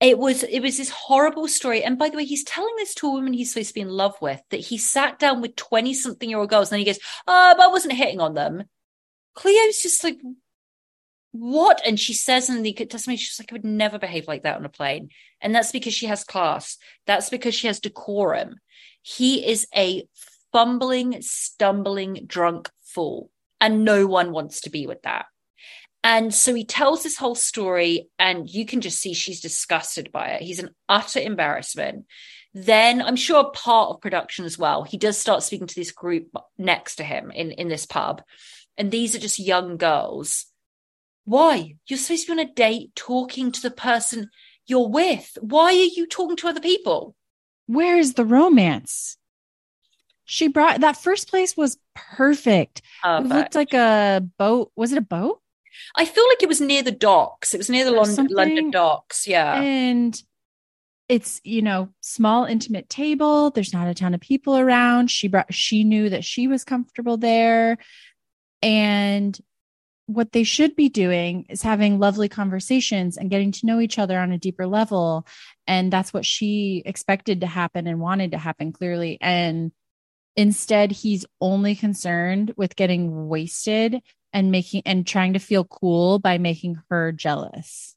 it 0.04 0.20
was 0.20 0.44
it 0.44 0.60
was 0.60 0.78
this 0.78 0.90
horrible 0.90 1.48
story. 1.48 1.84
And 1.84 1.98
by 1.98 2.10
the 2.10 2.18
way 2.18 2.26
he's 2.26 2.44
telling 2.44 2.76
this 2.76 2.94
to 2.96 3.08
a 3.08 3.12
woman 3.12 3.34
he's 3.34 3.54
supposed 3.54 3.70
to 3.70 3.74
be 3.74 3.82
in 3.82 3.90
love 3.90 4.16
with 4.22 4.42
that 4.50 4.60
he 4.60 4.78
sat 4.78 5.18
down 5.18 5.42
with 5.42 5.56
20 5.56 5.94
something 5.94 6.30
year 6.30 6.40
old 6.40 6.50
girls 6.50 6.70
and 6.70 6.74
then 6.74 6.80
he 6.80 6.86
goes 6.86 7.00
oh 7.28 7.54
but 7.58 7.64
i 7.64 7.68
wasn't 7.68 7.94
hitting 7.94 8.20
on 8.20 8.34
them. 8.34 8.64
Cleo's 9.34 9.82
just 9.82 10.04
like 10.04 10.20
what? 11.32 11.82
And 11.86 12.00
she 12.00 12.14
says 12.14 12.50
in 12.50 12.62
the 12.62 12.74
testimony 12.74 13.18
she's 13.18 13.40
like 13.40 13.52
i 13.52 13.56
would 13.56 13.66
never 13.66 13.98
behave 13.98 14.28
like 14.28 14.44
that 14.44 14.58
on 14.58 14.66
a 14.66 14.70
plane. 14.70 15.10
And 15.42 15.56
that's 15.56 15.72
because 15.72 15.94
she 15.94 16.08
has 16.08 16.24
class. 16.24 16.78
That's 17.08 17.30
because 17.30 17.56
she 17.56 17.68
has 17.68 17.80
decorum. 17.80 18.56
He 19.02 19.46
is 19.46 19.68
a 19.76 20.04
fumbling 20.52 21.22
stumbling 21.22 22.26
drunk 22.28 22.70
fool. 22.84 23.30
And 23.62 23.86
no 23.86 24.06
one 24.06 24.34
wants 24.34 24.62
to 24.62 24.70
be 24.70 24.88
with 24.88 25.02
that 25.04 25.28
and 26.04 26.34
so 26.34 26.54
he 26.54 26.66
tells 26.66 27.02
this 27.04 27.18
whole 27.18 27.36
story, 27.36 28.10
and 28.20 28.50
you 28.50 28.66
can 28.66 28.82
just 28.82 29.00
see 29.00 29.14
she's 29.14 29.40
disgusted 29.40 30.12
by 30.12 30.30
it. 30.30 30.42
He's 30.42 30.60
an 30.60 30.72
utter 30.90 31.20
embarrassment. 31.20 32.06
Then 32.54 33.02
I'm 33.02 33.16
sure 33.16 33.52
part 33.52 33.90
of 33.90 34.02
production 34.02 34.46
as 34.46 34.58
well, 34.58 34.84
he 34.84 34.98
does 34.98 35.18
start 35.18 35.44
speaking 35.44 35.68
to 35.68 35.76
this 35.76 35.92
group 35.92 36.28
next 36.58 36.98
to 36.98 37.04
him 37.04 37.32
in, 37.32 37.52
in 37.52 37.68
this 37.68 37.86
pub. 37.86 38.22
And 38.78 38.92
these 38.92 39.16
are 39.16 39.20
just 39.20 39.40
young 39.40 39.78
girls. 39.78 40.46
Why? 41.26 41.76
You're 41.88 41.98
supposed 41.98 42.28
to 42.28 42.36
be 42.36 42.42
on 42.42 42.48
a 42.48 42.54
date 42.54 42.92
talking 42.96 43.52
to 43.52 43.62
the 43.62 43.72
person 43.72 44.30
you're 44.68 44.90
with. 44.90 45.38
Why 45.42 45.68
are 45.68 45.72
you 45.72 46.06
talking 46.06 46.36
to 46.38 46.48
other 46.48 46.60
people? 46.60 47.16
Where 47.66 47.98
is 47.98 48.16
the 48.16 48.26
romance? 48.26 49.18
She 50.26 50.48
brought 50.48 50.82
that 50.82 50.98
first 50.98 51.30
place 51.30 51.56
was 51.56 51.78
perfect. 51.96 52.82
perfect. 53.04 53.26
It 53.26 53.36
looked 53.36 53.56
like 53.56 53.74
a 53.74 54.26
boat. 54.38 54.72
Was 54.76 54.92
it 54.92 54.98
a 54.98 55.02
boat? 55.02 55.42
I 55.96 56.06
feel 56.06 56.26
like 56.30 56.44
it 56.44 56.50
was 56.50 56.62
near 56.62 56.84
the 56.84 56.92
docks. 56.92 57.54
It 57.54 57.58
was 57.58 57.70
near 57.70 57.86
the 57.86 57.92
London, 57.92 58.28
London 58.30 58.72
docks. 58.72 59.28
Yeah. 59.28 59.56
And 59.62 60.22
it's, 61.10 61.42
you 61.44 61.62
know, 61.62 61.90
small, 62.02 62.46
intimate 62.46 62.90
table. 62.90 63.52
There's 63.52 63.74
not 63.74 63.88
a 63.88 63.94
ton 63.94 64.14
of 64.14 64.22
people 64.22 64.58
around. 64.58 65.12
She 65.12 65.28
brought, 65.28 65.54
she 65.54 65.84
knew 65.84 66.10
that 66.10 66.24
she 66.24 66.48
was 66.48 66.64
comfortable 66.64 67.18
there. 67.18 67.78
And 68.62 69.38
what 70.06 70.32
they 70.32 70.44
should 70.44 70.76
be 70.76 70.90
doing 70.90 71.46
is 71.50 71.62
having 71.62 72.00
lovely 72.00 72.30
conversations 72.30 73.18
and 73.18 73.30
getting 73.30 73.52
to 73.52 73.66
know 73.66 73.80
each 73.80 74.00
other 74.00 74.18
on 74.18 74.32
a 74.32 74.38
deeper 74.38 74.68
level. 74.68 75.26
And 75.68 75.92
that's 75.92 76.14
what 76.14 76.26
she 76.26 76.84
expected 76.86 77.42
to 77.42 77.48
happen 77.48 77.88
and 77.88 78.00
wanted 78.00 78.32
to 78.32 78.38
happen 78.38 78.72
clearly. 78.74 79.18
And 79.22 79.72
instead, 80.36 80.92
he's 80.92 81.26
only 81.40 81.76
concerned 81.76 82.54
with 82.58 82.76
getting 82.76 83.28
wasted 83.28 84.02
and 84.34 84.52
making 84.52 84.82
and 84.86 85.06
trying 85.06 85.34
to 85.34 85.40
feel 85.40 85.64
cool 85.64 86.20
by 86.20 86.38
making 86.38 86.82
her 86.90 87.12
jealous. 87.12 87.96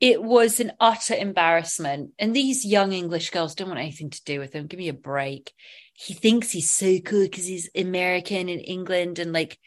It 0.00 0.22
was 0.22 0.60
an 0.60 0.72
utter 0.80 1.14
embarrassment. 1.14 2.12
And 2.18 2.34
these 2.34 2.64
young 2.64 2.92
English 2.92 3.30
girls 3.30 3.54
don't 3.54 3.68
want 3.68 3.80
anything 3.80 4.10
to 4.10 4.24
do 4.24 4.38
with 4.38 4.52
him. 4.52 4.66
Give 4.66 4.78
me 4.78 4.88
a 4.88 4.94
break. 4.94 5.52
He 5.92 6.14
thinks 6.14 6.50
he's 6.50 6.70
so 6.70 6.98
cool 7.00 7.24
because 7.24 7.46
he's 7.46 7.68
American 7.74 8.48
in 8.48 8.60
England 8.60 9.18
and 9.18 9.32
like 9.32 9.58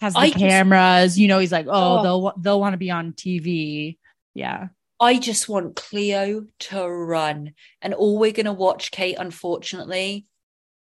has 0.00 0.14
the 0.14 0.20
I 0.20 0.30
cameras. 0.30 1.12
Just, 1.12 1.18
you 1.18 1.28
know, 1.28 1.38
he's 1.38 1.52
like, 1.52 1.66
oh, 1.68 1.98
oh, 1.98 2.02
they'll 2.02 2.32
they'll 2.38 2.60
want 2.60 2.74
to 2.74 2.78
be 2.78 2.90
on 2.90 3.12
TV. 3.12 3.98
Yeah. 4.34 4.68
I 5.00 5.18
just 5.18 5.48
want 5.48 5.76
Cleo 5.76 6.46
to 6.58 6.88
run. 6.88 7.52
And 7.80 7.94
all 7.94 8.18
we're 8.18 8.32
gonna 8.32 8.52
watch, 8.52 8.90
Kate, 8.90 9.16
unfortunately, 9.18 10.26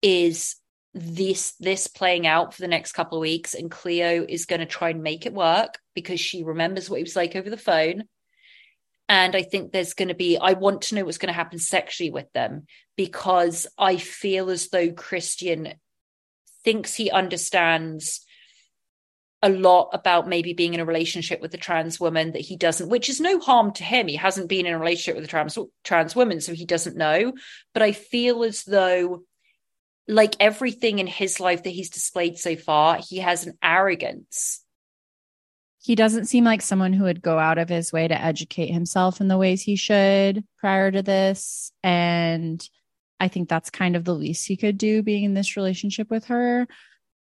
is 0.00 0.56
this 0.98 1.52
this 1.60 1.88
playing 1.88 2.26
out 2.26 2.54
for 2.54 2.62
the 2.62 2.68
next 2.68 2.92
couple 2.92 3.18
of 3.18 3.22
weeks 3.22 3.52
and 3.52 3.70
cleo 3.70 4.24
is 4.26 4.46
going 4.46 4.60
to 4.60 4.66
try 4.66 4.88
and 4.90 5.02
make 5.02 5.26
it 5.26 5.34
work 5.34 5.78
because 5.94 6.18
she 6.18 6.42
remembers 6.42 6.88
what 6.88 6.96
he 6.96 7.02
was 7.02 7.16
like 7.16 7.36
over 7.36 7.50
the 7.50 7.56
phone. 7.56 8.04
And 9.08 9.36
i 9.36 9.42
think 9.42 9.70
there's 9.70 9.94
going 9.94 10.08
to 10.08 10.14
be 10.14 10.38
i 10.38 10.54
want 10.54 10.82
to 10.82 10.94
know 10.94 11.04
what's 11.04 11.18
going 11.18 11.28
to 11.28 11.32
happen 11.34 11.58
sexually 11.58 12.10
with 12.10 12.32
them 12.32 12.66
because 12.96 13.66
i 13.78 13.98
feel 13.98 14.50
as 14.50 14.68
though 14.70 14.90
christian 14.90 15.74
thinks 16.64 16.94
he 16.94 17.10
understands 17.10 18.26
a 19.42 19.48
lot 19.48 19.90
about 19.92 20.26
maybe 20.26 20.54
being 20.54 20.74
in 20.74 20.80
a 20.80 20.84
relationship 20.84 21.40
with 21.40 21.54
a 21.54 21.58
trans 21.58 22.00
woman 22.00 22.32
that 22.32 22.40
he 22.40 22.56
doesn't 22.56 22.88
which 22.88 23.08
is 23.08 23.20
no 23.20 23.38
harm 23.38 23.72
to 23.74 23.84
him. 23.84 24.08
He 24.08 24.16
hasn't 24.16 24.48
been 24.48 24.66
in 24.66 24.74
a 24.74 24.78
relationship 24.78 25.14
with 25.14 25.24
a 25.24 25.28
trans 25.28 25.58
trans 25.84 26.16
woman 26.16 26.40
so 26.40 26.52
he 26.54 26.64
doesn't 26.64 26.96
know. 26.96 27.32
But 27.72 27.82
i 27.82 27.92
feel 27.92 28.42
as 28.42 28.64
though 28.64 29.22
like 30.08 30.36
everything 30.40 30.98
in 30.98 31.06
his 31.06 31.40
life 31.40 31.64
that 31.64 31.70
he's 31.70 31.90
displayed 31.90 32.38
so 32.38 32.54
far, 32.56 32.98
he 32.98 33.18
has 33.18 33.46
an 33.46 33.54
arrogance. 33.62 34.62
he 35.78 35.94
doesn't 35.94 36.26
seem 36.26 36.44
like 36.44 36.62
someone 36.62 36.92
who 36.92 37.04
would 37.04 37.22
go 37.22 37.38
out 37.38 37.58
of 37.58 37.68
his 37.68 37.92
way 37.92 38.08
to 38.08 38.20
educate 38.20 38.72
himself 38.72 39.20
in 39.20 39.28
the 39.28 39.38
ways 39.38 39.62
he 39.62 39.76
should 39.76 40.44
prior 40.58 40.90
to 40.90 41.02
this. 41.02 41.70
And 41.84 42.60
I 43.20 43.28
think 43.28 43.48
that's 43.48 43.70
kind 43.70 43.94
of 43.94 44.04
the 44.04 44.14
least 44.14 44.48
he 44.48 44.56
could 44.56 44.78
do 44.78 45.02
being 45.02 45.24
in 45.24 45.34
this 45.34 45.56
relationship 45.56 46.10
with 46.10 46.24
her. 46.26 46.66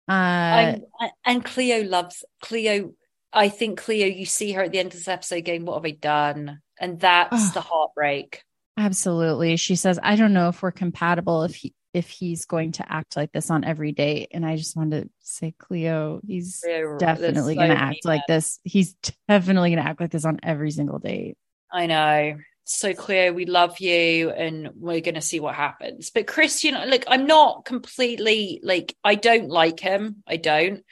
Uh, 0.08 0.78
and 1.26 1.44
Cleo 1.44 1.84
loves 1.84 2.24
Cleo. 2.42 2.94
I 3.34 3.50
think 3.50 3.80
Cleo, 3.80 4.08
you 4.08 4.26
see 4.26 4.54
her 4.54 4.64
at 4.64 4.72
the 4.72 4.80
end 4.80 4.88
of 4.88 4.94
this 4.94 5.08
episode 5.08 5.44
going, 5.44 5.66
What 5.66 5.76
have 5.76 5.86
I 5.86 5.92
done? 5.92 6.62
And 6.80 7.00
that's 7.00 7.52
the 7.52 7.62
heartbreak. 7.62 8.42
Absolutely. 8.78 9.58
She 9.58 9.76
says, 9.76 10.00
I 10.02 10.16
don't 10.16 10.34
know 10.34 10.50
if 10.50 10.62
we're 10.62 10.72
compatible 10.72 11.44
if 11.44 11.56
he 11.56 11.74
if 11.96 12.10
he's 12.10 12.44
going 12.44 12.74
to 12.74 12.92
act 12.92 13.16
like 13.16 13.32
this 13.32 13.50
on 13.50 13.64
every 13.64 13.94
date. 13.94 14.28
And 14.32 14.46
I 14.46 14.58
just 14.58 14.76
wanted 14.76 15.04
to 15.04 15.10
say, 15.22 15.56
Cleo, 15.58 16.20
he's 16.28 16.60
Cleo, 16.62 16.98
definitely 16.98 17.56
going 17.56 17.70
to 17.70 17.76
mean, 17.76 17.84
act 17.84 18.04
like 18.04 18.24
this. 18.28 18.60
He's 18.66 18.96
definitely 19.30 19.70
going 19.70 19.82
to 19.82 19.90
act 19.90 20.02
like 20.02 20.12
this 20.12 20.26
on 20.26 20.42
every 20.44 20.72
single 20.72 21.00
date. 21.00 21.38
I 21.72 21.86
know. 21.86 22.36
So 22.66 22.94
Cleo, 22.94 23.32
we 23.32 23.46
love 23.46 23.80
you 23.80 24.30
and 24.30 24.72
we're 24.76 25.00
going 25.00 25.16
to 25.16 25.22
see 25.22 25.40
what 25.40 25.56
happens. 25.56 26.10
But 26.10 26.28
Chris, 26.28 26.66
you 26.66 26.74
know, 26.74 26.84
look, 26.84 27.06
I'm 27.08 27.28
not 27.28 27.64
completely 27.64 28.60
like, 28.62 28.94
I 29.02 29.16
don't 29.16 29.48
like 29.48 29.80
him. 29.80 30.22
I 30.28 30.36
don't. 30.36 30.84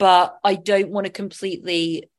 But 0.00 0.36
I 0.42 0.56
don't 0.56 0.90
want 0.90 1.06
to 1.06 1.12
completely 1.12 2.10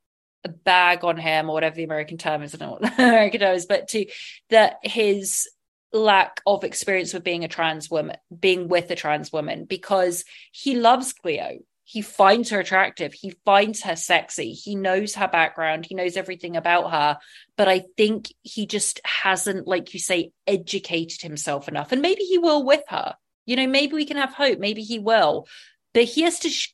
bag 0.63 1.03
on 1.03 1.17
him 1.17 1.49
or 1.49 1.53
whatever 1.53 1.75
the 1.75 1.83
American 1.83 2.17
term 2.17 2.43
is. 2.43 2.55
I 2.55 2.59
don't 2.59 2.69
know 2.69 2.77
what 2.79 2.95
the 2.95 3.03
American 3.09 3.41
term 3.41 3.55
is, 3.55 3.65
but 3.65 3.89
to 3.89 4.05
that 4.51 4.77
his 4.83 5.49
lack 5.93 6.41
of 6.45 6.63
experience 6.63 7.13
with 7.13 7.23
being 7.23 7.43
a 7.43 7.47
trans 7.47 7.89
woman, 7.89 8.17
being 8.37 8.67
with 8.67 8.89
a 8.91 8.95
trans 8.95 9.31
woman, 9.31 9.65
because 9.65 10.25
he 10.51 10.75
loves 10.75 11.13
Cleo. 11.13 11.59
He 11.83 12.01
finds 12.01 12.51
her 12.51 12.59
attractive. 12.61 13.13
He 13.13 13.31
finds 13.43 13.81
her 13.83 13.97
sexy. 13.97 14.53
He 14.53 14.75
knows 14.75 15.15
her 15.15 15.27
background. 15.27 15.85
He 15.85 15.95
knows 15.95 16.15
everything 16.15 16.55
about 16.55 16.91
her. 16.91 17.17
But 17.57 17.67
I 17.67 17.83
think 17.97 18.33
he 18.43 18.65
just 18.65 19.01
hasn't, 19.03 19.67
like 19.67 19.93
you 19.93 19.99
say, 19.99 20.31
educated 20.47 21.21
himself 21.21 21.67
enough. 21.67 21.91
And 21.91 22.01
maybe 22.01 22.23
he 22.23 22.37
will 22.37 22.63
with 22.63 22.83
her. 22.87 23.15
You 23.45 23.57
know, 23.57 23.67
maybe 23.67 23.93
we 23.93 24.05
can 24.05 24.15
have 24.15 24.33
hope. 24.33 24.57
Maybe 24.57 24.83
he 24.83 24.99
will. 24.99 25.47
But 25.93 26.05
he 26.05 26.21
has 26.21 26.39
to 26.39 26.49
sh- 26.49 26.73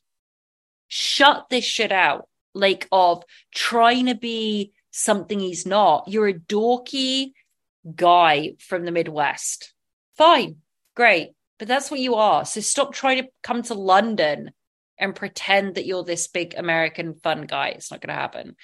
shut 0.86 1.48
this 1.50 1.64
shit 1.64 1.90
out, 1.90 2.28
like 2.54 2.86
of 2.92 3.24
trying 3.52 4.06
to 4.06 4.14
be 4.14 4.72
something 4.92 5.40
he's 5.40 5.66
not. 5.66 6.06
You're 6.06 6.28
a 6.28 6.34
dorky 6.34 7.32
guy 7.94 8.54
from 8.58 8.84
the 8.84 8.92
Midwest. 8.92 9.72
Fine, 10.16 10.56
great. 10.94 11.30
But 11.58 11.68
that's 11.68 11.90
what 11.90 12.00
you 12.00 12.14
are. 12.14 12.44
So 12.44 12.60
stop 12.60 12.92
trying 12.94 13.22
to 13.22 13.28
come 13.42 13.62
to 13.62 13.74
London 13.74 14.52
and 14.98 15.14
pretend 15.14 15.74
that 15.74 15.86
you're 15.86 16.04
this 16.04 16.28
big 16.28 16.54
American 16.56 17.14
fun 17.14 17.42
guy. 17.46 17.68
It's 17.68 17.90
not 17.90 18.00
going 18.00 18.14
to 18.14 18.20
happen. 18.20 18.56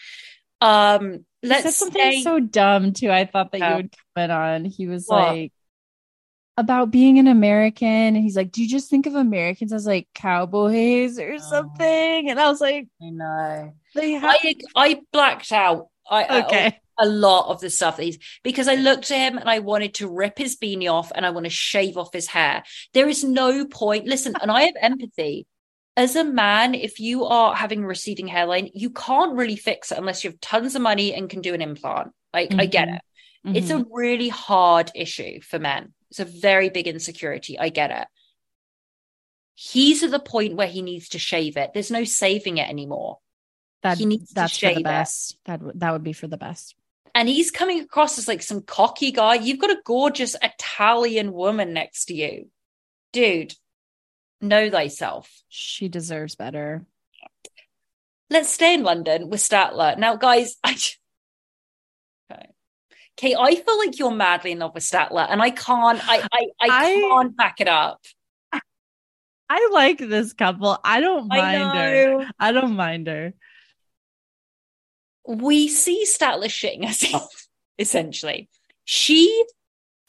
Um, 0.60 1.24
He 1.42 1.48
let's 1.48 1.64
said 1.64 1.72
something 1.74 2.22
so 2.22 2.40
dumb 2.40 2.92
too. 2.92 3.10
I 3.10 3.24
thought 3.26 3.52
that 3.52 3.58
you 3.60 3.76
would 3.76 3.94
comment 4.14 4.32
on. 4.32 4.64
He 4.64 4.86
was 4.86 5.06
What? 5.06 5.18
like 5.28 5.52
about 6.56 6.92
being 6.92 7.18
an 7.18 7.26
American, 7.26 7.88
and 7.88 8.16
he's 8.16 8.36
like, 8.36 8.52
"Do 8.52 8.62
you 8.62 8.68
just 8.68 8.88
think 8.88 9.06
of 9.06 9.14
Americans 9.16 9.72
as 9.72 9.86
like 9.86 10.06
cowboys 10.14 11.18
or 11.18 11.38
something?" 11.38 12.30
And 12.30 12.38
I 12.38 12.48
was 12.48 12.60
like, 12.60 12.86
I 13.02 13.10
know. 13.10 13.74
Have 13.96 14.24
I 14.24 14.54
I 14.76 15.00
blacked 15.12 15.50
out. 15.52 15.88
I- 16.08 16.42
okay." 16.44 16.80
A 16.98 17.06
lot 17.06 17.48
of 17.50 17.60
the 17.60 17.70
stuff 17.70 17.96
that 17.96 18.04
he's 18.04 18.18
because 18.42 18.68
I 18.68 18.74
looked 18.76 19.10
at 19.10 19.18
him 19.32 19.38
and 19.38 19.48
I 19.48 19.58
wanted 19.58 19.94
to 19.94 20.08
rip 20.08 20.38
his 20.38 20.56
beanie 20.56 20.90
off 20.90 21.10
and 21.14 21.26
I 21.26 21.30
want 21.30 21.44
to 21.44 21.50
shave 21.50 21.96
off 21.96 22.12
his 22.12 22.26
hair. 22.28 22.62
There 22.92 23.08
is 23.08 23.24
no 23.24 23.64
point. 23.66 24.06
Listen, 24.06 24.34
and 24.40 24.50
I 24.50 24.62
have 24.62 24.74
empathy. 24.80 25.46
As 25.96 26.16
a 26.16 26.24
man, 26.24 26.74
if 26.74 26.98
you 26.98 27.24
are 27.24 27.54
having 27.54 27.84
a 27.84 27.86
receding 27.86 28.26
hairline, 28.26 28.70
you 28.74 28.90
can't 28.90 29.36
really 29.36 29.56
fix 29.56 29.92
it 29.92 29.98
unless 29.98 30.24
you 30.24 30.30
have 30.30 30.40
tons 30.40 30.74
of 30.74 30.82
money 30.82 31.14
and 31.14 31.30
can 31.30 31.40
do 31.40 31.54
an 31.54 31.62
implant. 31.62 32.10
Like, 32.32 32.52
I 32.58 32.66
get 32.66 32.88
Mhm. 32.88 32.94
it. 32.96 33.56
It's 33.56 33.70
a 33.70 33.84
really 33.92 34.28
hard 34.28 34.90
issue 34.94 35.40
for 35.40 35.58
men. 35.58 35.94
It's 36.10 36.18
a 36.20 36.24
very 36.24 36.68
big 36.68 36.88
insecurity. 36.88 37.58
I 37.58 37.68
get 37.68 37.90
it. 37.92 38.08
He's 39.54 40.02
at 40.02 40.10
the 40.10 40.18
point 40.18 40.56
where 40.56 40.66
he 40.66 40.82
needs 40.82 41.10
to 41.10 41.18
shave 41.20 41.56
it. 41.56 41.72
There's 41.72 41.90
no 41.90 42.04
saving 42.04 42.58
it 42.58 42.68
anymore. 42.68 43.18
that 43.82 43.98
he 43.98 44.06
needs 44.06 44.30
to 44.30 44.34
that's 44.34 44.54
for 44.54 44.58
shave 44.60 44.74
the 44.76 44.80
it. 44.80 44.84
best. 44.84 45.36
That 45.44 45.60
that 45.78 45.92
would 45.92 46.02
be 46.02 46.14
for 46.14 46.26
the 46.26 46.38
best. 46.38 46.74
And 47.14 47.28
he's 47.28 47.50
coming 47.50 47.80
across 47.80 48.18
as 48.18 48.28
like 48.28 48.42
some 48.42 48.62
cocky 48.62 49.12
guy. 49.12 49.34
You've 49.34 49.60
got 49.60 49.70
a 49.70 49.80
gorgeous 49.84 50.34
Italian 50.42 51.32
woman 51.32 51.72
next 51.72 52.06
to 52.06 52.14
you. 52.14 52.48
Dude, 53.12 53.54
know 54.40 54.68
thyself. 54.70 55.30
She 55.48 55.88
deserves 55.88 56.34
better. 56.34 56.84
Let's 58.30 58.48
stay 58.48 58.74
in 58.74 58.82
London 58.82 59.28
with 59.28 59.40
Statler. 59.40 59.96
Now, 59.96 60.16
guys, 60.16 60.56
I 60.64 60.76
okay. 62.32 62.48
Kate, 63.16 63.36
I 63.38 63.54
feel 63.54 63.78
like 63.78 63.98
you're 63.98 64.10
madly 64.10 64.52
in 64.52 64.58
love 64.58 64.74
with 64.74 64.82
Statler, 64.82 65.26
and 65.28 65.40
I 65.40 65.50
can't, 65.50 66.00
I, 66.08 66.16
I, 66.32 66.46
I, 66.60 66.68
I- 66.68 66.94
can't 67.00 67.36
back 67.36 67.60
it 67.60 67.68
up. 67.68 68.00
I 69.48 69.68
like 69.72 69.98
this 69.98 70.32
couple. 70.32 70.78
I 70.82 71.00
don't 71.00 71.30
I 71.30 71.58
mind 71.58 71.78
her. 71.78 72.30
I 72.40 72.52
don't 72.52 72.74
mind 72.76 73.06
her. 73.06 73.34
We 75.26 75.68
see 75.68 76.04
Statler 76.06 76.46
shitting 76.46 76.84
essentially. 77.78 78.48
She, 78.84 79.44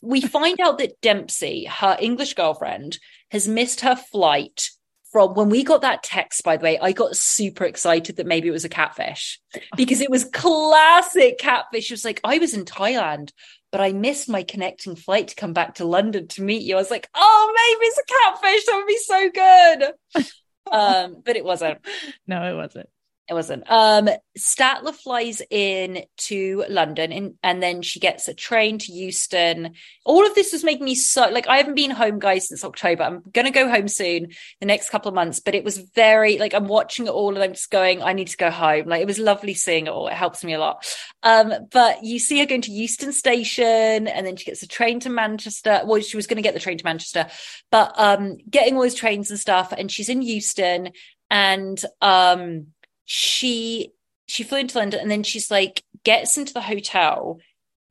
we 0.01 0.21
find 0.21 0.59
out 0.59 0.77
that 0.79 0.99
Dempsey, 1.01 1.65
her 1.65 1.97
English 1.99 2.33
girlfriend, 2.33 2.99
has 3.31 3.47
missed 3.47 3.81
her 3.81 3.95
flight 3.95 4.69
from 5.15 5.33
when 5.33 5.47
we 5.49 5.63
got 5.63 5.81
that 5.83 6.03
text, 6.03 6.43
by 6.43 6.57
the 6.57 6.63
way, 6.65 6.77
I 6.77 6.91
got 6.91 7.15
super 7.15 7.63
excited 7.63 8.17
that 8.17 8.27
maybe 8.27 8.49
it 8.49 8.51
was 8.51 8.65
a 8.65 8.69
catfish 8.69 9.39
because 9.77 10.01
it 10.01 10.09
was 10.09 10.25
classic 10.25 11.37
catfish. 11.37 11.85
She 11.85 11.93
was 11.93 12.03
like, 12.03 12.19
I 12.25 12.37
was 12.37 12.53
in 12.53 12.65
Thailand, 12.65 13.31
but 13.71 13.79
I 13.79 13.93
missed 13.93 14.27
my 14.27 14.43
connecting 14.43 14.97
flight 14.97 15.29
to 15.29 15.35
come 15.35 15.53
back 15.53 15.75
to 15.75 15.85
London 15.85 16.27
to 16.27 16.41
meet 16.41 16.63
you. 16.63 16.75
I 16.75 16.79
was 16.79 16.91
like, 16.91 17.07
oh, 17.15 17.53
maybe 17.55 17.85
it's 17.85 17.97
a 17.97 18.03
catfish. 18.13 18.65
That 18.65 18.75
would 18.75 18.87
be 18.87 18.97
so 18.97 19.29
good. 19.29 20.25
um, 20.73 21.21
but 21.23 21.37
it 21.37 21.45
wasn't. 21.45 21.79
No, 22.27 22.43
it 22.51 22.55
wasn't. 22.57 22.89
It 23.27 23.33
wasn't. 23.33 23.63
Um, 23.71 24.07
Statler 24.37 24.93
flies 24.93 25.41
in 25.49 26.03
to 26.17 26.63
London 26.69 27.11
and, 27.11 27.33
and 27.41 27.61
then 27.61 27.81
she 27.81 27.99
gets 27.99 28.27
a 28.27 28.35
train 28.35 28.77
to 28.77 28.91
Euston. 28.91 29.73
All 30.05 30.27
of 30.27 30.35
this 30.35 30.53
was 30.53 30.63
making 30.63 30.85
me 30.85 30.93
so 30.93 31.29
like 31.29 31.47
I 31.47 31.57
haven't 31.57 31.73
been 31.73 31.89
home, 31.89 32.19
guys, 32.19 32.49
since 32.49 32.63
October. 32.63 33.01
I'm 33.01 33.23
gonna 33.33 33.49
go 33.49 33.67
home 33.67 33.87
soon, 33.87 34.27
the 34.59 34.67
next 34.67 34.91
couple 34.91 35.09
of 35.09 35.15
months. 35.15 35.39
But 35.39 35.55
it 35.55 35.63
was 35.63 35.79
very 35.95 36.37
like 36.37 36.53
I'm 36.53 36.67
watching 36.67 37.07
it 37.07 37.11
all 37.11 37.33
and 37.33 37.43
I'm 37.43 37.53
just 37.53 37.71
going, 37.71 38.03
I 38.03 38.13
need 38.13 38.27
to 38.27 38.37
go 38.37 38.51
home. 38.51 38.87
Like 38.87 39.01
it 39.01 39.07
was 39.07 39.17
lovely 39.17 39.55
seeing 39.55 39.87
it 39.87 39.91
all. 39.91 40.07
It 40.07 40.13
helps 40.13 40.43
me 40.43 40.53
a 40.53 40.59
lot. 40.59 40.85
Um, 41.23 41.51
but 41.71 42.03
you 42.03 42.19
see 42.19 42.37
her 42.39 42.45
going 42.45 42.61
to 42.61 42.71
Euston 42.71 43.11
Station 43.11 44.07
and 44.07 44.27
then 44.27 44.35
she 44.35 44.45
gets 44.45 44.61
a 44.61 44.67
train 44.67 44.99
to 44.99 45.09
Manchester. 45.09 45.81
Well, 45.83 45.99
she 46.01 46.15
was 46.15 46.27
gonna 46.27 46.43
get 46.43 46.53
the 46.53 46.59
train 46.59 46.77
to 46.77 46.85
Manchester, 46.85 47.25
but 47.71 47.91
um 47.97 48.37
getting 48.47 48.75
all 48.75 48.83
those 48.83 48.93
trains 48.93 49.31
and 49.31 49.39
stuff, 49.39 49.73
and 49.75 49.91
she's 49.91 50.09
in 50.09 50.21
Euston 50.21 50.91
and 51.31 51.83
um 52.01 52.67
she 53.05 53.91
she 54.27 54.43
flew 54.43 54.59
into 54.59 54.77
London 54.77 54.99
and 54.99 55.09
then 55.09 55.23
she's 55.23 55.49
like 55.51 55.83
gets 56.03 56.37
into 56.37 56.53
the 56.53 56.61
hotel 56.61 57.39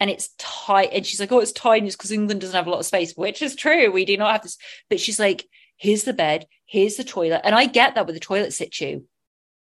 and 0.01 0.11
it's 0.11 0.31
tight 0.39 0.91
and 0.93 1.07
she's 1.07 1.21
like 1.21 1.33
oh 1.33 1.39
it's 1.39 1.53
tiny 1.53 1.89
because 1.91 2.11
England 2.12 2.41
doesn't 2.41 2.57
have 2.57 2.67
a 2.67 2.71
lot 2.71 2.81
of 2.81 2.87
space 2.87 3.15
which 3.17 3.41
is 3.41 3.55
true. 3.55 3.91
We 3.91 4.05
do 4.05 4.17
not 4.17 4.33
have 4.33 4.43
this 4.43 4.59
but 4.91 5.01
she's 5.01 5.21
like 5.21 5.47
here's 5.77 6.05
the 6.05 6.12
bed 6.12 6.47
here's 6.67 6.97
the 6.97 7.05
toilet. 7.05 7.43
And 7.45 7.55
I 7.55 7.67
get 7.67 7.95
that 7.95 8.07
with 8.07 8.17
the 8.17 8.21
toilet 8.21 8.53
situ. 8.53 9.03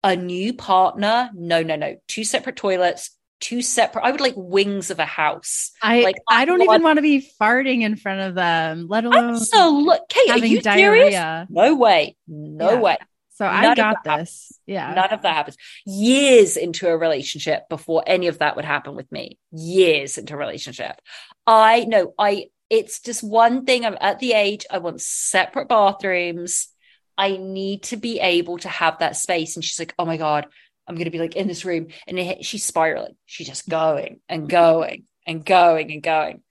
A 0.03 0.15
new 0.15 0.53
partner? 0.53 1.29
No 1.33 1.61
no 1.63 1.75
no. 1.75 1.95
Two 2.07 2.23
separate 2.23 2.55
toilets 2.55 3.11
two 3.39 3.61
separate 3.61 4.03
I 4.05 4.11
would 4.11 4.21
like 4.21 4.35
wings 4.37 4.89
of 4.89 4.99
a 4.99 5.05
house. 5.05 5.71
I 5.81 6.01
Like, 6.01 6.15
I 6.29 6.45
don't 6.45 6.61
even 6.61 6.81
want 6.81 6.97
to 6.97 7.01
be 7.01 7.29
farting 7.39 7.81
in 7.81 7.97
front 7.97 8.21
of 8.21 8.35
them, 8.35 8.87
let 8.87 9.03
alone 9.03 9.35
absolutely 9.35 9.97
Kate 10.07 10.29
are 10.29 10.37
you 10.45 10.61
serious? 10.61 11.47
no 11.49 11.75
way. 11.75 12.15
No 12.27 12.71
Yeah. 12.71 12.79
way 12.79 12.97
So 13.33 13.45
None 13.45 13.65
I 13.65 13.75
got 13.75 14.03
this. 14.03 14.51
Yeah. 14.67 14.93
None 14.93 15.11
of 15.11 15.23
that 15.23 15.33
happens. 15.33 15.57
Years 15.85 16.55
into 16.55 16.87
a 16.87 16.95
relationship 16.95 17.67
before 17.67 18.03
any 18.05 18.27
of 18.27 18.39
that 18.39 18.55
would 18.55 18.65
happen 18.65 18.95
with 18.95 19.11
me. 19.11 19.39
Years 19.51 20.17
into 20.17 20.35
a 20.35 20.37
relationship. 20.37 21.01
I 21.47 21.85
know 21.85 22.13
I 22.17 22.47
it's 22.69 22.99
just 23.01 23.23
one 23.23 23.65
thing. 23.65 23.85
I'm 23.85 23.97
at 23.99 24.19
the 24.19 24.33
age 24.33 24.65
I 24.69 24.77
want 24.77 25.01
separate 25.01 25.67
bathrooms. 25.67 26.69
I 27.17 27.37
need 27.37 27.83
to 27.83 27.97
be 27.97 28.19
able 28.19 28.59
to 28.59 28.69
have 28.69 28.99
that 28.99 29.15
space. 29.15 29.55
And 29.55 29.65
she's 29.65 29.79
like, 29.79 29.93
oh 29.97 30.05
my 30.05 30.17
God, 30.17 30.47
I'm 30.87 30.95
gonna 30.95 31.11
be 31.11 31.19
like 31.19 31.35
in 31.35 31.47
this 31.47 31.65
room. 31.65 31.87
And 32.07 32.19
it, 32.19 32.45
she's 32.45 32.63
spiraling. 32.63 33.15
She's 33.25 33.47
just 33.47 33.67
going 33.67 34.19
and 34.29 34.47
going 34.47 35.05
and 35.25 35.43
going 35.43 35.91
and 35.91 36.03
going. 36.03 36.43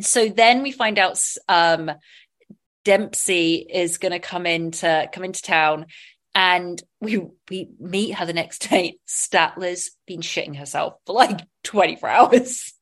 So 0.00 0.28
then 0.28 0.62
we 0.62 0.72
find 0.72 0.98
out 0.98 1.22
um 1.46 1.90
Dempsey 2.84 3.54
is 3.56 3.98
going 3.98 4.12
to 4.12 4.18
come 4.18 4.46
into 4.46 5.08
come 5.12 5.24
into 5.24 5.42
town, 5.42 5.86
and 6.34 6.82
we 7.00 7.18
we 7.50 7.68
meet 7.78 8.14
her 8.14 8.26
the 8.26 8.32
next 8.32 8.68
day. 8.68 8.98
Statler's 9.08 9.90
been 10.06 10.20
shitting 10.20 10.56
herself 10.56 10.94
for 11.06 11.14
like 11.14 11.40
twenty 11.62 11.96
four 11.96 12.08
hours. 12.08 12.72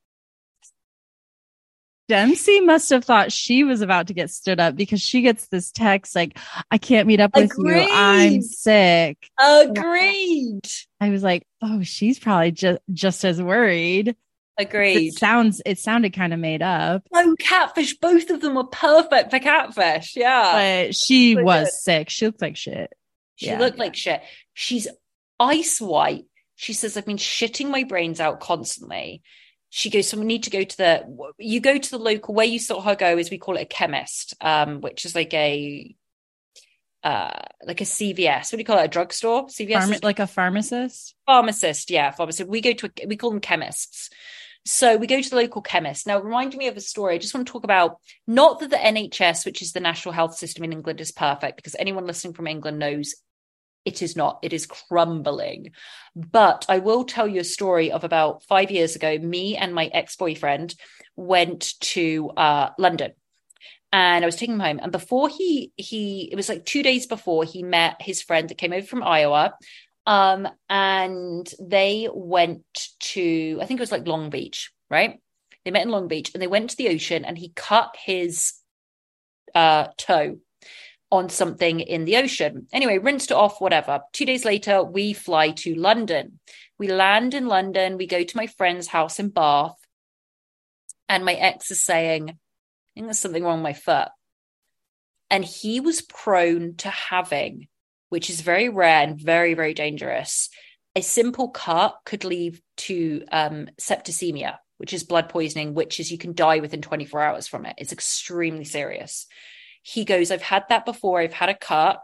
Dempsey 2.08 2.60
must 2.60 2.88
have 2.88 3.04
thought 3.04 3.32
she 3.32 3.64
was 3.64 3.82
about 3.82 4.06
to 4.06 4.14
get 4.14 4.30
stood 4.30 4.58
up 4.58 4.74
because 4.74 5.00
she 5.02 5.20
gets 5.20 5.46
this 5.48 5.70
text 5.70 6.16
like, 6.16 6.38
I 6.70 6.78
can't 6.78 7.06
meet 7.06 7.20
up 7.20 7.36
with 7.36 7.50
Agreed. 7.52 7.82
you. 7.82 7.88
I'm 7.92 8.40
sick. 8.40 9.28
Agreed. 9.38 10.62
I 11.02 11.10
was 11.10 11.22
like, 11.22 11.46
oh, 11.60 11.82
she's 11.82 12.18
probably 12.18 12.52
just 12.52 12.80
just 12.92 13.24
as 13.26 13.42
worried. 13.42 14.16
Agreed. 14.59 15.09
It 15.09 15.18
sounds 15.18 15.62
it 15.64 15.78
sounded 15.78 16.12
kind 16.12 16.32
of 16.35 16.40
made 16.40 16.62
up. 16.62 17.02
No, 17.12 17.36
catfish. 17.36 17.97
Both 17.98 18.28
of 18.30 18.40
them 18.40 18.55
were 18.56 18.64
perfect 18.64 19.30
for 19.30 19.39
catfish. 19.39 20.16
Yeah. 20.16 20.86
But 20.86 20.97
she 20.97 21.35
so 21.35 21.43
was 21.44 21.64
good. 21.68 21.72
sick. 21.72 22.10
She 22.10 22.26
looked 22.26 22.43
like 22.43 22.56
shit. 22.56 22.93
She 23.36 23.47
Yeah. 23.47 23.59
looked 23.59 23.78
like 23.78 23.94
shit. 23.94 24.20
She's 24.55 24.89
ice 25.39 25.80
white. 25.80 26.24
She 26.56 26.72
says, 26.72 26.97
I've 26.97 27.06
been 27.06 27.18
shitting 27.18 27.70
my 27.70 27.85
brains 27.85 28.18
out 28.18 28.40
constantly. 28.40 29.22
She 29.70 29.90
goes, 29.90 30.09
so 30.09 30.18
we 30.18 30.24
need 30.24 30.43
to 30.44 30.51
go 30.51 30.64
to 30.64 30.76
the, 30.76 31.32
you 31.39 31.60
go 31.60 31.78
to 31.78 31.90
the 31.90 31.98
local, 31.98 32.35
where 32.35 32.47
you 32.47 32.59
saw 32.59 32.80
her 32.80 32.97
go 32.97 33.16
is 33.16 33.30
we 33.30 33.39
call 33.39 33.56
it 33.59 33.62
a 33.62 33.66
chemist, 33.66 34.35
um, 34.40 34.80
which 34.80 35.05
is 35.05 35.14
like 35.14 35.32
a, 35.35 35.94
uh, 37.05 37.43
like 37.64 37.80
a 37.80 37.85
CVS. 37.85 38.47
What 38.51 38.56
do 38.56 38.59
you 38.59 38.64
call 38.64 38.78
it? 38.78 38.86
A 38.86 38.89
drugstore? 38.89 39.47
CVS? 39.47 39.74
Pharma- 39.74 40.02
like 40.05 40.18
a 40.18 40.26
pharmacist. 40.26 41.14
pharmacist. 41.26 41.90
Yeah, 41.90 42.10
pharmacist. 42.10 42.48
We 42.48 42.60
go 42.60 42.72
to, 42.72 42.90
a, 43.02 43.06
we 43.06 43.16
call 43.16 43.30
them 43.30 43.40
chemists. 43.40 44.10
So 44.64 44.97
we 44.97 45.06
go 45.06 45.20
to 45.20 45.30
the 45.30 45.36
local 45.36 45.62
chemist. 45.62 46.06
Now, 46.06 46.20
reminding 46.20 46.59
me 46.59 46.68
of 46.68 46.76
a 46.76 46.80
story. 46.80 47.14
I 47.14 47.18
just 47.18 47.35
want 47.35 47.47
to 47.47 47.52
talk 47.52 47.64
about 47.64 47.98
not 48.26 48.60
that 48.60 48.70
the 48.70 48.76
NHS, 48.76 49.47
which 49.47 49.62
is 49.62 49.72
the 49.72 49.80
national 49.80 50.12
health 50.12 50.36
system 50.36 50.64
in 50.64 50.72
England, 50.72 51.01
is 51.01 51.12
perfect, 51.12 51.56
because 51.56 51.76
anyone 51.78 52.06
listening 52.06 52.35
from 52.35 52.47
England 52.47 52.78
knows 52.78 53.14
it 53.85 54.02
is 54.02 54.16
not. 54.16 54.40
It 54.43 54.52
is 54.52 54.66
crumbling. 54.66 55.70
But 56.14 56.66
I 56.68 56.78
will 56.78 57.05
tell 57.05 57.26
you 57.26 57.40
a 57.40 57.44
story 57.44 57.90
of 57.90 58.05
about 58.05 58.43
five 58.44 58.70
years 58.70 58.97
ago. 58.97 59.16
Me 59.18 59.56
and 59.56 59.74
my 59.74 59.86
ex 59.86 60.16
boyfriend 60.16 60.74
went 61.16 61.72
to 61.80 62.30
uh, 62.36 62.70
London. 62.78 63.12
And 63.90 64.22
I 64.22 64.26
was 64.26 64.36
taking 64.36 64.56
him 64.56 64.60
home. 64.60 64.80
And 64.82 64.93
before 64.93 65.30
he 65.30 65.72
he 65.76 66.28
it 66.30 66.36
was 66.36 66.51
like 66.51 66.66
two 66.66 66.82
days 66.82 67.06
before 67.06 67.44
he 67.44 67.62
met 67.62 68.02
his 68.02 68.20
friend 68.20 68.48
that 68.51 68.59
came 68.59 68.74
over 68.74 68.86
from 68.86 69.02
Iowa. 69.02 69.55
Um, 70.09 70.48
and 70.70 71.47
they 71.60 72.09
went 72.10 72.64
to, 73.01 73.59
I 73.60 73.66
think 73.66 73.78
it 73.78 73.82
was 73.82 73.93
like 73.93 74.09
Long 74.09 74.30
Beach, 74.30 74.72
right? 74.89 75.20
They 75.66 75.70
met 75.70 75.82
in 75.82 75.90
Long 75.90 76.09
Beach 76.09 76.30
and 76.32 76.43
they 76.43 76.47
went 76.47 76.70
to 76.70 76.76
the 76.78 76.89
ocean 76.89 77.26
and 77.26 77.36
he 77.36 77.52
cut 77.55 77.94
his 78.02 78.55
uh, 79.55 79.89
toe 79.98 80.39
on 81.12 81.28
something 81.28 81.80
in 81.80 82.06
the 82.06 82.16
ocean. 82.16 82.68
Anyway, 82.72 82.97
rinsed 82.97 83.32
it 83.32 83.36
off, 83.36 83.60
whatever. 83.60 84.01
Two 84.14 84.24
days 84.24 84.47
later, 84.47 84.82
we 84.82 85.12
fly 85.12 85.51
to 85.51 85.74
London. 85.74 86.40
We 86.78 86.89
land 86.89 87.35
in 87.35 87.47
London. 87.47 87.98
We 87.98 88.06
go 88.06 88.24
to 88.24 88.36
my 88.36 88.47
friend's 88.47 88.86
house 88.86 89.18
in 89.18 89.28
Bath. 89.28 89.76
And 91.06 91.22
my 91.22 91.35
ex 91.35 91.70
is 91.70 91.85
saying, 91.85 92.30
I 92.30 92.35
think 92.94 93.06
there's 93.06 93.18
something 93.18 93.44
wrong 93.44 93.59
with 93.59 93.62
my 93.62 93.72
foot. 93.74 94.09
And 95.28 95.44
he 95.44 95.80
was 95.80 96.01
prone 96.01 96.76
to 96.76 96.89
having 96.89 97.68
which 98.09 98.30
is 98.30 98.40
very 98.40 98.68
rare 98.68 99.02
and 99.02 99.20
very, 99.20 99.55
very 99.55 99.74
dangerous. 99.74 100.48
A 100.94 101.02
simple 101.02 101.48
cut 101.48 101.97
could 102.05 102.24
lead 102.24 102.60
to 102.78 103.24
um, 103.30 103.68
septicemia, 103.80 104.56
which 104.78 104.93
is 104.93 105.05
blood 105.05 105.28
poisoning, 105.28 105.74
which 105.74 106.01
is 106.01 106.10
you 106.10 106.18
can 106.18 106.35
die 106.35 106.60
within 106.60 106.82
24 106.82 107.22
hours 107.22 107.47
from 107.47 107.66
it. 107.66 107.74
It's 107.78 107.93
extremely 107.93 108.64
serious. 108.64 109.26
He 109.82 110.05
goes, 110.05 110.30
I've 110.30 110.43
had 110.43 110.64
that 110.68 110.85
before. 110.85 111.20
I've 111.20 111.32
had 111.32 111.48
a 111.48 111.55
cut 111.55 112.01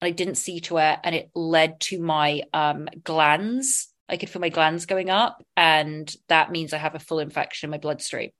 and 0.00 0.08
I 0.08 0.10
didn't 0.10 0.36
see 0.36 0.60
to 0.60 0.78
it. 0.78 0.98
And 1.02 1.14
it 1.14 1.30
led 1.34 1.80
to 1.80 2.00
my 2.00 2.42
um, 2.52 2.88
glands. 3.02 3.88
I 4.08 4.16
could 4.16 4.30
feel 4.30 4.40
my 4.40 4.48
glands 4.48 4.86
going 4.86 5.10
up. 5.10 5.42
And 5.56 6.14
that 6.28 6.50
means 6.52 6.72
I 6.72 6.78
have 6.78 6.94
a 6.94 7.00
full 7.00 7.18
infection 7.18 7.66
in 7.66 7.70
my 7.70 7.78
bloodstream. 7.78 8.30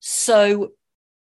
So 0.00 0.70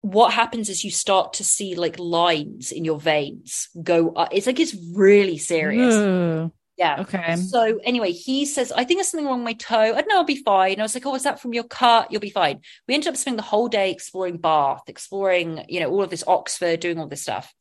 what 0.01 0.33
happens 0.33 0.69
is 0.69 0.83
you 0.83 0.91
start 0.91 1.33
to 1.33 1.43
see 1.43 1.75
like 1.75 1.99
lines 1.99 2.71
in 2.71 2.85
your 2.85 2.99
veins 2.99 3.69
go 3.81 4.11
up. 4.11 4.29
It's 4.31 4.47
like 4.47 4.59
it's 4.59 4.75
really 4.95 5.37
serious. 5.37 5.93
Ooh, 5.93 6.51
Yeah. 6.77 7.01
okay. 7.01 7.35
So 7.35 7.79
anyway, 7.83 8.11
he 8.11 8.45
says, 8.45 8.71
I 8.71 8.85
think 8.85 8.97
there's 8.99 9.09
something 9.09 9.27
wrong 9.27 9.39
with 9.39 9.45
my 9.45 9.53
toe. 9.53 9.77
I 9.77 9.91
don't 10.01 10.07
know, 10.07 10.17
I'll 10.17 10.23
be 10.23 10.41
fine. 10.43 10.79
I 10.79 10.83
was 10.83 10.95
like, 10.95 11.05
Oh, 11.05 11.15
is 11.15 11.23
that 11.23 11.41
from 11.41 11.53
your 11.53 11.65
cut? 11.65 12.11
You'll 12.11 12.21
be 12.21 12.29
fine. 12.29 12.61
We 12.87 12.93
ended 12.93 13.09
up 13.09 13.17
spending 13.17 13.37
the 13.37 13.43
whole 13.43 13.67
day 13.67 13.91
exploring 13.91 14.37
Bath, 14.37 14.83
exploring, 14.87 15.65
you 15.67 15.81
know, 15.81 15.89
all 15.89 16.03
of 16.03 16.09
this 16.09 16.23
Oxford, 16.25 16.79
doing 16.79 16.97
all 16.97 17.07
this 17.07 17.21
stuff. 17.23 17.53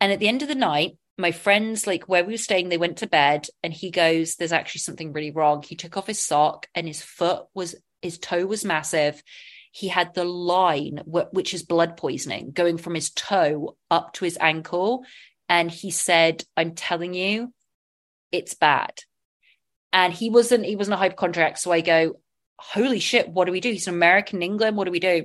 And 0.00 0.12
at 0.12 0.20
the 0.20 0.28
end 0.28 0.42
of 0.42 0.48
the 0.48 0.54
night, 0.54 0.96
my 1.18 1.32
friends, 1.32 1.86
like 1.86 2.08
where 2.08 2.24
we 2.24 2.34
were 2.34 2.38
staying, 2.38 2.68
they 2.68 2.78
went 2.78 2.98
to 2.98 3.06
bed 3.06 3.48
and 3.62 3.72
he 3.72 3.90
goes, 3.90 4.36
There's 4.36 4.52
actually 4.52 4.80
something 4.80 5.12
really 5.12 5.32
wrong. 5.32 5.62
He 5.62 5.74
took 5.74 5.96
off 5.96 6.06
his 6.06 6.20
sock 6.20 6.66
and 6.74 6.86
his 6.86 7.02
foot 7.02 7.46
was, 7.52 7.74
his 8.00 8.18
toe 8.18 8.46
was 8.46 8.64
massive. 8.64 9.22
He 9.72 9.88
had 9.88 10.12
the 10.14 10.24
line, 10.24 11.00
which 11.06 11.54
is 11.54 11.62
blood 11.62 11.96
poisoning, 11.96 12.52
going 12.52 12.76
from 12.76 12.94
his 12.94 13.10
toe 13.10 13.76
up 13.90 14.12
to 14.14 14.24
his 14.24 14.36
ankle. 14.38 15.04
And 15.48 15.70
he 15.70 15.90
said, 15.90 16.44
I'm 16.56 16.74
telling 16.74 17.14
you, 17.14 17.52
it's 18.30 18.54
bad. 18.54 19.00
And 19.92 20.12
he 20.12 20.28
wasn't, 20.28 20.66
he 20.66 20.76
wasn't 20.76 20.94
a 20.94 20.98
hypochondriac. 20.98 21.56
So 21.56 21.72
I 21.72 21.80
go, 21.80 22.20
Holy 22.58 23.00
shit, 23.00 23.28
what 23.28 23.46
do 23.46 23.52
we 23.52 23.60
do? 23.60 23.72
He's 23.72 23.88
an 23.88 23.94
American 23.94 24.38
in 24.38 24.42
England. 24.42 24.76
What 24.76 24.84
do 24.84 24.92
we 24.92 25.00
do? 25.00 25.24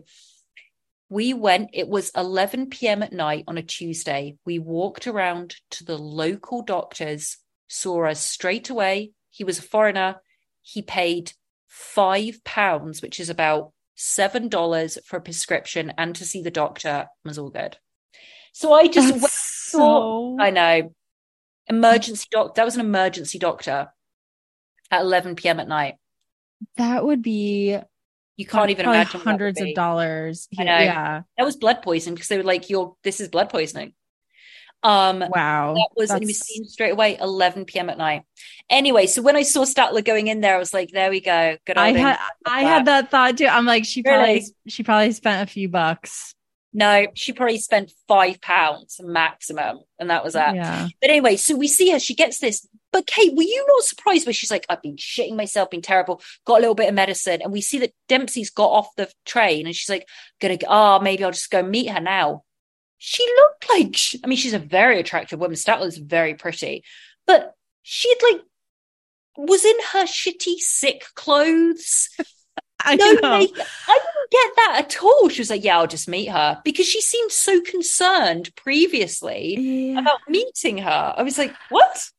We 1.10 1.34
went, 1.34 1.70
it 1.74 1.88
was 1.88 2.12
11 2.16 2.70
p.m. 2.70 3.04
at 3.04 3.14
night 3.14 3.44
on 3.48 3.58
a 3.58 3.64
Tuesday. 3.64 4.38
We 4.44 4.60
walked 4.60 5.08
around 5.08 5.56
to 5.72 5.84
the 5.84 5.98
local 5.98 6.64
doctors, 6.64 7.38
saw 7.68 8.08
us 8.08 8.24
straight 8.24 8.70
away. 8.70 9.12
He 9.30 9.44
was 9.44 9.60
a 9.60 9.62
foreigner. 9.62 10.16
He 10.64 10.82
paid 10.82 11.34
five 11.68 12.44
pounds, 12.44 13.02
which 13.02 13.20
is 13.20 13.30
about 13.30 13.72
seven 13.98 14.48
dollars 14.48 14.98
for 15.06 15.18
a 15.18 15.22
prescription 15.22 15.92
and 15.98 16.16
to 16.16 16.24
see 16.26 16.42
the 16.42 16.52
doctor 16.52 17.08
was 17.26 17.38
all 17.38 17.50
good. 17.50 17.78
So 18.54 18.72
I 18.72 18.88
just 18.88 19.12
went, 19.12 19.26
so 19.30 20.38
I 20.40 20.52
know 20.52 20.94
emergency 21.68 22.28
doc. 22.32 22.56
That 22.56 22.66
was 22.66 22.76
an 22.76 22.82
emergency 22.82 23.40
doctor 23.40 23.90
at 24.90 25.02
11 25.02 25.36
p.m. 25.36 25.60
at 25.60 25.68
night. 25.68 25.96
that 26.78 27.04
would 27.04 27.22
be 27.22 27.78
You 28.38 28.46
can't 28.46 28.70
even 28.70 28.86
imagine 28.86 28.98
what 28.98 29.12
that 29.12 29.14
would 29.18 29.24
hundreds 29.24 29.62
of 29.62 29.74
dollars. 29.76 30.48
Yeah. 30.52 31.22
That 31.38 31.44
was 31.44 31.58
blood 31.58 31.82
poisoning 31.82 32.16
because 32.16 32.30
they 32.30 32.38
were 32.38 32.44
like, 32.44 32.70
"You're 32.70 32.96
this 33.04 33.20
is 33.20 33.28
blood 33.30 33.50
poisoning." 33.50 33.94
Um, 34.84 35.24
Wow. 35.30 35.74
that 35.74 35.90
was 35.96 36.12
and 36.12 36.22
he 36.22 36.28
was 36.28 36.40
seen 36.40 36.66
straight 36.66 36.92
away 36.92 37.18
11 37.20 37.66
p.m. 37.66 37.90
at 37.90 37.98
night. 37.98 38.24
Anyway, 38.70 39.08
so 39.08 39.22
when 39.22 39.36
I 39.36 39.44
saw 39.44 39.64
Statler 39.64 40.04
going 40.04 40.28
in 40.28 40.42
there, 40.42 40.56
I 40.56 40.60
was 40.60 40.74
like, 40.74 40.92
"There 40.92 41.10
we 41.10 41.22
go." 41.22 41.58
Good. 41.66 41.78
I 41.78 41.94
had. 41.94 42.18
I 42.46 42.62
had 42.62 42.86
that 42.86 43.10
thought 43.10 43.38
too. 43.38 43.46
I'm 43.48 43.66
like, 43.66 43.86
she 43.86 44.04
probably 44.04 44.46
she 44.68 44.84
probably 44.84 45.12
spent 45.14 45.50
a 45.50 45.52
few 45.52 45.70
bucks. 45.70 46.34
No, 46.74 47.08
she 47.16 47.34
probably 47.34 47.58
spent 47.58 47.92
five 48.08 48.40
pounds 48.42 49.00
maximum, 49.02 49.80
and 50.00 50.10
that 50.10 50.24
was 50.24 50.34
that. 50.34 50.54
Yeah. 50.56 50.88
But 51.02 51.10
anyway, 51.10 51.38
so 51.38 51.56
we 51.56 51.68
see 51.68 51.92
her. 51.92 52.00
She 52.00 52.14
gets 52.14 52.40
this. 52.40 52.68
But 52.92 53.08
Kate, 53.08 53.36
were 53.36 53.44
you 53.44 53.66
not 53.68 53.84
surprised? 53.84 54.28
Where 54.28 54.34
she's 54.34 54.52
like, 54.52 54.66
"I've 54.70 54.82
been 54.82 54.98
shitting 54.98 55.36
myself, 55.36 55.70
been 55.70 55.82
terrible, 55.82 56.22
got 56.46 56.58
a 56.58 56.62
little 56.62 56.76
bit 56.76 56.90
of 56.90 56.94
medicine," 56.94 57.42
and 57.42 57.52
we 57.54 57.62
see 57.62 57.80
that 57.80 57.94
Dempsey's 58.10 58.50
got 58.50 58.70
off 58.70 58.96
the 58.96 59.10
train, 59.26 59.66
and 59.66 59.76
she's 59.76 59.90
like, 59.90 60.08
"Gonna, 60.42 60.58
oh, 60.68 61.00
maybe 61.00 61.24
I'll 61.24 61.32
just 61.32 61.50
go 61.50 61.64
meet 61.64 61.90
her 61.90 62.02
now." 62.02 62.44
She 62.98 63.24
looked 63.38 63.70
like, 63.70 63.96
she- 63.96 64.20
I 64.24 64.28
mean, 64.28 64.38
she's 64.38 64.54
a 64.54 64.60
very 64.60 65.00
attractive 65.00 65.40
woman. 65.40 65.56
Statler's 65.56 65.98
very 65.98 66.34
pretty, 66.34 66.84
but 67.26 67.54
she'd 67.84 68.18
like 68.24 68.42
was 69.38 69.64
in 69.66 69.76
her 69.94 70.06
shitty 70.06 70.56
sick 70.58 71.04
clothes. 71.14 72.10
I 72.84 72.96
no, 72.96 73.12
know. 73.14 73.34
I 73.36 73.40
didn't 73.40 74.32
get 74.32 74.56
that 74.56 74.76
at 74.86 75.04
all. 75.04 75.30
She 75.30 75.42
was 75.42 75.50
like, 75.50 75.64
"Yeah, 75.64 75.78
I'll 75.80 75.88
just 75.88 76.08
meet 76.08 76.28
her," 76.28 76.60
because 76.64 76.88
she 76.88 77.02
seemed 77.02 77.32
so 77.32 77.60
concerned 77.62 78.52
previously 78.56 79.56
Yeah. 79.58 80.00
about 80.00 80.20
meeting 80.28 80.78
her. 80.80 81.14
I 81.18 81.24
was 81.24 81.38
like, 81.38 81.54
"What?" 81.70 82.10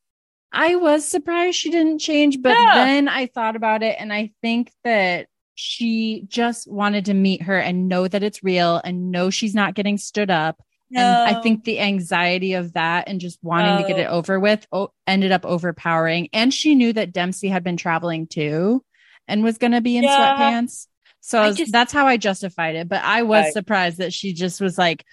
I 0.53 0.77
was 0.77 1.07
surprised 1.07 1.57
she 1.59 1.71
didn't 1.71 1.99
change, 2.01 2.41
but 2.43 2.57
Yeah. 2.59 2.75
then 2.75 3.09
I 3.09 3.27
thought 3.27 3.55
about 3.57 3.83
it 3.83 3.97
and 3.99 4.13
I 4.13 4.33
think 4.43 4.73
that 4.85 5.27
she 5.55 6.23
just 6.29 6.67
wanted 6.71 7.07
to 7.07 7.15
meet 7.15 7.43
her 7.43 7.59
and 7.59 7.89
know 7.89 8.09
that 8.09 8.23
it's 8.23 8.43
real 8.45 8.81
and 8.85 9.11
know 9.11 9.31
she's 9.31 9.55
not 9.55 9.75
getting 9.75 9.99
stood 9.99 10.31
up. 10.31 10.61
And 10.94 11.36
I 11.36 11.43
think 11.43 11.65
the 11.65 11.81
anxiety 11.81 12.55
of 12.55 12.73
that 12.73 13.09
and 13.09 13.20
just 13.20 13.39
wanting 13.43 13.82
to 13.82 13.89
get 13.89 13.98
it 13.98 14.06
oh. 14.09 14.16
over 14.19 14.40
with 14.40 14.66
o- 14.73 14.93
ended 15.06 15.32
up 15.32 15.44
overpowering. 15.44 16.28
And 16.32 16.52
she 16.52 16.74
knew 16.74 16.93
that 16.93 17.12
Dempsey 17.12 17.48
had 17.48 17.62
been 17.62 17.77
traveling 17.77 18.27
too 18.27 18.82
and 19.27 19.44
was 19.44 19.59
going 19.59 19.73
to 19.73 19.81
be 19.81 19.97
in 19.97 20.05
Yeah. 20.05 20.36
sweatpants. 20.36 20.86
So 21.20 21.43
was- 21.43 21.56
just- 21.56 21.73
that's 21.73 21.93
how 21.93 22.06
I 22.06 22.16
justified 22.16 22.77
it. 22.77 22.89
But 22.89 23.02
I 23.05 23.23
was 23.23 23.44
Right. 23.44 23.52
surprised 23.52 23.98
that 23.98 24.12
she 24.12 24.32
just 24.32 24.60
was 24.60 24.78
like, 24.78 25.05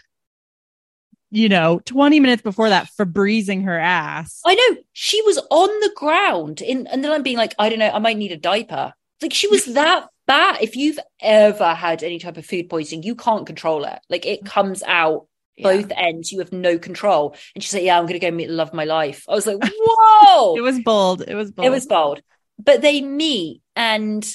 you 1.32 1.50
know, 1.50 1.82
20 1.84 2.22
minutes 2.22 2.42
before 2.42 2.70
that, 2.70 2.88
Febrezing 2.98 3.66
her 3.66 3.78
ass. 3.78 4.42
I 4.46 4.56
know 4.56 4.78
she 4.94 5.22
was 5.24 5.38
on 5.50 5.68
the 5.82 5.92
ground 5.96 6.62
in, 6.62 6.88
and 6.88 7.04
then 7.04 7.12
I'm 7.12 7.24
being 7.24 7.36
like, 7.36 7.54
I 7.60 7.68
don't 7.68 7.80
know, 7.80 7.90
I 7.90 8.00
might 8.00 8.18
need 8.18 8.32
a 8.32 8.38
diaper. 8.38 8.94
Like 9.22 9.34
she 9.34 9.48
was 9.48 9.66
that 9.74 10.08
bad. 10.28 10.62
If 10.62 10.78
you've 10.78 11.00
ever 11.22 11.74
had 11.74 12.04
any 12.04 12.20
type 12.20 12.38
of 12.38 12.46
food 12.46 12.70
poisoning, 12.70 13.04
you 13.04 13.16
can't 13.16 13.46
control 13.46 13.84
it. 13.84 14.00
Like 14.10 14.26
it 14.26 14.40
mm-hmm. 14.40 14.48
comes 14.48 14.84
out 14.84 15.28
both 15.64 15.92
ends. 15.96 16.32
You 16.32 16.40
have 16.40 16.52
no 16.54 16.78
control. 16.78 17.36
And 17.54 17.64
she's 17.64 17.74
like, 17.74 17.84
Yeah, 17.84 17.98
I'm 18.00 18.06
gonna 18.06 18.20
go 18.20 18.32
meet 18.32 18.48
the 18.48 18.54
love 18.54 18.70
of 18.70 18.74
my 18.74 18.86
life. 18.86 19.26
I 19.30 19.34
was 19.34 19.48
like, 19.48 19.58
Whoa. 19.80 20.56
It 20.58 20.62
was 20.62 20.80
bold. 20.80 21.22
It 21.22 21.36
was 21.36 21.52
bold. 21.52 21.66
It 21.66 21.70
was 21.70 21.86
bold. 21.86 22.22
But 22.58 22.82
they 22.82 23.02
meet 23.02 23.62
and 23.76 24.26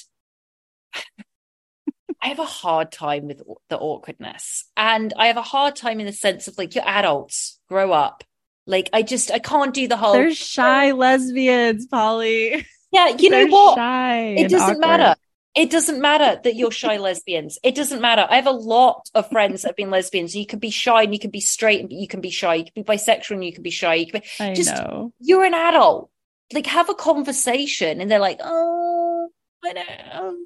I 2.23 2.29
have 2.29 2.39
a 2.39 2.45
hard 2.45 2.93
time 2.93 3.27
with 3.29 3.43
the 3.71 3.79
awkwardness. 3.79 4.65
And 4.77 5.13
I 5.17 5.29
have 5.29 5.39
a 5.39 5.43
hard 5.43 5.75
time 5.77 6.01
in 6.01 6.07
the 6.07 6.13
sense 6.13 6.49
of 6.49 6.59
like, 6.59 6.75
you're 6.75 6.87
adults, 6.87 7.59
grow 7.69 7.93
up. 7.93 8.25
Like, 8.67 8.91
I 8.93 9.03
just, 9.03 9.31
I 9.31 9.39
can't 9.39 9.73
do 9.73 9.89
the 9.89 9.97
whole. 9.97 10.13
They're 10.13 10.35
shy 10.35 10.93
lesbians, 10.93 11.87
Polly. 11.87 12.67
Yeah, 12.93 13.09
you 13.17 13.31
They're 13.31 13.47
know 13.49 13.53
what? 13.53 13.77
Shy 13.79 14.21
It 14.37 14.51
doesn't 14.51 14.61
awkward. 14.61 14.81
matter. 14.81 15.15
It 15.57 15.71
doesn't 15.71 16.01
matter 16.01 16.41
that 16.45 16.55
you're 16.55 16.71
shy 16.71 16.97
lesbians. 16.97 17.59
It 17.65 17.75
doesn't 17.75 18.01
matter. 18.01 18.27
I 18.29 18.37
have 18.37 18.47
a 18.47 18.53
lot 18.53 19.11
of 19.15 19.29
friends 19.31 19.63
that 19.63 19.71
have 19.71 19.77
been 19.77 19.91
lesbians. 19.91 20.37
You 20.37 20.47
can 20.47 20.61
be 20.61 20.71
shy 20.71 21.03
and 21.03 21.13
you 21.13 21.19
can 21.19 21.31
be 21.31 21.41
straight, 21.41 21.83
but 21.83 21.93
you 21.93 22.07
can 22.07 22.21
be 22.21 22.31
shy. 22.31 22.55
You 22.55 22.65
can 22.65 22.83
be 22.83 22.93
bisexual 22.93 23.33
and 23.33 23.45
you 23.45 23.53
can 23.53 23.63
be 23.65 23.71
shy. 23.71 23.95
You 23.95 24.07
can 24.07 24.21
be, 24.21 24.27
I 24.39 24.55
just 24.55 24.73
know. 24.73 25.13
you're 25.19 25.45
an 25.45 25.55
adult. 25.55 26.11
Like 26.53 26.67
have 26.67 26.89
a 26.89 26.95
conversation, 26.95 28.01
and 28.01 28.11
they're 28.11 28.19
like, 28.19 28.41
"Oh, 28.43 29.29
I 29.65 29.73
know, 29.73 30.37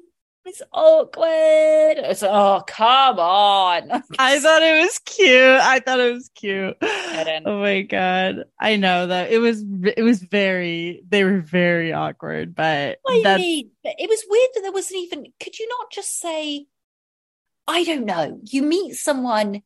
it's 0.45 0.61
awkward." 0.71 1.97
It's 1.97 2.21
like, 2.21 2.31
"Oh, 2.31 2.63
come 2.67 3.19
on." 3.19 3.91
I 4.19 4.39
thought 4.39 4.63
it 4.63 4.83
was 4.83 4.99
cute. 4.99 5.31
I 5.31 5.79
thought 5.79 5.99
it 5.99 6.13
was 6.13 6.29
cute. 6.35 6.77
Oh 6.81 7.59
my 7.61 7.81
god. 7.81 8.45
I 8.59 8.75
know 8.75 9.07
that 9.07 9.31
it 9.31 9.39
was 9.39 9.63
it 9.95 10.03
was 10.03 10.21
very 10.21 11.03
they 11.07 11.23
were 11.23 11.39
very 11.39 11.93
awkward, 11.93 12.55
but 12.55 12.99
I 13.07 13.37
mean, 13.37 13.71
but 13.83 13.95
it 13.97 14.09
was 14.09 14.23
weird 14.29 14.49
that 14.55 14.61
there 14.61 14.71
wasn't 14.71 15.01
even. 15.01 15.25
Could 15.39 15.57
you 15.59 15.67
not 15.67 15.91
just 15.91 16.19
say, 16.19 16.67
I 17.67 17.83
don't 17.83 18.05
know? 18.05 18.39
You 18.43 18.61
meet 18.63 18.95
someone, 18.95 19.61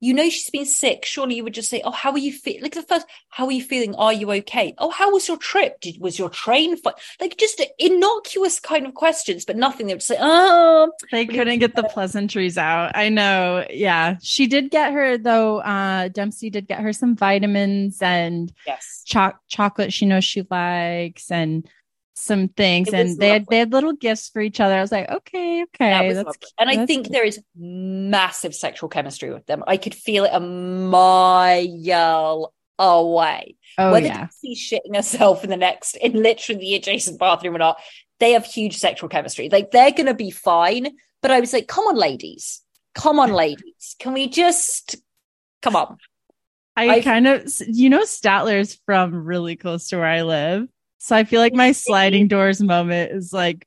you 0.00 0.14
know 0.14 0.28
she's 0.28 0.50
been 0.50 0.64
sick. 0.66 1.04
Surely 1.04 1.36
you 1.36 1.44
would 1.44 1.54
just 1.54 1.68
say, 1.68 1.80
"Oh, 1.84 1.90
how 1.90 2.12
are 2.12 2.18
you 2.18 2.32
feeling?" 2.32 2.62
Like 2.62 2.74
the 2.74 2.82
first, 2.82 3.06
"How 3.28 3.46
are 3.46 3.52
you 3.52 3.62
feeling? 3.62 3.94
Are 3.96 4.12
you 4.12 4.30
okay?" 4.32 4.74
"Oh, 4.78 4.90
how 4.90 5.12
was 5.12 5.28
your 5.28 5.36
trip? 5.36 5.80
Did 5.80 6.00
was 6.00 6.18
your 6.18 6.30
train?" 6.30 6.76
Fi-? 6.76 6.94
Like 7.20 7.36
just 7.36 7.62
innocuous 7.78 8.60
kind 8.60 8.86
of 8.86 8.94
questions, 8.94 9.44
but 9.44 9.56
nothing. 9.56 9.86
They 9.86 9.94
would 9.94 10.02
say, 10.02 10.16
"Oh, 10.18 10.92
they 11.10 11.26
couldn't 11.26 11.58
get 11.58 11.74
the 11.74 11.82
pleasantries 11.84 12.58
out. 12.58 12.92
I 12.94 13.08
know. 13.08 13.64
Yeah. 13.70 14.16
She 14.22 14.46
did 14.46 14.70
get 14.70 14.92
her 14.92 15.18
though, 15.18 15.58
uh 15.58 16.08
Dempsey 16.08 16.50
did 16.50 16.68
get 16.68 16.80
her 16.80 16.92
some 16.92 17.16
vitamins 17.16 18.00
and 18.02 18.52
yes." 18.66 19.02
choc- 19.04 19.40
chocolate 19.48 19.92
she 19.92 20.06
knows 20.06 20.24
she 20.24 20.46
likes 20.50 21.30
and 21.30 21.68
some 22.18 22.48
things 22.48 22.92
and 22.92 23.16
they 23.18 23.30
had 23.30 23.46
they 23.48 23.58
had 23.58 23.72
little 23.72 23.92
gifts 23.92 24.28
for 24.28 24.40
each 24.40 24.60
other. 24.60 24.74
I 24.74 24.80
was 24.80 24.92
like, 24.92 25.08
okay, 25.08 25.62
okay. 25.64 26.14
lovely. 26.14 26.32
and 26.58 26.68
I 26.68 26.76
that's 26.76 26.86
think 26.86 27.08
there 27.08 27.24
is 27.24 27.40
massive 27.56 28.54
sexual 28.54 28.88
chemistry 28.88 29.32
with 29.32 29.46
them. 29.46 29.62
I 29.66 29.76
could 29.76 29.94
feel 29.94 30.24
it 30.24 30.30
a 30.32 30.40
mile 30.40 32.52
away. 32.78 33.56
oh 33.78 33.92
Whether 33.92 34.06
yeah. 34.06 34.28
she's 34.40 34.58
shitting 34.58 34.94
herself 34.94 35.44
in 35.44 35.50
the 35.50 35.56
next, 35.56 35.96
in 35.96 36.22
literally 36.22 36.60
the 36.60 36.74
adjacent 36.74 37.18
bathroom 37.18 37.54
or 37.54 37.58
not, 37.58 37.80
they 38.20 38.32
have 38.32 38.44
huge 38.44 38.76
sexual 38.76 39.08
chemistry. 39.08 39.48
Like 39.50 39.70
they're 39.70 39.92
going 39.92 40.06
to 40.06 40.14
be 40.14 40.30
fine. 40.30 40.88
But 41.20 41.30
I 41.30 41.40
was 41.40 41.52
like, 41.52 41.66
come 41.66 41.84
on, 41.86 41.96
ladies. 41.96 42.62
Come 42.94 43.18
on, 43.18 43.32
ladies. 43.32 43.96
Can 43.98 44.12
we 44.12 44.28
just 44.28 44.96
come 45.62 45.76
on? 45.76 45.98
I 46.76 46.88
I've- 46.88 47.02
kind 47.02 47.26
of, 47.26 47.50
you 47.66 47.90
know, 47.90 48.02
Statler's 48.02 48.78
from 48.86 49.24
really 49.24 49.56
close 49.56 49.88
to 49.88 49.96
where 49.96 50.06
I 50.06 50.22
live. 50.22 50.68
So 51.08 51.16
I 51.16 51.24
feel 51.24 51.40
like 51.40 51.54
my 51.54 51.72
sliding 51.72 52.28
doors 52.28 52.60
moment 52.60 53.12
is 53.12 53.32
like 53.32 53.66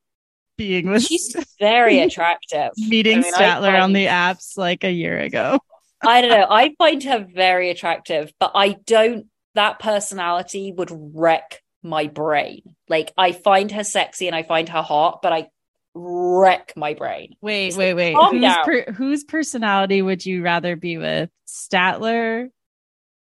being 0.59 0.91
with 0.91 1.01
She's 1.01 1.35
very 1.59 1.97
attractive. 2.03 2.69
meeting 2.77 3.17
I 3.17 3.21
mean, 3.21 3.33
Statler 3.33 3.81
on 3.81 3.93
the 3.93 4.05
apps 4.05 4.59
like 4.59 4.83
a 4.83 4.91
year 4.91 5.17
ago. 5.17 5.57
I 6.03 6.21
don't 6.21 6.29
know. 6.29 6.45
I 6.51 6.75
find 6.77 7.01
her 7.03 7.25
very 7.33 7.71
attractive, 7.71 8.31
but 8.39 8.51
I 8.53 8.73
don't, 8.85 9.25
that 9.55 9.79
personality 9.79 10.71
would 10.71 10.91
wreck 10.91 11.63
my 11.81 12.05
brain. 12.05 12.61
Like, 12.87 13.11
I 13.17 13.31
find 13.31 13.71
her 13.71 13.83
sexy 13.83 14.27
and 14.27 14.35
I 14.35 14.43
find 14.43 14.69
her 14.69 14.83
hot, 14.83 15.23
but 15.23 15.33
I 15.33 15.47
wreck 15.95 16.73
my 16.75 16.93
brain. 16.93 17.37
Wait, 17.41 17.69
Just 17.69 17.79
wait, 17.79 17.95
wait. 17.95 18.13
Whose, 18.13 18.55
per- 18.63 18.91
whose 18.93 19.23
personality 19.23 20.03
would 20.03 20.23
you 20.23 20.43
rather 20.43 20.75
be 20.75 20.99
with? 20.99 21.31
Statler 21.47 22.51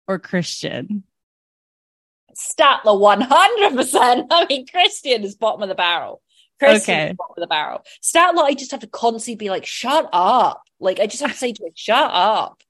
or 0.06 0.18
Christian? 0.18 1.04
Statler 2.40 2.96
100%. 3.20 4.26
I 4.30 4.46
mean, 4.48 4.66
Christian 4.66 5.22
is 5.24 5.34
bottom 5.34 5.62
of 5.62 5.68
the 5.68 5.74
barrel. 5.74 6.22
Christian 6.58 6.94
Okay. 6.94 7.10
is 7.10 7.16
bottom 7.16 7.34
of 7.36 7.40
the 7.40 7.46
barrel. 7.46 7.84
Statler, 8.02 8.42
I 8.44 8.54
just 8.54 8.70
have 8.70 8.80
to 8.80 8.86
constantly 8.86 9.36
be 9.36 9.50
like, 9.50 9.66
shut 9.66 10.08
up. 10.12 10.62
Like, 10.78 11.00
I 11.00 11.06
just 11.06 11.22
have 11.22 11.32
to 11.32 11.36
say 11.38 11.52
to 11.52 11.64
her, 11.64 11.70
shut 11.74 12.10
up. 12.12 12.62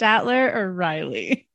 Statler 0.00 0.54
or 0.54 0.72
Riley? 0.72 1.48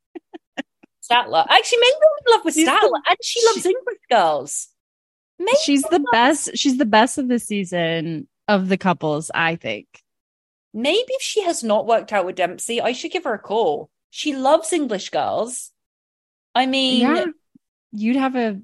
Statler. 1.03 1.45
Actually, 1.49 1.79
maybe 1.79 1.95
I'm 1.95 2.25
in 2.27 2.33
love 2.33 2.45
with 2.45 2.53
She's 2.53 2.65
the- 2.65 2.71
Statler. 2.71 3.01
and 3.09 3.17
she 3.21 3.45
loves 3.45 3.61
she- 3.63 3.69
English 3.69 3.99
girls. 4.09 4.67
Maybe 5.39 5.57
She's 5.63 5.81
the 5.83 6.05
best. 6.11 6.55
She's 6.57 6.77
the 6.77 6.85
best 6.85 7.17
of 7.17 7.27
the 7.27 7.39
season 7.39 8.27
of 8.47 8.69
the 8.69 8.77
couples, 8.77 9.31
I 9.33 9.55
think. 9.55 9.87
Maybe 10.73 10.99
if 11.09 11.21
she 11.21 11.41
has 11.43 11.63
not 11.63 11.87
worked 11.87 12.13
out 12.13 12.25
with 12.25 12.35
Dempsey, 12.35 12.79
I 12.79 12.91
should 12.91 13.11
give 13.11 13.23
her 13.23 13.33
a 13.33 13.39
call. 13.39 13.89
She 14.11 14.35
loves 14.35 14.71
English 14.71 15.09
girls. 15.09 15.71
I 16.53 16.65
mean, 16.67 17.01
Yeah. 17.01 17.25
You'd 17.91 18.15
have 18.15 18.35
a 18.35 18.59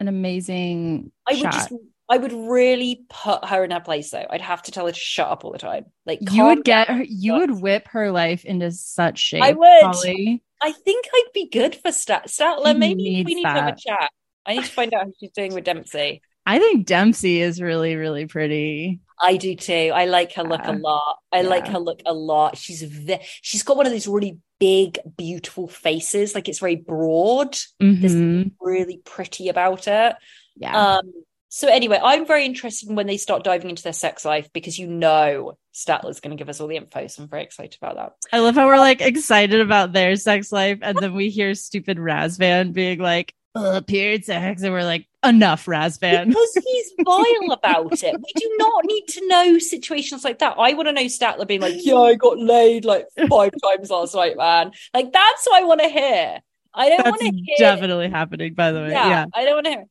an 0.00 0.08
amazing 0.08 1.12
I 1.28 1.34
would 1.34 1.40
shot. 1.40 1.52
just, 1.52 1.72
I 2.08 2.18
would 2.18 2.32
really 2.32 3.06
put 3.08 3.44
her 3.46 3.64
in 3.64 3.70
her 3.70 3.80
place 3.80 4.10
though. 4.10 4.26
I'd 4.28 4.40
have 4.40 4.62
to 4.64 4.72
tell 4.72 4.86
her 4.86 4.92
to 4.92 4.98
shut 4.98 5.28
up 5.28 5.44
all 5.44 5.52
the 5.52 5.58
time. 5.58 5.86
Like, 6.04 6.18
you 6.30 6.44
would 6.44 6.64
get 6.64 6.88
her, 6.88 7.02
you 7.02 7.34
would 7.34 7.50
whip 7.50 7.88
her 7.92 8.10
life 8.10 8.44
into 8.44 8.70
such 8.72 9.18
shape. 9.18 9.42
I 9.42 9.52
would. 9.52 10.36
I 10.64 10.72
think 10.72 11.06
I'd 11.12 11.32
be 11.32 11.48
good 11.48 11.74
for 11.76 11.90
Stat 11.90 12.26
Statler. 12.26 12.76
Maybe 12.76 13.24
we 13.26 13.34
need 13.34 13.42
to 13.42 13.48
have 13.48 13.74
a 13.74 13.76
chat. 13.76 14.10
I 14.44 14.54
need 14.54 14.64
to 14.64 14.70
find 14.70 14.92
out 14.92 15.04
how 15.04 15.12
she's 15.18 15.30
doing 15.30 15.54
with 15.54 15.64
Dempsey. 15.64 16.22
I 16.46 16.58
think 16.58 16.86
Dempsey 16.86 17.40
is 17.40 17.62
really, 17.62 17.94
really 17.96 18.26
pretty. 18.26 19.00
I 19.22 19.36
do 19.36 19.54
too. 19.54 19.92
I 19.94 20.06
like 20.06 20.32
her 20.34 20.42
look 20.42 20.62
a 20.64 20.72
lot. 20.72 21.18
I 21.30 21.42
like 21.42 21.68
her 21.68 21.78
look 21.78 22.02
a 22.04 22.12
lot. 22.12 22.58
She's 22.58 22.82
ve- 22.82 23.20
she's 23.40 23.62
got 23.62 23.76
one 23.76 23.86
of 23.86 23.92
those 23.92 24.08
really 24.08 24.38
big, 24.58 24.98
beautiful 25.16 25.68
faces. 25.68 26.34
Like 26.34 26.48
it's 26.48 26.58
very 26.58 26.76
broad. 26.76 27.56
There's 27.78 28.14
Mhm. 28.16 28.52
really 28.60 29.00
pretty 29.04 29.48
about 29.48 29.86
it. 29.86 30.16
Yeah. 30.56 30.96
Um, 30.96 31.12
so 31.48 31.68
anyway, 31.68 32.00
I'm 32.02 32.26
very 32.26 32.44
interested 32.46 32.88
in 32.88 32.96
when 32.96 33.06
they 33.06 33.16
start 33.16 33.44
diving 33.44 33.70
into 33.70 33.82
their 33.82 33.92
sex 33.92 34.24
life 34.24 34.50
because 34.52 34.78
you 34.78 34.86
know 34.88 35.56
Statler's 35.74 36.20
going 36.20 36.36
to 36.36 36.40
give 36.40 36.48
us 36.48 36.60
all 36.60 36.66
the 36.68 36.76
info. 36.76 37.06
So 37.06 37.22
I'm 37.22 37.28
very 37.28 37.42
excited 37.44 37.76
about 37.80 37.96
that. 37.96 38.12
I 38.32 38.40
love 38.40 38.54
how 38.54 38.66
we're 38.66 38.78
like 38.78 39.00
excited 39.00 39.60
about 39.60 39.92
their 39.92 40.16
sex 40.16 40.50
life, 40.50 40.78
and 40.82 40.98
then 40.98 41.14
we 41.14 41.28
hear 41.30 41.54
stupid 41.54 41.98
Razvan 41.98 42.72
being 42.72 42.98
like, 42.98 43.34
"Uh, 43.54 43.80
period 43.82 44.24
sex," 44.24 44.62
and 44.62 44.72
we're 44.72 44.82
like, 44.84 45.06
"Enough, 45.24 45.66
Razvan." 45.66 46.28
Because 46.28 46.58
he's 46.66 46.92
vile 47.04 47.52
about 47.52 48.02
it. 48.02 48.14
We 48.20 48.32
do 48.36 48.54
not 48.58 48.84
need 48.84 49.06
to 49.08 49.28
know 49.28 49.58
situations 49.58 50.24
like 50.24 50.38
that. 50.40 50.56
I 50.58 50.74
want 50.74 50.88
to 50.88 50.92
know 50.92 51.02
Statler 51.04 51.46
being 51.46 51.60
like, 51.60 51.74
"Yeah, 51.78 51.96
I 51.98 52.14
got 52.14 52.38
laid 52.38 52.84
like 52.84 53.06
five 53.28 53.52
times 53.62 53.90
last 53.90 54.14
night, 54.14 54.36
man." 54.36 54.72
Like 54.94 55.12
that's 55.12 55.46
what 55.46 55.62
I 55.62 55.66
want 55.66 55.80
to 55.80 55.88
hear. 55.88 56.40
I 56.74 56.88
don't 56.88 57.04
want 57.06 57.20
to 57.20 57.26
hear. 57.30 57.56
definitely 57.58 58.08
happening, 58.08 58.54
by 58.54 58.72
the 58.72 58.80
way. 58.80 58.90
yeah, 58.90 59.08
Yeah. 59.08 59.24
I 59.34 59.44
don't 59.44 59.54
want 59.56 59.66
to 59.66 59.70
hear. 59.72 59.84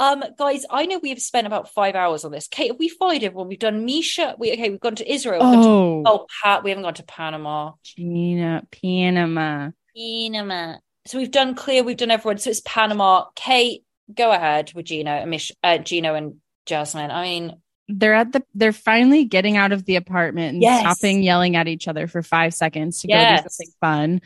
Um, 0.00 0.24
guys, 0.36 0.66
I 0.68 0.86
know 0.86 0.98
we 0.98 1.10
have 1.10 1.20
spent 1.20 1.46
about 1.46 1.70
five 1.72 1.94
hours 1.94 2.24
on 2.24 2.32
this. 2.32 2.48
Kate, 2.48 2.66
have 2.72 2.78
we 2.80 2.88
followed 2.88 3.22
everyone? 3.22 3.46
We've 3.46 3.58
done 3.60 3.84
Misha. 3.84 4.34
We 4.38 4.52
okay. 4.52 4.68
We've 4.68 4.80
gone 4.80 4.96
to 4.96 5.08
Israel. 5.12 5.48
We've 5.48 5.62
to- 5.62 5.68
Oh, 5.68 6.02
oh, 6.04 6.26
Pat. 6.42 6.64
We 6.64 6.70
haven't 6.70 6.82
gone 6.82 6.94
to 6.94 7.04
Panama. 7.04 7.72
Gina, 7.84 8.64
Panama. 8.72 9.70
Panama. 9.96 10.76
So 11.06 11.18
we've 11.18 11.30
done 11.30 11.54
clear, 11.54 11.84
we've 11.84 11.96
done 11.96 12.10
everyone. 12.10 12.38
So 12.38 12.50
it's 12.50 12.62
Panama. 12.64 13.26
Kate, 13.36 13.84
go 14.12 14.32
ahead 14.32 14.72
with 14.74 14.86
Gino 14.86 15.10
and 15.10 15.30
Mish, 15.30 15.52
uh, 15.62 15.78
Gino 15.78 16.14
and 16.14 16.36
Jasmine. 16.66 17.10
I 17.10 17.22
mean, 17.22 17.56
They're 17.88 18.14
at 18.14 18.32
the. 18.32 18.42
They're 18.54 18.72
finally 18.72 19.24
getting 19.24 19.56
out 19.56 19.72
of 19.72 19.84
the 19.84 19.96
apartment 19.96 20.54
and 20.54 20.62
Yes. 20.62 20.80
stopping 20.80 21.22
yelling 21.22 21.54
at 21.56 21.68
each 21.68 21.86
other 21.88 22.06
for 22.06 22.22
five 22.22 22.54
seconds 22.54 23.00
to 23.02 23.08
go 23.08 23.14
do 23.18 23.36
something 23.42 23.72
fun. 23.80 24.20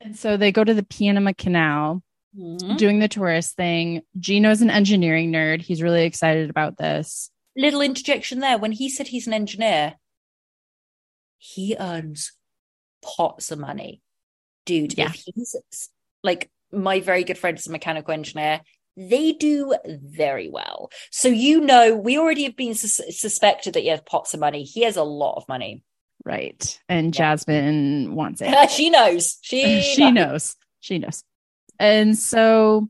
And 0.00 0.16
so 0.16 0.36
they 0.36 0.52
go 0.52 0.62
to 0.64 0.74
the 0.74 0.82
Panama 0.82 1.32
Canal. 1.36 2.02
mhm. 2.36 2.78
doing 2.78 2.98
the 2.98 3.08
tourist 3.08 3.56
thing. 3.56 4.00
Gino's 4.18 4.62
an 4.62 4.70
engineering 4.70 5.30
nerd. 5.32 5.60
He's 5.60 5.82
really 5.82 6.04
excited 6.04 6.48
about 6.50 6.78
this. 6.78 7.30
little 7.54 7.82
interjection 7.82 8.38
there. 8.40 8.56
When 8.56 8.72
he 8.72 8.88
said 8.88 9.08
he's 9.08 9.26
an 9.26 9.34
engineer, 9.34 9.96
he 11.36 11.76
earns 11.78 12.32
pots 13.02 13.50
of 13.50 13.58
money. 13.58 14.00
Dude, 14.64 14.96
Yeah. 14.96 15.10
if 15.10 15.22
he's 15.34 15.54
like 16.22 16.50
my 16.72 17.00
very 17.00 17.24
good 17.24 17.38
friend 17.38 17.58
is 17.58 17.66
a 17.66 17.72
mechanical 17.72 18.12
engineer, 18.12 18.60
they 18.96 19.32
do 19.32 19.74
very 19.84 20.48
well. 20.50 20.90
So 21.10 21.28
you 21.28 21.60
know, 21.60 21.96
we 21.96 22.18
already 22.18 22.44
have 22.44 22.56
been 22.56 22.74
sus- 22.74 23.18
suspected 23.18 23.74
that 23.74 23.80
he 23.80 23.88
has 23.88 24.00
pots 24.02 24.34
of 24.34 24.40
money. 24.40 24.64
He 24.64 24.82
has 24.82 24.96
a 24.96 25.02
lot 25.02 25.36
of 25.36 25.48
money. 25.48 25.82
Right. 26.24 26.78
And 26.88 27.12
Jasmine 27.12 28.14
wants 28.14 28.40
it. 28.42 28.70
she 28.70 28.90
knows. 28.90 29.38
She, 29.42 29.80
she 29.96 30.10
knows. 30.10 30.56
She 30.80 30.98
knows. 30.98 31.24
And 31.78 32.16
so 32.16 32.88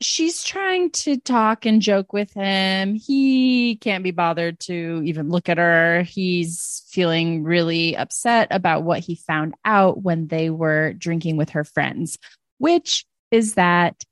she's 0.00 0.42
trying 0.42 0.90
to 0.90 1.18
talk 1.18 1.66
and 1.66 1.82
joke 1.82 2.12
with 2.12 2.32
him. 2.32 2.94
He 2.94 3.76
can't 3.76 4.04
be 4.04 4.10
bothered 4.10 4.58
to 4.60 5.02
even 5.04 5.28
look 5.28 5.48
at 5.48 5.58
her. 5.58 6.02
He's 6.02 6.84
feeling 6.90 7.44
really 7.44 7.96
upset 7.96 8.48
about 8.50 8.82
what 8.82 9.00
he 9.00 9.14
found 9.14 9.54
out 9.64 10.02
when 10.02 10.26
they 10.26 10.50
were 10.50 10.94
drinking 10.94 11.36
with 11.36 11.50
her 11.50 11.64
friends, 11.64 12.18
which 12.60 13.04
is 13.30 13.54
that 13.54 14.04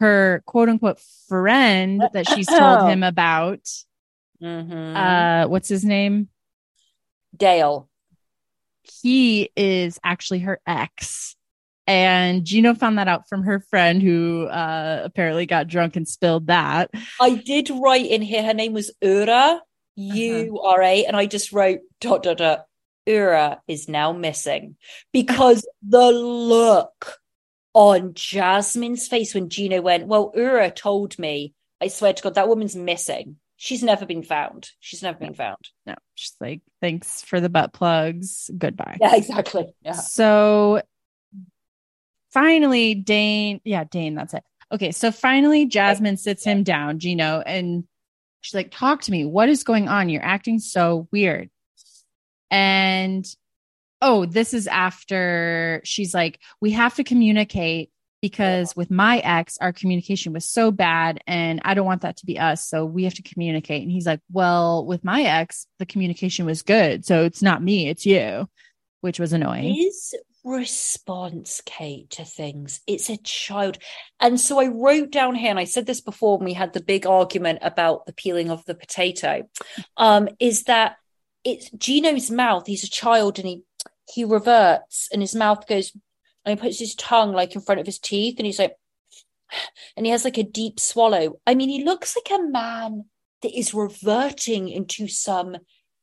her 0.00 0.42
quote 0.46 0.68
unquote 0.68 1.00
friend 1.28 2.02
that 2.12 2.26
she's 2.32 2.46
told 2.46 2.88
him 2.88 3.02
about 3.02 3.60
Mhm. 4.40 4.94
Uh, 4.96 5.48
what's 5.48 5.68
his 5.68 5.84
name? 5.84 6.28
Dale. 7.36 7.88
He 9.02 9.50
is 9.56 9.98
actually 10.04 10.38
her 10.40 10.60
ex. 10.66 11.34
And 11.88 12.44
Gino 12.44 12.74
found 12.74 12.98
that 12.98 13.08
out 13.08 13.28
from 13.28 13.42
her 13.42 13.58
friend 13.58 14.00
who 14.02 14.44
uh, 14.46 15.00
apparently 15.04 15.46
got 15.46 15.66
drunk 15.66 15.96
and 15.96 16.06
spilled 16.06 16.46
that. 16.48 16.90
I 17.20 17.34
did 17.34 17.68
write 17.70 18.06
in 18.06 18.22
here 18.22 18.44
her 18.44 18.54
name 18.54 18.74
was 18.74 18.92
Ura, 19.02 19.60
Uh-huh. 19.60 19.60
U 19.96 20.60
R 20.62 20.82
A, 20.82 21.04
and 21.06 21.16
I 21.16 21.26
just 21.26 21.52
wrote 21.52 21.80
dot 22.00 22.22
dot 22.22 22.36
dot. 22.38 22.66
Ura 23.06 23.60
is 23.66 23.88
now 23.88 24.12
missing 24.12 24.76
because 25.12 25.66
the 25.82 26.12
look 26.12 27.18
on 27.74 28.14
Jasmine's 28.14 29.08
face 29.08 29.34
when 29.34 29.48
Gino 29.48 29.80
went, 29.80 30.06
Well, 30.06 30.32
Ura 30.34 30.70
told 30.70 31.18
me, 31.18 31.54
I 31.80 31.88
swear 31.88 32.12
to 32.12 32.22
God, 32.22 32.34
that 32.34 32.48
woman's 32.48 32.76
missing. 32.76 33.36
She's 33.56 33.82
never 33.82 34.06
been 34.06 34.22
found. 34.22 34.70
She's 34.78 35.02
never 35.02 35.18
been 35.18 35.34
found. 35.34 35.58
No, 35.84 35.96
she's 36.14 36.34
like, 36.40 36.60
thanks 36.80 37.22
for 37.22 37.40
the 37.40 37.48
butt 37.48 37.72
plugs. 37.72 38.50
Goodbye. 38.56 38.98
Yeah, 39.00 39.16
exactly. 39.16 39.66
Yeah. 39.82 39.92
So 39.92 40.80
finally, 42.32 42.94
Dane, 42.94 43.60
yeah, 43.64 43.82
Dane, 43.82 44.14
that's 44.14 44.34
it. 44.34 44.44
Okay, 44.70 44.92
so 44.92 45.10
finally, 45.10 45.66
Jasmine 45.66 46.18
sits 46.18 46.44
him 46.44 46.62
down, 46.62 47.00
Gino, 47.00 47.42
and 47.44 47.84
she's 48.42 48.54
like, 48.54 48.70
Talk 48.70 49.02
to 49.02 49.10
me. 49.10 49.24
What 49.24 49.48
is 49.48 49.64
going 49.64 49.88
on? 49.88 50.08
You're 50.08 50.22
acting 50.22 50.60
so 50.60 51.08
weird. 51.10 51.50
And 52.50 53.26
oh, 54.00 54.26
this 54.26 54.54
is 54.54 54.66
after 54.66 55.80
she's 55.84 56.14
like, 56.14 56.40
We 56.60 56.72
have 56.72 56.94
to 56.96 57.04
communicate 57.04 57.90
because 58.20 58.74
with 58.74 58.90
my 58.90 59.18
ex, 59.18 59.58
our 59.60 59.72
communication 59.72 60.32
was 60.32 60.44
so 60.44 60.70
bad, 60.70 61.22
and 61.26 61.60
I 61.64 61.74
don't 61.74 61.86
want 61.86 62.02
that 62.02 62.16
to 62.18 62.26
be 62.26 62.38
us. 62.38 62.66
So 62.66 62.84
we 62.84 63.04
have 63.04 63.14
to 63.14 63.22
communicate. 63.22 63.82
And 63.82 63.90
he's 63.90 64.06
like, 64.06 64.20
Well, 64.30 64.84
with 64.84 65.04
my 65.04 65.22
ex, 65.22 65.66
the 65.78 65.86
communication 65.86 66.46
was 66.46 66.62
good. 66.62 67.04
So 67.04 67.24
it's 67.24 67.42
not 67.42 67.62
me, 67.62 67.88
it's 67.88 68.06
you, 68.06 68.48
which 69.00 69.20
was 69.20 69.32
annoying. 69.32 69.74
His 69.74 70.14
response, 70.44 71.60
Kate, 71.66 72.08
to 72.10 72.24
things, 72.24 72.80
it's 72.86 73.10
a 73.10 73.16
child. 73.18 73.78
And 74.18 74.40
so 74.40 74.58
I 74.58 74.68
wrote 74.68 75.10
down 75.10 75.34
here, 75.34 75.50
and 75.50 75.58
I 75.58 75.64
said 75.64 75.86
this 75.86 76.00
before 76.00 76.38
when 76.38 76.46
we 76.46 76.54
had 76.54 76.72
the 76.72 76.82
big 76.82 77.06
argument 77.06 77.60
about 77.62 78.06
the 78.06 78.12
peeling 78.12 78.50
of 78.50 78.64
the 78.64 78.74
potato, 78.74 79.48
um, 79.96 80.28
is 80.40 80.64
that 80.64 80.96
it's 81.44 81.70
Gino's 81.70 82.30
mouth. 82.30 82.66
He's 82.66 82.84
a 82.84 82.90
child 82.90 83.38
and 83.38 83.48
he 83.48 83.62
he 84.12 84.24
reverts 84.24 85.08
and 85.12 85.22
his 85.22 85.34
mouth 85.34 85.66
goes 85.66 85.92
and 86.44 86.58
he 86.58 86.62
puts 86.62 86.78
his 86.78 86.94
tongue 86.94 87.32
like 87.32 87.54
in 87.54 87.60
front 87.60 87.80
of 87.80 87.86
his 87.86 87.98
teeth 87.98 88.36
and 88.38 88.46
he's 88.46 88.58
like 88.58 88.76
and 89.96 90.06
he 90.06 90.12
has 90.12 90.24
like 90.24 90.38
a 90.38 90.42
deep 90.42 90.80
swallow. 90.80 91.40
I 91.46 91.54
mean, 91.54 91.68
he 91.68 91.84
looks 91.84 92.16
like 92.16 92.38
a 92.38 92.42
man 92.42 93.06
that 93.42 93.56
is 93.56 93.74
reverting 93.74 94.68
into 94.68 95.08
some 95.08 95.56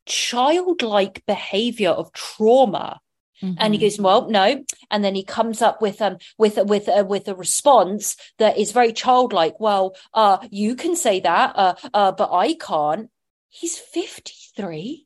childlike 0.06 1.24
behavior 1.26 1.90
of 1.90 2.12
trauma. 2.14 3.00
And 3.60 3.74
he 3.74 3.80
goes 3.80 4.00
well 4.00 4.30
no. 4.30 4.64
And 4.90 5.04
then 5.04 5.14
he 5.14 5.24
comes 5.24 5.62
up 5.62 5.82
with 5.82 6.02
um 6.02 6.18
with 6.38 6.58
with 6.58 6.88
uh, 6.88 7.06
with 7.08 7.28
a 7.28 7.36
response 7.36 8.16
that 8.38 8.58
is 8.58 8.72
very 8.72 8.94
childlike. 8.94 9.60
Well 9.60 9.96
uh 10.14 10.38
you 10.52 10.76
can 10.76 10.96
say 10.96 11.20
that 11.20 11.54
uh 11.56 11.76
uh 11.94 12.12
but 12.14 12.30
i 12.32 12.54
can't. 12.54 13.10
He's 13.50 13.78
53 13.78 15.06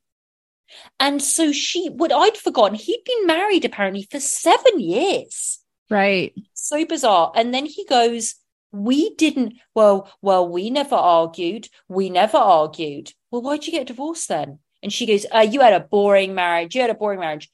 and 0.99 1.21
so 1.21 1.51
she 1.51 1.87
what 1.89 2.11
i'd 2.11 2.37
forgotten 2.37 2.75
he'd 2.75 3.03
been 3.05 3.25
married 3.25 3.65
apparently 3.65 4.07
for 4.09 4.19
seven 4.19 4.79
years 4.79 5.59
right. 5.89 6.33
so 6.53 6.85
bizarre 6.85 7.31
and 7.35 7.53
then 7.53 7.65
he 7.65 7.85
goes 7.85 8.35
we 8.71 9.15
didn't 9.15 9.53
well 9.73 10.11
well 10.21 10.47
we 10.47 10.69
never 10.69 10.95
argued 10.95 11.67
we 11.87 12.09
never 12.09 12.37
argued 12.37 13.11
well 13.31 13.41
why'd 13.41 13.65
you 13.65 13.71
get 13.71 13.87
divorced 13.87 14.27
then 14.27 14.59
and 14.83 14.93
she 14.93 15.05
goes 15.05 15.25
uh, 15.33 15.39
you 15.39 15.61
had 15.61 15.73
a 15.73 15.79
boring 15.79 16.35
marriage 16.35 16.75
you 16.75 16.81
had 16.81 16.89
a 16.89 16.95
boring 16.95 17.19
marriage 17.19 17.49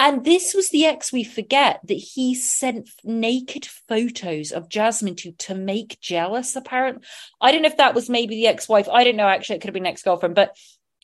and 0.00 0.24
this 0.24 0.54
was 0.54 0.70
the 0.70 0.86
ex 0.86 1.12
we 1.12 1.22
forget 1.22 1.80
that 1.84 1.94
he 1.94 2.34
sent 2.34 2.90
naked 3.04 3.64
photos 3.64 4.50
of 4.50 4.68
Jasmine 4.68 5.14
to 5.16 5.32
to 5.32 5.54
make 5.54 6.00
jealous, 6.00 6.56
apparently. 6.56 7.06
I 7.40 7.52
don't 7.52 7.62
know 7.62 7.68
if 7.68 7.76
that 7.76 7.94
was 7.94 8.10
maybe 8.10 8.34
the 8.34 8.48
ex-wife. 8.48 8.88
I 8.88 9.04
don't 9.04 9.16
know, 9.16 9.28
actually, 9.28 9.56
it 9.56 9.58
could 9.60 9.68
have 9.68 9.74
been 9.74 9.86
ex-girlfriend, 9.86 10.34
but 10.34 10.56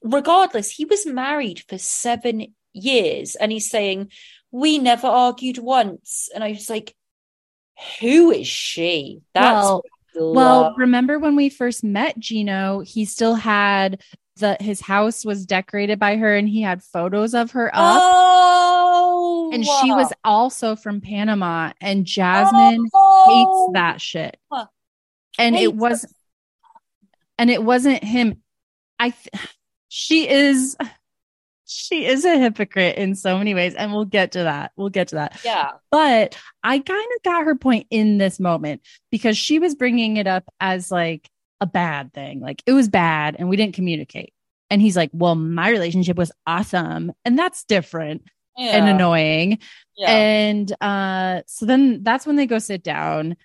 regardless, 0.03 0.71
he 0.71 0.85
was 0.85 1.07
married 1.07 1.63
for 1.69 1.79
seven 1.79 2.55
years 2.73 3.35
and 3.35 3.51
he's 3.53 3.69
saying, 3.71 4.11
We 4.51 4.79
never 4.79 5.07
argued 5.07 5.59
once. 5.59 6.29
And 6.35 6.43
I 6.45 6.51
was 6.51 6.71
like, 6.71 6.95
Who 8.01 8.31
is 8.31 8.47
she? 8.49 9.23
That's 9.35 9.65
Well- 9.65 9.85
Well, 10.17 10.75
remember 10.77 11.19
when 11.19 11.37
we 11.37 11.49
first 11.51 11.85
met 11.85 12.19
Gino, 12.19 12.81
he 12.81 13.05
still 13.05 13.35
had 13.37 14.03
the 14.37 14.57
his 14.59 14.81
house 14.81 15.25
was 15.25 15.45
decorated 15.47 15.99
by 15.99 16.17
her 16.17 16.35
and 16.35 16.49
he 16.49 16.63
had 16.63 16.83
photos 16.83 17.35
of 17.35 17.51
her 17.53 17.69
up. 17.75 18.01
oh, 18.03 19.51
and 19.53 19.65
she 19.65 19.93
was 19.93 20.13
also 20.25 20.77
from 20.77 21.01
Panama 21.01 21.73
and 21.81 22.07
Jasmine 22.07 22.89
Oh. 22.95 23.69
hates 23.69 23.75
that 23.75 24.01
shit. 24.01 24.39
Huh. 24.51 24.67
And 25.39 25.55
it 25.55 25.61
Hates 25.61 25.73
was 25.75 26.15
and 27.39 27.51
it 27.51 27.63
wasn't 27.63 28.03
him. 28.03 28.43
I 28.99 29.11
th- 29.11 29.29
she 29.91 30.29
is 30.29 30.77
she 31.67 32.07
is 32.07 32.25
a 32.25 32.39
hypocrite 32.39 32.97
in 32.97 33.15
so 33.15 33.37
many 33.37 33.55
ways 33.55 33.75
and 33.75 33.93
we'll 33.93 34.05
get 34.05 34.33
to 34.33 34.45
that. 34.45 34.73
We'll 34.77 34.89
get 34.89 35.09
to 35.09 35.17
that. 35.17 35.41
Yeah. 35.45 35.73
But 35.91 36.37
I 36.65 36.79
kind 36.79 37.09
of 37.17 37.23
got 37.23 37.45
her 37.45 37.55
point 37.55 37.87
in 37.91 38.19
this 38.19 38.41
moment 38.41 38.83
because 39.11 39.37
she 39.37 39.59
was 39.59 39.75
bringing 39.75 40.17
it 40.17 40.27
up 40.27 40.45
as 40.61 40.91
like 40.91 41.29
a 41.61 41.67
bad 41.67 42.12
thing. 42.12 42.41
Like 42.41 42.62
it 42.67 42.73
was 42.73 42.89
bad 42.89 43.37
and 43.39 43.49
we 43.49 43.57
didn't 43.57 43.75
communicate. 43.75 44.33
And 44.71 44.81
he's 44.81 44.97
like, 44.97 45.11
well, 45.12 45.35
my 45.35 45.69
relationship 45.71 46.17
was 46.17 46.33
awesome. 46.47 47.12
And 47.25 47.39
that's 47.39 47.65
different 47.65 48.23
yeah. 48.57 48.77
and 48.77 48.89
annoying. 48.89 49.59
Yeah. 49.97 50.11
And 50.11 50.73
uh, 50.81 51.43
so 51.47 51.67
then 51.67 52.03
that's 52.03 52.27
when 52.27 52.37
they 52.37 52.47
go 52.47 52.59
sit 52.59 52.83
down 52.83 53.37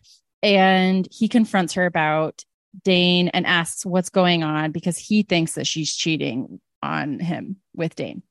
and 0.43 1.07
he 1.11 1.27
confronts 1.27 1.73
her 1.73 1.85
about 1.85 2.43
Dane 2.83 3.29
and 3.29 3.45
asks 3.45 3.85
what's 3.85 4.09
going 4.09 4.43
on 4.43 4.71
because 4.71 4.97
he 4.97 5.23
thinks 5.23 5.53
that 5.55 5.67
she's 5.67 5.95
cheating 5.95 6.59
on 6.81 7.19
him 7.19 7.57
with 7.73 7.95
Dane. 7.95 8.23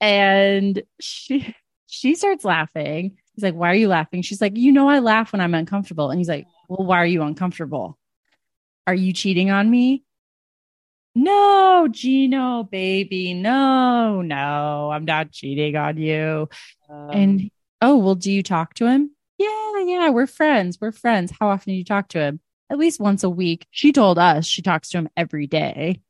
And 0.00 0.82
she 1.00 1.54
she 1.86 2.14
starts 2.14 2.44
laughing. 2.44 3.16
He's 3.34 3.44
like, 3.44 3.54
"Why 3.54 3.70
are 3.70 3.74
you 3.74 3.88
laughing?" 3.88 4.22
She's 4.22 4.40
like, 4.40 4.56
"You 4.56 4.72
know 4.72 4.88
I 4.88 4.98
laugh 4.98 5.32
when 5.32 5.40
I'm 5.40 5.54
uncomfortable." 5.54 6.10
And 6.10 6.18
he's 6.18 6.28
like, 6.28 6.46
"Well, 6.68 6.86
why 6.86 6.98
are 6.98 7.06
you 7.06 7.22
uncomfortable? 7.22 7.98
Are 8.86 8.94
you 8.94 9.12
cheating 9.12 9.50
on 9.50 9.70
me?" 9.70 10.04
No, 11.14 11.86
Gino, 11.90 12.64
baby. 12.64 13.34
No, 13.34 14.20
no, 14.20 14.90
I'm 14.90 15.04
not 15.04 15.30
cheating 15.30 15.76
on 15.76 15.96
you. 15.96 16.48
Um, 16.90 17.10
And 17.12 17.50
oh, 17.80 17.96
well, 17.98 18.16
do 18.16 18.32
you 18.32 18.42
talk 18.42 18.74
to 18.74 18.86
him? 18.86 19.10
Yeah, 19.38 19.78
yeah, 19.84 20.10
we're 20.10 20.26
friends. 20.26 20.80
We're 20.80 20.92
friends. 20.92 21.32
How 21.38 21.48
often 21.48 21.72
do 21.72 21.76
you 21.76 21.84
talk 21.84 22.08
to 22.08 22.20
him? 22.20 22.40
At 22.70 22.78
least 22.78 23.00
once 23.00 23.22
a 23.22 23.30
week. 23.30 23.66
She 23.70 23.92
told 23.92 24.18
us 24.18 24.46
she 24.46 24.62
talks 24.62 24.88
to 24.90 24.98
him 24.98 25.08
every 25.16 25.46
day. 25.46 26.00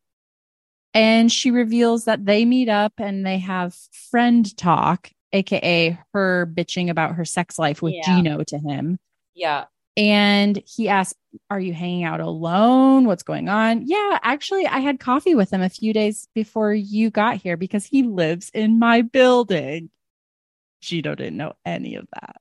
And 0.92 1.30
she 1.30 1.50
reveals 1.50 2.04
that 2.04 2.24
they 2.24 2.44
meet 2.44 2.68
up 2.68 2.92
and 2.98 3.26
they 3.26 3.38
have 3.38 3.74
friend 4.10 4.56
talk, 4.56 5.10
aka 5.32 5.98
her 6.12 6.46
bitching 6.46 6.88
about 6.90 7.16
her 7.16 7.24
sex 7.24 7.58
life 7.58 7.82
with 7.82 7.94
Yeah. 7.94 8.02
Gino 8.16 8.44
to 8.44 8.58
him. 8.58 8.98
yeah. 9.34 9.64
And 9.96 10.60
he 10.66 10.88
asked, 10.88 11.14
Are 11.50 11.60
you 11.60 11.72
hanging 11.72 12.02
out 12.02 12.20
alone? 12.20 13.04
What's 13.06 13.22
going 13.22 13.48
on? 13.48 13.82
Yeah, 13.86 14.18
actually, 14.24 14.66
I 14.66 14.80
had 14.80 14.98
coffee 14.98 15.36
with 15.36 15.52
him 15.52 15.62
a 15.62 15.68
few 15.68 15.92
days 15.92 16.26
before 16.34 16.74
you 16.74 17.10
got 17.10 17.36
here 17.36 17.56
because 17.56 17.84
he 17.86 18.02
lives 18.02 18.50
in 18.52 18.80
my 18.80 19.02
building. 19.02 19.90
Gino 20.80 21.14
didn't 21.14 21.36
know 21.36 21.52
any 21.64 21.94
of 21.94 22.08
that. 22.12 22.36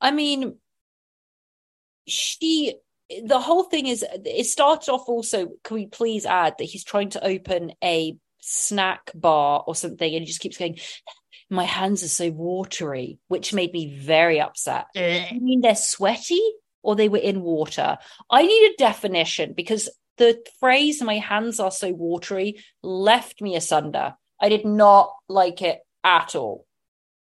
I 0.00 0.12
mean, 0.12 0.56
she, 2.10 2.74
the 3.24 3.40
whole 3.40 3.64
thing 3.64 3.86
is, 3.86 4.04
it 4.24 4.46
started 4.46 4.90
off 4.90 5.08
also, 5.08 5.48
can 5.64 5.74
we 5.74 5.86
please 5.86 6.26
add 6.26 6.54
that 6.58 6.64
he's 6.64 6.84
trying 6.84 7.10
to 7.10 7.24
open 7.24 7.72
a 7.82 8.16
snack 8.40 9.10
bar 9.14 9.64
or 9.66 9.74
something 9.74 10.12
and 10.12 10.22
he 10.22 10.26
just 10.26 10.40
keeps 10.40 10.56
going, 10.56 10.78
my 11.50 11.64
hands 11.64 12.02
are 12.04 12.08
so 12.08 12.30
watery, 12.30 13.18
which 13.28 13.52
made 13.52 13.72
me 13.72 13.98
very 13.98 14.40
upset. 14.40 14.86
Eh. 14.94 15.26
I 15.30 15.38
mean, 15.38 15.60
they're 15.60 15.74
sweaty 15.74 16.40
or 16.82 16.94
they 16.94 17.08
were 17.08 17.18
in 17.18 17.42
water. 17.42 17.98
I 18.30 18.42
need 18.42 18.70
a 18.70 18.76
definition 18.76 19.52
because 19.54 19.88
the 20.16 20.40
phrase 20.60 21.02
my 21.02 21.18
hands 21.18 21.60
are 21.60 21.70
so 21.70 21.92
watery 21.92 22.62
left 22.82 23.40
me 23.40 23.56
asunder. 23.56 24.14
I 24.40 24.48
did 24.48 24.64
not 24.64 25.12
like 25.28 25.60
it 25.62 25.80
at 26.04 26.34
all. 26.34 26.66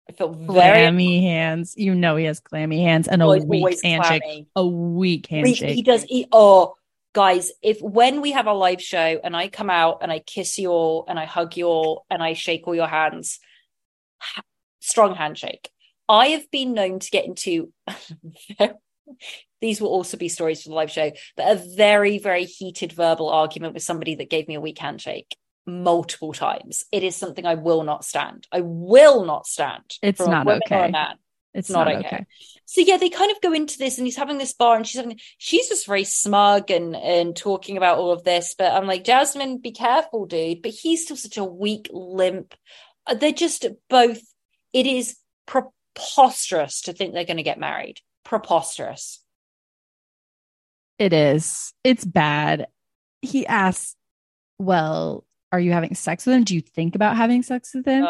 I 0.10 0.14
felt 0.14 0.38
very 0.38 0.48
Clammy 0.48 1.24
hands. 1.24 1.74
You 1.78 1.94
know 1.94 2.16
he 2.16 2.26
has 2.26 2.40
clammy 2.40 2.82
hands 2.82 3.08
and 3.08 3.22
a 3.22 3.28
weak 3.28 3.62
always 3.62 3.82
handshake. 3.84 4.22
clammy. 4.22 4.48
A 4.56 4.66
weak 4.66 5.28
handshake. 5.28 5.76
He 5.76 5.82
does. 5.82 6.04
He, 6.04 6.28
oh, 6.32 6.76
guys, 7.14 7.52
if 7.62 7.82
when 7.82 8.22
we 8.22 8.32
have 8.32 8.48
a 8.48 8.54
live 8.54 8.82
show 8.82 9.20
and 9.24 9.36
I 9.36 9.50
come 9.50 9.70
out 9.70 10.00
and 10.02 10.12
I 10.12 10.20
kiss 10.20 10.58
you 10.58 10.70
all 10.70 11.06
and 11.08 11.20
I 11.20 11.26
hug 11.26 11.58
you 11.58 11.66
all 11.66 12.06
and 12.10 12.24
I 12.24 12.34
shake 12.34 12.68
all 12.68 12.76
your 12.76 12.88
hands, 12.88 13.40
ha- 14.20 14.44
strong 14.80 15.16
handshake. 15.16 15.70
I 16.10 16.28
have 16.28 16.50
been 16.52 16.74
known 16.74 17.00
to 17.00 17.10
get 17.10 17.26
into 17.26 17.74
these 19.62 19.82
will 19.82 19.90
also 19.90 20.16
be 20.16 20.30
stories 20.30 20.64
for 20.64 20.70
the 20.70 20.76
live 20.76 20.92
show, 20.92 21.12
but 21.36 21.58
a 21.58 21.76
very, 21.76 22.18
very 22.18 22.46
heated 22.46 22.94
verbal 22.94 23.30
argument 23.30 23.74
with 23.74 23.84
somebody 23.84 24.16
that 24.16 24.30
gave 24.30 24.48
me 24.48 24.56
a 24.56 24.62
weak 24.62 24.78
handshake 24.78 25.36
multiple 25.68 26.34
times. 26.34 26.86
It 26.92 27.04
is 27.04 27.16
something 27.16 27.46
I 27.46 27.56
will 27.56 27.84
not 27.84 28.06
stand. 28.06 28.48
I 28.52 28.62
will 28.62 29.26
not 29.26 29.46
stand. 29.46 29.84
It's 30.02 30.20
not 30.20 30.48
okay. 30.48 30.90
man. 30.90 31.18
It's 31.54 31.70
not, 31.70 31.88
not, 31.88 31.96
okay. 31.98 32.08
okay. 32.08 32.26
So 32.66 32.82
yeah, 32.82 32.98
they 32.98 33.10
kind 33.10 33.32
of 33.32 33.42
go 33.42 33.52
into 33.52 33.78
this, 33.78 33.98
and 33.98 34.06
he's 34.06 34.16
having 34.16 34.38
this 34.38 34.54
bar, 34.54 34.76
and 34.76 34.86
she's 34.86 35.02
having, 35.02 35.20
she's 35.38 35.70
just 35.70 35.88
very 35.88 36.04
smug 36.04 36.70
and 36.70 36.96
and 36.96 37.36
talking 37.36 37.78
about 37.78 37.98
all 37.98 38.12
of 38.12 38.24
this. 38.24 38.54
But 38.58 38.74
I'm 38.74 38.86
like, 38.86 39.04
Jasmine, 39.04 39.58
be 39.60 39.72
careful, 39.72 40.26
dude. 40.26 40.62
But 40.62 40.72
he's 40.72 41.04
still 41.04 41.18
such 41.18 41.38
a 41.38 41.44
weak, 41.44 41.90
limp. 41.92 42.54
Uh, 43.08 43.16
They're 43.16 43.32
just 43.32 43.66
both. 43.90 44.22
It 44.72 44.86
is 44.86 45.18
preposterous 45.48 46.82
to 46.82 46.94
think 46.94 47.14
they're 47.14 47.26
going 47.26 47.38
to 47.38 47.44
get 47.44 47.60
married. 47.60 48.02
Preposterous. 48.24 49.24
It 51.00 51.14
is. 51.14 51.74
It's 51.84 52.06
bad. 52.06 52.68
He 53.22 53.48
asks, 53.48 53.96
Well, 54.60 55.26
are 55.52 55.60
you 55.60 55.72
having 55.72 55.96
sex 55.96 56.26
with 56.26 56.36
him? 56.36 56.44
Do 56.44 56.56
you 56.56 56.62
think 56.62 56.96
about 56.96 57.16
having 57.16 57.42
sex 57.44 57.74
with 57.74 57.86
him? 57.86 58.04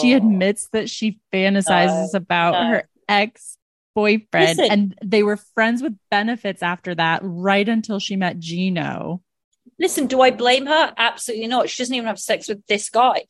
She 0.00 0.12
Oh. 0.14 0.16
admits 0.16 0.68
that 0.72 0.90
she 0.90 1.18
fantasizes 1.32 2.14
about 2.14 2.52
no. 2.52 2.68
her 2.68 2.88
ex 3.08 3.56
boyfriend, 3.94 4.58
Listen. 4.58 4.70
and 4.72 4.98
they 5.04 5.22
were 5.22 5.36
friends 5.36 5.82
with 5.82 5.96
benefits 6.10 6.62
after 6.62 6.94
that, 6.94 7.20
right 7.22 7.68
until 7.68 7.98
she 7.98 8.16
met 8.16 8.38
Gino. 8.38 9.22
Listen, 9.78 10.06
do 10.06 10.20
I 10.22 10.30
blame 10.30 10.66
her? 10.66 10.94
Absolutely 10.96 11.46
not. 11.46 11.68
She 11.68 11.82
doesn't 11.82 11.94
even 11.94 12.06
have 12.06 12.18
sex 12.18 12.48
with 12.48 12.64
this 12.66 12.88
guy. 12.88 13.24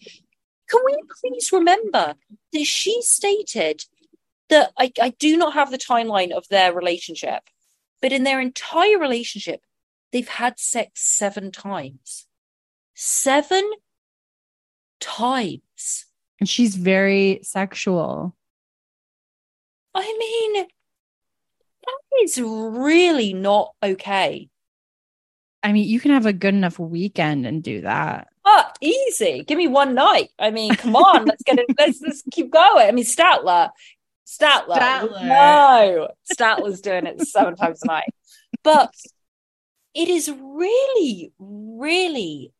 Can 0.68 0.80
we 0.84 0.96
please 1.20 1.52
remember 1.52 2.14
that 2.52 2.64
she 2.64 3.00
stated 3.02 3.84
that 4.48 4.72
I, 4.78 4.92
I 5.00 5.10
do 5.10 5.36
not 5.36 5.54
have 5.54 5.70
the 5.70 5.78
timeline 5.78 6.30
of 6.32 6.46
their 6.48 6.72
relationship, 6.72 7.42
but 8.00 8.12
in 8.12 8.22
their 8.24 8.40
entire 8.40 8.98
relationship, 8.98 9.62
they've 10.12 10.28
had 10.28 10.58
sex 10.58 11.00
seven 11.02 11.50
times. 11.52 12.26
Seven 12.94 13.68
times. 15.00 16.06
And 16.40 16.48
she's 16.48 16.74
very 16.76 17.40
sexual. 17.42 18.34
I 19.94 20.16
mean, 20.18 20.66
that 21.84 22.22
is 22.22 22.40
really 22.40 23.34
not 23.34 23.74
okay. 23.82 24.48
I 25.62 25.72
mean, 25.72 25.88
you 25.88 26.00
can 26.00 26.10
have 26.10 26.26
a 26.26 26.32
good 26.32 26.54
enough 26.54 26.78
weekend 26.78 27.46
and 27.46 27.62
do 27.62 27.82
that. 27.82 28.28
Ah, 28.44 28.72
easy. 28.80 29.44
Give 29.44 29.56
me 29.58 29.68
one 29.68 29.94
night. 29.94 30.30
I 30.38 30.50
mean, 30.50 30.74
come 30.74 30.96
on, 30.96 31.24
let's 31.26 31.42
get 31.44 31.58
it. 31.58 31.66
Let's 31.78 32.00
let's 32.00 32.22
keep 32.32 32.50
going. 32.50 32.88
I 32.88 32.90
mean, 32.90 33.04
Statler, 33.04 33.70
Statler, 34.26 34.78
Statler. 34.78 35.24
no, 35.28 36.08
Statler's 36.32 36.80
doing 36.80 37.06
it 37.06 37.20
seven 37.28 37.54
times 37.54 37.82
a 37.84 37.86
night. 37.86 38.12
But 38.64 38.92
it 39.94 40.08
is 40.08 40.28
really, 40.28 41.32
really 41.38 42.52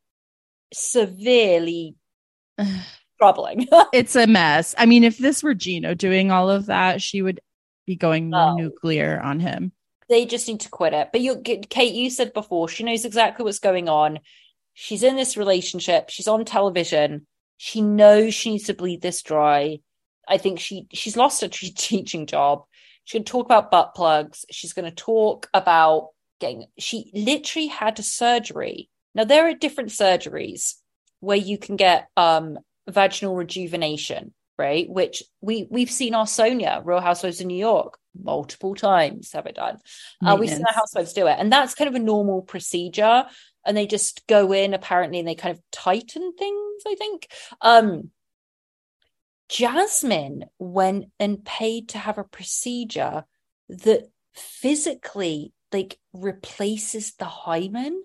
severely 0.73 1.95
troubling. 3.19 3.69
It's 3.93 4.17
a 4.17 4.27
mess. 4.27 4.75
I 4.79 4.87
mean, 4.87 5.05
if 5.05 5.19
this 5.19 5.43
were 5.43 5.55
Gino 5.55 5.95
doing 5.95 6.31
all 6.31 6.51
of 6.51 6.67
that, 6.67 7.03
she 7.03 7.23
would 7.23 7.41
be 7.87 7.97
going 7.97 8.31
No. 8.31 8.51
Oh. 8.51 8.55
nuclear 8.57 9.21
on 9.21 9.41
him. 9.41 9.73
they 10.09 10.25
just 10.27 10.49
need 10.49 10.61
to 10.61 10.69
quit 10.69 10.93
it. 10.93 11.09
But 11.13 11.21
you, 11.21 11.37
Kate, 11.41 11.95
you 11.95 12.11
said 12.11 12.33
before 12.33 12.69
she 12.69 12.85
knows 12.85 13.05
exactly 13.05 13.45
what's 13.45 13.59
going 13.59 13.89
on. 13.89 14.19
She's 14.75 15.03
in 15.03 15.17
this 15.17 15.37
relationship. 15.37 16.09
She's 16.11 16.29
on 16.29 16.45
television. 16.45 17.27
She 17.59 17.81
knows 17.83 18.35
she 18.35 18.51
needs 18.53 18.65
to 18.65 18.75
bleed 18.75 19.03
this 19.03 19.23
dry. 19.23 19.81
I 20.29 20.39
think 20.39 20.59
she 20.61 20.87
she's 20.93 21.17
lost 21.17 21.41
her 21.43 21.49
t- 21.49 21.71
teaching 21.77 22.27
job. 22.27 22.65
She's 23.05 23.19
going 23.19 23.25
to 23.25 23.31
talk 23.33 23.47
about 23.47 23.71
butt 23.71 23.95
plugs. 23.95 24.45
She's 24.51 24.73
going 24.73 24.89
to 24.89 24.95
talk 24.95 25.49
about 25.53 26.09
getting. 26.41 26.67
She 26.79 27.11
literally 27.15 27.67
had 27.69 27.99
a 27.99 28.03
surgery. 28.03 28.89
Now 29.15 29.25
there 29.25 29.49
are 29.49 29.55
different 29.55 29.91
surgeries 29.91 30.75
where 31.21 31.37
you 31.37 31.59
can 31.59 31.77
get 31.77 32.09
um 32.17 32.59
vaginal 32.89 33.35
rejuvenation, 33.37 34.35
right? 34.59 34.89
Which 34.89 35.23
we 35.41 35.67
we've 35.71 35.91
seen 35.91 36.15
our 36.15 36.27
Sonja, 36.27 36.83
Real 36.85 37.01
Housewives 37.01 37.41
of 37.41 37.47
New 37.47 37.57
York, 37.57 37.99
multiple 38.21 38.75
times 38.75 39.33
have 39.33 39.47
it 39.47 39.57
done. 39.57 39.79
Uh, 40.25 40.37
we've 40.39 40.51
seen 40.51 40.65
our 40.67 40.75
housewives 40.75 41.13
do 41.13 41.27
it, 41.27 41.37
and 41.39 41.53
that's 41.53 41.75
kind 41.75 41.89
of 41.89 41.95
a 41.95 42.05
normal 42.05 42.43
procedure. 42.43 43.25
And 43.65 43.77
they 43.77 43.87
just 43.87 44.27
go 44.27 44.53
in 44.53 44.75
apparently, 44.75 45.21
and 45.21 45.29
they 45.29 45.37
kind 45.37 45.55
of 45.55 45.63
tighten 45.71 46.33
things. 46.35 46.83
I 46.87 46.95
think. 46.97 47.29
Um, 47.61 48.11
Jasmine 49.49 50.47
went 50.59 51.07
and 51.21 51.45
paid 51.45 51.91
to 51.91 51.99
have 51.99 52.17
a 52.17 52.25
procedure 52.25 53.25
that 53.69 54.09
physically 54.35 55.53
like 55.73 55.99
replaces 56.15 57.13
the 57.15 57.27
hymen, 57.27 58.03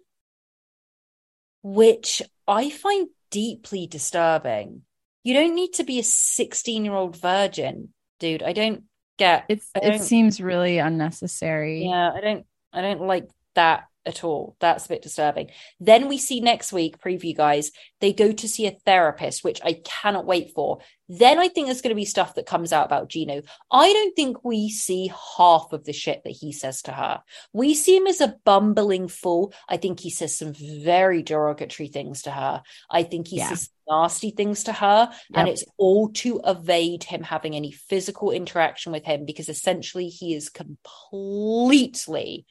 which 1.74 2.22
I 2.48 2.70
find 2.70 3.10
deeply 3.30 3.88
disturbing. 3.88 4.84
You 5.24 5.34
don't 5.34 5.56
need 5.56 5.74
to 5.74 5.84
be 5.84 6.00
a 6.00 6.04
16 6.04 6.86
year 6.86 6.94
old 6.94 7.18
virgin, 7.18 7.94
dude. 8.20 8.44
I 8.44 8.54
don't 8.54 8.84
get 9.18 9.46
It's 9.50 9.70
I 9.76 9.80
it 9.80 10.02
seems 10.02 10.40
really 10.40 10.78
unnecessary. 10.78 11.84
yeah, 11.84 12.12
I 12.16 12.22
don't 12.22 12.46
I 12.72 12.82
don't 12.82 13.02
like 13.02 13.28
that 13.56 13.86
at 14.08 14.24
all. 14.24 14.56
That's 14.60 14.86
a 14.86 14.90
bit 14.90 15.02
disturbing. 15.02 15.52
Then 15.80 16.08
we 16.08 16.18
see 16.18 16.40
next 16.40 16.72
week, 16.74 17.00
preview 17.00 17.36
guys, 17.36 17.72
they 18.00 18.14
go 18.14 18.32
to 18.32 18.48
see 18.48 18.66
a 18.68 18.72
therapist, 18.72 19.44
which 19.44 19.60
I 19.64 19.82
cannot 19.84 20.26
wait 20.26 20.52
for. 20.54 20.80
Then 21.10 21.40
I 21.40 21.48
think 21.48 21.68
there's 21.68 21.82
going 21.82 21.96
to 21.96 21.96
be 21.96 22.06
stuff 22.06 22.36
that 22.36 22.46
comes 22.46 22.74
out 22.74 22.86
about 22.86 23.10
Gino. 23.10 23.42
I 23.72 23.94
don't 23.94 24.16
think 24.16 24.44
we 24.44 24.70
see 24.70 25.12
half 25.38 25.72
of 25.72 25.86
the 25.86 25.94
shit 25.94 26.24
that 26.24 26.32
he 26.32 26.52
says 26.52 26.82
to 26.84 26.92
her. 26.92 27.22
We 27.54 27.74
see 27.76 27.96
him 27.96 28.08
as 28.08 28.20
a 28.20 28.36
bumbling 28.44 29.08
fool. 29.08 29.54
I 29.70 29.78
think 29.78 30.00
he 30.00 30.10
says 30.10 30.38
some 30.38 30.54
very 30.54 31.24
derogatory 31.24 31.88
things 31.88 32.24
to 32.24 32.32
her. 32.32 32.62
I 32.90 33.04
think 33.04 33.28
he 33.28 33.38
Yeah. 33.38 33.50
says 33.50 33.70
nasty 33.90 34.32
things 34.32 34.66
to 34.66 34.74
her. 34.74 35.10
And 35.34 35.48
it's 35.48 35.64
all 35.78 36.10
to 36.10 36.42
evade 36.46 37.06
him 37.06 37.24
having 37.24 37.56
any 37.56 37.72
physical 37.72 38.32
interaction 38.32 38.92
with 38.92 39.06
him 39.06 39.24
because 39.26 39.48
essentially 39.48 40.10
he 40.10 40.34
is 40.34 40.50
completely 40.50 42.46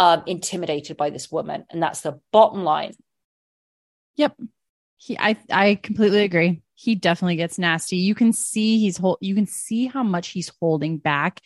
um, 0.00 0.22
intimidated 0.26 0.96
by 0.96 1.10
this 1.10 1.30
woman. 1.30 1.66
And 1.70 1.82
that's 1.82 2.00
the 2.00 2.18
bottom 2.32 2.64
line. 2.64 2.94
Yep. 4.16 4.34
He 4.96 5.18
I 5.18 5.36
I 5.50 5.74
completely 5.76 6.22
agree. 6.22 6.62
He 6.74 6.94
definitely 6.94 7.36
gets 7.36 7.58
nasty. 7.58 7.96
You 7.98 8.14
can 8.14 8.32
see 8.32 8.78
he's 8.78 8.96
hold 8.96 9.18
you 9.20 9.34
can 9.34 9.46
see 9.46 9.86
how 9.86 10.02
much 10.02 10.28
he's 10.28 10.50
holding 10.58 10.96
back 10.96 11.40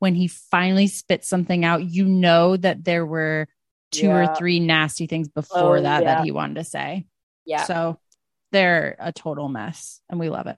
when 0.00 0.14
he 0.14 0.28
finally 0.28 0.86
spits 0.86 1.28
something 1.28 1.64
out. 1.64 1.82
You 1.82 2.04
know 2.04 2.56
that 2.58 2.84
there 2.84 3.06
were 3.06 3.48
two 3.90 4.08
Yeah. 4.08 4.32
or 4.32 4.34
three 4.36 4.60
nasty 4.60 5.06
things 5.06 5.28
before 5.28 5.78
Oh, 5.78 5.82
that 5.82 6.02
yeah. 6.02 6.16
that 6.16 6.24
he 6.24 6.30
wanted 6.30 6.56
to 6.56 6.64
say. 6.64 7.06
Yeah. 7.46 7.64
So 7.64 7.98
they're 8.52 8.96
a 8.98 9.12
total 9.12 9.48
mess 9.48 10.00
and 10.10 10.20
we 10.20 10.28
love 10.28 10.46
it. 10.46 10.56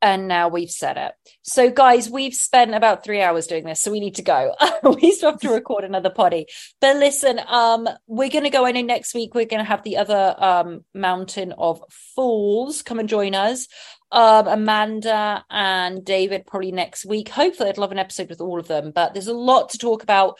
And 0.00 0.28
now 0.28 0.48
we've 0.48 0.70
said 0.70 0.96
it. 0.96 1.12
So, 1.42 1.70
guys, 1.70 2.08
we've 2.08 2.34
spent 2.34 2.74
about 2.74 3.04
three 3.04 3.20
hours 3.20 3.46
doing 3.46 3.64
this, 3.64 3.80
so 3.80 3.90
we 3.90 4.00
need 4.00 4.16
to 4.16 4.22
go. 4.22 4.54
we 4.82 5.12
still 5.12 5.32
have 5.32 5.40
to 5.40 5.50
record 5.50 5.84
another 5.84 6.10
potty. 6.10 6.46
But 6.80 6.96
listen, 6.96 7.40
um, 7.46 7.88
we're 8.06 8.30
going 8.30 8.44
to 8.44 8.50
go. 8.50 8.64
I 8.64 8.72
know 8.72 8.82
next 8.82 9.14
week 9.14 9.34
we're 9.34 9.46
going 9.46 9.62
to 9.62 9.68
have 9.68 9.82
the 9.82 9.96
other 9.96 10.34
um 10.38 10.84
mountain 10.94 11.52
of 11.58 11.82
fools 12.14 12.82
come 12.82 12.98
and 12.98 13.08
join 13.08 13.34
us. 13.34 13.66
Um, 14.10 14.46
Amanda 14.46 15.44
and 15.50 16.04
David 16.04 16.46
probably 16.46 16.72
next 16.72 17.04
week. 17.04 17.28
Hopefully, 17.28 17.68
I'd 17.68 17.78
love 17.78 17.92
an 17.92 17.98
episode 17.98 18.30
with 18.30 18.40
all 18.40 18.58
of 18.58 18.68
them. 18.68 18.92
But 18.94 19.12
there's 19.12 19.26
a 19.26 19.34
lot 19.34 19.70
to 19.70 19.78
talk 19.78 20.02
about. 20.02 20.38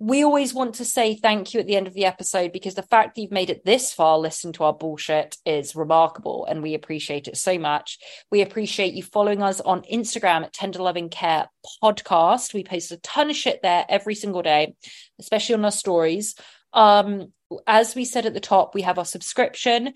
We 0.00 0.22
always 0.22 0.54
want 0.54 0.76
to 0.76 0.84
say 0.84 1.16
thank 1.16 1.52
you 1.52 1.60
at 1.60 1.66
the 1.66 1.74
end 1.74 1.88
of 1.88 1.94
the 1.94 2.04
episode 2.04 2.52
because 2.52 2.76
the 2.76 2.82
fact 2.82 3.14
that 3.14 3.20
you've 3.20 3.32
made 3.32 3.50
it 3.50 3.64
this 3.64 3.92
far, 3.92 4.16
listen 4.16 4.52
to 4.52 4.64
our 4.64 4.72
bullshit, 4.72 5.36
is 5.44 5.74
remarkable, 5.74 6.46
and 6.48 6.62
we 6.62 6.74
appreciate 6.74 7.26
it 7.26 7.36
so 7.36 7.58
much. 7.58 7.98
We 8.30 8.40
appreciate 8.42 8.94
you 8.94 9.02
following 9.02 9.42
us 9.42 9.60
on 9.60 9.82
Instagram 9.82 10.44
at 10.44 10.52
Tender 10.52 10.80
Loving 10.80 11.08
Care 11.08 11.48
Podcast. 11.82 12.54
We 12.54 12.62
post 12.62 12.92
a 12.92 12.98
ton 12.98 13.28
of 13.28 13.34
shit 13.34 13.60
there 13.62 13.84
every 13.88 14.14
single 14.14 14.42
day, 14.42 14.76
especially 15.18 15.56
on 15.56 15.64
our 15.64 15.72
stories. 15.72 16.36
Um, 16.72 17.32
as 17.66 17.96
we 17.96 18.04
said 18.04 18.24
at 18.24 18.34
the 18.34 18.40
top, 18.40 18.74
we 18.76 18.82
have 18.82 18.98
our 18.98 19.04
subscription. 19.04 19.94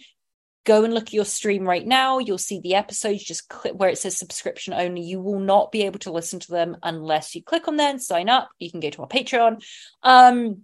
Go 0.65 0.85
and 0.85 0.95
look 0.95 1.09
at 1.09 1.13
your 1.13 1.25
stream 1.25 1.69
right 1.69 1.87
now. 1.87 2.19
You'll 2.19 2.39
see 2.39 2.61
the 2.61 2.75
episodes. 2.75 3.25
Just 3.25 3.49
click 3.49 3.75
where 3.75 3.89
it 3.89 3.99
says 3.99 4.17
subscription 4.17 4.75
only. 4.75 5.03
You 5.03 5.21
will 5.21 5.41
not 5.41 5.73
be 5.73 5.83
able 5.83 5.99
to 6.01 6.13
listen 6.13 6.39
to 6.41 6.51
them 6.51 6.77
unless 6.83 7.35
you 7.35 7.43
click 7.43 7.67
on 7.67 7.81
and 7.81 8.03
sign 8.03 8.29
up. 8.29 8.51
You 8.59 8.71
can 8.71 8.81
go 8.81 8.91
to 8.91 9.03
our 9.03 9.09
Patreon. 9.09 9.63
Um, 10.03 10.63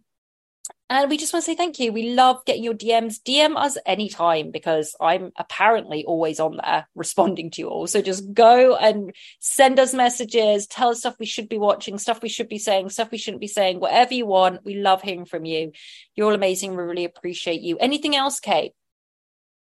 and 0.91 1.11
we 1.11 1.19
just 1.19 1.35
want 1.35 1.45
to 1.45 1.51
say 1.51 1.55
thank 1.55 1.79
you. 1.79 1.93
We 1.93 2.15
love 2.15 2.45
getting 2.47 2.65
your 2.65 2.73
DMs. 2.75 3.21
DM 3.21 3.57
us 3.57 3.77
anytime 3.85 4.51
because 4.51 4.97
I'm 4.99 5.33
apparently 5.37 6.05
always 6.07 6.41
on 6.41 6.59
there 6.63 6.89
responding 6.95 7.51
to 7.53 7.61
you 7.61 7.69
all. 7.69 7.87
So 7.87 8.01
just 8.01 8.33
go 8.33 8.75
and 8.75 9.15
send 9.39 9.79
us 9.79 9.93
messages, 9.93 10.67
tell 10.67 10.89
us 10.89 11.01
stuff 11.01 11.17
we 11.21 11.27
should 11.27 11.49
be 11.49 11.59
watching, 11.59 11.99
stuff 11.99 12.23
we 12.23 12.31
should 12.31 12.49
be 12.49 12.59
saying, 12.59 12.89
stuff 12.89 13.11
we 13.11 13.19
shouldn't 13.19 13.43
be 13.43 13.49
saying, 13.49 13.81
whatever 13.81 14.15
you 14.15 14.25
want. 14.25 14.65
We 14.65 14.77
love 14.77 15.03
hearing 15.03 15.27
from 15.27 15.45
you. 15.45 15.73
You're 16.15 16.29
all 16.29 16.35
amazing. 16.35 16.71
We 16.71 16.83
really 16.83 17.05
appreciate 17.05 17.61
you. 17.61 17.77
Anything 17.77 18.17
else, 18.17 18.41
Kate? 18.41 18.73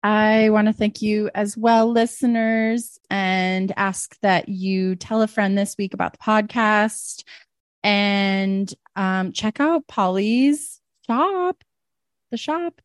I 0.03 0.49
want 0.49 0.67
to 0.67 0.73
thank 0.73 1.01
you 1.01 1.29
as 1.33 1.57
well, 1.57 1.91
listeners, 1.91 2.99
and 3.09 3.73
ask 3.75 4.17
that 4.21 4.47
you 4.47 4.95
tell 4.95 5.21
a 5.21 5.27
friend 5.27 5.57
this 5.57 5.75
week 5.77 5.93
about 5.93 6.13
the 6.13 6.19
podcast. 6.19 7.23
And 7.83 8.71
um, 8.95 9.31
check 9.31 9.59
out 9.59 9.87
Polly's 9.87 10.81
shop, 11.07 11.63
the 12.31 12.37
shop. 12.37 12.81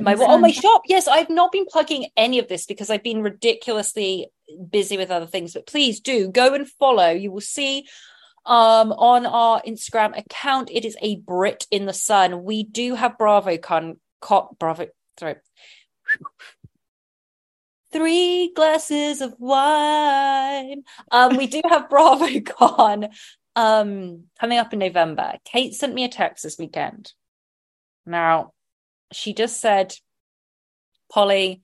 My 0.00 0.14
the 0.14 0.24
oh 0.24 0.38
my 0.38 0.50
shop. 0.50 0.82
Yes, 0.86 1.06
I've 1.06 1.28
not 1.28 1.52
been 1.52 1.66
plugging 1.66 2.08
any 2.16 2.38
of 2.38 2.48
this 2.48 2.66
because 2.66 2.88
I've 2.88 3.02
been 3.02 3.22
ridiculously 3.22 4.28
busy 4.70 4.96
with 4.96 5.10
other 5.10 5.26
things. 5.26 5.52
But 5.54 5.66
please 5.66 6.00
do 6.00 6.28
go 6.28 6.54
and 6.54 6.68
follow. 6.68 7.10
You 7.10 7.30
will 7.30 7.40
see 7.40 7.86
um 8.46 8.92
on 8.92 9.26
our 9.26 9.60
Instagram 9.62 10.16
account. 10.18 10.70
It 10.72 10.84
is 10.84 10.96
a 11.02 11.16
Brit 11.16 11.66
in 11.70 11.84
the 11.84 11.92
Sun. 11.92 12.44
We 12.44 12.64
do 12.64 12.94
have 12.94 13.18
BravoCon. 13.18 13.98
Co- 14.20 14.56
Bravo. 14.58 14.88
Sorry. 15.20 15.36
Three 17.92 18.52
glasses 18.54 19.20
of 19.20 19.34
wine. 19.38 20.82
Um, 21.10 21.36
we 21.36 21.46
do 21.46 21.62
have 21.68 21.88
BravoCon 21.88 23.08
um 23.56 24.24
coming 24.38 24.58
up 24.58 24.72
in 24.72 24.78
November. 24.78 25.34
Kate 25.44 25.74
sent 25.74 25.94
me 25.94 26.04
a 26.04 26.08
text 26.08 26.42
this 26.42 26.58
weekend. 26.58 27.12
Now, 28.04 28.52
she 29.12 29.32
just 29.32 29.60
said, 29.60 29.94
Polly, 31.10 31.62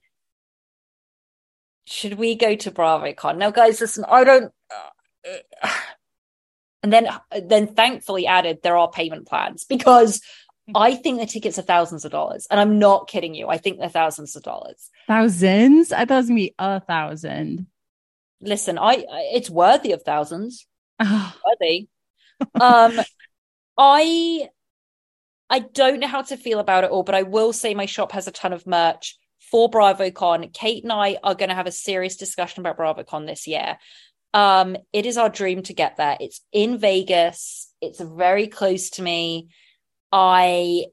should 1.84 2.14
we 2.14 2.34
go 2.34 2.54
to 2.54 2.70
BravoCon? 2.70 3.36
Now, 3.36 3.50
guys, 3.50 3.80
listen, 3.80 4.04
I 4.08 4.24
don't. 4.24 4.52
uh, 5.64 5.68
and 6.82 6.92
then, 6.92 7.08
then 7.44 7.74
thankfully 7.74 8.26
added 8.26 8.58
there 8.62 8.76
are 8.76 8.90
payment 8.90 9.26
plans 9.28 9.64
because 9.64 10.20
I 10.74 10.94
think 10.94 11.18
the 11.18 11.26
tickets 11.26 11.58
are 11.58 11.62
thousands 11.62 12.04
of 12.04 12.12
dollars, 12.12 12.46
and 12.50 12.60
I'm 12.60 12.78
not 12.78 13.08
kidding 13.08 13.34
you. 13.34 13.48
I 13.48 13.58
think 13.58 13.78
they're 13.78 13.88
thousands 13.88 14.36
of 14.36 14.42
dollars. 14.42 14.90
Thousands? 15.08 15.92
I 15.92 16.04
thought 16.04 16.14
it 16.14 16.16
was 16.16 16.28
gonna 16.28 16.36
be 16.36 16.54
a 16.58 16.80
thousand. 16.80 17.66
Listen, 18.40 18.78
I 18.78 19.04
I- 19.10 19.30
it's 19.34 19.50
worthy 19.50 19.92
of 19.92 20.02
thousands. 20.02 20.66
Worthy. 21.00 21.88
Um, 22.60 23.00
I 23.78 24.48
I 25.50 25.58
don't 25.60 26.00
know 26.00 26.06
how 26.08 26.22
to 26.22 26.36
feel 26.36 26.58
about 26.60 26.84
it 26.84 26.90
all, 26.90 27.02
but 27.02 27.14
I 27.14 27.22
will 27.22 27.52
say 27.52 27.74
my 27.74 27.86
shop 27.86 28.12
has 28.12 28.26
a 28.26 28.32
ton 28.32 28.52
of 28.52 28.66
merch 28.66 29.18
for 29.50 29.70
BravoCon. 29.70 30.52
Kate 30.54 30.82
and 30.82 30.92
I 30.92 31.18
are 31.22 31.34
going 31.34 31.50
to 31.50 31.54
have 31.54 31.66
a 31.66 31.72
serious 31.72 32.16
discussion 32.16 32.60
about 32.60 32.78
BravoCon 32.78 33.26
this 33.26 33.46
year. 33.46 33.76
Um, 34.32 34.76
it 34.94 35.04
is 35.04 35.18
our 35.18 35.28
dream 35.28 35.62
to 35.64 35.74
get 35.74 35.98
there. 35.98 36.16
It's 36.20 36.40
in 36.52 36.78
Vegas. 36.78 37.70
It's 37.82 38.00
very 38.00 38.46
close 38.46 38.90
to 38.90 39.02
me. 39.02 39.48
I 40.12 40.86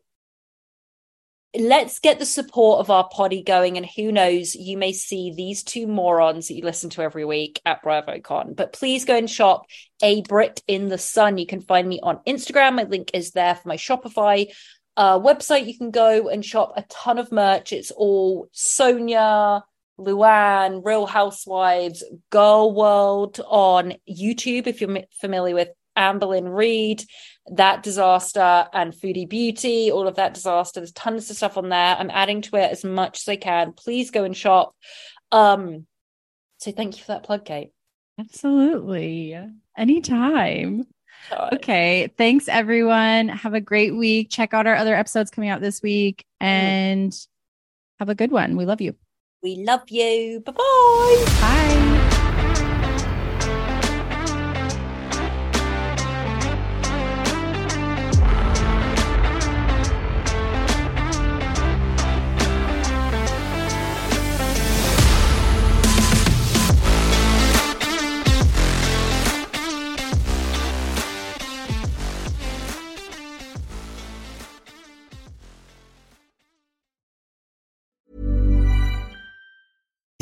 let's 1.58 1.98
get 2.00 2.20
the 2.20 2.26
support 2.26 2.80
of 2.80 2.92
our 2.92 3.10
poddy 3.10 3.44
going, 3.44 3.78
and 3.78 3.86
who 3.86 4.12
knows, 4.12 4.56
you 4.56 4.78
may 4.78 4.94
see 4.94 5.34
these 5.36 5.64
two 5.64 5.88
morons 5.88 6.48
that 6.48 6.56
you 6.56 6.64
listen 6.64 6.90
to 6.92 7.02
every 7.02 7.26
week 7.26 7.60
at 7.66 7.84
BravoCon. 7.84 8.56
But 8.56 8.74
please 8.74 9.06
go 9.06 9.18
and 9.18 9.30
shop 9.30 9.66
a 10.02 10.22
Brit 10.22 10.62
in 10.68 10.90
the 10.90 10.98
Sun. 10.98 11.38
You 11.38 11.48
can 11.48 11.62
find 11.62 11.88
me 11.88 12.00
on 12.02 12.20
Instagram. 12.28 12.76
My 12.76 12.84
link 12.84 13.12
is 13.14 13.32
there 13.32 13.56
for 13.56 13.68
my 13.68 13.78
Shopify 13.78 14.52
uh, 14.96 15.20
website. 15.20 15.66
You 15.66 15.78
can 15.78 15.92
go 15.92 16.30
and 16.30 16.46
shop 16.46 16.74
a 16.76 16.84
ton 16.84 17.18
of 17.18 17.32
merch. 17.32 17.74
It's 17.74 17.92
all 17.92 18.48
Sonja, 18.54 19.64
Luann, 20.00 20.86
Real 20.86 21.08
Housewives, 21.08 22.04
Girl 22.30 22.74
World 22.74 23.40
on 23.48 23.96
YouTube. 24.10 24.68
If 24.68 24.82
you're 24.82 25.00
familiar 25.20 25.56
with 25.56 25.70
Amberlynn 26.00 26.56
Reid, 26.56 27.04
that 27.56 27.84
disaster, 27.84 28.68
and 28.74 28.94
Foodie 28.94 29.28
Beauty, 29.30 29.92
all 29.92 30.08
of 30.08 30.16
that 30.16 30.34
disaster. 30.34 30.80
There's 30.80 30.94
tons 30.94 31.30
of 31.30 31.36
stuff 31.36 31.58
on 31.58 31.70
there. 31.70 31.96
I'm 31.98 32.10
adding 32.10 32.42
to 32.44 32.56
it 32.56 32.72
as 32.72 32.84
much 32.84 33.20
as 33.20 33.28
I 33.28 33.36
can. 33.36 33.74
Please 33.74 34.10
go 34.10 34.24
and 34.24 34.36
shop. 34.36 34.76
Um, 35.32 35.86
so 36.58 36.72
thank 36.72 36.98
you 36.98 37.04
for 37.04 37.12
that 37.12 37.24
plug, 37.24 37.46
Kate. 37.46 37.72
absolutely. 38.18 39.38
Anytime. 39.78 40.86
Okay. 41.54 42.10
Thanks, 42.18 42.48
everyone. 42.48 43.28
Have 43.30 43.54
a 43.54 43.62
great 43.62 43.96
week. 43.96 44.30
Check 44.30 44.54
out 44.54 44.68
our 44.68 44.76
other 44.76 44.96
episodes 44.96 45.32
coming 45.32 45.50
out 45.50 45.62
this 45.62 45.82
week 45.82 46.26
and 46.40 47.14
have 48.00 48.10
a 48.10 48.16
good 48.16 48.32
one. 48.32 48.56
We 48.56 48.66
love 48.66 48.82
you. 48.82 48.96
We 49.44 49.58
love 49.58 49.90
you. 49.90 50.42
Bye 50.42 50.52
bye. 50.54 51.26
Bye. 51.42 52.06